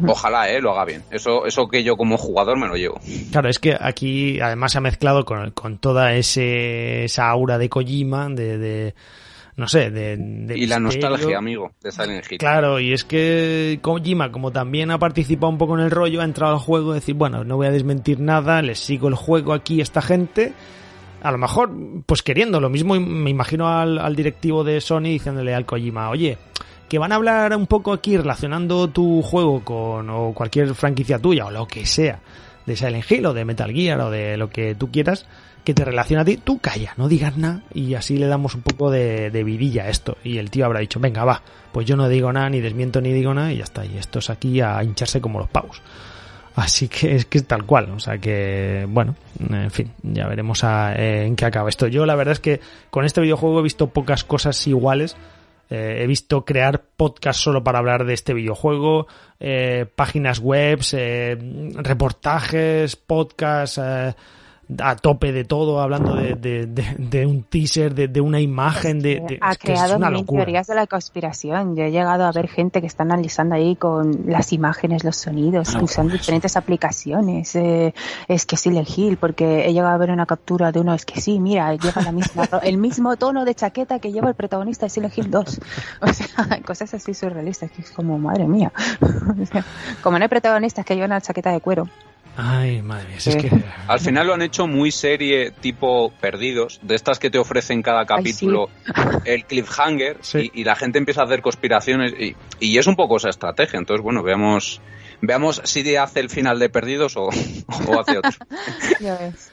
Ojalá, 0.08 0.49
¿eh? 0.49 0.60
Lo 0.62 0.72
haga 0.72 0.86
bien. 0.86 1.03
Eso, 1.12 1.45
eso 1.45 1.68
que 1.68 1.84
yo 1.84 1.95
como 1.95 2.18
jugador 2.18 2.60
me 2.60 2.68
lo 2.68 2.76
llevo. 2.76 2.99
Claro, 3.32 3.49
es 3.49 3.60
que 3.60 3.76
aquí 3.80 4.39
además 4.39 4.74
se 4.74 4.80
ha 4.80 4.82
mezclado 4.82 5.24
con, 5.24 5.51
con 5.51 5.78
toda 5.78 6.14
ese, 6.14 7.05
esa 7.05 7.30
aura 7.30 7.58
de 7.58 7.70
Kojima, 7.70 8.28
de, 8.30 8.93
no 9.58 9.68
sé, 9.68 9.89
de, 9.89 10.53
y 10.55 10.68
la 10.68 10.80
nostalgia, 10.80 11.39
amigo, 11.39 11.72
de 11.82 11.91
Silent 11.91 12.32
Hill. 12.32 12.38
Claro, 12.38 12.80
y 12.80 12.93
es 12.93 13.03
que 13.03 13.80
Kojima, 13.82 14.32
como 14.32 14.51
también 14.51 14.91
ha 14.91 14.99
participado 14.99 15.49
un 15.49 15.58
poco 15.58 15.76
en 15.76 15.84
el 15.84 15.89
rollo, 15.89 16.22
ha 16.22 16.26
entrado 16.26 16.53
al 16.53 16.60
juego, 16.60 16.93
decir, 16.93 17.16
bueno, 17.16 17.43
no 17.43 17.58
voy 17.58 17.66
a 17.66 17.72
desmentir 17.72 18.20
nada, 18.20 18.62
les 18.62 18.78
sigo 18.78 19.08
el 19.08 19.16
juego 19.16 19.53
aquí 19.53 19.80
a 19.80 19.84
esta 19.84 20.03
gente. 20.03 20.53
A 21.24 21.32
lo 21.32 21.39
mejor, 21.39 21.72
pues 22.05 22.22
queriendo, 22.22 22.62
lo 22.62 22.70
mismo 22.70 22.99
me 22.99 23.32
imagino 23.32 23.68
al, 23.68 23.97
al 23.97 24.16
directivo 24.16 24.64
de 24.64 24.80
Sony 24.80 25.10
diciéndole 25.10 25.55
al 25.55 25.66
Kojima, 25.66 26.12
oye, 26.12 26.38
que 26.88 26.99
van 26.99 27.12
a 27.12 27.16
hablar 27.16 27.55
un 27.58 27.66
poco 27.66 27.93
aquí 27.93 28.16
relacionando 28.16 28.89
tu 28.89 29.24
juego 29.24 29.64
con 29.66 30.08
o 30.12 30.34
cualquier 30.36 30.76
franquicia 30.76 31.18
tuya 31.18 31.47
o 31.47 31.51
lo 31.51 31.68
que 31.68 31.84
sea 31.88 32.20
de 32.68 32.76
Silent 32.76 33.12
Hill 33.12 33.26
o 33.26 33.34
de 33.34 33.43
Metal 33.43 33.72
Gear 33.72 33.99
o 34.01 34.12
de 34.12 34.38
lo 34.38 34.49
que 34.49 34.76
tú 34.76 34.91
quieras 34.91 35.26
que 35.68 35.74
te 35.74 35.84
relaciona 35.84 36.22
a 36.22 36.26
ti, 36.26 36.38
tú 36.38 36.59
calla, 36.59 36.93
no 36.95 37.09
digas 37.09 37.36
nada 37.36 37.61
y 37.74 37.95
así 37.95 38.15
le 38.15 38.28
damos 38.28 38.55
un 38.55 38.61
poco 38.61 38.89
de, 38.89 39.30
vidilla 39.43 39.84
a 39.84 39.89
esto. 39.89 40.18
Y 40.24 40.38
el 40.38 40.49
tío 40.49 40.65
habrá 40.65 40.80
dicho, 40.80 41.01
venga, 41.01 41.26
va, 41.26 41.41
pues 41.74 41.86
yo 41.86 41.97
no 41.97 42.07
digo 42.07 42.32
nada, 42.32 42.49
ni 42.49 42.61
desmiento 42.61 43.01
ni 43.01 43.11
digo 43.11 43.34
nada 43.34 43.51
y 43.51 43.57
ya 43.57 43.65
está. 43.65 43.86
Y 43.86 43.97
esto 43.97 44.20
es 44.20 44.30
aquí 44.30 44.61
a 44.61 44.82
hincharse 44.82 45.20
como 45.20 45.39
los 45.39 45.49
pavos. 45.49 45.82
Así 46.55 46.88
que 46.88 47.18
es 47.18 47.26
que 47.26 47.39
es 47.39 47.47
tal 47.47 47.65
cual, 47.65 47.91
o 47.91 47.99
sea 47.99 48.18
que, 48.18 48.88
bueno, 48.88 49.15
en 49.49 49.70
fin, 49.70 49.91
ya 50.03 50.26
veremos 50.28 50.63
en 50.63 51.36
qué 51.36 51.43
acaba 51.43 51.68
esto. 51.68 51.88
Yo 51.88 52.05
la 52.05 52.15
verdad 52.15 52.32
es 52.32 52.39
que 52.39 52.61
con 52.89 53.03
este 53.03 53.20
videojuego 53.20 53.59
he 53.59 53.63
visto 53.63 53.89
pocas 53.89 54.24
cosas 54.24 54.65
iguales 54.68 55.18
eh, 55.70 55.99
he 56.01 56.07
visto 56.07 56.45
crear 56.45 56.82
podcast 56.95 57.41
solo 57.41 57.61
para 57.61 57.80
hablar 57.80 58.05
de 58.05 58.13
este 58.13 58.34
videojuego, 58.34 59.07
eh, 59.38 59.86
páginas 59.93 60.39
web, 60.39 60.80
eh, 60.93 61.38
reportajes, 61.76 62.95
podcasts, 62.95 63.82
a 64.80 64.95
tope 64.97 65.32
de 65.32 65.45
todo, 65.45 65.80
hablando 65.80 66.15
de, 66.15 66.36
de, 66.36 67.26
un 67.26 67.43
teaser, 67.43 67.93
de, 67.93 68.22
una 68.22 68.41
imagen, 68.41 68.99
de, 68.99 69.38
ha 69.39 69.55
creado 69.55 69.97
mil 69.97 70.26
teorías 70.26 70.68
de 70.68 70.76
la 70.76 70.88
conspiración. 70.88 71.76
Yo 71.76 71.84
he 71.84 71.91
llegado 71.91 72.26
a 72.26 72.32
ver 72.32 72.49
gente 72.49 72.82
que 72.82 72.88
está 72.88 73.03
analizando 73.03 73.55
ahí 73.55 73.76
con 73.76 74.24
las 74.26 74.51
imágenes, 74.51 75.03
los 75.03 75.15
sonidos, 75.15 75.74
ah, 75.76 75.80
usando 75.82 76.11
pues. 76.11 76.22
diferentes 76.22 76.57
aplicaciones. 76.57 77.55
Eh, 77.55 77.93
es 78.28 78.45
que 78.45 78.57
sí, 78.57 78.70
Hill, 78.70 79.18
porque 79.18 79.65
he 79.65 79.74
llegado 79.74 79.93
a 79.93 79.97
ver 79.97 80.11
una 80.11 80.26
captura 80.26 80.72
de 80.72 80.80
uno, 80.82 80.93
es 80.93 81.05
que 81.05 81.22
sí, 81.22 81.39
mira, 81.39 81.74
lleva 81.76 82.01
la 82.01 82.11
misma, 82.11 82.47
el 82.63 82.78
mismo 82.78 83.15
tono 83.15 83.45
de 83.45 83.55
chaqueta 83.55 83.99
que 83.99 84.11
lleva 84.11 84.30
el 84.30 84.36
protagonista 84.36 84.86
de 84.86 84.89
Silent 84.89 85.18
Hill 85.18 85.32
2. 85.32 85.61
O 86.01 86.13
sea, 86.13 86.61
cosas 86.65 86.93
así 86.93 87.13
surrealistas, 87.13 87.72
que 87.72 87.82
es 87.82 87.91
como, 87.91 88.18
madre 88.20 88.47
mía. 88.47 88.72
como 90.03 90.18
no 90.18 90.24
hay 90.24 90.30
protagonistas 90.30 90.86
que 90.86 90.95
llevan 90.95 91.11
una 91.11 91.22
chaqueta 91.22 91.51
de 91.51 91.59
cuero, 91.59 91.88
Ay, 92.39 92.83
madre 92.83 93.07
mía, 93.07 93.17
es 93.17 93.35
que... 93.35 93.49
Al 93.88 93.99
final 93.99 94.27
lo 94.27 94.33
han 94.35 94.43
hecho 94.43 94.67
muy 94.67 94.91
serie 94.91 95.49
tipo 95.49 96.11
Perdidos, 96.21 96.79
de 96.83 96.93
estas 96.93 97.17
que 97.17 97.31
te 97.31 97.39
ofrecen 97.39 97.81
cada 97.81 98.05
capítulo 98.05 98.69
el 99.25 99.45
cliffhanger 99.45 100.17
y, 100.53 100.63
la 100.63 100.75
gente 100.75 100.99
empieza 100.99 101.21
a 101.21 101.25
hacer 101.25 101.41
conspiraciones 101.41 102.13
y, 102.59 102.77
es 102.77 102.85
un 102.85 102.95
poco 102.95 103.17
esa 103.17 103.29
estrategia. 103.29 103.79
Entonces, 103.79 104.03
bueno, 104.03 104.21
veamos, 104.21 104.81
veamos 105.19 105.61
si 105.63 105.95
hace 105.95 106.19
el 106.19 106.29
final 106.29 106.59
de 106.59 106.69
Perdidos 106.69 107.17
o, 107.17 107.23
o 107.88 107.99
hace 107.99 108.19
otro. 108.19 108.31
ya 108.99 109.17
ves. 109.17 109.51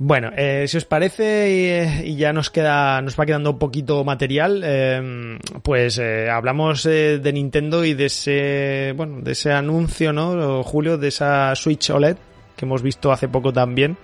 Bueno, 0.00 0.30
eh, 0.36 0.66
si 0.68 0.76
os 0.76 0.84
parece 0.84 2.04
y, 2.04 2.14
ya 2.14 2.32
nos 2.32 2.50
queda, 2.50 3.02
nos 3.02 3.18
va 3.18 3.26
quedando 3.26 3.50
un 3.50 3.58
poquito 3.58 4.04
material, 4.04 4.62
eh, 4.64 5.38
pues 5.64 5.98
eh, 5.98 6.30
hablamos 6.30 6.84
de 6.84 7.30
Nintendo 7.32 7.84
y 7.84 7.94
de 7.94 8.06
ese, 8.06 8.94
bueno, 8.96 9.20
de 9.22 9.32
ese 9.32 9.50
anuncio, 9.50 10.12
¿no? 10.12 10.62
Julio, 10.62 10.98
de 10.98 11.08
esa 11.08 11.52
Switch 11.56 11.90
OLED 11.90 12.16
que 12.56 12.64
hemos 12.64 12.82
visto 12.82 13.10
hace 13.10 13.26
poco 13.26 13.52
también 13.52 13.96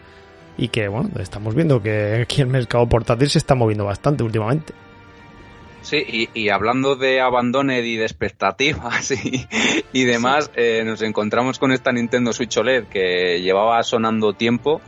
y 0.58 0.68
que, 0.68 0.88
bueno, 0.88 1.10
estamos 1.20 1.54
viendo 1.54 1.80
que 1.80 2.22
aquí 2.22 2.42
el 2.42 2.48
mercado 2.48 2.88
portátil 2.88 3.30
se 3.30 3.38
está 3.38 3.54
moviendo 3.54 3.84
bastante 3.84 4.24
últimamente. 4.24 4.72
Sí, 5.82 6.28
y, 6.34 6.48
hablando 6.48 6.96
de 6.96 7.20
abandoned 7.20 7.84
y 7.84 7.96
de 7.96 8.04
expectativas 8.04 9.10
y, 9.24 9.46
y 9.92 10.04
demás, 10.04 10.50
nos 10.84 11.02
encontramos 11.02 11.60
con 11.60 11.70
esta 11.70 11.92
Nintendo 11.92 12.32
Switch 12.32 12.56
OLED 12.56 12.84
que 12.86 13.40
llevaba 13.42 13.80
sonando 13.84 14.32
tiempo 14.32 14.80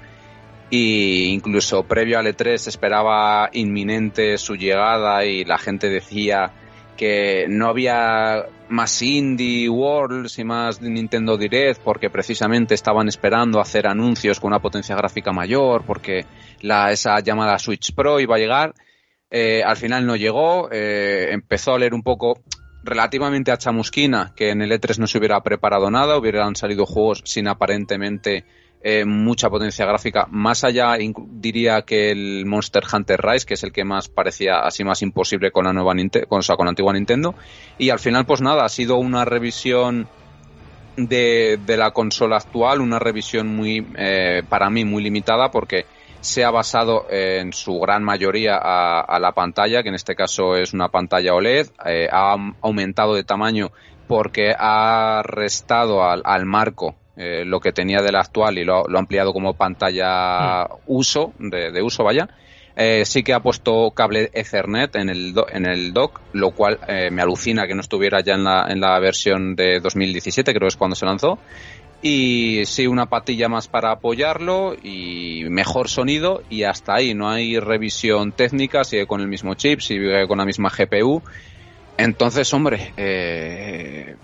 y 0.71 1.33
incluso 1.33 1.85
previo 1.85 2.19
al 2.19 2.27
E3 2.27 2.67
esperaba 2.67 3.49
inminente 3.53 4.37
su 4.39 4.57
llegada 4.57 5.25
y 5.25 5.45
la 5.45 5.59
gente 5.59 5.89
decía 5.89 6.53
que 6.97 7.47
no 7.49 7.69
había 7.69 8.47
más 8.69 9.01
Indie 9.03 9.69
Worlds 9.69 10.39
y 10.39 10.45
más 10.45 10.81
Nintendo 10.81 11.37
Direct 11.37 11.81
porque 11.83 12.11
precisamente 12.11 12.75
estaban 12.75 13.07
esperando 13.09 13.61
hacer 13.61 13.87
anuncios 13.87 14.41
con 14.41 14.49
una 14.49 14.61
potencia 14.61 14.97
gráfica 14.97 15.33
mayor 15.33 15.85
porque 15.85 16.25
la, 16.63 16.91
esa 16.91 17.21
llamada 17.21 17.59
Switch 17.59 17.95
Pro 17.95 18.19
iba 18.19 18.37
a 18.37 18.39
llegar. 18.39 18.75
Eh, 19.31 19.63
al 19.65 19.77
final 19.77 20.07
no 20.07 20.17
llegó, 20.17 20.69
eh, 20.71 21.29
empezó 21.33 21.75
a 21.75 21.79
leer 21.79 21.95
un 21.95 22.03
poco 22.03 22.43
relativamente 22.83 23.51
a 23.51 23.59
chamusquina 23.59 24.33
que 24.37 24.51
en 24.51 24.63
el 24.63 24.71
E3 24.71 24.99
no 24.99 25.07
se 25.07 25.19
hubiera 25.19 25.41
preparado 25.43 25.91
nada, 25.91 26.17
hubieran 26.17 26.55
salido 26.55 26.87
juegos 26.87 27.23
sin 27.25 27.49
aparentemente 27.49 28.45
eh, 28.89 29.05
mucha 29.05 29.51
potencia 29.51 29.85
gráfica, 29.85 30.29
más 30.31 30.63
allá 30.63 30.97
diría 31.33 31.83
que 31.83 32.13
el 32.13 32.47
Monster 32.47 32.85
Hunter 32.93 33.21
Rise, 33.21 33.45
que 33.45 33.55
es 33.55 33.65
el 33.65 33.73
que 33.73 33.83
más 33.83 34.07
parecía 34.09 34.61
así 34.61 34.85
más 34.85 35.03
imposible 35.03 35.51
con 35.51 35.65
la 35.65 35.73
nueva 35.73 35.93
con, 36.29 36.41
con 36.41 36.67
la 36.67 36.69
antigua 36.69 36.93
Nintendo, 36.93 37.35
y 37.79 37.91
al 37.91 37.99
final 37.99 38.27
pues 38.27 38.41
nada, 38.43 38.65
ha 38.65 38.69
sido 38.69 38.95
una 38.99 39.25
revisión 39.25 40.07
de, 40.97 41.59
la 41.67 41.91
consola 41.91 42.37
actual, 42.37 42.81
una 42.81 43.01
revisión 43.01 43.49
muy, 43.49 43.85
eh, 43.99 44.45
para 44.49 44.71
mí 44.71 44.85
muy 44.85 45.03
limitada 45.03 45.51
porque 45.51 45.87
se 46.21 46.45
ha 46.45 46.53
basado 46.53 47.09
en 47.11 47.53
su 47.53 47.81
gran 47.81 48.05
mayoría 48.05 48.57
a, 48.57 49.19
la 49.19 49.33
pantalla, 49.33 49.83
que 49.83 49.89
en 49.89 49.97
este 49.97 50.15
caso 50.15 50.55
es 50.55 50.73
una 50.73 50.91
pantalla 50.91 51.35
OLED, 51.35 51.71
eh, 51.87 52.07
ha 52.09 52.37
aumentado 52.61 53.15
de 53.15 53.25
tamaño 53.25 53.73
porque 54.07 54.55
ha 54.57 55.23
restado 55.25 56.05
al 56.05 56.47
marco 56.47 56.95
eh, 57.17 57.45
lo 57.47 57.61
que 57.61 57.73
tenía 57.73 58.03
de 58.03 58.13
la 58.13 58.21
actual 58.21 58.59
y 58.59 58.65
lo, 58.65 58.85
ha 58.87 58.99
ampliado 58.99 59.33
como 59.33 59.55
pantalla 59.55 60.65
mm. 60.65 60.69
uso, 60.87 61.33
de, 61.39 61.83
uso 61.83 62.05
vaya. 62.05 62.29
Eh, 62.79 63.07
sí 63.07 63.23
que 63.23 63.33
ha 63.33 63.41
puesto 63.41 63.91
cable 63.93 64.31
Ethernet 64.35 64.97
en 64.97 65.09
el, 65.09 65.35
en 65.51 65.67
el 65.67 65.95
dock, 65.95 66.21
lo 66.35 66.51
cual 66.51 66.79
eh, 66.87 67.11
me 67.11 67.23
alucina 67.23 67.67
que 67.67 67.75
no 67.75 67.81
estuviera 67.81 68.21
ya 68.21 68.35
en 68.35 68.45
la, 68.45 68.67
en 68.69 68.81
la 68.83 69.01
versión 69.01 69.57
de 69.57 69.81
2017, 69.81 70.53
creo 70.53 70.67
que 70.67 70.69
es 70.69 70.77
cuando 70.77 70.95
se 70.95 71.07
lanzó. 71.07 71.39
Y 72.03 72.67
sí, 72.67 72.87
una 72.87 73.07
patilla 73.07 73.49
más 73.49 73.67
para 73.67 73.93
apoyarlo 73.93 74.77
y 74.83 75.45
mejor 75.49 75.89
sonido 75.89 76.43
y 76.51 76.65
hasta 76.65 76.97
ahí. 76.97 77.15
No 77.15 77.31
hay 77.31 77.59
revisión 77.59 78.33
técnica, 78.33 78.85
sigue 78.85 79.07
con 79.07 79.23
el 79.23 79.29
mismo 79.29 79.55
chip, 79.55 79.81
sigue 79.81 80.29
con 80.29 80.37
la 80.37 80.45
misma 80.45 80.69
GPU 80.69 81.23
entonces, 81.99 82.53
hombre, 82.53 82.93
eh, 82.97 84.17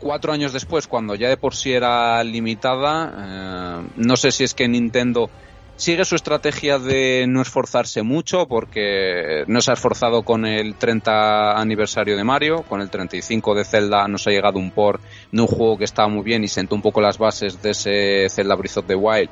cuatro 0.00 0.32
años 0.32 0.52
después, 0.52 0.86
cuando 0.86 1.14
ya 1.14 1.28
de 1.28 1.36
por 1.36 1.54
sí 1.54 1.72
era 1.72 2.22
limitada, 2.22 3.82
eh, 3.82 3.88
no 3.96 4.16
sé 4.16 4.30
si 4.30 4.44
es 4.44 4.54
que 4.54 4.68
Nintendo 4.68 5.28
sigue 5.74 6.04
su 6.04 6.14
estrategia 6.14 6.78
de 6.78 7.24
no 7.26 7.42
esforzarse 7.42 8.02
mucho, 8.02 8.46
porque 8.46 9.44
no 9.48 9.60
se 9.60 9.70
ha 9.70 9.74
esforzado 9.74 10.22
con 10.22 10.44
el 10.44 10.76
30 10.76 11.58
aniversario 11.58 12.16
de 12.16 12.22
Mario, 12.22 12.62
con 12.68 12.80
el 12.80 12.90
35 12.90 13.54
de 13.54 13.64
Zelda 13.64 14.06
nos 14.06 14.26
ha 14.26 14.30
llegado 14.30 14.58
un 14.58 14.70
por 14.70 15.00
de 15.32 15.40
un 15.40 15.48
juego 15.48 15.78
que 15.78 15.84
estaba 15.84 16.08
muy 16.08 16.22
bien 16.22 16.44
y 16.44 16.48
sentó 16.48 16.74
un 16.74 16.82
poco 16.82 17.00
las 17.00 17.18
bases 17.18 17.60
de 17.62 17.70
ese 17.70 18.26
Zelda 18.28 18.54
Breath 18.54 18.76
of 18.76 18.86
the 18.86 18.94
Wild, 18.94 19.30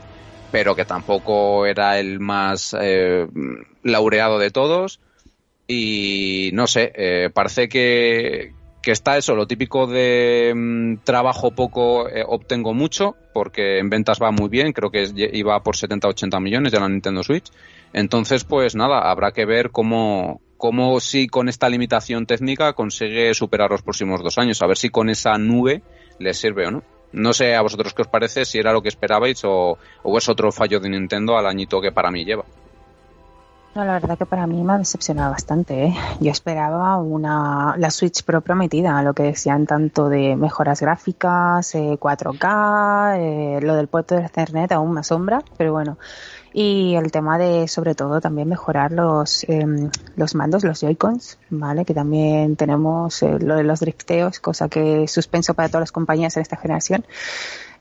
pero 0.50 0.74
que 0.74 0.84
tampoco 0.84 1.66
era 1.66 1.98
el 2.00 2.18
más 2.18 2.74
eh, 2.80 3.26
laureado 3.82 4.38
de 4.38 4.50
todos 4.50 5.00
y 5.70 6.50
no 6.54 6.66
sé, 6.66 6.90
eh, 6.94 7.28
parece 7.32 7.68
que, 7.68 8.54
que, 8.82 8.90
está 8.90 9.18
eso, 9.18 9.34
lo 9.34 9.46
típico 9.46 9.86
de 9.86 10.54
mm, 10.56 11.04
trabajo 11.04 11.50
poco, 11.50 12.08
eh, 12.08 12.24
obtengo 12.26 12.72
mucho, 12.72 13.16
porque 13.34 13.78
en 13.78 13.90
ventas 13.90 14.18
va 14.20 14.30
muy 14.30 14.48
bien, 14.48 14.72
creo 14.72 14.90
que 14.90 15.06
iba 15.34 15.62
por 15.62 15.76
70-80 15.76 16.40
millones 16.40 16.72
de 16.72 16.80
la 16.80 16.88
Nintendo 16.88 17.22
Switch. 17.22 17.52
Entonces, 17.92 18.44
pues 18.44 18.74
nada, 18.74 19.10
habrá 19.10 19.32
que 19.32 19.44
ver 19.44 19.70
cómo, 19.70 20.40
cómo 20.56 21.00
si 21.00 21.28
con 21.28 21.50
esta 21.50 21.68
limitación 21.68 22.24
técnica 22.24 22.72
consigue 22.72 23.34
superar 23.34 23.70
los 23.70 23.82
próximos 23.82 24.22
dos 24.22 24.38
años, 24.38 24.62
a 24.62 24.66
ver 24.66 24.78
si 24.78 24.88
con 24.88 25.10
esa 25.10 25.36
nube 25.36 25.82
le 26.18 26.32
sirve 26.32 26.66
o 26.66 26.70
no. 26.70 26.82
No 27.12 27.34
sé 27.34 27.54
a 27.54 27.62
vosotros 27.62 27.92
qué 27.92 28.02
os 28.02 28.08
parece, 28.08 28.46
si 28.46 28.58
era 28.58 28.72
lo 28.72 28.80
que 28.80 28.88
esperabais 28.88 29.42
o, 29.44 29.76
o 30.02 30.18
es 30.18 30.28
otro 30.30 30.50
fallo 30.50 30.80
de 30.80 30.88
Nintendo 30.88 31.36
al 31.36 31.46
añito 31.46 31.80
que 31.80 31.92
para 31.92 32.10
mí 32.10 32.24
lleva. 32.24 32.44
No, 33.78 33.84
la 33.84 33.92
verdad 33.92 34.18
que 34.18 34.26
para 34.26 34.44
mí 34.48 34.60
me 34.64 34.72
ha 34.72 34.78
decepcionado 34.78 35.30
bastante. 35.30 35.84
¿eh? 35.84 35.94
Yo 36.18 36.32
esperaba 36.32 36.96
una 36.96 37.76
la 37.78 37.92
Switch 37.92 38.24
Pro 38.24 38.40
prometida, 38.40 39.00
lo 39.04 39.14
que 39.14 39.22
decían 39.22 39.66
tanto 39.66 40.08
de 40.08 40.34
mejoras 40.34 40.80
gráficas, 40.80 41.76
4K, 41.76 43.18
eh, 43.18 43.58
eh, 43.58 43.60
lo 43.60 43.76
del 43.76 43.86
puerto 43.86 44.16
de 44.16 44.22
Ethernet 44.22 44.72
aún 44.72 44.94
me 44.94 44.98
asombra, 44.98 45.44
pero 45.56 45.70
bueno. 45.70 45.96
Y 46.52 46.96
el 46.96 47.12
tema 47.12 47.38
de, 47.38 47.68
sobre 47.68 47.94
todo, 47.94 48.20
también 48.20 48.48
mejorar 48.48 48.90
los, 48.90 49.44
em, 49.48 49.92
los 50.16 50.34
mandos, 50.34 50.64
los 50.64 50.80
Joy-Cons, 50.80 51.38
¿vale? 51.50 51.84
Que 51.84 51.94
también 51.94 52.56
tenemos 52.56 53.22
lo 53.22 53.54
de 53.54 53.62
los 53.62 53.78
drifteos, 53.78 54.40
cosa 54.40 54.68
que 54.68 55.06
suspenso 55.06 55.54
para 55.54 55.68
todas 55.68 55.82
las 55.82 55.92
compañías 55.92 56.36
en 56.36 56.42
esta 56.42 56.56
generación. 56.56 57.04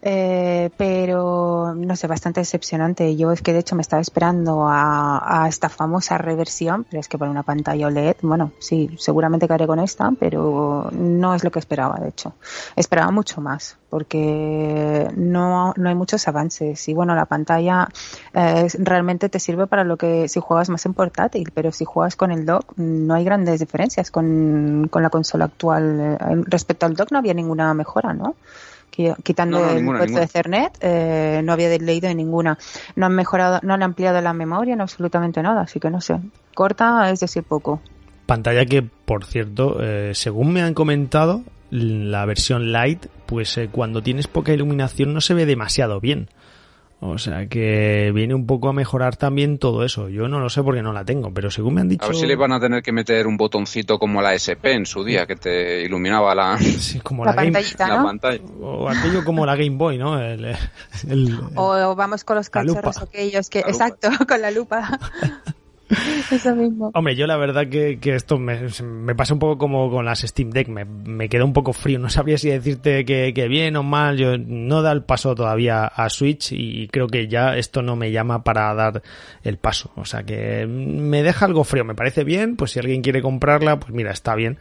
Eh, 0.02 0.70
pero 0.78 1.74
no 1.76 1.96
sé, 1.96 2.08
bastante 2.08 2.42
decepcionante. 2.42 3.16
Yo 3.16 3.32
es 3.32 3.42
que 3.42 3.54
de 3.54 3.60
hecho 3.60 3.76
me 3.76 3.82
estaba 3.82 4.02
esperando 4.02 4.68
a, 4.68 5.44
a, 5.44 5.48
esta 5.48 5.70
famosa 5.70 6.18
reversión, 6.18 6.86
pero 6.90 7.00
es 7.00 7.08
que 7.08 7.18
para 7.18 7.32
una 7.32 7.44
pantalla 7.44 7.88
OLED, 7.88 8.18
bueno, 8.22 8.52
sí, 8.60 8.90
seguramente 8.98 9.48
caeré 9.48 9.66
con 9.66 9.80
esta, 9.80 10.12
pero 10.20 10.90
no 10.92 11.34
es 11.34 11.44
lo 11.44 11.52
que 11.52 11.60
esperaba, 11.60 11.98
de 12.00 12.10
hecho. 12.10 12.34
Esperaba 12.76 13.12
mucho 13.12 13.42
más, 13.42 13.78
porque 13.90 15.10
no, 15.16 15.74
no 15.76 15.90
hay 15.90 15.96
muchos 15.96 16.28
avances. 16.28 16.88
Y 16.88 16.94
bueno, 16.94 17.16
la 17.16 17.26
pantalla 17.26 17.88
eh, 18.34 18.68
realmente 18.78 19.30
te 19.30 19.40
sirve 19.40 19.66
para 19.66 19.84
lo 19.84 19.98
que 19.98 20.28
si 20.28 20.40
juegas 20.40 20.70
más 20.70 20.86
en 20.86 20.94
portátil, 20.94 21.52
pero 21.54 21.72
si 21.72 21.86
juegas 21.86 22.16
con 22.16 22.32
el 22.32 22.46
dock, 22.46 22.74
no 22.78 23.16
hay 23.16 23.24
grandes 23.24 23.60
diferencias 23.60 24.12
con, 24.12 24.88
con 24.92 25.02
la 25.02 25.10
consola 25.10 25.46
actual. 25.46 26.00
Eh, 26.00 26.44
respecto 26.46 26.86
al 26.86 26.96
dock 26.96 27.12
no 27.12 27.18
había 27.18 27.34
ninguna 27.34 27.74
mejora, 27.74 28.14
¿no? 28.14 28.36
Quitando 29.24 29.70
el 29.70 29.86
puerto 29.86 30.20
de 30.20 30.28
Cernet, 30.28 30.78
eh, 30.82 31.42
no 31.44 31.54
había 31.54 31.78
leído 31.78 32.14
ninguna. 32.14 32.58
No 32.96 33.06
han 33.06 33.14
mejorado, 33.14 33.60
no 33.64 33.74
han 33.74 33.84
ampliado 33.84 34.22
la 34.22 34.34
memoria, 34.34 34.76
no 34.76 34.84
absolutamente 34.84 35.42
nada, 35.42 35.62
así 35.62 35.80
que 35.80 35.90
no 35.90 36.02
sé. 36.02 36.20
Corta 36.56 37.10
es 37.12 37.20
decir 37.20 37.44
poco. 37.44 37.82
Pantalla 38.26 38.66
que, 38.66 38.84
por 38.84 39.24
cierto, 39.26 39.78
eh, 39.82 40.12
según 40.14 40.52
me 40.52 40.62
han 40.62 40.74
comentado, 40.74 41.44
la 41.70 42.26
versión 42.26 42.72
light, 42.72 43.06
pues 43.26 43.58
eh, 43.58 43.70
cuando 43.72 44.02
tienes 44.02 44.28
poca 44.28 44.54
iluminación 44.54 45.14
no 45.14 45.22
se 45.22 45.34
ve 45.34 45.46
demasiado 45.46 46.00
bien. 46.00 46.30
O 47.00 47.20
sea 47.20 47.48
que 47.48 48.12
viene 48.14 48.34
un 48.34 48.48
poco 48.48 48.70
a 48.70 48.74
mejorar 48.74 49.18
también 49.18 49.60
todo 49.60 49.86
eso. 49.86 50.10
Yo 50.10 50.28
no 50.28 50.40
lo 50.40 50.50
sé 50.50 50.64
porque 50.64 50.82
no 50.82 50.94
la 50.94 51.06
tengo, 51.06 51.32
pero 51.32 51.52
según 51.52 51.76
me 51.76 51.82
han 51.82 51.90
dicho. 51.90 52.04
A 52.04 52.08
ver 52.08 52.18
si 52.18 52.26
le 52.26 52.36
van 52.36 52.52
a 52.52 52.60
tener 52.60 52.82
que 52.82 52.92
meter 52.92 53.28
un 53.28 53.38
botoncito 53.38 54.00
como 54.00 54.20
la 54.20 54.34
SP 54.34 54.74
en 54.74 54.88
su 54.88 55.04
día, 55.04 55.28
que 55.28 55.36
te 55.36 55.84
iluminaba 55.84 56.34
la, 56.34 56.58
sí, 56.58 57.00
como 57.00 57.24
la, 57.24 57.34
Game... 57.34 57.52
la 57.52 58.04
pantalla. 58.04 58.42
O 58.60 58.90
aquello 58.90 59.24
como 59.24 59.46
la 59.46 59.56
Game 59.56 59.78
Boy, 59.78 60.00
¿no? 60.00 60.20
El, 60.20 60.56
el... 61.08 61.40
O 61.54 61.96
vamos 61.96 62.24
con 62.24 62.36
los 62.36 62.50
cachorros 62.50 62.98
aquellos 62.98 63.50
que. 63.50 63.60
Exacto, 63.60 64.10
con 64.28 64.42
la 64.42 64.50
lupa. 64.50 65.00
Hombre, 66.94 67.16
yo 67.16 67.28
la 67.28 67.38
verdad 67.38 67.68
que, 67.68 68.00
que 68.00 68.16
esto 68.16 68.38
me, 68.38 68.68
me, 68.84 69.16
pasa 69.16 69.34
un 69.34 69.40
poco 69.40 69.58
como 69.58 69.90
con 69.90 70.06
las 70.06 70.20
Steam 70.20 70.50
Deck, 70.50 70.68
me, 70.68 70.84
me 70.84 71.30
quedó 71.30 71.46
un 71.46 71.54
poco 71.54 71.72
frío, 71.72 71.98
no 71.98 72.10
sabría 72.10 72.38
si 72.38 72.50
decirte 72.50 73.06
que, 73.06 73.34
que, 73.34 73.48
bien 73.48 73.76
o 73.78 73.84
mal, 73.84 74.18
yo 74.18 74.38
no 74.38 74.82
da 74.82 74.92
el 74.92 75.04
paso 75.04 75.34
todavía 75.34 75.86
a 75.86 76.10
Switch 76.10 76.52
y 76.52 76.88
creo 76.90 77.08
que 77.08 77.28
ya 77.28 77.56
esto 77.56 77.82
no 77.82 77.96
me 77.96 78.12
llama 78.12 78.44
para 78.44 78.74
dar 78.74 79.02
el 79.44 79.58
paso, 79.58 79.92
o 79.96 80.04
sea 80.04 80.24
que 80.24 80.68
me 80.68 81.24
deja 81.24 81.46
algo 81.46 81.64
frío, 81.64 81.86
me 81.86 81.96
parece 81.96 82.24
bien, 82.26 82.58
pues 82.58 82.72
si 82.72 82.80
alguien 82.80 83.02
quiere 83.02 83.22
comprarla, 83.22 83.80
pues 83.80 83.94
mira, 83.94 84.12
está 84.12 84.36
bien. 84.36 84.58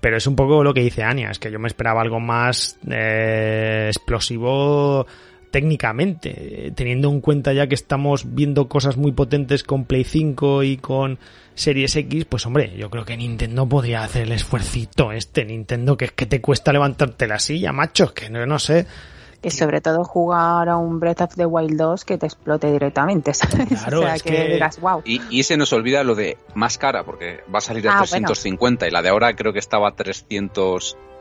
Pero 0.00 0.16
es 0.16 0.28
un 0.28 0.36
poco 0.36 0.62
lo 0.62 0.72
que 0.74 0.80
dice 0.80 1.02
Anya, 1.02 1.32
es 1.32 1.40
que 1.40 1.50
yo 1.50 1.58
me 1.58 1.66
esperaba 1.66 2.02
algo 2.02 2.20
más 2.20 2.78
eh, 2.88 3.86
explosivo, 3.88 5.08
técnicamente, 5.50 6.72
teniendo 6.74 7.10
en 7.10 7.20
cuenta 7.20 7.52
ya 7.52 7.66
que 7.66 7.74
estamos 7.74 8.34
viendo 8.34 8.68
cosas 8.68 8.96
muy 8.96 9.12
potentes 9.12 9.62
con 9.62 9.84
Play 9.84 10.04
5 10.04 10.62
y 10.62 10.76
con 10.76 11.18
Series 11.54 11.96
X, 11.96 12.24
pues 12.26 12.46
hombre, 12.46 12.74
yo 12.76 12.88
creo 12.90 13.04
que 13.04 13.16
Nintendo 13.16 13.68
podría 13.68 14.04
hacer 14.04 14.22
el 14.22 14.32
esfuercito 14.32 15.12
este, 15.12 15.44
Nintendo, 15.44 15.96
que 15.96 16.06
es 16.06 16.12
que 16.12 16.26
te 16.26 16.40
cuesta 16.40 16.72
levantarte 16.72 17.26
la 17.26 17.38
silla, 17.38 17.72
macho, 17.72 18.14
que 18.14 18.30
no, 18.30 18.46
no 18.46 18.58
sé. 18.58 18.86
Y 19.40 19.50
sobre 19.50 19.80
todo 19.80 20.02
jugar 20.02 20.68
a 20.68 20.76
un 20.76 20.98
Breath 20.98 21.20
of 21.20 21.34
the 21.36 21.46
Wild 21.46 21.76
2 21.76 22.04
que 22.04 22.18
te 22.18 22.26
explote 22.26 22.72
directamente, 22.72 23.32
Claro, 23.68 24.00
o 24.00 24.02
sea, 24.02 24.16
es 24.16 24.22
que, 24.22 24.30
que... 24.34 24.44
digas, 24.54 24.80
wow. 24.80 25.02
Y, 25.04 25.20
y, 25.30 25.44
se 25.44 25.56
nos 25.56 25.72
olvida 25.72 26.02
lo 26.02 26.16
de 26.16 26.38
más 26.54 26.76
cara, 26.76 27.04
porque 27.04 27.40
va 27.52 27.58
a 27.58 27.60
salir 27.60 27.88
a 27.88 27.98
Ah, 27.98 28.02
350 28.02 28.88
y 28.88 28.90
la 28.90 29.00
de 29.00 29.10
ahora 29.10 29.34
creo 29.36 29.52
que 29.52 29.60
estaba 29.60 29.88
a 29.88 29.92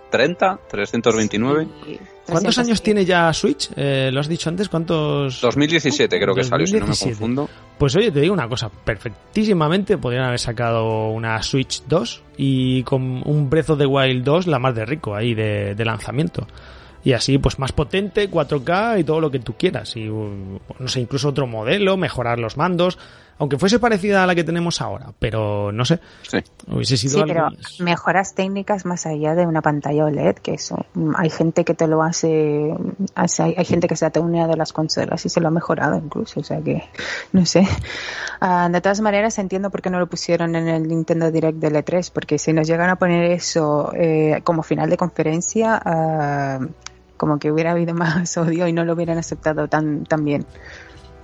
330, 0.09 0.59
329. 0.67 1.67
Sí, 1.85 1.99
¿Cuántos 2.25 2.55
300, 2.55 2.57
años 2.57 2.81
tiene 2.81 3.05
ya 3.05 3.31
Switch? 3.33 3.69
Eh, 3.75 4.09
¿Lo 4.11 4.19
has 4.19 4.27
dicho 4.27 4.49
antes? 4.49 4.67
¿Cuántos? 4.67 5.39
2017 5.41 6.19
creo 6.19 6.35
que 6.35 6.43
salió, 6.43 6.67
si 6.67 6.73
no 6.73 6.79
me 6.81 6.87
2017. 6.87 7.11
confundo. 7.11 7.49
Pues 7.77 7.95
oye, 7.95 8.11
te 8.11 8.19
digo 8.19 8.33
una 8.33 8.49
cosa, 8.49 8.69
perfectísimamente 8.69 9.97
podrían 9.97 10.25
haber 10.25 10.39
sacado 10.39 11.09
una 11.09 11.41
Switch 11.41 11.83
2 11.87 12.23
y 12.37 12.83
con 12.83 13.21
un 13.25 13.49
Breath 13.49 13.69
of 13.69 13.79
the 13.79 13.85
Wild 13.85 14.23
2 14.23 14.47
la 14.47 14.59
más 14.59 14.75
de 14.75 14.85
rico 14.85 15.15
ahí 15.15 15.33
de, 15.33 15.73
de 15.75 15.85
lanzamiento. 15.85 16.47
Y 17.03 17.13
así, 17.13 17.37
pues 17.37 17.57
más 17.57 17.71
potente, 17.71 18.29
4K 18.29 18.99
y 18.99 19.03
todo 19.05 19.21
lo 19.21 19.31
que 19.31 19.39
tú 19.39 19.53
quieras. 19.53 19.95
Y, 19.95 20.09
uh, 20.09 20.59
no 20.77 20.87
sé, 20.89 20.99
incluso 20.99 21.29
otro 21.29 21.47
modelo, 21.47 21.95
mejorar 21.95 22.37
los 22.37 22.57
mandos. 22.57 22.97
Aunque 23.39 23.57
fuese 23.59 23.77
parecida 23.79 24.23
a 24.23 24.27
la 24.27 24.33
que 24.33 24.43
tenemos 24.43 24.81
ahora, 24.81 25.07
pero 25.19 25.71
no 25.71 25.85
sé, 25.85 25.99
Sí. 26.23 26.39
hubiese 26.67 26.97
sido 26.97 27.13
Sí, 27.13 27.19
algo 27.19 27.33
pero 27.33 27.43
más. 27.51 27.79
mejoras 27.79 28.33
técnicas 28.33 28.85
más 28.85 29.05
allá 29.05 29.35
de 29.35 29.45
una 29.45 29.61
pantalla 29.61 30.05
OLED, 30.05 30.35
que 30.37 30.55
eso, 30.55 30.85
mm, 30.95 31.13
hay 31.15 31.29
gente 31.29 31.63
que 31.63 31.75
te 31.75 31.87
lo 31.87 32.01
hace, 32.01 32.73
hace- 33.13 33.43
hay, 33.43 33.55
hay 33.57 33.65
gente 33.65 33.87
que 33.87 33.95
se 33.95 34.05
ha 34.05 34.11
unido 34.19 34.47
de 34.47 34.57
las 34.57 34.73
consolas 34.73 35.23
y 35.25 35.29
se 35.29 35.39
lo 35.39 35.49
ha 35.49 35.51
mejorado 35.51 35.95
incluso, 35.97 36.39
o 36.39 36.43
sea 36.43 36.59
que, 36.61 36.83
no 37.31 37.45
sé. 37.45 37.67
Ah, 38.41 38.69
de 38.71 38.81
todas 38.81 39.01
maneras 39.01 39.37
entiendo 39.37 39.69
por 39.69 39.81
qué 39.81 39.89
no 39.91 39.99
lo 39.99 40.07
pusieron 40.07 40.55
en 40.55 40.67
el 40.67 40.87
Nintendo 40.87 41.31
Direct 41.31 41.59
del 41.59 41.75
E3, 41.75 42.11
porque 42.11 42.39
si 42.39 42.53
nos 42.53 42.67
llegan 42.67 42.89
a 42.89 42.95
poner 42.95 43.31
eso 43.31 43.91
eh, 43.95 44.41
como 44.43 44.63
final 44.63 44.89
de 44.89 44.97
conferencia, 44.97 45.79
ah, 45.85 46.59
como 47.17 47.39
que 47.39 47.51
hubiera 47.51 47.71
habido 47.71 47.93
más 47.95 48.35
odio 48.37 48.67
y 48.67 48.73
no 48.73 48.83
lo 48.85 48.93
hubieran 48.93 49.17
aceptado 49.17 49.67
tan, 49.67 50.05
tan 50.05 50.23
bien. 50.25 50.45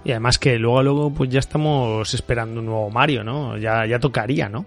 Y 0.05 0.11
además 0.11 0.37
que 0.37 0.57
luego, 0.59 0.83
luego, 0.83 1.09
pues 1.11 1.29
ya 1.29 1.39
estamos 1.39 2.13
esperando 2.13 2.59
un 2.59 2.65
nuevo 2.65 2.89
Mario, 2.89 3.23
¿no? 3.23 3.57
Ya, 3.57 3.85
ya 3.85 3.99
tocaría, 3.99 4.49
¿no? 4.49 4.65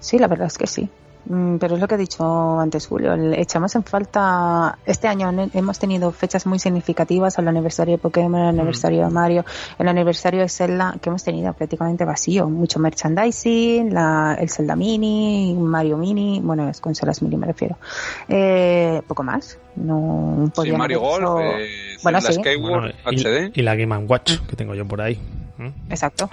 Sí, 0.00 0.18
la 0.18 0.26
verdad 0.26 0.48
es 0.48 0.58
que 0.58 0.66
sí. 0.66 0.88
Mm, 1.26 1.58
Pero 1.58 1.76
es 1.76 1.80
lo 1.80 1.86
que 1.86 1.94
he 1.94 1.98
dicho 1.98 2.58
antes, 2.58 2.88
Julio. 2.88 3.14
Echamos 3.34 3.72
en 3.76 3.84
falta. 3.84 4.76
Este 4.84 5.06
año 5.06 5.30
hemos 5.54 5.78
tenido 5.78 6.10
fechas 6.10 6.44
muy 6.46 6.58
significativas: 6.58 7.38
el 7.38 7.46
aniversario 7.46 7.92
de 7.94 7.98
Pokémon, 7.98 8.40
el 8.40 8.48
aniversario 8.48 9.04
de 9.04 9.10
Mario, 9.10 9.44
el 9.78 9.86
aniversario 9.86 10.40
de 10.40 10.48
Zelda, 10.48 10.96
que 11.00 11.10
hemos 11.10 11.22
tenido 11.22 11.52
prácticamente 11.52 12.04
vacío. 12.04 12.48
Mucho 12.50 12.80
merchandising, 12.80 13.94
la, 13.94 14.36
el 14.40 14.50
Zelda 14.50 14.74
Mini, 14.74 15.54
Mario 15.56 15.96
Mini, 15.96 16.40
bueno, 16.42 16.66
las 16.66 16.80
consolas 16.80 17.22
mini 17.22 17.36
me 17.36 17.46
refiero. 17.46 17.76
Eh, 18.28 19.00
poco 19.06 19.22
más. 19.22 19.58
No 19.76 20.50
Sí, 20.60 20.72
Mario 20.72 21.00
Golf, 21.00 21.22
hecho- 21.22 21.38
eh, 21.40 21.91
Bueno, 22.02 22.20
sí. 22.20 22.32
Skyward 22.34 22.60
Bueno, 22.60 22.94
HD. 23.04 23.50
y, 23.54 23.60
y 23.60 23.62
la 23.62 23.74
Game 23.76 23.96
Watch 23.98 24.38
que 24.48 24.56
tengo 24.56 24.74
yo 24.74 24.86
por 24.86 25.00
ahí. 25.00 25.18
¿Mm? 25.58 25.68
Exacto. 25.90 26.30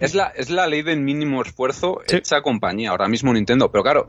Es 0.00 0.14
la, 0.14 0.28
es 0.28 0.50
la 0.50 0.66
ley 0.66 0.82
del 0.82 1.00
mínimo 1.00 1.42
esfuerzo 1.42 2.00
Sí. 2.06 2.16
hecha 2.16 2.40
compañía, 2.42 2.90
ahora 2.90 3.08
mismo 3.08 3.32
Nintendo. 3.32 3.70
Pero 3.70 3.82
claro, 3.84 4.08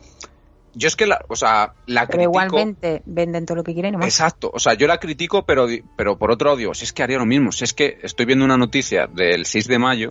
yo 0.74 0.88
es 0.88 0.96
que 0.96 1.06
la, 1.06 1.24
o 1.28 1.36
sea, 1.36 1.74
la 1.88 2.08
Pero 2.08 2.18
critico. 2.32 2.32
igualmente 2.32 3.02
venden 3.06 3.46
todo 3.46 3.58
lo 3.58 3.64
que 3.64 3.74
quieren 3.74 3.96
y 3.96 3.98
más. 3.98 4.06
Exacto, 4.08 4.50
o 4.54 4.60
sea, 4.60 4.74
yo 4.76 4.88
la 4.88 4.98
critico, 5.00 5.46
pero, 5.46 5.68
pero 5.98 6.18
por 6.18 6.32
otro 6.32 6.46
lado 6.48 6.58
digo, 6.58 6.74
si 6.74 6.86
es 6.86 6.94
que 6.94 7.04
haría 7.04 7.18
lo 7.18 7.26
mismo, 7.26 7.52
si 7.52 7.64
es 7.66 7.74
que 7.74 7.98
estoy 8.04 8.26
viendo 8.26 8.46
una 8.46 8.58
noticia 8.58 9.08
del 9.08 9.46
6 9.46 9.68
de 9.68 9.80
mayo, 9.80 10.10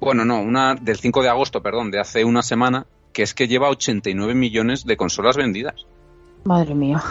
bueno, 0.00 0.24
no, 0.24 0.40
una 0.40 0.74
del 0.74 0.96
5 0.98 1.22
de 1.22 1.28
agosto, 1.28 1.62
perdón, 1.62 1.90
de 1.90 2.00
hace 2.00 2.24
una 2.24 2.42
semana, 2.42 2.86
que 3.12 3.22
es 3.22 3.34
que 3.34 3.48
lleva 3.48 3.68
89 3.68 4.34
millones 4.34 4.84
de 4.84 4.96
consolas 4.96 5.36
vendidas. 5.36 5.86
Madre 6.44 6.74
mía. 6.74 7.02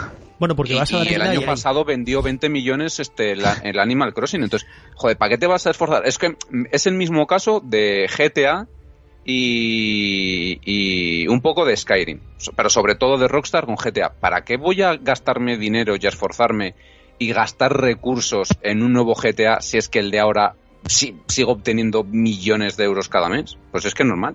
Bueno, 0.42 0.56
porque 0.56 0.72
y, 0.72 0.76
vas 0.76 0.92
a 0.92 0.96
y 0.96 1.04
ver 1.04 1.14
el 1.14 1.22
año 1.22 1.42
pasado 1.42 1.84
vendió 1.84 2.20
20 2.20 2.48
millones 2.48 2.98
este 2.98 3.36
la- 3.36 3.60
el 3.62 3.78
Animal 3.78 4.12
Crossing. 4.12 4.42
Entonces, 4.42 4.68
joder, 4.96 5.16
¿para 5.16 5.28
qué 5.28 5.38
te 5.38 5.46
vas 5.46 5.68
a 5.68 5.70
esforzar? 5.70 6.04
Es 6.04 6.18
que 6.18 6.34
es 6.72 6.86
el 6.88 6.94
mismo 6.94 7.28
caso 7.28 7.60
de 7.64 8.08
GTA 8.08 8.66
y, 9.24 10.58
y 10.64 11.28
un 11.28 11.42
poco 11.42 11.64
de 11.64 11.76
Skyrim, 11.76 12.18
pero 12.56 12.70
sobre 12.70 12.96
todo 12.96 13.18
de 13.18 13.28
Rockstar 13.28 13.66
con 13.66 13.76
GTA. 13.76 14.14
¿Para 14.18 14.44
qué 14.44 14.56
voy 14.56 14.82
a 14.82 14.96
gastarme 14.96 15.58
dinero 15.58 15.94
y 15.94 16.06
a 16.06 16.08
esforzarme 16.08 16.74
y 17.20 17.32
gastar 17.32 17.80
recursos 17.80 18.48
en 18.62 18.82
un 18.82 18.92
nuevo 18.92 19.14
GTA 19.14 19.60
si 19.60 19.78
es 19.78 19.88
que 19.88 20.00
el 20.00 20.10
de 20.10 20.18
ahora 20.18 20.56
sí- 20.86 21.14
sigo 21.28 21.52
obteniendo 21.52 22.02
millones 22.02 22.76
de 22.76 22.82
euros 22.82 23.08
cada 23.08 23.28
mes? 23.28 23.56
Pues 23.70 23.84
es 23.84 23.94
que 23.94 24.02
es 24.02 24.08
normal. 24.08 24.34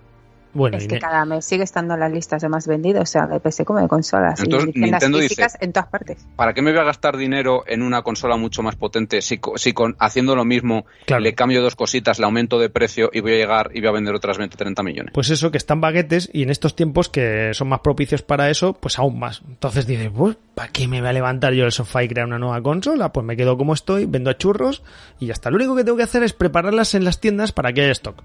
Bueno, 0.54 0.78
Es 0.78 0.88
que 0.88 0.98
cada 1.00 1.24
mes 1.26 1.46
sigue 1.46 1.64
estando 1.64 1.94
en 1.94 2.00
las 2.00 2.12
listas 2.12 2.42
de 2.42 2.50
más 2.50 2.66
vendidos, 2.68 3.04
o 3.04 3.06
sea, 3.06 3.28
de 3.28 3.40
PC 3.40 3.64
como 3.66 3.80
de 3.80 3.88
consolas. 3.88 4.40
Entonces, 4.42 4.70
y 4.70 4.74
tiendas 4.74 4.92
Nintendo 5.02 5.18
dice- 5.20 5.30
físicas 5.30 5.58
en 5.62 5.74
todas 5.74 5.90
partes. 5.90 6.26
¿Para 6.36 6.54
qué 6.54 6.62
me 6.62 6.72
voy 6.72 6.80
a 6.80 6.84
gastar 6.84 7.16
dinero 7.18 7.64
en 7.68 7.82
una 7.84 8.02
consola 8.02 8.38
mucho 8.38 8.64
más 8.64 8.76
potente 8.76 9.22
si, 9.22 9.40
si 9.56 9.74
con, 9.74 9.96
haciendo 10.00 10.36
lo 10.36 10.46
mismo 10.46 10.86
Claro. 11.06 11.22
le 11.22 11.34
cambio 11.36 11.62
dos 11.62 11.76
cositas, 11.76 12.18
le 12.20 12.26
aumento 12.26 12.58
de 12.60 12.70
precio 12.70 13.10
y 13.14 13.20
voy 13.20 13.34
a 13.34 13.38
llegar 13.38 13.72
y 13.74 13.80
voy 13.82 13.90
a 13.90 13.92
vender 13.92 14.16
otras 14.16 14.38
20, 14.38 14.58
30 14.58 14.82
millones? 14.84 15.12
pues 15.14 15.30
eso, 15.30 15.52
que 15.52 15.58
están 15.58 15.80
baguetes 15.82 16.30
y 16.34 16.44
en 16.44 16.50
estos 16.50 16.76
tiempos 16.76 17.10
que 17.10 17.52
son 17.54 17.68
más 17.70 17.82
propicios 17.82 18.22
para 18.22 18.50
eso, 18.50 18.74
pues 18.74 18.98
aún 18.98 19.20
más. 19.20 19.42
Entonces 19.48 19.86
dices, 19.86 20.10
pues, 20.16 20.38
¿para 20.56 20.72
qué 20.72 20.88
me 20.88 21.00
voy 21.02 21.10
a 21.10 21.14
levantar 21.14 21.54
yo 21.54 21.64
del 21.64 21.72
sofá 21.72 22.04
y 22.04 22.08
crear 22.08 22.26
una 22.26 22.40
nueva 22.40 22.62
consola? 22.64 23.12
Pues 23.12 23.26
me 23.26 23.38
quedo 23.38 23.58
como 23.58 23.74
estoy, 23.74 24.06
vendo 24.06 24.30
a 24.30 24.38
churros 24.38 24.82
y 25.20 25.28
ya 25.28 25.34
está. 25.34 25.50
Lo 25.50 25.58
único 25.58 25.76
que 25.76 25.84
tengo 25.84 25.98
que 25.98 26.04
hacer 26.04 26.24
es 26.24 26.34
prepararlas 26.34 26.96
en 26.96 27.04
las 27.04 27.20
tiendas 27.20 27.52
para 27.52 27.74
que 27.74 27.82
haya 27.82 27.92
stock. 27.92 28.24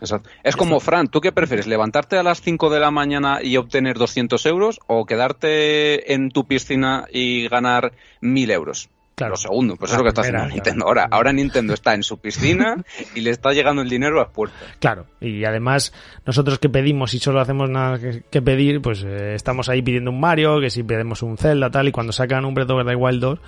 Exacto. 0.00 0.30
Es 0.42 0.56
como, 0.56 0.80
Fran, 0.80 1.08
¿tú 1.08 1.20
qué 1.20 1.32
prefieres? 1.32 1.66
¿Levantarte 1.66 2.18
a 2.18 2.22
las 2.22 2.40
5 2.40 2.70
de 2.70 2.80
la 2.80 2.90
mañana 2.90 3.40
y 3.42 3.56
obtener 3.56 3.98
200 3.98 4.44
euros 4.46 4.80
o 4.86 5.04
quedarte 5.06 6.14
en 6.14 6.30
tu 6.30 6.46
piscina 6.46 7.06
y 7.12 7.48
ganar 7.48 7.92
1000 8.20 8.50
euros? 8.50 8.90
Claro. 9.18 9.32
Lo 9.32 9.36
segundo, 9.36 9.74
pues 9.74 9.90
La 9.90 9.96
es 9.96 9.98
lo 9.98 10.04
que 10.04 10.08
está 10.10 10.20
haciendo 10.20 10.42
claro. 10.42 10.54
Nintendo. 10.54 10.86
Ahora, 10.86 11.08
ahora 11.10 11.32
Nintendo 11.32 11.74
está 11.74 11.92
en 11.94 12.04
su 12.04 12.18
piscina 12.18 12.76
y 13.16 13.20
le 13.20 13.30
está 13.30 13.52
llegando 13.52 13.82
el 13.82 13.88
dinero 13.88 14.20
a 14.20 14.24
las 14.24 14.32
puertas. 14.32 14.62
Claro, 14.78 15.06
y 15.20 15.44
además 15.44 15.92
nosotros 16.24 16.60
que 16.60 16.68
pedimos 16.68 17.14
y 17.14 17.18
solo 17.18 17.40
hacemos 17.40 17.68
nada 17.68 17.98
que, 17.98 18.42
pedir, 18.42 18.80
pues 18.80 19.02
eh, 19.02 19.34
estamos 19.34 19.68
ahí 19.68 19.82
pidiendo 19.82 20.12
un 20.12 20.20
Mario, 20.20 20.60
que 20.60 20.70
si 20.70 20.84
pedimos 20.84 21.24
un 21.24 21.36
Zelda, 21.36 21.68
tal, 21.68 21.88
y 21.88 21.92
cuando 21.92 22.12
sacan 22.12 22.44
un 22.44 22.54
Breath 22.54 22.70
of 22.70 22.86
the 22.86 22.94
Wild 22.94 23.20
2, 23.20 23.40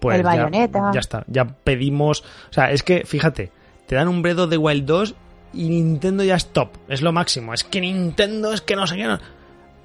pues 0.00 0.18
El 0.18 0.24
ya, 0.24 0.50
ya 0.92 0.98
está, 0.98 1.24
ya 1.28 1.44
pedimos, 1.44 2.22
o 2.50 2.52
sea, 2.52 2.72
es 2.72 2.82
que 2.82 3.04
fíjate, 3.04 3.52
te 3.86 3.94
dan 3.94 4.08
un 4.08 4.22
Breath 4.22 4.40
of 4.40 4.50
the 4.50 4.56
Wild 4.56 4.86
2 4.86 5.14
y 5.52 5.68
Nintendo 5.68 6.24
ya 6.24 6.36
es 6.36 6.46
top, 6.46 6.70
es 6.88 7.02
lo 7.02 7.12
máximo, 7.12 7.52
es 7.54 7.64
que 7.64 7.80
Nintendo 7.80 8.52
es 8.52 8.60
que 8.62 8.76
no 8.76 8.86
sé 8.86 8.96
qué, 8.96 9.04
no- 9.04 9.18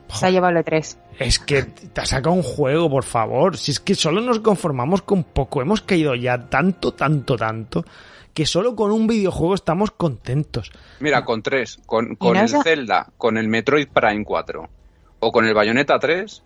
Se 0.09 0.25
ha 0.25 0.29
llevado 0.29 0.57
el 0.57 0.63
3. 0.63 0.97
es 1.19 1.39
que 1.39 1.63
te 1.63 1.99
ha 2.01 2.05
sacado 2.05 2.33
un 2.35 2.43
juego, 2.43 2.89
por 2.89 3.03
favor. 3.03 3.57
Si 3.57 3.71
es 3.71 3.79
que 3.81 3.93
solo 3.95 4.21
nos 4.21 4.39
conformamos 4.39 5.01
con 5.01 5.23
poco. 5.25 5.61
Hemos 5.61 5.81
caído 5.81 6.15
ya 6.15 6.47
tanto, 6.49 6.93
tanto, 6.93 7.35
tanto. 7.35 7.83
Que 8.33 8.45
solo 8.45 8.75
con 8.75 8.91
un 8.91 9.07
videojuego 9.07 9.55
estamos 9.55 9.91
contentos. 9.91 10.71
Mira, 11.01 11.25
con 11.25 11.41
tres, 11.41 11.79
con, 11.85 12.15
con 12.15 12.35
no 12.35 12.41
el 12.41 12.47
Zelda, 12.63 13.09
con 13.17 13.35
el 13.37 13.47
Metroid 13.49 13.87
Prime 13.89 14.23
4 14.23 14.69
o 15.19 15.31
con 15.31 15.45
el 15.45 15.53
Bayonetta 15.55 15.97
3, 15.99 16.43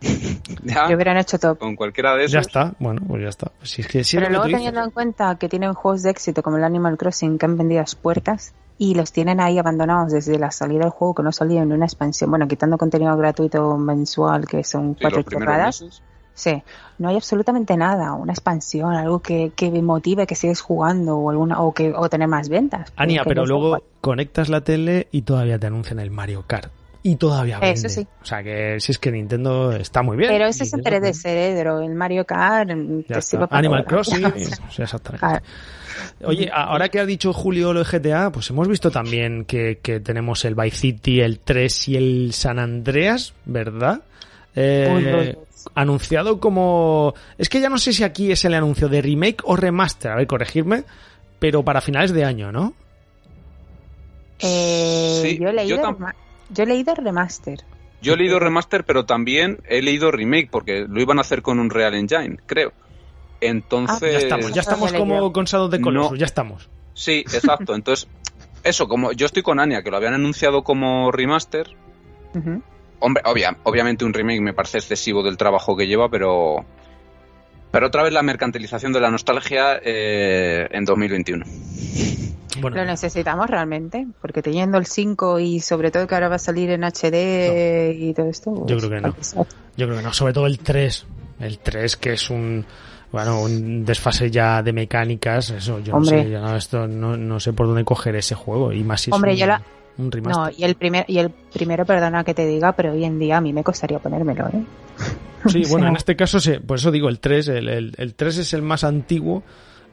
ya, 0.64 0.88
Lo 0.88 0.94
hubieran 0.94 1.16
hecho 1.18 1.38
top. 1.38 1.58
con 1.58 1.76
cualquiera 1.76 2.14
de 2.16 2.24
esos. 2.24 2.32
Ya 2.32 2.40
está, 2.40 2.72
bueno, 2.78 3.02
pues 3.06 3.22
ya 3.22 3.28
está. 3.28 3.52
Si 3.62 3.82
es 3.82 3.86
que 3.88 4.04
si 4.04 4.16
es 4.16 4.20
Pero 4.20 4.26
que 4.26 4.30
luego 4.32 4.46
dices. 4.46 4.58
teniendo 4.58 4.82
en 4.84 4.90
cuenta 4.90 5.34
que 5.36 5.48
tienen 5.48 5.74
juegos 5.74 6.02
de 6.02 6.10
éxito 6.10 6.42
como 6.42 6.56
el 6.56 6.64
Animal 6.64 6.96
Crossing 6.96 7.38
que 7.38 7.46
han 7.46 7.56
vendido 7.56 7.80
las 7.80 7.94
puertas 7.94 8.54
y 8.78 8.94
los 8.94 9.12
tienen 9.12 9.40
ahí 9.40 9.58
abandonados 9.58 10.10
desde 10.12 10.38
la 10.38 10.50
salida 10.50 10.80
del 10.84 10.90
juego 10.90 11.14
que 11.14 11.22
no 11.22 11.32
salía 11.32 11.60
en 11.62 11.70
una 11.72 11.84
expansión, 11.84 12.30
bueno, 12.30 12.48
quitando 12.48 12.78
contenido 12.78 13.14
gratuito 13.16 13.76
mensual 13.76 14.46
que 14.46 14.64
son 14.64 14.94
Sí, 14.94 15.00
cuatro 15.02 15.22
chorradas, 15.22 15.84
sí, 16.32 16.62
no 16.98 17.10
hay 17.10 17.16
absolutamente 17.16 17.76
nada, 17.76 18.14
una 18.14 18.32
expansión, 18.32 18.94
algo 18.94 19.20
que, 19.20 19.52
que 19.54 19.70
motive 19.82 20.26
que 20.26 20.34
sigues 20.34 20.62
jugando 20.62 21.18
o 21.18 21.28
alguna 21.28 21.60
o 21.60 21.74
que 21.74 21.92
o 21.94 22.08
tener 22.08 22.26
más 22.28 22.48
ventas. 22.48 22.90
Ania, 22.96 23.20
Porque 23.22 23.34
pero 23.34 23.44
luego 23.46 23.82
conectas 24.00 24.48
la 24.48 24.62
tele 24.62 25.08
y 25.12 25.22
todavía 25.22 25.58
te 25.58 25.66
anuncian 25.66 25.98
el 26.00 26.10
Mario 26.10 26.44
Kart. 26.46 26.72
Y 27.02 27.16
todavía 27.16 27.56
Eso 27.56 27.64
vende. 27.64 27.88
sí. 27.88 28.06
O 28.22 28.24
sea 28.24 28.42
que 28.42 28.78
si 28.78 28.92
es 28.92 28.98
que 28.98 29.10
Nintendo 29.10 29.72
está 29.72 30.02
muy 30.02 30.18
bien. 30.18 30.30
Pero 30.30 30.46
ese 30.46 30.64
es 30.64 30.72
interés 30.74 31.00
de 31.00 31.14
cerebro, 31.14 31.80
el 31.80 31.94
Mario 31.94 32.26
Kart 32.26 32.68
para 32.68 33.46
Animal. 33.50 33.84
Crossing. 33.86 34.22
sea, 34.70 34.84
exactamente. 34.84 35.18
Claro. 35.18 35.44
Oye, 36.24 36.50
ahora 36.52 36.88
que 36.88 37.00
ha 37.00 37.06
dicho 37.06 37.32
Julio 37.32 37.72
lo 37.72 37.82
de 37.84 37.98
GTA, 37.98 38.30
pues 38.30 38.50
hemos 38.50 38.68
visto 38.68 38.90
también 38.90 39.44
que, 39.46 39.78
que 39.82 40.00
tenemos 40.00 40.44
el 40.44 40.54
Vice 40.54 40.76
City, 40.76 41.20
el 41.20 41.40
3 41.40 41.88
y 41.88 41.96
el 41.96 42.32
San 42.34 42.58
Andreas, 42.58 43.32
¿verdad? 43.46 44.02
Eh, 44.54 45.36
anunciado 45.74 46.38
como... 46.40 47.14
Es 47.38 47.48
que 47.48 47.60
ya 47.60 47.68
no 47.70 47.78
sé 47.78 47.92
si 47.92 48.04
aquí 48.04 48.30
es 48.30 48.44
el 48.44 48.54
anuncio 48.54 48.88
de 48.88 49.00
remake 49.00 49.42
o 49.44 49.56
remaster, 49.56 50.10
a 50.12 50.16
ver, 50.16 50.26
corregirme, 50.26 50.84
pero 51.38 51.62
para 51.64 51.80
finales 51.80 52.12
de 52.12 52.24
año, 52.24 52.52
¿no? 52.52 52.74
Eh, 54.40 55.20
Sí, 55.22 55.38
yo, 55.38 55.48
he 55.48 55.52
leído 55.52 55.76
yo 55.76 55.96
yo 56.50 56.64
he 56.64 56.66
leído 56.66 56.94
remaster. 56.94 57.60
Yo 58.02 58.14
he 58.14 58.16
leído 58.16 58.38
remaster, 58.38 58.84
pero 58.84 59.04
también 59.04 59.58
he 59.68 59.82
leído 59.82 60.10
remake, 60.10 60.48
porque 60.50 60.86
lo 60.88 61.00
iban 61.00 61.18
a 61.18 61.20
hacer 61.22 61.42
con 61.42 61.58
un 61.60 61.68
Real 61.70 61.94
Engine, 61.94 62.38
creo. 62.46 62.72
Entonces. 63.40 64.12
Ya 64.12 64.18
estamos, 64.18 64.52
ya 64.52 64.60
estamos 64.60 64.92
como 64.92 65.32
con 65.32 65.44
Shadow 65.44 65.68
de 65.68 65.80
Colossus, 65.80 66.12
No. 66.12 66.16
ya 66.18 66.26
estamos. 66.26 66.68
Sí, 66.94 67.20
exacto. 67.20 67.74
Entonces, 67.74 68.08
eso, 68.64 68.88
como 68.88 69.12
yo 69.12 69.26
estoy 69.26 69.42
con 69.42 69.60
Ania, 69.60 69.82
que 69.82 69.90
lo 69.90 69.96
habían 69.96 70.14
anunciado 70.14 70.62
como 70.62 71.10
remaster. 71.12 71.74
Hombre, 73.02 73.22
obvia- 73.24 73.56
obviamente 73.64 74.04
un 74.04 74.12
remake 74.12 74.40
me 74.40 74.52
parece 74.52 74.78
excesivo 74.78 75.22
del 75.22 75.36
trabajo 75.36 75.76
que 75.76 75.86
lleva, 75.86 76.08
pero. 76.10 76.64
Pero 77.70 77.86
otra 77.86 78.02
vez 78.02 78.12
la 78.12 78.22
mercantilización 78.22 78.92
de 78.92 79.00
la 79.00 79.10
nostalgia 79.10 79.80
eh, 79.82 80.66
en 80.70 80.84
2021. 80.84 81.44
Bueno, 82.60 82.76
Lo 82.78 82.84
necesitamos 82.84 83.48
realmente, 83.48 84.06
porque 84.20 84.42
teniendo 84.42 84.76
el 84.76 84.86
5 84.86 85.38
y 85.38 85.60
sobre 85.60 85.90
todo 85.90 86.06
que 86.06 86.14
ahora 86.14 86.28
va 86.28 86.34
a 86.34 86.38
salir 86.40 86.70
en 86.70 86.82
HD 86.84 87.94
y 87.96 88.12
todo 88.12 88.28
esto. 88.28 88.54
Yo 88.66 88.76
pues, 88.76 88.86
creo 88.86 88.90
que 88.90 89.00
no. 89.00 89.14
Yo 89.76 89.86
creo 89.86 89.96
que 89.98 90.02
no, 90.02 90.12
sobre 90.12 90.32
todo 90.32 90.46
el 90.46 90.58
3. 90.58 91.06
El 91.40 91.58
3 91.58 91.96
que 91.96 92.12
es 92.14 92.28
un 92.28 92.66
bueno, 93.12 93.40
un 93.42 93.84
desfase 93.84 94.30
ya 94.30 94.62
de 94.62 94.72
mecánicas, 94.72 95.50
eso 95.50 95.80
yo 95.80 95.94
Hombre. 95.94 96.16
no 96.18 96.22
sé, 96.22 96.30
ya 96.30 96.40
no, 96.40 96.56
esto 96.56 96.86
no, 96.86 97.16
no 97.16 97.40
sé 97.40 97.52
por 97.52 97.66
dónde 97.66 97.84
coger 97.84 98.14
ese 98.14 98.36
juego 98.36 98.72
y 98.72 98.84
más 98.84 99.00
si 99.00 99.10
es 99.10 99.14
Hombre, 99.14 99.32
un, 99.32 99.36
yo 99.36 99.46
la- 99.46 99.62
un 100.00 100.10
remaster. 100.12 100.44
No, 100.44 100.50
y 100.56 100.64
el 100.64 100.74
primer 100.74 101.04
y 101.08 101.18
el 101.18 101.30
primero, 101.30 101.84
perdona 101.84 102.24
que 102.24 102.34
te 102.34 102.46
diga, 102.46 102.72
pero 102.72 102.92
hoy 102.92 103.04
en 103.04 103.18
día 103.18 103.36
a 103.36 103.40
mí 103.40 103.52
me 103.52 103.62
costaría 103.62 103.98
ponérmelo, 103.98 104.48
¿eh? 104.48 104.64
Sí, 105.46 105.62
O 105.64 105.68
bueno, 105.70 105.88
en 105.88 105.96
este 105.96 106.16
caso, 106.16 106.38
sí, 106.38 106.58
por 106.58 106.76
eso 106.76 106.90
digo 106.90 107.08
el 107.08 107.18
3, 107.18 107.48
el, 107.48 107.68
el, 107.68 107.94
el 107.96 108.14
3 108.14 108.38
es 108.38 108.52
el 108.52 108.60
más 108.62 108.84
antiguo 108.84 109.42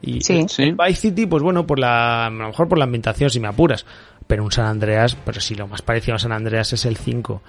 y 0.02 0.20
Sí. 0.22 0.40
el 0.42 0.50
Sí. 0.50 0.72
Vice 0.72 1.02
City, 1.02 1.26
pues 1.26 1.42
bueno, 1.42 1.66
por 1.66 1.80
la, 1.80 2.26
a 2.26 2.30
lo 2.30 2.48
mejor 2.48 2.68
por 2.68 2.78
la 2.78 2.84
ambientación 2.84 3.30
si 3.30 3.40
me 3.40 3.48
apuras, 3.48 3.86
pero 4.28 4.44
un 4.44 4.52
San 4.52 4.66
Andreas, 4.66 5.16
pero 5.26 5.40
si 5.40 5.56
lo 5.56 5.66
más 5.68 5.82
parecido 5.82 6.16
a 6.16 6.20
San 6.20 6.34
Andreas 6.34 6.74
es 6.74 6.84
el 6.86 6.98
5. 6.98 7.42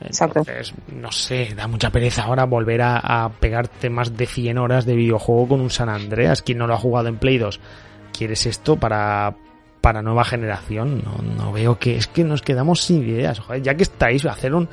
Exacto. 0.00 0.40
Entonces, 0.40 0.74
no 0.92 1.12
sé, 1.12 1.54
da 1.56 1.68
mucha 1.68 1.90
pereza 1.90 2.24
ahora 2.24 2.44
volver 2.44 2.82
a, 2.82 2.98
a 3.24 3.28
pegarte 3.30 3.88
más 3.88 4.16
de 4.16 4.26
100 4.26 4.58
horas 4.58 4.84
de 4.84 4.96
videojuego 4.96 5.46
con 5.50 5.60
un 5.60 5.70
San 5.70 5.88
Andreas. 5.88 6.42
Quien 6.42 6.58
no 6.58 6.66
lo 6.66 6.74
ha 6.74 6.78
jugado 6.78 7.06
en 7.08 7.18
Play 7.18 7.38
2, 7.38 7.60
¿quieres 8.12 8.44
esto 8.46 8.74
para, 8.76 9.36
para 9.84 10.00
nueva 10.02 10.24
generación? 10.24 11.02
No, 11.04 11.22
no 11.22 11.52
veo 11.52 11.78
que 11.78 11.96
es 11.96 12.06
que 12.06 12.24
nos 12.24 12.40
quedamos 12.40 12.80
sin 12.82 13.06
ideas. 13.06 13.38
Joder, 13.38 13.60
ya 13.62 13.74
que 13.74 13.82
estáis, 13.82 14.24
hacer 14.24 14.54
un, 14.54 14.66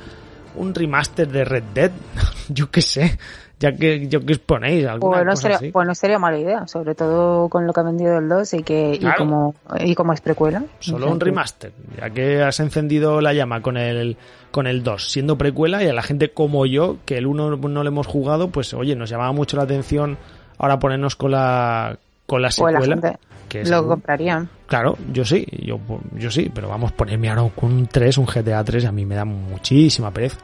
un 0.56 0.74
remaster 0.74 1.28
de 1.28 1.44
Red 1.44 1.64
Dead, 1.74 1.90
yo 2.48 2.70
qué 2.70 2.80
sé, 2.80 3.18
ya 3.60 3.72
que 3.72 4.08
yo 4.08 4.24
que 4.24 4.32
os 4.32 4.38
ponéis 4.38 4.86
alguna 4.86 5.18
Pues 5.18 5.24
no, 5.26 5.30
cosa 5.32 5.42
sería, 5.42 5.56
así. 5.58 5.70
pues 5.70 5.86
no 5.86 5.94
sería 5.94 6.18
mala 6.18 6.38
idea, 6.38 6.66
sobre 6.66 6.94
todo 6.94 7.48
con 7.50 7.66
lo 7.66 7.74
que 7.74 7.80
ha 7.80 7.82
vendido 7.82 8.16
el 8.18 8.26
2 8.28 8.54
y 8.54 8.62
que 8.62 8.96
Claro. 8.98 9.14
y 9.14 9.18
como 9.18 9.54
y 9.80 9.94
como 9.94 10.12
es 10.14 10.22
precuela. 10.22 10.64
Solo 10.80 11.10
un 11.10 11.20
remaster, 11.20 11.72
ya 12.00 12.08
que 12.08 12.42
has 12.42 12.58
encendido 12.60 13.20
la 13.20 13.34
llama 13.34 13.60
con 13.60 13.76
el 13.76 14.16
con 14.50 14.66
el 14.66 14.82
2, 14.82 15.10
siendo 15.12 15.36
precuela 15.36 15.82
y 15.84 15.88
a 15.88 15.92
la 15.92 16.02
gente 16.02 16.30
como 16.30 16.64
yo, 16.66 16.96
que 17.04 17.18
el 17.18 17.26
1 17.26 17.56
no 17.56 17.82
le 17.82 17.88
hemos 17.88 18.06
jugado, 18.06 18.48
pues 18.48 18.72
oye, 18.74 18.96
nos 18.96 19.10
llamaba 19.10 19.32
mucho 19.32 19.58
la 19.58 19.64
atención 19.64 20.16
ahora 20.58 20.78
ponernos 20.78 21.16
con 21.16 21.30
la 21.32 21.98
con 22.26 22.40
la 22.40 22.46
la 22.48 22.52
secuela. 22.52 22.80
gente 22.96 23.18
que 23.48 23.64
lo 23.64 23.86
comprarían. 23.86 24.48
Claro, 24.66 24.96
yo 25.12 25.24
sí, 25.24 25.46
yo, 25.62 25.78
yo 26.12 26.30
sí, 26.30 26.50
pero 26.54 26.68
vamos, 26.68 26.92
ponerme 26.92 27.28
ahora 27.28 27.42
un 27.42 27.86
3, 27.86 28.18
un 28.18 28.26
GTA 28.26 28.64
3, 28.64 28.86
a 28.86 28.92
mí 28.92 29.04
me 29.04 29.14
da 29.14 29.24
muchísima 29.24 30.10
pereza. 30.10 30.38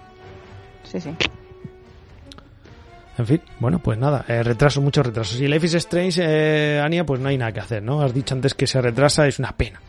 Sí, 0.84 1.00
sí. 1.00 1.14
En 3.18 3.26
fin, 3.26 3.40
bueno, 3.58 3.80
pues 3.80 3.98
nada, 3.98 4.24
eh, 4.28 4.42
retraso, 4.44 4.80
muchos 4.80 5.04
retrasos. 5.04 5.40
Y 5.40 5.48
Life 5.48 5.66
is 5.66 5.74
Strange, 5.74 6.22
eh, 6.24 6.80
Ania, 6.80 7.04
pues 7.04 7.20
no 7.20 7.28
hay 7.28 7.36
nada 7.36 7.50
que 7.50 7.60
hacer, 7.60 7.82
¿no? 7.82 8.00
Has 8.00 8.14
dicho 8.14 8.34
antes 8.34 8.54
que 8.54 8.66
se 8.66 8.80
retrasa, 8.80 9.26
es 9.26 9.40
una 9.40 9.52
pena. 9.52 9.80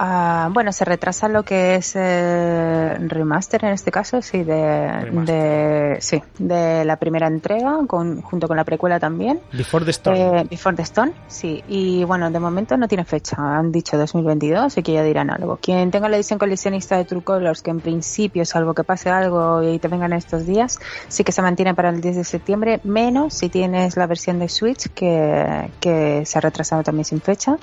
Ah, 0.00 0.48
bueno, 0.52 0.72
se 0.72 0.84
retrasa 0.84 1.28
lo 1.28 1.42
que 1.42 1.74
es 1.74 1.94
eh, 1.96 2.96
remaster 3.00 3.64
en 3.64 3.72
este 3.72 3.90
caso, 3.90 4.22
sí, 4.22 4.44
de, 4.44 5.10
de 5.24 5.96
sí, 6.00 6.22
de 6.38 6.84
la 6.84 6.96
primera 6.96 7.26
entrega 7.26 7.78
con, 7.88 8.22
junto 8.22 8.46
con 8.46 8.56
la 8.56 8.62
precuela 8.62 9.00
también. 9.00 9.40
Before 9.52 9.84
the 9.84 9.90
Storm. 9.90 10.16
Eh, 10.16 10.46
Before 10.48 10.76
the 10.76 10.82
Stone, 10.82 11.12
sí. 11.26 11.64
Y 11.66 12.04
bueno, 12.04 12.30
de 12.30 12.38
momento 12.38 12.76
no 12.76 12.86
tiene 12.86 13.04
fecha. 13.04 13.36
Han 13.38 13.72
dicho 13.72 13.98
2022, 13.98 14.66
así 14.66 14.82
que 14.84 14.92
ya 14.92 15.02
dirán 15.02 15.30
algo. 15.30 15.58
Quien 15.60 15.90
tenga 15.90 16.08
la 16.08 16.16
edición 16.16 16.38
coleccionista 16.38 16.96
de 16.96 17.04
True 17.04 17.22
Colors, 17.22 17.62
que 17.62 17.70
en 17.70 17.80
principio, 17.80 18.44
salvo 18.44 18.74
que 18.74 18.84
pase 18.84 19.10
algo 19.10 19.64
y 19.64 19.80
te 19.80 19.88
vengan 19.88 20.12
estos 20.12 20.46
días, 20.46 20.78
sí 21.08 21.24
que 21.24 21.32
se 21.32 21.42
mantiene 21.42 21.74
para 21.74 21.88
el 21.88 22.00
10 22.00 22.16
de 22.16 22.24
septiembre, 22.24 22.80
menos 22.84 23.34
si 23.34 23.48
tienes 23.48 23.96
la 23.96 24.06
versión 24.06 24.38
de 24.38 24.48
Switch, 24.48 24.90
que, 24.90 25.72
que 25.80 26.24
se 26.24 26.38
ha 26.38 26.40
retrasado 26.40 26.84
también 26.84 27.04
sin 27.04 27.20
fecha. 27.20 27.58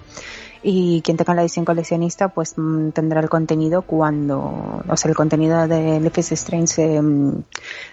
Y 0.68 1.04
quien 1.04 1.16
tenga 1.16 1.36
la 1.36 1.44
edición 1.44 1.64
coleccionista, 1.64 2.30
pues 2.30 2.56
mm, 2.58 2.90
tendrá 2.90 3.20
el 3.20 3.30
contenido 3.30 3.84
cuando, 3.84 4.82
o 4.88 4.98
sea, 4.98 5.10
el 5.10 5.16
contenido 5.16 5.68
de 5.68 6.00
Life 6.00 6.22
is 6.22 6.32
Strange 6.32 7.04
mm, 7.04 7.44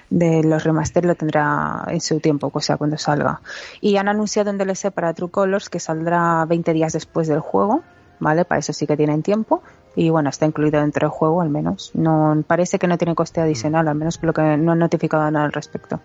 de 0.09 0.43
los 0.43 0.65
remaster 0.65 1.05
lo 1.05 1.15
tendrá 1.15 1.85
en 1.89 2.01
su 2.01 2.19
tiempo, 2.21 2.51
o 2.51 2.61
sea, 2.61 2.79
cuando 2.79 2.97
salga. 2.97 3.43
Y 3.83 3.99
han 3.99 4.09
anunciado 4.09 4.51
un 4.51 4.57
DLC 4.57 4.91
para 4.91 5.13
True 5.13 5.31
Colors 5.31 5.69
que 5.69 5.81
saldrá 5.81 6.47
20 6.47 6.73
días 6.73 6.95
después 6.95 7.29
del 7.29 7.41
juego, 7.41 7.83
¿vale? 8.21 8.47
Para 8.47 8.61
eso 8.61 8.73
sí 8.73 8.87
que 8.87 8.97
tienen 8.97 9.23
tiempo. 9.23 9.63
Y 9.95 10.09
bueno, 10.09 10.31
está 10.31 10.47
incluido 10.47 10.81
dentro 10.81 11.07
del 11.07 11.15
juego 11.15 11.43
al 11.43 11.51
menos. 11.51 11.91
No 11.93 12.43
parece 12.47 12.79
que 12.79 12.87
no 12.87 12.97
tiene 12.97 13.15
coste 13.15 13.43
adicional, 13.43 13.87
al 13.87 13.97
menos 13.97 14.17
por 14.17 14.29
lo 14.29 14.33
que 14.33 14.57
no 14.57 14.73
han 14.73 14.79
notificado 14.79 15.31
nada 15.31 15.45
al 15.45 15.53
respecto. 15.53 16.01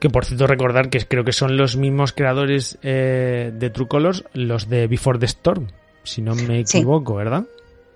Que 0.00 0.10
por 0.10 0.24
cierto 0.24 0.46
recordar 0.46 0.88
que 0.90 0.98
creo 1.06 1.24
que 1.24 1.32
son 1.32 1.56
los 1.56 1.76
mismos 1.76 2.12
creadores 2.12 2.78
eh, 2.82 3.52
de 3.54 3.70
True 3.70 3.86
Colors, 3.86 4.24
los 4.32 4.68
de 4.68 4.86
Before 4.88 5.18
the 5.18 5.26
Storm, 5.26 5.68
si 6.02 6.22
no 6.22 6.34
me 6.34 6.64
Sí. 6.66 6.78
equivoco, 6.78 7.14
¿verdad? 7.14 7.44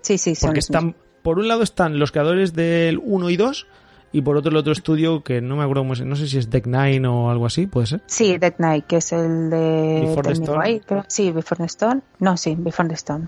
Sí, 0.01 0.17
sí, 0.17 0.35
son 0.35 0.49
Porque 0.49 0.59
los 0.59 0.69
mismos. 0.69 0.83
están, 0.93 0.95
por 1.23 1.39
un 1.39 1.47
lado 1.47 1.63
están 1.63 1.97
los 1.99 2.11
creadores 2.11 2.53
del 2.53 2.99
1 3.03 3.29
y 3.31 3.37
2 3.37 3.67
y 4.11 4.21
por 4.21 4.37
otro 4.37 4.51
el 4.51 4.57
otro 4.57 4.71
estudio 4.71 5.23
que 5.23 5.41
no 5.41 5.55
me 5.57 5.63
acuerdo 5.63 5.81
cómo 5.81 5.93
es, 5.93 6.01
no 6.05 6.15
sé 6.15 6.27
si 6.27 6.37
es 6.37 6.49
Deck 6.51 6.67
Nine 6.67 7.07
o 7.07 7.31
algo 7.31 7.47
así, 7.47 7.65
puede 7.65 7.87
ser. 7.87 8.01
Sí, 8.05 8.37
Dead 8.37 8.53
Knight, 8.57 8.85
que 8.85 8.97
es 8.97 9.11
el 9.11 9.49
de... 9.49 10.01
Before 10.05 10.27
the 10.27 10.33
Storm. 10.43 11.03
Sí, 11.07 11.31
Before 11.31 11.57
the 11.57 11.65
Storm. 11.65 12.01
No, 12.19 12.37
sí, 12.37 12.55
Before 12.57 12.87
the 12.87 12.95
Storm. 12.95 13.27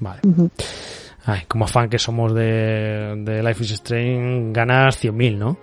Vale. 0.00 0.20
Ay, 1.26 1.42
como 1.46 1.66
fan 1.66 1.88
que 1.90 1.98
somos 1.98 2.32
de, 2.34 3.14
de 3.24 3.42
Life 3.42 3.62
is 3.62 3.72
Strange, 3.72 4.52
ganas 4.52 5.02
100.000, 5.04 5.36
¿no? 5.36 5.58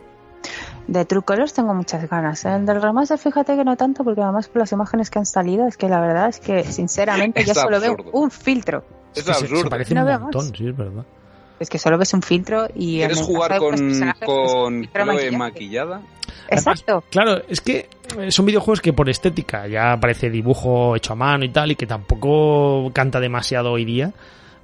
De 0.87 1.05
True 1.05 1.21
Colors 1.23 1.53
tengo 1.53 1.73
muchas 1.73 2.09
ganas. 2.09 2.43
¿eh? 2.45 2.49
Del 2.59 2.81
remaster, 2.81 3.17
fíjate 3.17 3.55
que 3.55 3.63
no 3.63 3.75
tanto, 3.77 4.03
porque 4.03 4.21
además 4.21 4.47
por 4.49 4.59
las 4.61 4.71
imágenes 4.73 5.09
que 5.09 5.19
han 5.19 5.25
salido, 5.25 5.67
es 5.67 5.77
que 5.77 5.87
la 5.89 6.01
verdad 6.01 6.27
es 6.29 6.39
que, 6.39 6.63
sinceramente, 6.63 7.41
Es 7.41 7.47
ya 7.47 7.53
solo 7.53 7.79
veo 7.79 7.95
un 8.11 8.29
filtro. 8.31 8.83
Es 9.15 9.23
que 9.23 9.33
se- 9.33 9.39
se, 9.39 9.45
absurdo. 9.45 9.69
parece 9.69 9.93
No 9.95 10.05
un 10.05 10.11
montón, 10.23 10.47
más. 10.49 10.57
sí, 10.57 10.67
es 10.67 10.75
verdad. 10.77 11.03
Es 11.59 11.69
que 11.69 11.77
solo 11.77 11.97
ves 11.97 12.13
un 12.13 12.21
filtro 12.21 12.67
y... 12.75 12.97
¿Quieres 12.97 13.19
el 13.19 13.23
jugar 13.25 13.51
los 13.51 13.59
con, 13.59 13.77
con 14.25 14.87
Chloe 14.91 15.31
maquillada? 15.37 16.01
Exacto. 16.49 17.03
Claro, 17.09 17.41
es 17.47 17.61
que 17.61 17.87
son 18.29 18.45
videojuegos 18.45 18.81
que 18.81 18.91
por 18.91 19.09
estética 19.09 19.67
ya 19.67 19.97
parece 20.01 20.29
dibujo 20.29 20.95
hecho 20.95 21.13
a 21.13 21.15
mano 21.15 21.45
y 21.45 21.49
tal, 21.49 21.71
y 21.71 21.75
que 21.75 21.87
tampoco 21.87 22.91
canta 22.93 23.19
demasiado 23.19 23.71
hoy 23.71 23.85
día. 23.85 24.11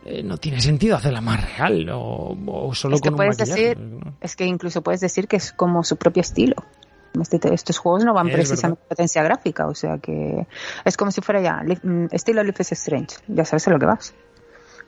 Eh, 0.05 0.23
no 0.23 0.37
tiene 0.37 0.61
sentido 0.61 0.95
hacerla 0.95 1.21
más 1.21 1.43
real 1.57 1.89
o, 1.91 2.35
o 2.47 2.73
solo 2.73 2.95
Es 2.95 3.01
que 3.01 3.09
con 3.09 3.13
un 3.15 3.17
puedes 3.17 3.37
maquillaje. 3.37 3.61
decir- 3.75 3.77
¿no? 3.79 4.13
Es 4.21 4.35
que 4.35 4.45
incluso 4.45 4.81
puedes 4.81 5.01
decir 5.01 5.27
que 5.27 5.35
es 5.35 5.51
como 5.51 5.83
su 5.83 5.97
propio 5.97 6.21
estilo. 6.21 6.55
Este- 7.19 7.53
estos 7.53 7.77
juegos 7.79 8.05
no 8.05 8.13
van 8.13 8.27
Es 8.29 8.33
precisamente 8.33 8.81
a 8.85 8.89
potencia 8.89 9.23
gráfica, 9.23 9.67
o 9.67 9.75
sea 9.75 9.97
que 9.97 10.47
es 10.85 10.95
como 10.95 11.11
si 11.11 11.21
fuera 11.21 11.41
ya 11.41 11.63
mm, 11.83 12.07
estilo 12.11 12.43
Life 12.43 12.61
is 12.61 12.71
Strange, 12.73 13.17
ya 13.27 13.43
sabes 13.45 13.67
a 13.67 13.71
lo 13.71 13.79
que 13.79 13.85
vas. 13.87 14.13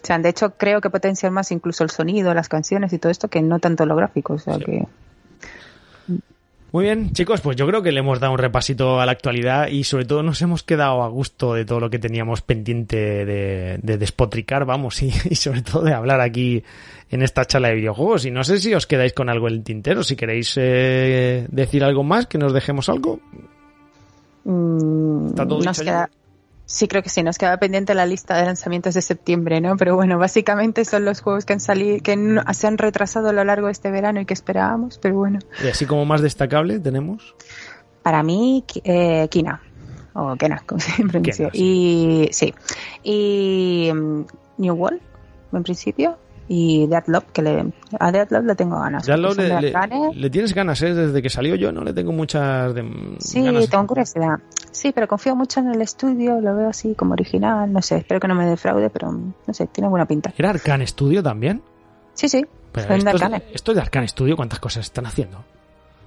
O 0.01 0.05
sea, 0.05 0.17
de 0.17 0.29
hecho 0.29 0.51
creo 0.57 0.81
que 0.81 0.89
potencian 0.89 1.33
más 1.33 1.51
incluso 1.51 1.83
el 1.83 1.89
sonido, 1.89 2.33
las 2.33 2.47
canciones 2.47 2.93
y 2.93 2.97
todo 2.99 3.11
esto 3.11 3.27
que 3.27 3.41
no 3.41 3.59
tanto 3.59 3.85
lo 3.85 3.95
gráfico, 3.95 4.33
o 4.33 4.39
sea 4.39 4.55
Sí. 4.55 4.63
que 4.63 4.87
Muy 6.71 6.85
bien, 6.85 7.11
chicos, 7.11 7.41
pues 7.41 7.57
yo 7.57 7.67
creo 7.67 7.81
que 7.81 7.91
le 7.91 7.99
hemos 7.99 8.21
dado 8.21 8.31
un 8.31 8.39
repasito 8.39 9.01
a 9.01 9.05
la 9.05 9.11
actualidad 9.11 9.67
y 9.67 9.83
sobre 9.83 10.05
todo 10.05 10.23
nos 10.23 10.41
hemos 10.41 10.63
quedado 10.63 11.03
a 11.03 11.09
gusto 11.09 11.53
de 11.53 11.65
todo 11.65 11.81
lo 11.81 11.89
que 11.89 11.99
teníamos 11.99 12.41
pendiente 12.41 13.25
de, 13.25 13.77
de 13.81 13.97
despotricar, 13.97 14.63
vamos, 14.63 15.01
y, 15.03 15.11
y 15.29 15.35
sobre 15.35 15.63
todo 15.63 15.83
de 15.83 15.93
hablar 15.93 16.21
aquí 16.21 16.63
en 17.09 17.23
esta 17.23 17.43
charla 17.43 17.67
de 17.67 17.75
videojuegos. 17.75 18.25
Y 18.25 18.31
no 18.31 18.45
sé 18.45 18.57
si 18.59 18.73
os 18.73 18.87
quedáis 18.87 19.11
con 19.11 19.27
algo 19.27 19.49
en 19.49 19.55
el 19.55 19.63
tintero, 19.63 20.01
si 20.01 20.15
queréis 20.15 20.53
eh, 20.55 21.45
decir 21.49 21.83
algo 21.83 22.03
más, 22.03 22.27
que 22.27 22.37
nos 22.37 22.53
dejemos 22.53 22.87
algo. 22.87 23.19
mm, 24.45 25.27
¿Está 25.27 25.45
todo 25.45 25.59
nos 25.59 25.77
dicho 25.77 25.83
ya? 25.83 26.09
Sí, 26.71 26.87
creo 26.87 27.03
que 27.03 27.09
sí, 27.09 27.21
nos 27.21 27.37
queda 27.37 27.57
pendiente 27.57 27.93
la 27.93 28.05
lista 28.05 28.37
de 28.37 28.45
lanzamientos 28.45 28.93
de 28.93 29.01
septiembre, 29.01 29.59
¿no? 29.59 29.75
Pero 29.75 29.97
bueno, 29.97 30.17
básicamente 30.17 30.85
son 30.85 31.03
los 31.03 31.19
juegos 31.19 31.43
que 31.43 31.51
han 31.51 31.59
salido, 31.59 31.97
que 32.01 32.41
se 32.53 32.67
han 32.67 32.77
retrasado 32.77 33.27
a 33.27 33.33
lo 33.33 33.43
largo 33.43 33.67
de 33.67 33.73
este 33.73 33.91
verano 33.91 34.21
y 34.21 34.25
que 34.25 34.33
esperábamos, 34.33 34.97
pero 34.97 35.15
bueno. 35.15 35.39
Y 35.61 35.67
así 35.67 35.85
como 35.85 36.05
más 36.05 36.21
destacable 36.21 36.79
tenemos. 36.79 37.35
Para 38.03 38.23
mí, 38.23 38.63
eh, 38.85 39.27
Kina. 39.29 39.61
O 40.13 40.37
Kena, 40.37 40.63
como 40.65 40.79
se 40.79 41.03
pronuncia. 41.09 41.49
Y 41.51 42.29
sí. 42.31 42.53
Y 43.03 43.91
mm, 43.93 44.21
New 44.57 44.73
World, 44.73 45.01
en 45.51 45.63
principio. 45.63 46.17
Y 46.53 46.85
Deadloop, 46.87 47.31
que 47.31 47.41
le, 47.41 47.65
a 47.97 48.11
Deadloop 48.11 48.43
le 48.45 48.55
tengo 48.55 48.77
ganas. 48.77 49.05
Son 49.05 49.21
le, 49.21 50.29
tienes 50.29 50.53
ganas, 50.53 50.81
¿eh? 50.81 50.93
Desde 50.93 51.21
que 51.21 51.29
salió 51.29 51.55
yo 51.55 51.71
no 51.71 51.81
le 51.81 51.93
tengo 51.93 52.11
muchas 52.11 52.75
de- 52.75 53.15
Sí, 53.19 53.41
ganas. 53.41 53.69
tengo 53.69 53.87
curiosidad. 53.87 54.37
Sí, 54.69 54.91
pero 54.91 55.07
confío 55.07 55.33
mucho 55.33 55.61
en 55.61 55.69
el 55.69 55.81
estudio, 55.81 56.41
lo 56.41 56.53
veo 56.53 56.67
así 56.67 56.93
como 56.93 57.13
original, 57.13 57.71
no 57.71 57.81
sé, 57.81 57.99
espero 57.99 58.19
que 58.19 58.27
no 58.27 58.35
me 58.35 58.45
defraude, 58.45 58.89
pero 58.89 59.13
no 59.13 59.53
sé, 59.53 59.67
tiene 59.67 59.87
buena 59.87 60.05
pinta. 60.05 60.33
¿Era 60.37 60.49
Arcane 60.49 60.85
Studio 60.85 61.23
también? 61.23 61.61
Sí, 62.15 62.27
sí, 62.27 62.45
Pero 62.73 62.87
son 62.99 63.31
de 63.31 63.41
estos 63.53 63.73
de 63.73 63.79
Arcane 63.81 64.09
Studio, 64.09 64.35
¿cuántas 64.35 64.59
cosas 64.59 64.83
están 64.85 65.05
haciendo? 65.05 65.45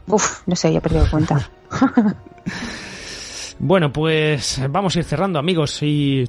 Uf, 0.08 0.46
no 0.46 0.56
sé, 0.56 0.70
ya 0.70 0.78
he 0.78 0.82
perdido 0.82 1.06
cuenta. 1.10 1.48
Bueno, 3.58 3.92
pues 3.92 4.60
vamos 4.68 4.96
a 4.96 4.98
ir 4.98 5.04
cerrando, 5.04 5.38
amigos. 5.38 5.82
Y 5.82 6.28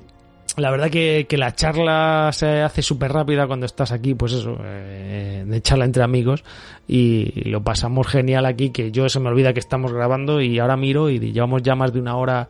la 0.58 0.72
verdad 0.72 0.90
que, 0.90 1.26
que 1.28 1.38
la 1.38 1.54
charla 1.54 2.30
se 2.32 2.62
hace 2.62 2.82
súper 2.82 3.12
rápida 3.12 3.48
cuando 3.48 3.66
estás 3.66 3.92
aquí, 3.92 4.14
pues 4.14 4.34
eso, 4.34 4.58
eh, 4.64 5.44
de 5.46 5.62
charla 5.62 5.86
entre 5.86 6.04
amigos. 6.04 6.44
Y 6.88 7.50
lo 7.50 7.64
pasamos 7.64 8.08
genial 8.08 8.46
aquí, 8.46 8.70
que 8.70 8.92
yo 8.92 9.10
se 9.10 9.20
me 9.20 9.30
olvida 9.30 9.54
que 9.54 9.60
estamos 9.60 9.92
grabando 9.92 10.42
y 10.42 10.60
ahora 10.60 10.78
miro 10.78 11.10
y 11.10 11.20
llevamos 11.20 11.64
ya 11.64 11.76
más 11.76 11.94
de 11.94 12.00
una 12.00 12.16
hora 12.16 12.48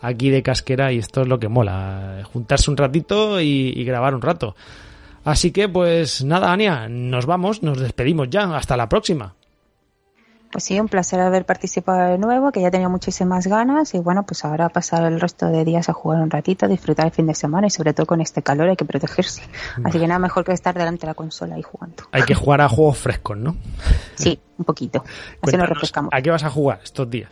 aquí 0.00 0.30
de 0.30 0.42
casquera 0.42 0.92
y 0.92 0.98
esto 0.98 1.22
es 1.22 1.28
lo 1.28 1.38
que 1.38 1.48
mola, 1.48 2.22
juntarse 2.32 2.70
un 2.70 2.76
ratito 2.76 3.40
y, 3.40 3.72
y 3.74 3.84
grabar 3.84 4.14
un 4.14 4.22
rato. 4.22 4.54
Así 5.24 5.50
que 5.50 5.68
pues 5.68 6.24
nada, 6.24 6.52
Ania, 6.52 6.88
nos 6.88 7.26
vamos, 7.26 7.62
nos 7.62 7.78
despedimos 7.78 8.30
ya, 8.30 8.56
hasta 8.56 8.76
la 8.76 8.88
próxima. 8.88 9.34
Pues 10.50 10.64
sí, 10.64 10.80
un 10.80 10.88
placer 10.88 11.20
haber 11.20 11.44
participado 11.44 12.10
de 12.10 12.18
nuevo, 12.18 12.52
que 12.52 12.62
ya 12.62 12.70
tenía 12.70 12.88
muchísimas 12.88 13.46
ganas 13.46 13.94
y 13.94 13.98
bueno, 13.98 14.24
pues 14.24 14.44
ahora 14.44 14.68
pasar 14.70 15.04
el 15.04 15.20
resto 15.20 15.46
de 15.46 15.64
días 15.64 15.88
a 15.88 15.92
jugar 15.92 16.22
un 16.22 16.30
ratito, 16.30 16.66
disfrutar 16.68 17.06
el 17.06 17.12
fin 17.12 17.26
de 17.26 17.34
semana 17.34 17.66
y 17.66 17.70
sobre 17.70 17.92
todo 17.92 18.06
con 18.06 18.20
este 18.20 18.42
calor 18.42 18.70
hay 18.70 18.76
que 18.76 18.86
protegerse. 18.86 19.42
Así 19.84 19.98
que 19.98 20.06
nada 20.06 20.18
mejor 20.18 20.44
que 20.44 20.52
estar 20.52 20.74
delante 20.74 21.02
de 21.02 21.08
la 21.08 21.14
consola 21.14 21.58
y 21.58 21.62
jugando. 21.62 22.04
Hay 22.12 22.22
que 22.22 22.34
jugar 22.34 22.62
a 22.62 22.68
juegos 22.68 22.98
frescos, 22.98 23.36
¿no? 23.36 23.56
Sí, 24.14 24.40
un 24.56 24.64
poquito. 24.64 25.04
Así 25.42 25.56
nos 25.56 25.68
refrescamos. 25.68 26.10
¿A 26.14 26.22
qué 26.22 26.30
vas 26.30 26.44
a 26.44 26.50
jugar 26.50 26.80
estos 26.82 27.10
días? 27.10 27.30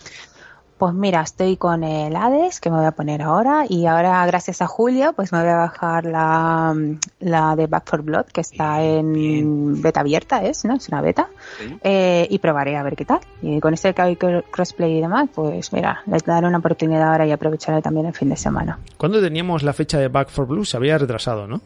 Pues 0.79 0.93
mira, 0.93 1.23
estoy 1.23 1.57
con 1.57 1.85
el 1.85 2.15
Hades, 2.15 2.61
que 2.61 2.69
me 2.69 2.77
voy 2.77 2.85
a 2.85 2.91
poner 2.93 3.23
ahora, 3.23 3.65
y 3.67 3.87
ahora 3.87 4.27
gracias 4.27 4.61
a 4.61 4.67
Julio, 4.67 5.15
pues 5.15 5.33
me 5.33 5.41
voy 5.41 5.49
a 5.49 5.57
bajar 5.57 6.05
la, 6.05 6.77
la 7.19 7.57
de 7.57 7.67
Back 7.67 7.89
for 7.89 8.03
Blood, 8.03 8.27
que 8.27 8.43
está 8.43 8.83
en 8.83 9.81
beta 9.81 10.01
abierta, 10.01 10.45
es, 10.45 10.67
¿no? 10.67 10.75
Es 10.75 10.89
una 10.89 11.01
beta. 11.01 11.29
Sí. 11.59 11.79
Eh, 11.83 12.27
y 12.29 12.39
probaré 12.41 12.77
a 12.77 12.83
ver 12.83 12.95
qué 12.95 13.07
tal. 13.07 13.21
Y 13.41 13.59
con 13.61 13.73
este 13.73 13.95
que 13.95 14.03
hay 14.03 14.17
cr- 14.17 14.45
crossplay 14.51 14.99
y 14.99 15.01
demás, 15.01 15.31
pues 15.35 15.73
mira, 15.73 16.03
le 16.07 16.19
daré 16.19 16.47
una 16.47 16.59
oportunidad 16.59 17.11
ahora 17.11 17.27
y 17.27 17.33
aprovecharé 17.33 17.81
también 17.81 18.05
el 18.05 18.15
fin 18.15 18.29
de 18.29 18.37
semana. 18.37 18.79
¿Cuándo 18.99 19.19
teníamos 19.23 19.63
la 19.63 19.73
fecha 19.73 19.99
de 19.99 20.09
Back 20.09 20.29
for 20.29 20.47
Blue? 20.47 20.67
Se 20.67 20.77
había 20.77 20.99
retrasado, 20.99 21.47
¿no? 21.47 21.63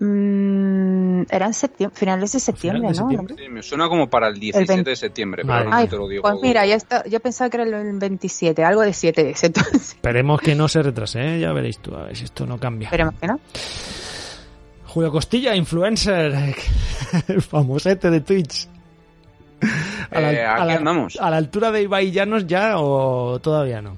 Mm, 0.00 1.22
era 1.30 1.46
en 1.46 1.54
septiembre, 1.54 1.98
finales 1.98 2.32
de 2.32 2.40
septiembre, 2.40 2.80
¿Finales 2.80 2.96
de 2.98 3.02
¿no? 3.02 3.08
septiembre? 3.10 3.44
Sí, 3.44 3.50
me 3.50 3.62
suena 3.62 3.88
como 3.88 4.08
para 4.08 4.28
el 4.28 4.38
17 4.38 4.72
20. 4.72 4.90
de 4.90 4.96
septiembre, 4.96 5.42
Vale. 5.42 5.58
pero 5.60 5.70
no 5.70 5.76
Ay, 5.76 5.88
te 5.88 5.96
lo 5.96 6.08
digo. 6.08 6.22
pues 6.22 6.34
mira, 6.40 6.66
yo, 6.66 6.74
esta- 6.74 7.04
yo 7.06 7.20
pensaba 7.20 7.50
que 7.50 7.56
era 7.56 7.64
el 7.80 7.98
27, 7.98 8.64
algo 8.64 8.82
de 8.82 8.92
7 8.92 9.24
de 9.24 9.30
ese 9.30 9.46
entonces. 9.46 9.90
Esperemos 9.90 10.40
que 10.40 10.54
no 10.54 10.68
se 10.68 10.82
retrase, 10.82 11.20
¿eh? 11.36 11.40
ya 11.40 11.52
veréis 11.52 11.78
tú, 11.78 11.94
a 11.96 12.04
ver 12.04 12.16
si 12.16 12.24
esto 12.24 12.46
no 12.46 12.58
cambia. 12.58 12.86
Esperemos 12.86 13.14
que 13.20 13.26
no. 13.26 13.40
Julio 14.86 15.12
Costilla, 15.12 15.54
influencer, 15.54 16.54
el 17.28 17.42
famosete 17.42 18.10
de 18.10 18.20
Twitch. 18.20 18.68
A 20.10 20.20
la, 20.20 20.32
Eh, 20.32 20.44
a 20.46 20.64
la- 20.64 20.74
andamos. 20.76 21.18
¿A 21.20 21.28
la 21.30 21.36
altura 21.36 21.70
de 21.72 21.82
Ibai 21.82 22.10
Llanos 22.12 22.46
ya 22.46 22.78
o 22.78 23.38
todavía 23.40 23.82
no? 23.82 23.96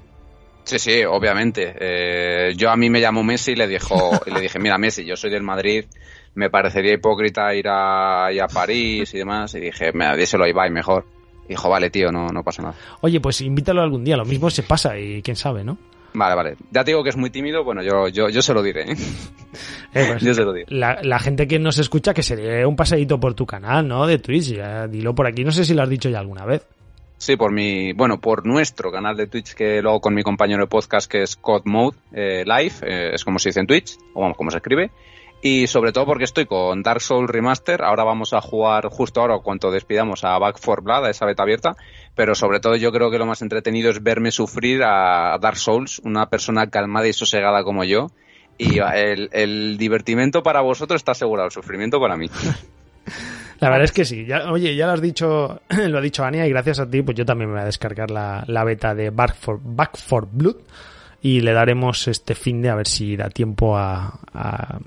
Sí, 0.71 0.79
sí, 0.79 1.03
obviamente. 1.03 1.75
Eh, 1.77 2.53
yo 2.55 2.69
a 2.69 2.77
mí 2.77 2.89
me 2.89 3.01
llamó 3.01 3.23
Messi 3.23 3.51
y 3.51 3.55
le 3.55 3.67
dijo, 3.67 4.09
y 4.25 4.31
le 4.31 4.39
dije, 4.39 4.57
mira 4.57 4.77
Messi, 4.77 5.03
yo 5.03 5.17
soy 5.17 5.29
del 5.29 5.43
Madrid, 5.43 5.83
me 6.35 6.49
parecería 6.49 6.93
hipócrita 6.93 7.53
ir 7.53 7.67
a, 7.67 8.31
ir 8.31 8.41
a 8.41 8.47
París 8.47 9.13
y 9.13 9.17
demás. 9.17 9.53
Y 9.55 9.59
dije, 9.59 9.91
me 9.91 10.15
díselo 10.15 10.45
a 10.45 10.49
Ibai 10.49 10.69
mejor. 10.69 11.05
Y 11.43 11.49
dijo, 11.49 11.67
vale, 11.67 11.89
tío, 11.89 12.09
no, 12.09 12.29
no 12.29 12.41
pasa 12.41 12.61
nada. 12.61 12.75
Oye, 13.01 13.19
pues 13.19 13.41
invítalo 13.41 13.81
algún 13.81 14.05
día, 14.05 14.15
lo 14.15 14.23
mismo 14.23 14.49
se 14.49 14.63
pasa 14.63 14.97
y 14.97 15.21
quién 15.21 15.35
sabe, 15.35 15.65
¿no? 15.65 15.77
Vale, 16.13 16.35
vale. 16.35 16.55
Ya 16.71 16.85
te 16.85 16.91
digo 16.91 17.03
que 17.03 17.09
es 17.09 17.17
muy 17.17 17.31
tímido, 17.31 17.65
bueno, 17.65 17.83
yo, 17.83 18.07
yo, 18.07 18.29
yo 18.29 18.41
se 18.41 18.53
lo 18.53 18.63
diré. 18.63 18.93
¿eh? 18.93 18.95
Eh, 19.93 20.05
pues, 20.07 20.21
Yo 20.23 20.33
se 20.33 20.43
lo 20.43 20.53
digo. 20.53 20.67
la, 20.69 21.01
la 21.03 21.19
gente 21.19 21.49
que 21.49 21.59
nos 21.59 21.79
escucha 21.79 22.13
que 22.13 22.23
se 22.23 22.37
dé 22.37 22.65
un 22.65 22.77
paseíto 22.77 23.19
por 23.19 23.33
tu 23.33 23.45
canal, 23.45 23.85
¿no? 23.85 24.07
De 24.07 24.19
Twitch, 24.19 24.53
ya, 24.53 24.87
dilo 24.87 25.13
por 25.13 25.27
aquí, 25.27 25.43
no 25.43 25.51
sé 25.51 25.65
si 25.65 25.73
lo 25.73 25.83
has 25.83 25.89
dicho 25.89 26.07
ya 26.07 26.19
alguna 26.19 26.45
vez. 26.45 26.65
Sí, 27.21 27.35
por 27.35 27.51
mi, 27.51 27.93
bueno, 27.93 28.19
por 28.19 28.47
nuestro 28.47 28.91
canal 28.91 29.15
de 29.15 29.27
Twitch 29.27 29.53
que 29.53 29.79
luego 29.83 30.01
con 30.01 30.15
mi 30.15 30.23
compañero 30.23 30.63
de 30.63 30.67
podcast 30.67 31.07
que 31.07 31.21
es 31.21 31.35
Code 31.35 31.65
Mode 31.65 31.95
eh, 32.13 32.43
Live, 32.47 32.73
eh, 32.81 33.11
es 33.13 33.23
como 33.23 33.37
se 33.37 33.49
dice 33.49 33.59
en 33.59 33.67
Twitch, 33.67 33.95
o 34.15 34.21
vamos, 34.21 34.35
como 34.35 34.49
se 34.49 34.57
escribe. 34.57 34.89
Y 35.39 35.67
sobre 35.67 35.91
todo 35.91 36.07
porque 36.07 36.23
estoy 36.23 36.47
con 36.47 36.81
Dark 36.81 36.99
Souls 36.99 37.29
Remaster, 37.29 37.83
ahora 37.83 38.03
vamos 38.03 38.33
a 38.33 38.41
jugar 38.41 38.87
justo 38.87 39.21
ahora 39.21 39.37
cuando 39.37 39.69
despidamos 39.69 40.23
a 40.23 40.39
Back 40.39 40.59
4 40.65 40.81
Blood, 40.81 41.05
a 41.05 41.09
esa 41.11 41.27
beta 41.27 41.43
abierta, 41.43 41.75
pero 42.15 42.33
sobre 42.33 42.59
todo 42.59 42.75
yo 42.75 42.91
creo 42.91 43.11
que 43.11 43.19
lo 43.19 43.27
más 43.27 43.43
entretenido 43.43 43.91
es 43.91 44.01
verme 44.01 44.31
sufrir 44.31 44.81
a 44.83 45.37
Dark 45.39 45.57
Souls, 45.57 45.99
una 46.03 46.25
persona 46.27 46.71
calmada 46.71 47.07
y 47.07 47.13
sosegada 47.13 47.63
como 47.63 47.83
yo. 47.83 48.07
Y 48.57 48.79
el, 48.79 49.29
el 49.31 49.77
divertimento 49.77 50.41
para 50.41 50.61
vosotros 50.61 50.99
está 50.99 51.11
asegurado, 51.11 51.45
el 51.45 51.51
sufrimiento 51.51 51.99
para 51.99 52.17
mí. 52.17 52.31
La 53.61 53.69
verdad 53.69 53.85
es 53.85 53.91
que 53.91 54.05
sí. 54.05 54.25
Ya, 54.25 54.51
oye, 54.51 54.75
ya 54.75 54.87
lo 54.87 54.93
has 54.93 55.01
dicho, 55.01 55.61
lo 55.69 55.97
ha 55.99 56.01
dicho 56.01 56.25
Ania 56.25 56.47
y 56.47 56.49
gracias 56.49 56.79
a 56.79 56.89
ti, 56.89 57.03
pues 57.03 57.15
yo 57.15 57.25
también 57.25 57.49
me 57.49 57.53
voy 57.53 57.61
a 57.61 57.65
descargar 57.65 58.09
la, 58.09 58.43
la 58.47 58.63
beta 58.63 58.95
de 58.95 59.11
Back 59.11 59.35
for, 59.35 59.59
Back 59.63 59.97
for 59.97 60.27
Blood 60.29 60.55
y 61.21 61.41
le 61.41 61.53
daremos 61.53 62.07
este 62.07 62.33
fin 62.33 62.63
de 62.63 62.69
a 62.69 62.75
ver 62.75 62.87
si 62.87 63.15
da 63.15 63.29
tiempo 63.29 63.77
a, 63.77 64.19
a, 64.33 64.79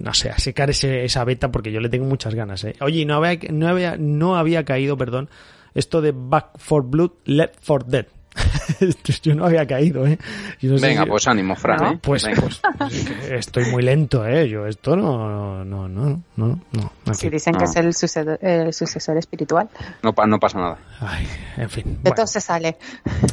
no 0.00 0.14
sé, 0.14 0.30
a 0.30 0.38
secar 0.38 0.70
ese, 0.70 1.04
esa 1.04 1.22
beta 1.24 1.52
porque 1.52 1.70
yo 1.70 1.80
le 1.80 1.90
tengo 1.90 2.06
muchas 2.06 2.34
ganas. 2.34 2.64
¿eh? 2.64 2.76
Oye, 2.80 3.04
no 3.04 3.22
había, 3.22 3.38
no 3.52 3.68
había, 3.68 3.96
no 3.98 4.36
había 4.36 4.64
caído, 4.64 4.96
perdón, 4.96 5.28
esto 5.74 6.00
de 6.00 6.14
Back 6.16 6.56
for 6.56 6.84
Blood, 6.84 7.10
Left 7.26 7.56
for 7.60 7.84
Dead. 7.84 8.06
yo 9.22 9.34
no 9.34 9.46
había 9.46 9.66
caído, 9.66 10.06
¿eh? 10.06 10.18
Yo 10.60 10.72
no 10.72 10.78
sé 10.78 10.86
Venga, 10.88 11.04
si- 11.04 11.08
pues 11.10 11.26
ánimo, 11.28 11.56
Fran, 11.56 11.78
No, 11.78 11.90
¿eh? 11.92 11.98
pues, 12.00 12.24
Venga. 12.24 12.40
pues, 12.42 12.60
pues 12.78 13.06
estoy 13.30 13.64
muy 13.66 13.82
lento, 13.82 14.26
¿eh? 14.26 14.48
Yo 14.48 14.66
esto 14.66 14.96
no, 14.96 15.64
no, 15.64 15.88
no, 15.88 16.22
no, 16.36 16.60
no. 16.72 16.92
En 17.06 17.14
Si 17.14 17.22
fin. 17.22 17.30
dicen 17.30 17.54
que 17.54 17.64
es 17.64 17.76
el 17.76 17.94
sucesor, 17.94 18.38
el 18.42 18.72
sucesor 18.72 19.16
espiritual. 19.16 19.68
no, 20.02 20.12
pa- 20.12 20.26
no 20.26 20.38
pasa 20.38 20.58
nada. 20.58 20.78
Ay, 21.00 21.26
en 21.56 21.70
fin. 21.70 21.84
De 21.84 21.98
Bueno. 22.02 22.16
todo 22.16 22.26
se 22.26 22.40
sale. 22.40 22.76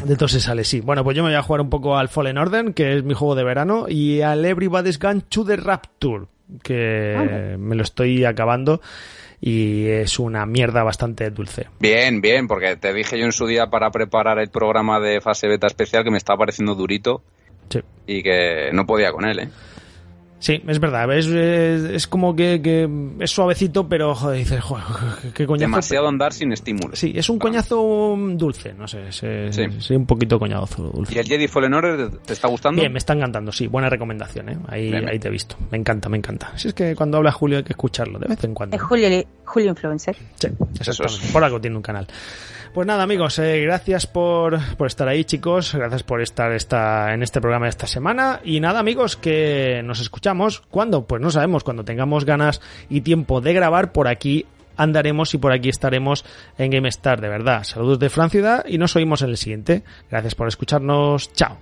De 0.06 0.16
todo 0.16 0.28
se 0.28 0.40
sale, 0.40 0.64
sí. 0.64 0.82
Bueno, 0.82 1.04
pues 1.04 1.16
yo 1.16 1.24
me 1.24 1.30
voy 1.30 1.38
a 1.38 1.42
jugar 1.44 1.62
un 1.62 1.70
poco 1.70 1.98
al 1.98 2.10
Fallen 2.10 2.38
Order, 2.38 2.74
que 2.74 2.98
es 2.98 3.04
mi 3.04 3.14
juego 3.14 3.36
de 3.36 3.44
verano, 3.44 3.86
y 3.90 4.22
al 4.22 4.44
Everybody's 4.46 5.00
Gone 5.00 5.22
to 5.30 5.46
the 5.46 5.56
Rapture. 5.58 6.26
que 6.64 7.56
me 7.58 7.76
lo 7.76 7.82
estoy 7.82 8.24
acabando 8.24 8.80
y 9.48 9.86
es 9.86 10.18
una 10.18 10.44
mierda 10.48 10.82
bastante 10.82 11.30
dulce. 11.30 11.68
Bien, 11.80 12.20
bien, 12.20 12.48
porque 12.48 12.78
te 12.78 12.92
dije 12.96 13.20
yo 13.20 13.26
en 13.26 13.32
su 13.32 13.46
día 13.46 13.68
para 13.68 13.92
preparar 13.92 14.40
el 14.40 14.50
programa 14.50 15.00
de 15.00 15.22
fase 15.22 15.48
beta 15.48 15.68
especial 15.68 16.04
que 16.04 16.10
me 16.10 16.18
estaba 16.18 16.40
pareciendo 16.40 16.74
durito 16.74 17.22
Sí. 17.70 17.80
y 18.08 18.24
que 18.24 18.72
no 18.74 18.88
podía 18.88 19.12
con 19.12 19.24
él, 19.24 19.40
¿eh? 19.40 19.50
Sí, 20.46 20.62
es 20.68 20.80
verdad. 20.80 21.12
Es, 21.12 21.26
es, 21.26 21.82
es 21.86 22.08
como 22.08 22.36
que, 22.36 22.62
que 22.62 22.88
es 23.20 23.32
suavecito, 23.32 23.90
pero 23.90 24.14
joder, 24.14 24.38
dices, 24.38 24.62
joder, 24.62 24.84
qué 25.34 25.48
coñazo. 25.48 25.72
Demasiado 25.72 26.08
andar 26.08 26.34
sin 26.34 26.52
estímulo. 26.52 26.96
Sí, 26.96 27.14
es 27.16 27.28
un 27.30 27.40
coñazo 27.40 28.16
dulce, 28.34 28.76
no 28.76 28.88
sé, 28.88 29.08
es, 29.08 29.24
es- 29.24 29.56
Sí. 29.80 29.96
un 29.96 30.06
poquito 30.06 30.38
coñazo 30.38 30.84
dulce. 30.84 31.16
¿Y 31.16 31.18
el 31.18 31.26
Jedi 31.26 31.48
Fallen 31.48 31.74
Order 31.74 32.12
te 32.20 32.34
está 32.34 32.48
gustando? 32.48 32.80
Bien, 32.80 32.94
me 32.94 33.00
está 33.00 33.14
encantando, 33.14 33.52
sí, 33.52 33.66
buena 33.66 33.90
recomendación, 33.90 34.50
¿eh? 34.50 34.58
Ahí, 34.68 34.92
Bien, 34.92 35.10
ahí 35.10 35.18
te 35.18 35.30
he 35.30 35.32
visto. 35.32 35.56
Me 35.72 35.80
encanta, 35.80 36.10
me 36.10 36.18
encanta. 36.18 36.56
Si 36.58 36.68
es 36.68 36.76
que 36.76 36.96
cuando 36.96 37.18
habla 37.18 37.32
Julio 37.32 37.58
hay 37.58 37.64
que 37.64 37.74
escucharlo 37.74 38.20
de 38.20 38.28
vez 38.28 38.44
en 38.44 38.54
cuando. 38.54 38.76
Es 38.76 38.84
Julio, 38.84 39.08
Julio 39.46 39.70
Influencer. 39.72 40.16
Sí, 40.36 40.48
exactamente. 40.80 41.26
es. 41.26 41.32
Por 41.32 41.44
algo 41.44 41.60
tiene 41.60 41.76
un 41.76 41.82
canal. 41.82 42.06
Pues 42.76 42.88
nada, 42.88 43.04
amigos, 43.04 43.40
eh, 43.40 43.62
gracias 43.62 44.06
por, 44.06 44.60
por 44.76 44.88
estar 44.88 45.08
ahí, 45.08 45.24
chicos. 45.24 45.74
Gracias 45.74 46.04
por 46.04 46.22
estar 46.22 46.52
esta, 46.52 47.14
en 47.14 47.24
este 47.24 47.40
programa 47.40 47.68
de 47.68 47.70
esta 47.70 47.88
semana. 47.88 48.42
Y 48.44 48.60
nada, 48.60 48.80
amigos, 48.80 49.16
que 49.16 49.82
nos 49.86 50.02
escuchamos. 50.02 50.60
¿Cuándo? 50.70 51.08
Pues 51.08 51.22
no 51.22 51.32
sabemos. 51.32 51.64
Cuando 51.64 51.86
tengamos 51.86 52.26
ganas 52.26 52.60
y 52.90 53.00
tiempo 53.00 53.40
de 53.40 53.54
grabar, 53.54 53.94
por 53.94 54.10
aquí 54.10 54.46
andaremos 54.76 55.34
y 55.34 55.38
por 55.38 55.54
aquí 55.54 55.70
estaremos 55.70 56.26
en 56.58 56.70
GameStar, 56.70 57.22
de 57.22 57.30
verdad. 57.30 57.64
Saludos 57.64 57.98
de 57.98 58.10
Fran 58.10 58.30
Ciudad 58.30 58.66
y 58.68 58.78
nos 58.78 58.94
oímos 58.98 59.22
en 59.22 59.30
el 59.30 59.38
siguiente. 59.38 59.84
Gracias 60.12 60.36
por 60.36 60.50
escucharnos. 60.50 61.32
Chao. 61.32 61.58